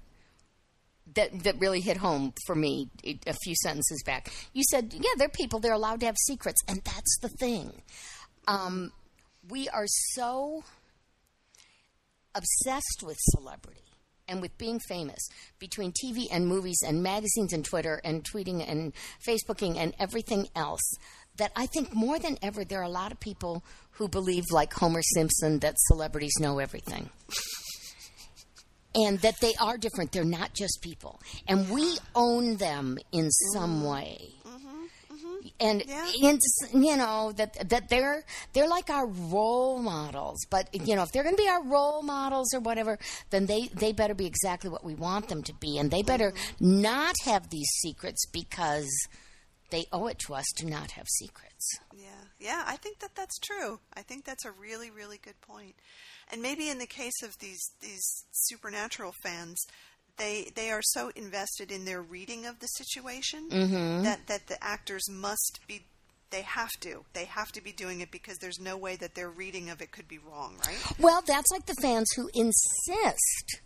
that 1.15 1.43
that 1.43 1.59
really 1.59 1.81
hit 1.81 1.97
home 1.97 2.33
for 2.45 2.55
me 2.55 2.89
a 3.03 3.19
a 3.27 3.33
few 3.43 3.55
sentences 3.63 4.03
back. 4.05 4.31
You 4.53 4.63
said, 4.69 4.93
"Yeah, 4.93 5.15
they're 5.17 5.27
people; 5.29 5.59
they're 5.59 5.73
allowed 5.73 5.99
to 6.01 6.05
have 6.05 6.17
secrets," 6.27 6.61
and 6.67 6.81
that's 6.83 7.17
the 7.21 7.29
thing. 7.29 7.81
Um, 8.47 8.91
we 9.49 9.67
are 9.69 9.87
so 10.13 10.63
obsessed 12.35 13.03
with 13.03 13.17
celebrity 13.19 13.81
and 14.27 14.41
with 14.41 14.57
being 14.57 14.79
famous 14.87 15.27
between 15.59 15.91
TV 15.91 16.25
and 16.31 16.47
movies 16.47 16.81
and 16.85 17.03
magazines 17.03 17.53
and 17.53 17.65
Twitter 17.65 18.01
and 18.03 18.23
tweeting 18.23 18.67
and 18.67 18.93
Facebooking 19.27 19.77
and 19.77 19.93
everything 19.99 20.47
else 20.55 20.93
that 21.37 21.51
I 21.55 21.65
think 21.65 21.93
more 21.93 22.19
than 22.19 22.37
ever 22.41 22.63
there 22.63 22.79
are 22.79 22.83
a 22.83 22.89
lot 22.89 23.11
of 23.11 23.19
people 23.19 23.63
who 23.91 24.07
believe, 24.07 24.45
like 24.51 24.73
Homer 24.73 25.01
Simpson, 25.01 25.59
that 25.59 25.75
celebrities 25.77 26.33
know 26.39 26.59
everything 26.59 27.09
and 28.95 29.19
that 29.19 29.39
they 29.39 29.53
are 29.59 29.77
different. 29.77 30.11
They're 30.11 30.23
not 30.23 30.53
just 30.53 30.79
people, 30.81 31.19
and 31.47 31.69
we 31.69 31.97
own 32.15 32.57
them 32.57 32.97
in 33.11 33.29
some 33.53 33.81
mm. 33.81 33.89
way. 33.89 34.29
And, 35.59 35.83
Yeah. 35.85 36.11
and 36.23 36.39
you 36.73 36.97
know 36.97 37.31
that 37.33 37.69
that 37.69 37.89
they're 37.89 38.23
they're 38.53 38.67
like 38.67 38.89
our 38.89 39.07
role 39.07 39.79
models, 39.79 40.45
but 40.49 40.69
you 40.73 40.95
know 40.95 41.03
if 41.03 41.11
they're 41.11 41.23
going 41.23 41.35
to 41.35 41.41
be 41.41 41.49
our 41.49 41.63
role 41.63 42.01
models 42.01 42.53
or 42.53 42.59
whatever, 42.59 42.99
then 43.29 43.45
they 43.45 43.67
they 43.67 43.91
better 43.91 44.13
be 44.13 44.25
exactly 44.25 44.69
what 44.69 44.83
we 44.83 44.95
want 44.95 45.27
them 45.29 45.43
to 45.43 45.53
be, 45.53 45.77
and 45.77 45.91
they 45.91 46.03
better 46.03 46.31
mm-hmm. 46.31 46.81
not 46.81 47.15
have 47.25 47.49
these 47.49 47.69
secrets 47.81 48.25
because 48.31 48.89
they 49.71 49.85
owe 49.91 50.07
it 50.07 50.19
to 50.19 50.33
us 50.33 50.45
to 50.57 50.67
not 50.67 50.91
have 50.91 51.07
secrets. 51.07 51.79
Yeah, 51.93 52.07
yeah, 52.39 52.63
I 52.67 52.75
think 52.75 52.99
that 52.99 53.15
that's 53.15 53.39
true. 53.39 53.79
I 53.93 54.01
think 54.01 54.25
that's 54.25 54.45
a 54.45 54.51
really, 54.51 54.91
really 54.91 55.17
good 55.17 55.39
point. 55.41 55.75
And 56.31 56.41
maybe 56.41 56.69
in 56.69 56.77
the 56.77 56.87
case 56.87 57.23
of 57.23 57.37
these 57.39 57.61
these 57.81 58.25
supernatural 58.31 59.13
fans, 59.23 59.57
they 60.21 60.51
they 60.55 60.69
are 60.69 60.81
so 60.83 61.11
invested 61.15 61.71
in 61.71 61.83
their 61.83 62.01
reading 62.01 62.45
of 62.45 62.59
the 62.59 62.67
situation 62.67 63.49
mm-hmm. 63.49 64.03
that 64.03 64.27
that 64.27 64.47
the 64.47 64.63
actors 64.63 65.09
must 65.09 65.59
be. 65.67 65.83
They 66.29 66.43
have 66.43 66.71
to. 66.79 67.03
They 67.11 67.25
have 67.25 67.51
to 67.51 67.61
be 67.61 67.73
doing 67.73 67.99
it 67.99 68.09
because 68.09 68.37
there's 68.37 68.59
no 68.59 68.77
way 68.77 68.95
that 68.95 69.15
their 69.15 69.29
reading 69.29 69.69
of 69.69 69.81
it 69.81 69.91
could 69.91 70.07
be 70.07 70.17
wrong, 70.17 70.55
right? 70.65 70.77
Well, 70.97 71.21
that's 71.27 71.51
like 71.51 71.65
the 71.65 71.75
fans 71.81 72.09
who 72.15 72.29
insist 72.33 73.59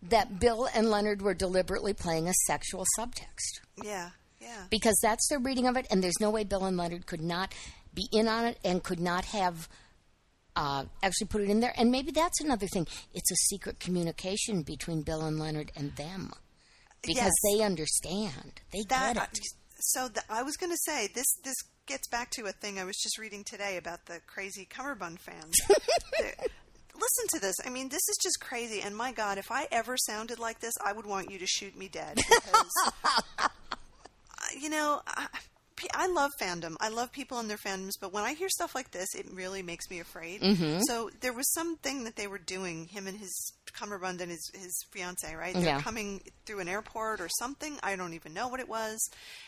that 0.00 0.38
Bill 0.38 0.68
and 0.72 0.88
Leonard 0.88 1.20
were 1.20 1.34
deliberately 1.34 1.94
playing 1.94 2.28
a 2.28 2.32
sexual 2.46 2.84
subtext. 2.96 3.60
Yeah, 3.82 4.10
yeah. 4.40 4.64
because 4.70 4.96
that's 5.02 5.26
their 5.28 5.40
reading 5.40 5.66
of 5.66 5.76
it, 5.76 5.88
and 5.90 6.04
there's 6.04 6.20
no 6.20 6.30
way 6.30 6.44
Bill 6.44 6.64
and 6.64 6.76
Leonard 6.76 7.06
could 7.06 7.22
not 7.22 7.52
be 7.92 8.08
in 8.12 8.28
on 8.28 8.44
it 8.44 8.58
and 8.64 8.84
could 8.84 9.00
not 9.00 9.24
have 9.24 9.68
uh, 10.58 10.84
actually 11.02 11.28
put 11.28 11.40
it 11.40 11.48
in 11.48 11.60
there. 11.60 11.72
And 11.76 11.90
maybe 11.90 12.10
that's 12.10 12.40
another 12.40 12.66
thing. 12.66 12.86
It's 13.14 13.30
a 13.30 13.36
secret 13.36 13.78
communication 13.80 14.62
between 14.62 15.02
Bill 15.02 15.22
and 15.22 15.38
Leonard 15.38 15.70
and 15.76 15.94
them 15.96 16.32
because 17.02 17.16
Yes. 17.16 17.32
they 17.48 17.62
understand. 17.62 18.60
They 18.72 18.82
that 18.88 19.14
get 19.14 19.38
it. 19.38 19.44
so 19.78 20.08
th- 20.08 20.26
I 20.28 20.42
was 20.42 20.56
going 20.56 20.72
to 20.72 20.78
say 20.84 21.08
this 21.14 21.26
this 21.44 21.54
gets 21.86 22.08
back 22.08 22.30
to 22.32 22.44
a 22.46 22.52
thing 22.52 22.78
I 22.78 22.84
was 22.84 22.96
just 22.98 23.18
reading 23.18 23.44
today 23.44 23.76
about 23.76 24.06
the 24.06 24.18
crazy 24.26 24.66
cummerbund 24.68 25.20
fans. 25.20 25.54
Listen 26.20 27.26
to 27.34 27.38
this. 27.40 27.54
I 27.64 27.70
mean, 27.70 27.88
this 27.88 28.02
is 28.08 28.16
just 28.20 28.40
crazy. 28.40 28.80
And 28.82 28.96
my 28.96 29.12
God, 29.12 29.38
if 29.38 29.52
I 29.52 29.68
ever 29.70 29.96
sounded 29.96 30.40
like 30.40 30.58
this, 30.58 30.74
I 30.84 30.92
would 30.92 31.06
want 31.06 31.30
you 31.30 31.38
to 31.38 31.46
shoot 31.46 31.76
me 31.78 31.86
dead. 31.88 32.16
Because, 32.16 32.92
uh, 33.38 33.48
you 34.60 34.68
know, 34.68 35.00
I, 35.06 35.28
I 35.94 36.06
love 36.08 36.30
fandom. 36.40 36.76
I 36.80 36.88
love 36.88 37.12
people 37.12 37.38
and 37.38 37.48
their 37.48 37.56
fandoms. 37.56 37.92
But 38.00 38.12
when 38.12 38.24
I 38.24 38.34
hear 38.34 38.48
stuff 38.48 38.74
like 38.74 38.90
this, 38.90 39.14
it 39.14 39.26
really 39.32 39.62
makes 39.62 39.88
me 39.90 40.00
afraid. 40.00 40.40
Mm-hmm. 40.40 40.80
So 40.88 41.10
there 41.20 41.32
was 41.32 41.52
something 41.52 42.04
that 42.04 42.16
they 42.16 42.26
were 42.26 42.38
doing, 42.38 42.86
him 42.86 43.06
and 43.06 43.18
his 43.18 43.52
cummerbund 43.72 44.20
and 44.20 44.30
his, 44.30 44.50
his 44.54 44.74
fiance, 44.90 45.32
right? 45.34 45.54
They're 45.54 45.62
Yeah. 45.64 45.80
coming 45.80 46.22
through 46.46 46.60
an 46.60 46.68
airport 46.68 47.20
or 47.20 47.28
something. 47.28 47.78
I 47.82 47.96
don't 47.96 48.14
even 48.14 48.34
know 48.34 48.48
what 48.48 48.60
it 48.60 48.68
was. 48.68 48.98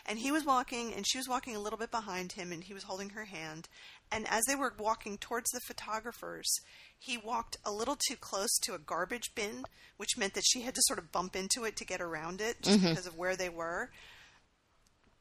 And 0.05 0.19
he 0.19 0.31
was 0.31 0.45
walking, 0.45 0.93
and 0.93 1.05
she 1.07 1.17
was 1.17 1.27
walking 1.27 1.55
a 1.55 1.59
little 1.59 1.79
bit 1.79 1.91
behind 1.91 2.33
him, 2.33 2.51
and 2.51 2.63
he 2.63 2.73
was 2.73 2.83
holding 2.83 3.09
her 3.09 3.25
hand. 3.25 3.67
And 4.11 4.27
as 4.29 4.43
they 4.45 4.55
were 4.55 4.73
walking 4.77 5.17
towards 5.17 5.49
the 5.51 5.61
photographers, 5.61 6.49
he 6.99 7.17
walked 7.17 7.57
a 7.65 7.71
little 7.71 7.97
too 8.07 8.15
close 8.15 8.57
to 8.63 8.73
a 8.73 8.79
garbage 8.79 9.33
bin, 9.35 9.63
which 9.97 10.17
meant 10.17 10.33
that 10.35 10.45
she 10.45 10.61
had 10.61 10.75
to 10.75 10.81
sort 10.85 10.99
of 10.99 11.11
bump 11.11 11.35
into 11.35 11.63
it 11.63 11.75
to 11.77 11.85
get 11.85 12.01
around 12.01 12.41
it 12.41 12.61
just 12.61 12.81
because 12.81 13.07
of 13.07 13.17
where 13.17 13.35
they 13.35 13.49
were 13.49 13.89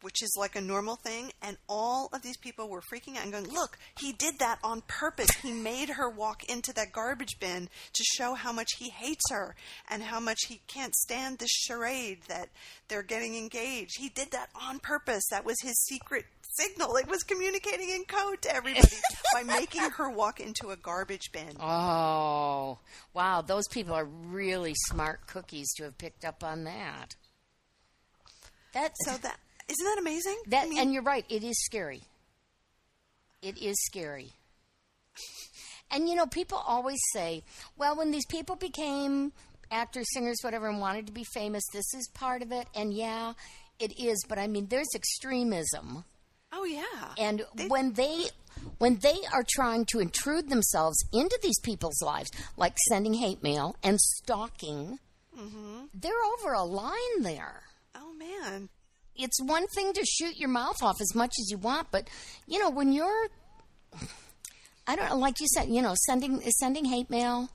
which 0.03 0.23
is 0.23 0.35
like 0.39 0.57
a 0.57 0.61
normal 0.61 0.97
thing, 0.97 1.33
and 1.43 1.57
all 1.69 2.09
of 2.13 2.23
these 2.23 2.37
people 2.37 2.69
were 2.69 2.83
freaking 2.93 3.17
out 3.17 3.25
and 3.25 3.33
going, 3.33 3.49
Look, 3.49 3.79
he 3.99 4.13
did 4.13 4.39
that 4.39 4.59
on 4.63 4.83
purpose. 4.87 5.31
He 5.43 5.53
made 5.53 5.91
her 5.91 6.09
walk 6.09 6.45
into 6.45 6.73
that 6.75 6.93
garbage 6.93 7.39
bin 7.41 7.69
to 7.93 8.05
show 8.17 8.35
how 8.35 8.53
much 8.53 8.69
he 8.79 8.91
hates 8.91 9.25
her 9.31 9.55
and 9.89 10.03
how 10.03 10.21
much 10.21 10.39
he 10.49 10.61
can't 10.67 10.95
stand 10.95 11.39
this 11.39 11.51
charade 11.51 12.21
that 12.29 12.49
they're 12.89 13.03
getting 13.03 13.37
engaged. 13.37 13.93
He 13.99 14.09
did 14.09 14.31
that 14.33 14.49
on 14.55 14.79
purpose. 14.79 15.25
That 15.31 15.45
was 15.45 15.57
his 15.63 15.79
secret 15.85 16.25
signal. 16.59 16.97
It 16.97 17.09
was 17.09 17.23
communicating 17.23 17.91
in 17.91 18.05
code 18.05 18.43
to 18.43 18.55
everybody 18.55 18.97
by 19.33 19.43
making 19.43 19.83
her 19.83 20.11
walk 20.11 20.41
into 20.41 20.71
a 20.71 20.77
garbage 20.77 21.31
bin. 21.33 21.57
Oh, 21.61 22.79
wow. 23.15 23.43
Those 23.43 23.69
people 23.69 23.95
are 23.95 24.05
really 24.05 24.75
smart 24.75 25.27
cookies 25.27 25.73
to 25.77 25.85
have 25.85 25.99
picked 25.99 26.25
up 26.25 26.43
on 26.43 26.65
that. 26.65 27.15
That, 28.73 28.93
So 29.05 29.17
that 29.19 29.41
isn't 29.71 29.85
that 29.85 29.99
amazing? 29.99 30.37
that 30.49 30.65
I 30.67 30.69
mean, 30.69 30.79
and 30.81 30.93
you're 30.93 31.03
right, 31.03 31.25
it 31.29 31.45
is 31.45 31.57
scary. 31.65 32.03
It 33.43 33.57
is 33.63 33.77
scary. 33.87 34.33
And 35.91 36.09
you 36.09 36.15
know, 36.15 36.27
people 36.27 36.59
always 36.59 37.01
say, 37.13 37.43
well, 37.77 37.97
when 37.97 38.11
these 38.11 38.27
people 38.27 38.57
became 38.57 39.33
actors, 39.71 40.07
singers, 40.13 40.39
whatever, 40.43 40.69
and 40.69 40.81
wanted 40.81 41.07
to 41.07 41.13
be 41.13 41.25
famous, 41.25 41.65
this 41.73 41.95
is 41.95 42.09
part 42.15 42.43
of 42.43 42.53
it. 42.53 42.67
And 42.75 42.93
yeah, 42.93 43.33
it 43.79 43.99
is. 43.99 44.25
But 44.29 44.39
I 44.39 44.47
mean, 44.47 44.67
there's 44.69 44.89
extremism. 44.95 46.05
oh 46.53 46.65
yeah, 46.65 47.15
And 47.19 47.45
when 47.69 47.95
they 47.95 48.27
when 48.79 48.97
they 48.99 49.17
are 49.33 49.45
trying 49.49 49.85
to 49.87 50.01
intrude 50.01 50.49
themselves 50.51 51.03
into 51.13 51.39
these 51.43 51.59
people's 51.61 52.03
lives, 52.03 52.31
like 52.57 52.77
sending 52.89 53.15
hate 53.15 53.43
mail 53.43 53.77
and 53.83 53.99
stalking, 54.01 54.99
mm-hmm. 55.37 55.85
they're 55.95 56.13
over 56.39 56.53
a 56.53 56.63
line 56.65 57.23
there. 57.23 57.63
oh 57.95 58.13
man, 58.13 58.69
It's 59.23 59.41
one 59.43 59.67
thing 59.75 59.93
to 59.93 60.05
shoot 60.05 60.37
your 60.39 60.49
mouth 60.49 60.83
off 60.83 61.01
as 61.01 61.15
much 61.15 61.33
as 61.41 61.51
you 61.51 61.59
want, 61.59 61.89
but 61.91 62.09
you 62.47 62.59
know 62.59 62.71
when 62.71 62.93
you're, 62.93 63.29
I 64.87 64.97
don't 64.97 65.09
know, 65.11 65.17
like 65.19 65.41
you 65.41 65.47
said, 65.55 65.69
you 65.69 65.83
know, 65.83 65.95
sending 66.07 66.41
sending 66.59 66.85
hate 66.87 67.11
mail, 67.11 67.51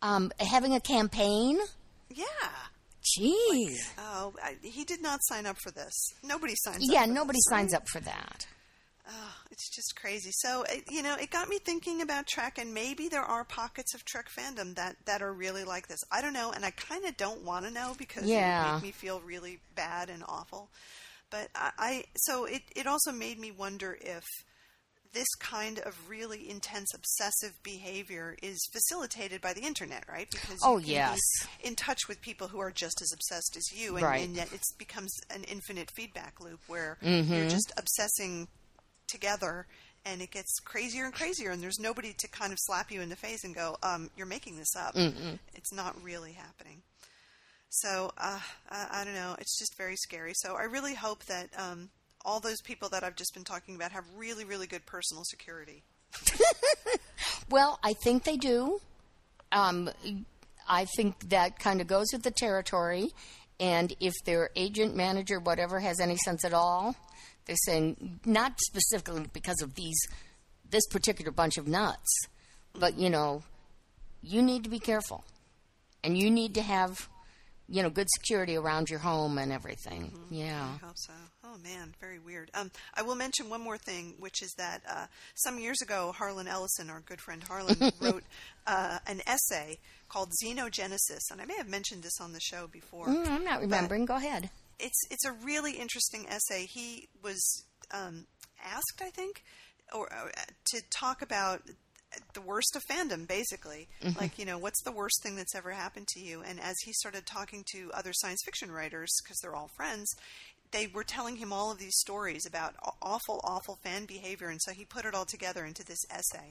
um, 0.00 0.32
having 0.38 0.74
a 0.74 0.80
campaign. 0.80 1.58
yeah. 2.10 2.24
Jeez, 3.18 3.78
Oh, 3.98 4.32
I, 4.40 4.54
he 4.62 4.84
did 4.84 5.02
not 5.02 5.18
sign 5.24 5.44
up 5.44 5.56
for 5.60 5.72
this. 5.72 5.92
Nobody 6.22 6.54
signs 6.56 6.76
up. 6.76 6.82
yeah, 6.84 7.04
for 7.04 7.12
nobody 7.12 7.36
this, 7.38 7.46
signs 7.50 7.72
right? 7.72 7.78
up 7.82 7.88
for 7.88 7.98
that. 8.00 8.46
Oh, 9.14 9.34
it's 9.50 9.68
just 9.68 9.94
crazy. 9.96 10.30
So, 10.32 10.62
it, 10.62 10.84
you 10.88 11.02
know, 11.02 11.16
it 11.16 11.30
got 11.30 11.48
me 11.48 11.58
thinking 11.58 12.00
about 12.00 12.26
Trek, 12.26 12.56
and 12.58 12.72
maybe 12.72 13.08
there 13.08 13.22
are 13.24 13.44
pockets 13.44 13.94
of 13.94 14.04
Trek 14.04 14.28
fandom 14.30 14.74
that, 14.76 14.96
that 15.06 15.20
are 15.22 15.32
really 15.32 15.64
like 15.64 15.88
this. 15.88 15.98
I 16.10 16.22
don't 16.22 16.32
know, 16.32 16.52
and 16.52 16.64
I 16.64 16.70
kind 16.70 17.04
of 17.04 17.16
don't 17.16 17.42
want 17.44 17.66
to 17.66 17.70
know 17.70 17.94
because 17.98 18.34
it 18.34 18.40
Yeah. 18.40 18.44
would 18.44 18.58
make 18.58 18.80
me 18.80 18.92
feel 18.92 19.20
really 19.20 19.58
bad 19.74 20.08
and 20.08 20.22
awful. 20.26 20.70
but 21.30 21.48
I, 21.54 21.72
I 21.78 22.04
so 22.16 22.44
it 22.46 22.62
it 22.76 22.86
also 22.86 23.12
made 23.12 23.38
me 23.40 23.50
wonder 23.52 23.98
if 24.00 24.24
this 25.12 25.28
kind 25.40 25.78
of 25.80 26.08
really 26.08 26.48
intense 26.48 26.94
obsessive 26.94 27.62
behavior 27.62 28.36
is 28.42 28.58
facilitated 28.72 29.42
by 29.42 29.52
the 29.52 29.60
internet, 29.60 30.04
right? 30.08 30.30
Because 30.30 30.60
Oh, 30.62 30.78
can 30.82 31.00
yes. 31.00 31.02
be 31.02 31.20
in 31.62 31.76
touch 31.76 32.08
with 32.08 32.22
people 32.22 32.48
who 32.48 32.60
are 32.60 32.70
just 32.70 33.02
as 33.02 33.12
obsessed 33.12 33.54
as 33.56 33.64
you, 33.78 33.96
and, 33.98 34.06
Right. 34.06 34.16
and 34.16 34.34
yet 34.34 34.52
it 34.52 34.62
becomes 34.78 35.14
an 35.30 35.44
infinite 35.44 35.90
feedback 35.94 36.40
loop 36.40 36.60
where 36.66 36.96
Mm-hmm. 37.04 37.32
you're 37.34 37.44
just 37.44 37.72
obsessing 37.76 38.48
together. 39.12 39.66
And 40.04 40.20
it 40.20 40.32
gets 40.32 40.58
crazier 40.58 41.04
and 41.04 41.14
crazier, 41.14 41.52
and 41.52 41.62
there's 41.62 41.78
nobody 41.78 42.12
to 42.18 42.28
kind 42.28 42.52
of 42.52 42.58
slap 42.62 42.90
you 42.90 43.00
in 43.02 43.08
the 43.08 43.14
face 43.14 43.44
and 43.44 43.54
go, 43.54 43.76
um, 43.84 44.10
"You're 44.16 44.26
making 44.26 44.56
this 44.56 44.74
up." 44.74 44.96
It's 45.54 45.72
not 45.72 45.94
really 46.02 46.32
happening. 46.32 46.82
So 47.68 48.10
uh, 48.18 48.40
I, 48.68 48.86
I 48.90 49.04
don't 49.04 49.14
know. 49.14 49.36
It's 49.38 49.56
just 49.56 49.78
very 49.78 49.94
scary. 49.94 50.32
So 50.34 50.56
I 50.56 50.64
really 50.64 50.94
hope 50.94 51.24
that 51.26 51.50
um, 51.56 51.88
all 52.24 52.40
those 52.40 52.60
people 52.62 52.88
that 52.88 53.04
I've 53.04 53.14
just 53.14 53.32
been 53.32 53.44
talking 53.44 53.76
about 53.76 53.92
have 53.92 54.02
really, 54.16 54.44
really 54.44 54.66
good 54.66 54.84
personal 54.86 55.22
security. 55.22 55.84
Well, 57.52 57.78
I 57.82 57.92
think 58.04 58.24
they 58.24 58.36
do. 58.36 58.80
Um, 59.50 59.90
I 60.68 60.86
think 60.96 61.28
that 61.28 61.58
kind 61.58 61.80
of 61.80 61.86
goes 61.86 62.06
with 62.12 62.22
the 62.22 62.30
territory. 62.30 63.10
And 63.60 63.94
if 64.00 64.14
their 64.24 64.50
agent, 64.56 64.96
manager, 64.96 65.38
whatever 65.38 65.78
has 65.80 66.00
any 66.00 66.16
sense 66.16 66.44
at 66.44 66.54
all, 66.54 66.96
they're 67.46 67.56
saying 67.56 68.20
not 68.24 68.58
specifically 68.60 69.26
because 69.32 69.60
of 69.62 69.74
these 69.74 69.98
this 70.70 70.86
particular 70.86 71.30
bunch 71.30 71.58
of 71.58 71.68
nuts, 71.68 72.26
but 72.74 72.98
you 72.98 73.10
know, 73.10 73.42
you 74.22 74.42
need 74.42 74.64
to 74.64 74.70
be 74.70 74.78
careful, 74.78 75.24
and 76.02 76.16
you 76.16 76.30
need 76.30 76.54
to 76.54 76.62
have 76.62 77.08
you 77.68 77.82
know 77.82 77.90
good 77.90 78.08
security 78.10 78.56
around 78.56 78.90
your 78.90 79.00
home 79.00 79.38
and 79.38 79.52
everything. 79.52 80.12
Yeah. 80.30 80.68
I 80.82 80.86
hope 80.86 80.96
so. 80.96 81.12
Oh 81.44 81.56
man, 81.62 81.94
very 82.00 82.18
weird. 82.18 82.50
Um, 82.54 82.70
I 82.94 83.02
will 83.02 83.14
mention 83.14 83.50
one 83.50 83.60
more 83.60 83.76
thing, 83.78 84.14
which 84.18 84.42
is 84.42 84.54
that 84.56 84.82
uh, 84.88 85.06
some 85.34 85.58
years 85.58 85.82
ago, 85.82 86.12
Harlan 86.16 86.48
Ellison, 86.48 86.88
our 86.88 87.00
good 87.00 87.20
friend 87.20 87.42
Harlan, 87.42 87.76
wrote 88.00 88.24
uh, 88.66 88.98
an 89.06 89.20
essay 89.26 89.78
called 90.08 90.30
Xenogenesis, 90.42 91.30
and 91.30 91.40
I 91.40 91.44
may 91.44 91.56
have 91.56 91.68
mentioned 91.68 92.02
this 92.02 92.20
on 92.20 92.32
the 92.32 92.40
show 92.40 92.66
before. 92.68 93.06
Mm, 93.06 93.28
I'm 93.28 93.44
not 93.44 93.60
remembering. 93.60 94.04
Go 94.06 94.16
ahead. 94.16 94.50
It's 94.78 95.00
it's 95.10 95.24
a 95.24 95.32
really 95.32 95.72
interesting 95.72 96.26
essay. 96.28 96.66
He 96.66 97.08
was 97.22 97.64
um, 97.92 98.26
asked, 98.64 99.02
I 99.02 99.10
think, 99.10 99.42
or 99.94 100.12
uh, 100.12 100.28
to 100.72 100.82
talk 100.90 101.22
about 101.22 101.62
the 102.34 102.42
worst 102.42 102.76
of 102.76 102.82
fandom, 102.90 103.26
basically. 103.26 103.88
Like, 104.20 104.38
you 104.38 104.44
know, 104.44 104.58
what's 104.58 104.82
the 104.82 104.92
worst 104.92 105.22
thing 105.22 105.36
that's 105.36 105.54
ever 105.54 105.70
happened 105.70 106.08
to 106.08 106.20
you? 106.20 106.42
And 106.42 106.60
as 106.60 106.76
he 106.84 106.92
started 106.92 107.24
talking 107.26 107.64
to 107.72 107.90
other 107.94 108.12
science 108.12 108.42
fiction 108.44 108.70
writers, 108.70 109.10
because 109.22 109.38
they're 109.40 109.56
all 109.56 109.70
friends, 109.76 110.14
they 110.72 110.86
were 110.86 111.04
telling 111.04 111.36
him 111.36 111.52
all 111.52 111.70
of 111.70 111.78
these 111.78 111.96
stories 111.98 112.46
about 112.46 112.74
awful, 113.02 113.40
awful 113.44 113.78
fan 113.82 114.06
behavior, 114.06 114.48
and 114.48 114.60
so 114.62 114.72
he 114.72 114.84
put 114.86 115.04
it 115.04 115.14
all 115.14 115.26
together 115.26 115.64
into 115.66 115.84
this 115.84 116.00
essay. 116.10 116.48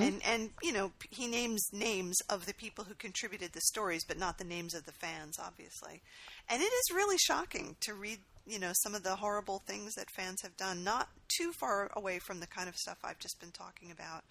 And 0.00 0.20
and 0.24 0.50
you 0.62 0.72
know, 0.72 0.92
he 1.10 1.26
names 1.28 1.68
names 1.72 2.16
of 2.28 2.46
the 2.46 2.54
people 2.54 2.84
who 2.84 2.94
contributed 2.94 3.52
the 3.52 3.60
stories, 3.60 4.04
but 4.04 4.18
not 4.18 4.38
the 4.38 4.44
names 4.44 4.74
of 4.74 4.84
the 4.86 4.92
fans, 4.92 5.38
obviously. 5.38 6.02
And 6.50 6.60
it 6.60 6.66
is 6.66 6.94
really 6.94 7.16
shocking 7.18 7.76
to 7.82 7.94
read, 7.94 8.18
you 8.46 8.58
know, 8.58 8.72
some 8.82 8.94
of 8.94 9.02
the 9.04 9.16
horrible 9.16 9.62
things 9.66 9.94
that 9.94 10.10
fans 10.10 10.42
have 10.42 10.56
done, 10.56 10.82
not 10.82 11.08
too 11.38 11.52
far 11.52 11.90
away 11.94 12.18
from 12.18 12.40
the 12.40 12.46
kind 12.46 12.68
of 12.68 12.74
stuff 12.74 12.98
I've 13.04 13.18
just 13.20 13.38
been 13.40 13.52
talking 13.52 13.90
about. 13.90 14.24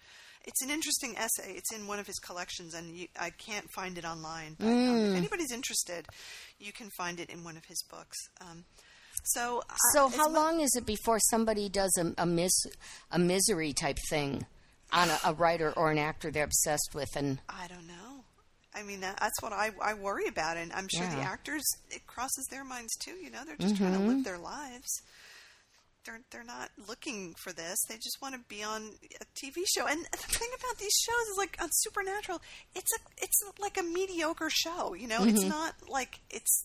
It's 0.44 0.62
an 0.62 0.70
interesting 0.70 1.16
essay. 1.16 1.52
It's 1.54 1.72
in 1.72 1.86
one 1.86 1.98
of 1.98 2.06
his 2.06 2.18
collections, 2.18 2.74
and 2.74 2.94
you, 2.96 3.08
I 3.18 3.30
can't 3.30 3.66
find 3.74 3.98
it 3.98 4.04
online. 4.04 4.56
But 4.58 4.66
um, 4.66 4.96
if 5.10 5.16
anybody's 5.16 5.52
interested, 5.52 6.06
you 6.58 6.72
can 6.72 6.90
find 6.96 7.20
it 7.20 7.30
in 7.30 7.44
one 7.44 7.56
of 7.56 7.64
his 7.66 7.82
books. 7.90 8.16
Um, 8.40 8.64
so, 9.24 9.62
uh, 9.68 9.74
So 9.92 10.08
how 10.08 10.30
long 10.30 10.60
is 10.60 10.74
it 10.76 10.86
before 10.86 11.18
somebody 11.30 11.68
does 11.68 11.94
a, 11.98 12.14
a 12.22 12.26
mis 12.26 12.52
a 13.10 13.18
misery 13.18 13.72
type 13.72 13.98
thing 14.08 14.46
on 14.92 15.10
a, 15.10 15.18
a 15.26 15.34
writer 15.34 15.72
or 15.76 15.90
an 15.90 15.98
actor 15.98 16.30
they're 16.30 16.44
obsessed 16.44 16.90
with 16.94 17.14
and 17.16 17.40
I 17.48 17.66
don't 17.68 17.86
know. 17.86 18.09
I 18.74 18.82
mean, 18.82 19.00
that, 19.00 19.18
that's 19.20 19.42
what 19.42 19.52
I, 19.52 19.70
I 19.82 19.94
worry 19.94 20.26
about, 20.28 20.56
and 20.56 20.72
I'm 20.72 20.88
sure 20.88 21.06
the 21.06 21.22
actors 21.22 21.64
it 21.90 22.06
crosses 22.06 22.46
their 22.50 22.64
minds 22.64 22.96
too. 22.96 23.14
You 23.22 23.30
know, 23.30 23.40
they're 23.44 23.56
just 23.56 23.76
trying 23.76 23.94
to 23.94 23.98
live 23.98 24.24
their 24.24 24.38
lives. 24.38 25.02
They're 26.06 26.20
they're 26.30 26.44
not 26.44 26.70
looking 26.88 27.34
for 27.42 27.52
this. 27.52 27.78
They 27.88 27.96
just 27.96 28.18
want 28.22 28.34
to 28.34 28.40
be 28.48 28.62
on 28.62 28.90
a 29.20 29.24
TV 29.36 29.64
show. 29.76 29.86
And 29.86 30.00
the 30.12 30.18
thing 30.18 30.48
about 30.58 30.78
these 30.78 30.94
shows 31.04 31.28
is 31.32 31.36
like 31.36 31.56
on 31.60 31.68
Supernatural, 31.72 32.40
it's 32.74 32.90
a 32.96 33.22
it's 33.22 33.42
like 33.58 33.76
a 33.76 33.82
mediocre 33.82 34.50
show. 34.50 34.94
You 34.94 35.08
know, 35.08 35.24
it's 35.24 35.44
not 35.44 35.74
like 35.88 36.20
it's 36.30 36.64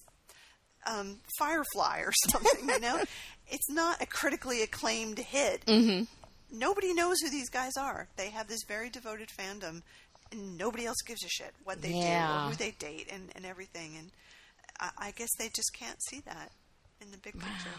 um, 0.85 1.17
Firefly 1.37 2.01
or 2.01 2.11
something. 2.29 2.69
You 2.69 2.79
know, 2.79 3.01
it's 3.49 3.69
not 3.69 4.01
a 4.01 4.05
critically 4.05 4.61
acclaimed 4.61 5.19
hit. 5.19 5.65
Mm-hmm. 5.65 6.03
Nobody 6.51 6.93
knows 6.93 7.17
who 7.21 7.29
these 7.29 7.49
guys 7.49 7.73
are. 7.77 8.07
They 8.15 8.29
have 8.29 8.47
this 8.47 8.63
very 8.67 8.89
devoted 8.89 9.29
fandom, 9.29 9.69
and 9.69 9.81
nobody 10.33 10.85
else 10.85 11.01
gives 11.05 11.23
a 11.23 11.29
shit 11.29 11.53
what 11.63 11.81
they 11.81 11.91
do 11.91 11.97
or 11.97 12.49
who 12.49 12.55
they 12.55 12.71
date 12.71 13.09
and, 13.11 13.29
and 13.35 13.45
everything. 13.45 13.95
And 13.97 14.11
I, 14.79 14.89
I 15.07 15.11
guess 15.11 15.29
they 15.37 15.49
just 15.55 15.73
can't 15.73 16.01
see 16.03 16.21
that 16.25 16.51
in 17.01 17.11
the 17.11 17.17
big 17.17 17.33
picture. 17.33 17.69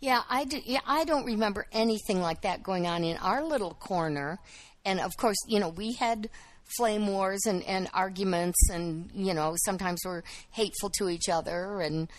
yeah 0.00 0.22
I 0.28 0.44
do, 0.44 0.60
yeah 0.64 0.80
I 0.86 1.04
don't 1.04 1.24
remember 1.24 1.66
anything 1.72 2.20
like 2.20 2.42
that 2.42 2.62
going 2.62 2.86
on 2.86 3.04
in 3.04 3.16
our 3.18 3.42
little 3.44 3.74
corner 3.74 4.38
and 4.84 5.00
of 5.00 5.16
course 5.16 5.36
you 5.46 5.60
know 5.60 5.68
we 5.70 5.92
had 5.94 6.28
flame 6.76 7.06
wars 7.06 7.46
and, 7.46 7.62
and 7.64 7.88
arguments 7.94 8.58
and 8.70 9.10
you 9.14 9.34
know 9.34 9.54
sometimes 9.64 10.00
we're 10.04 10.22
hateful 10.50 10.90
to 10.98 11.08
each 11.08 11.28
other 11.28 11.80
and 11.80 12.10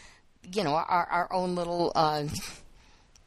you 0.51 0.63
know 0.63 0.73
our 0.73 1.07
our 1.09 1.33
own 1.33 1.55
little 1.55 1.91
uh 1.95 2.25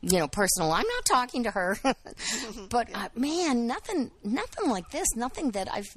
you 0.02 0.18
know 0.18 0.28
personal 0.28 0.72
i'm 0.72 0.86
not 0.86 1.04
talking 1.04 1.42
to 1.44 1.50
her 1.50 1.76
but 2.70 2.88
uh, 2.94 3.08
man 3.14 3.66
nothing 3.66 4.10
nothing 4.22 4.68
like 4.70 4.88
this 4.90 5.08
nothing 5.16 5.50
that 5.52 5.68
i've 5.72 5.96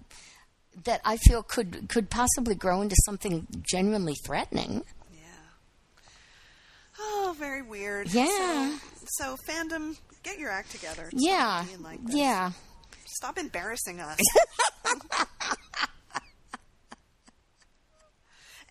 that 0.85 1.01
i 1.05 1.17
feel 1.17 1.43
could 1.43 1.87
could 1.89 2.09
possibly 2.09 2.55
grow 2.55 2.81
into 2.81 2.95
something 3.05 3.45
genuinely 3.61 4.15
threatening 4.25 4.83
Yeah. 5.11 5.19
Oh, 6.99 7.35
very 7.37 7.61
weird. 7.61 8.13
Yeah. 8.13 8.77
So, 9.07 9.35
so 9.35 9.35
fandom, 9.47 9.97
get 10.23 10.37
your 10.39 10.49
act 10.51 10.71
together. 10.71 11.09
Stop 11.09 11.21
yeah 11.21 11.65
like 11.81 11.99
yeah 12.07 12.51
Stop 13.07 13.37
embarrassing 13.37 13.99
us. 13.99 14.19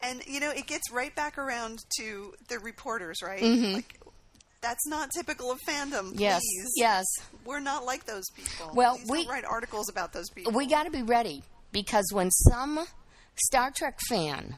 and 0.03 0.23
you 0.27 0.41
know, 0.41 0.51
it 0.51 0.67
gets 0.67 0.91
right 0.93 1.15
back 1.15 1.39
around 1.39 1.81
to 1.99 2.33
the 2.49 2.59
reporters, 2.61 3.19
right? 3.23 3.43
Like 3.43 3.98
that's 4.61 4.87
not 4.87 5.11
typical 5.15 5.51
of 5.51 5.59
fandom. 5.69 6.11
Mm-hmm. 6.13 6.19
yes 6.21 6.43
yes 6.77 7.05
We're 7.45 7.61
not 7.61 7.85
like 7.85 8.05
those 8.07 8.29
people. 8.35 8.73
Well, 8.75 8.97
Please 9.07 9.27
we- 9.27 9.27
write 9.29 9.45
articles 9.45 9.89
about 9.89 10.13
those 10.13 10.29
people. 10.31 10.53
we 10.53 10.67
got 10.67 10.85
to 10.85 10.91
be 10.91 11.03
ready 11.03 11.43
because 11.73 12.11
when 12.13 12.31
some 12.31 12.87
Star 13.47 13.71
Trek 13.71 13.99
fan 14.09 14.57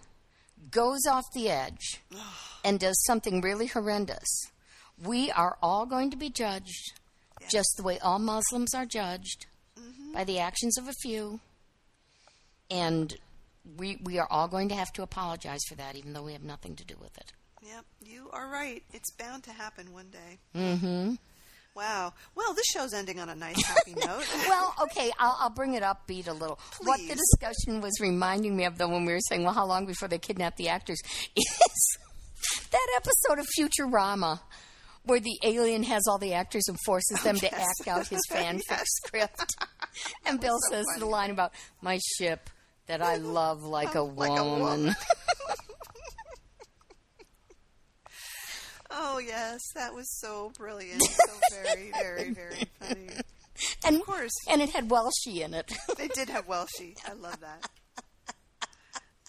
goes 0.71 1.07
off 1.09 1.25
the 1.35 1.49
edge 1.51 2.01
and 2.65 2.79
does 2.81 3.03
something 3.05 3.41
really 3.41 3.67
horrendous, 3.67 4.29
we 5.03 5.31
are 5.31 5.57
all 5.63 5.87
going 5.87 6.11
to 6.11 6.17
be 6.17 6.31
judged 6.31 6.93
just 7.51 7.75
the 7.77 7.83
way 7.83 7.99
all 8.01 8.19
Muslims 8.19 8.75
are 8.75 8.87
judged 8.87 9.47
by 10.15 10.25
the 10.25 10.39
actions 10.39 10.77
of 10.79 10.89
a 10.89 10.93
few. 11.03 11.41
And 12.71 13.15
we, 13.77 13.99
we 14.05 14.19
are 14.19 14.29
all 14.31 14.47
going 14.49 14.69
to 14.69 14.75
have 14.75 14.93
to 14.95 15.03
apologize 15.03 15.61
for 15.69 15.75
that, 15.77 15.97
even 15.97 16.13
though 16.13 16.23
we 16.23 16.33
have 16.33 16.43
nothing 16.43 16.77
to 16.77 16.85
do 16.85 16.95
with 17.01 17.17
it. 17.19 17.33
Yep, 17.63 17.85
you 18.07 18.29
are 18.33 18.49
right. 18.49 18.83
It's 18.93 19.11
bound 19.13 19.45
to 19.45 19.53
happen 19.53 19.93
one 19.93 20.09
day. 20.11 20.39
Mm-hmm. 20.57 21.15
Wow. 21.77 22.13
Well, 22.35 22.53
this 22.55 22.67
show's 22.67 22.93
ending 22.95 23.21
on 23.21 23.29
a 23.29 23.35
nice, 23.35 23.63
happy 23.65 23.95
note. 24.07 24.25
Well, 24.49 24.75
okay, 24.85 25.11
I'll, 25.19 25.37
I'll 25.41 25.51
bring 25.51 25.75
it 25.75 25.83
up, 25.83 26.07
beat 26.07 26.27
a 26.27 26.33
little. 26.33 26.59
Please. 26.73 26.87
What 26.87 27.01
the 27.01 27.15
discussion 27.15 27.81
was 27.81 27.93
reminding 28.01 28.57
me 28.57 28.65
of, 28.65 28.79
though, 28.79 28.89
when 28.89 29.05
we 29.05 29.13
were 29.13 29.21
saying, 29.29 29.45
well, 29.45 29.53
how 29.53 29.67
long 29.67 29.87
before 29.87 30.09
they 30.09 30.19
kidnap 30.19 30.57
the 30.57 30.69
actors, 30.69 31.01
is 31.37 31.99
that 32.71 32.87
episode 32.97 33.39
of 33.39 33.47
Futurama 33.59 34.41
where 35.05 35.21
the 35.21 35.39
alien 35.45 35.83
has 35.83 36.03
all 36.09 36.19
the 36.19 36.35
actors 36.35 36.63
and 36.69 36.77
forces 36.85 37.23
them 37.23 37.35
to 37.37 37.55
act 37.55 37.89
out 37.89 38.07
his 38.09 38.21
fanfic 38.31 38.83
script. 38.85 39.55
And 40.27 40.39
Bill 40.41 40.59
says 40.71 40.85
the 40.99 41.07
line 41.07 41.31
about 41.31 41.53
my 41.81 41.99
ship 42.19 42.51
that 42.87 43.01
I 43.01 43.17
love 43.17 43.63
like 43.63 43.95
a 43.95 44.03
Like 44.03 44.39
a 44.39 44.45
woman. 44.45 44.61
woman. 44.61 44.97
Oh 48.91 49.19
yes, 49.19 49.61
that 49.75 49.95
was 49.95 50.07
so 50.19 50.51
brilliant. 50.59 51.03
So 51.03 51.33
very, 51.63 51.91
very, 52.01 52.31
very 52.33 52.65
funny. 52.81 53.09
and, 53.87 53.97
Of 53.97 54.07
course. 54.07 54.33
And 54.49 54.61
it 54.63 54.71
had 54.71 54.89
Welshy 54.89 55.41
in 55.43 55.55
it. 55.55 55.73
They 55.97 56.09
did 56.09 56.29
have 56.29 56.47
Welshy. 56.47 56.97
I 57.09 57.13
love 57.15 57.39
that. 57.41 57.69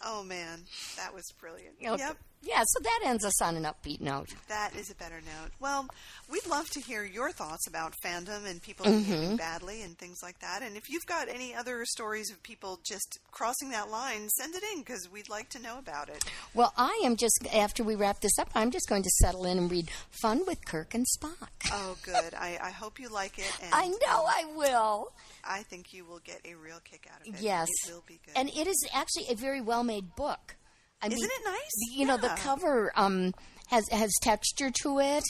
Oh 0.04 0.24
man, 0.24 0.64
that 0.98 1.14
was 1.14 1.24
brilliant. 1.40 1.76
Okay. 1.80 2.02
Yep. 2.04 2.18
Yeah, 2.44 2.64
so 2.66 2.80
that 2.82 3.00
ends 3.06 3.24
us 3.24 3.40
on 3.42 3.56
an 3.56 3.64
upbeat 3.64 4.02
note. 4.02 4.30
That 4.48 4.76
is 4.76 4.90
a 4.90 4.96
better 4.96 5.22
note. 5.22 5.52
Well, 5.60 5.88
we'd 6.30 6.48
love 6.48 6.70
to 6.72 6.80
hear 6.82 7.04
your 7.04 7.32
thoughts 7.32 7.68
about 7.68 7.94
fandom 8.04 8.46
and 8.50 8.62
people 8.62 8.86
Mm-hmm. 8.88 8.98
behaving 9.12 9.38
badly 9.38 9.84
and 9.84 9.96
things 9.98 10.18
like 10.24 10.40
that. 10.40 10.64
And 10.64 10.76
if 10.76 10.90
you've 10.90 11.06
got 11.06 11.30
any 11.30 11.54
other 11.54 11.86
stories 11.86 12.32
of 12.32 12.42
people 12.42 12.80
just 12.84 13.20
crossing 13.32 13.70
that 13.70 13.92
line, 13.92 14.28
send 14.30 14.56
it 14.56 14.64
in 14.74 14.80
because 14.80 15.08
we'd 15.12 15.30
like 15.30 15.50
to 15.50 15.62
know 15.62 15.78
about 15.78 16.10
it. 16.10 16.24
Well, 16.56 16.74
I 16.78 17.00
am 17.06 17.16
just, 17.16 17.46
after 17.54 17.84
we 17.84 17.94
wrap 17.96 18.22
this 18.22 18.38
up, 18.40 18.50
I'm 18.56 18.72
just 18.72 18.90
going 18.90 19.04
to 19.04 19.10
settle 19.22 19.46
in 19.46 19.60
and 19.60 19.70
read 19.70 19.92
Fun 20.10 20.42
with 20.48 20.66
Kirk 20.66 20.96
and 20.96 21.06
Spock. 21.06 21.50
Oh, 21.72 21.96
good. 22.02 22.34
I, 22.34 22.58
I 22.62 22.72
hope 22.72 23.00
you 23.00 23.10
like 23.10 23.38
it. 23.38 23.52
And 23.64 23.72
I 23.74 23.88
know 23.88 23.98
I 24.28 24.46
will. 24.56 25.12
I 25.44 25.62
think 25.64 25.94
you 25.94 26.06
will 26.06 26.20
get 26.24 26.42
a 26.44 26.56
real 26.56 26.80
kick 26.84 27.08
out 27.14 27.22
of 27.28 27.36
it. 27.36 27.42
Yes. 27.42 27.68
It 27.88 27.94
will 27.94 28.04
be 28.08 28.20
good. 28.26 28.34
And 28.36 28.50
it 28.50 28.66
is 28.68 28.84
actually 28.94 29.26
a 29.30 29.36
very 29.36 29.62
well 29.62 29.84
made 29.84 30.16
book. 30.16 30.56
I 31.02 31.08
Isn't 31.08 31.20
mean, 31.20 31.30
it 31.32 31.44
nice? 31.46 31.96
You 31.98 32.06
know, 32.06 32.18
the 32.18 32.30
cover 32.38 32.92
um, 32.96 33.34
has 33.68 33.88
has 33.90 34.12
texture 34.22 34.70
to 34.84 35.00
it, 35.00 35.24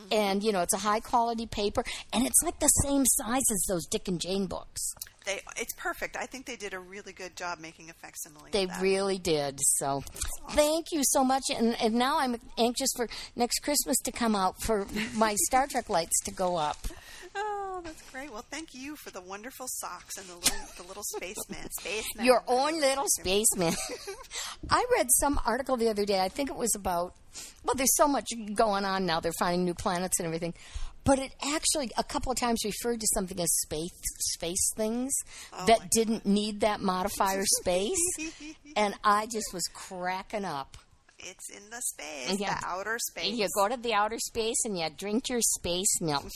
Mm-hmm. 0.00 0.12
and 0.12 0.42
you 0.42 0.50
know 0.50 0.60
it's 0.60 0.74
a 0.74 0.78
high 0.78 0.98
quality 0.98 1.46
paper, 1.46 1.84
and 2.12 2.26
it's 2.26 2.42
like 2.44 2.58
the 2.58 2.66
same 2.66 3.04
size 3.06 3.42
as 3.50 3.64
those 3.68 3.86
Dick 3.86 4.08
and 4.08 4.20
Jane 4.20 4.46
books. 4.46 4.92
They, 5.24 5.40
it's 5.56 5.72
perfect. 5.74 6.16
I 6.16 6.26
think 6.26 6.46
they 6.46 6.56
did 6.56 6.74
a 6.74 6.78
really 6.80 7.12
good 7.12 7.34
job 7.36 7.58
making 7.60 7.90
a 7.90 7.92
facsimile. 7.94 8.50
They 8.50 8.64
of 8.64 8.70
that. 8.70 8.82
really 8.82 9.18
did. 9.18 9.58
So, 9.62 10.02
thank 10.50 10.86
you 10.92 11.00
so 11.04 11.22
much. 11.24 11.44
And, 11.56 11.80
and 11.80 11.94
now 11.94 12.18
I'm 12.18 12.36
anxious 12.58 12.90
for 12.96 13.08
next 13.36 13.60
Christmas 13.60 13.96
to 14.04 14.12
come 14.12 14.34
out 14.36 14.60
for 14.62 14.86
my 15.14 15.34
Star 15.46 15.66
Trek 15.68 15.88
lights 15.88 16.20
to 16.24 16.30
go 16.32 16.56
up. 16.56 16.76
Oh, 17.76 17.80
that's 17.80 18.08
great. 18.12 18.30
Well, 18.30 18.44
thank 18.52 18.68
you 18.72 18.94
for 18.94 19.10
the 19.10 19.20
wonderful 19.20 19.66
socks 19.68 20.16
and 20.16 20.24
the 20.28 20.36
little, 20.36 20.56
the 20.76 20.82
little 20.84 21.02
spaceman. 21.02 21.68
Spaceman. 21.80 22.24
Your 22.24 22.44
own 22.46 22.80
little 22.80 23.06
spaceman. 23.18 23.74
I 24.70 24.84
read 24.96 25.08
some 25.10 25.40
article 25.44 25.76
the 25.76 25.88
other 25.88 26.04
day. 26.04 26.20
I 26.20 26.28
think 26.28 26.50
it 26.50 26.56
was 26.56 26.72
about, 26.76 27.14
well, 27.64 27.74
there's 27.74 27.96
so 27.96 28.06
much 28.06 28.28
going 28.54 28.84
on 28.84 29.06
now. 29.06 29.18
They're 29.18 29.32
finding 29.40 29.64
new 29.64 29.74
planets 29.74 30.20
and 30.20 30.26
everything. 30.26 30.54
But 31.02 31.18
it 31.18 31.32
actually 31.44 31.90
a 31.98 32.04
couple 32.04 32.30
of 32.30 32.38
times 32.38 32.60
referred 32.64 33.00
to 33.00 33.06
something 33.12 33.40
as 33.40 33.52
space 33.62 33.90
space 34.20 34.72
things 34.76 35.12
oh, 35.52 35.66
that 35.66 35.90
didn't 35.90 36.24
need 36.24 36.60
that 36.60 36.80
modifier 36.80 37.42
space, 37.60 37.98
and 38.74 38.94
I 39.04 39.26
just 39.26 39.52
was 39.52 39.64
cracking 39.74 40.46
up. 40.46 40.78
It's 41.26 41.48
in 41.50 41.70
the 41.70 41.80
space, 41.80 42.38
Yeah. 42.38 42.58
the 42.60 42.66
outer 42.66 42.98
space. 42.98 43.34
You 43.34 43.48
go 43.54 43.68
to 43.68 43.76
the 43.76 43.94
outer 43.94 44.18
space 44.18 44.64
and 44.64 44.78
you 44.78 44.88
drink 44.96 45.28
your 45.28 45.40
space 45.42 46.00
milk. 46.00 46.26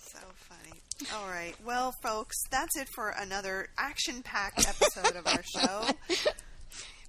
So 0.00 0.18
funny. 0.48 0.80
All 1.14 1.28
right. 1.28 1.54
Well, 1.64 1.92
folks, 2.02 2.36
that's 2.50 2.76
it 2.76 2.88
for 2.94 3.10
another 3.10 3.68
action-packed 3.78 4.66
episode 4.68 5.16
of 5.16 5.26
our 5.26 5.42
show. 5.42 5.88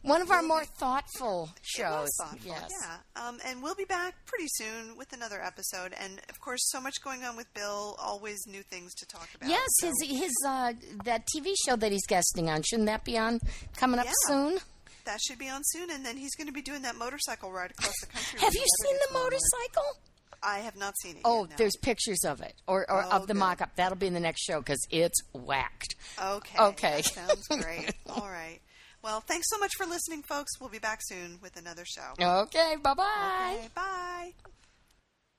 One 0.04 0.22
of 0.22 0.32
our 0.32 0.42
more 0.42 0.66
thoughtful 0.66 1.50
shows. 1.62 2.10
thoughtful, 2.20 2.40
yes. 2.44 2.70
yeah. 2.84 2.98
Um, 3.28 3.38
and 3.46 3.62
we'll 3.62 3.76
be 3.76 3.86
back 3.86 4.16
pretty 4.26 4.48
soon 4.50 4.98
with 4.98 5.14
another 5.14 5.42
episode. 5.44 5.94
And 6.02 6.20
of 6.30 6.40
course, 6.40 6.60
so 6.72 6.82
much 6.82 6.96
going 7.04 7.24
on 7.24 7.36
with 7.38 7.54
Bill. 7.54 7.96
Always 8.02 8.40
new 8.48 8.64
things 8.64 8.94
to 8.96 9.06
talk 9.06 9.30
about. 9.36 9.50
Yes, 9.50 9.68
so- 9.80 9.88
his 9.88 10.20
his 10.20 10.32
uh, 10.48 10.74
that 11.06 11.28
TV 11.36 11.54
show 11.66 11.76
that 11.76 11.92
he's 11.92 12.06
guesting 12.08 12.50
on 12.50 12.64
shouldn't 12.64 12.88
that 12.88 13.04
be 13.06 13.18
on 13.18 13.40
coming 13.78 14.00
up 14.00 14.06
Yeah. 14.08 14.12
soon? 14.28 14.58
that 15.06 15.20
should 15.20 15.40
be 15.40 15.50
on 15.50 15.62
soon. 15.66 15.90
And 15.90 16.06
then 16.06 16.16
he's 16.18 16.36
going 16.36 16.46
to 16.48 16.54
be 16.54 16.62
doing 16.62 16.84
that 16.84 16.96
motorcycle 16.96 17.52
ride 17.52 17.72
across 17.72 17.94
the 18.02 18.08
country. 18.08 18.40
Have 18.40 18.54
you 18.54 18.66
seen 18.84 18.96
the 19.08 19.14
motorcycle? 19.14 19.98
I 20.44 20.60
have 20.60 20.76
not 20.76 20.94
seen 21.02 21.16
it. 21.18 21.22
Oh, 21.26 21.42
yet, 21.42 21.50
no. 21.52 21.56
there's 21.58 21.76
pictures 21.82 22.24
of 22.26 22.42
it 22.42 22.54
or, 22.68 22.90
or 22.90 23.04
Oh, 23.06 23.10
of 23.12 23.22
the 23.28 23.34
good. 23.34 23.40
mock-up. 23.40 23.76
That'll 23.76 23.98
be 23.98 24.08
in 24.08 24.14
the 24.14 24.20
next 24.20 24.42
show 24.44 24.60
because 24.60 24.80
it's 24.92 25.20
whacked. 25.34 25.96
Okay. 26.22 26.58
Okay. 26.60 27.02
sounds 27.04 27.48
great. 27.48 27.92
All 28.10 28.28
right. 28.30 28.60
Well, 29.04 29.22
thanks 29.22 29.48
so 29.50 29.58
much 29.58 29.72
for 29.78 29.86
listening, 29.86 30.22
folks. 30.24 30.60
We'll 30.60 30.70
be 30.70 30.80
back 30.80 31.00
soon 31.02 31.40
with 31.42 31.58
another 31.58 31.84
show. 31.86 32.14
Okay, 32.20 32.76
bye-bye. 32.82 33.58
Okay, 33.58 34.34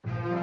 bye. 0.03 0.39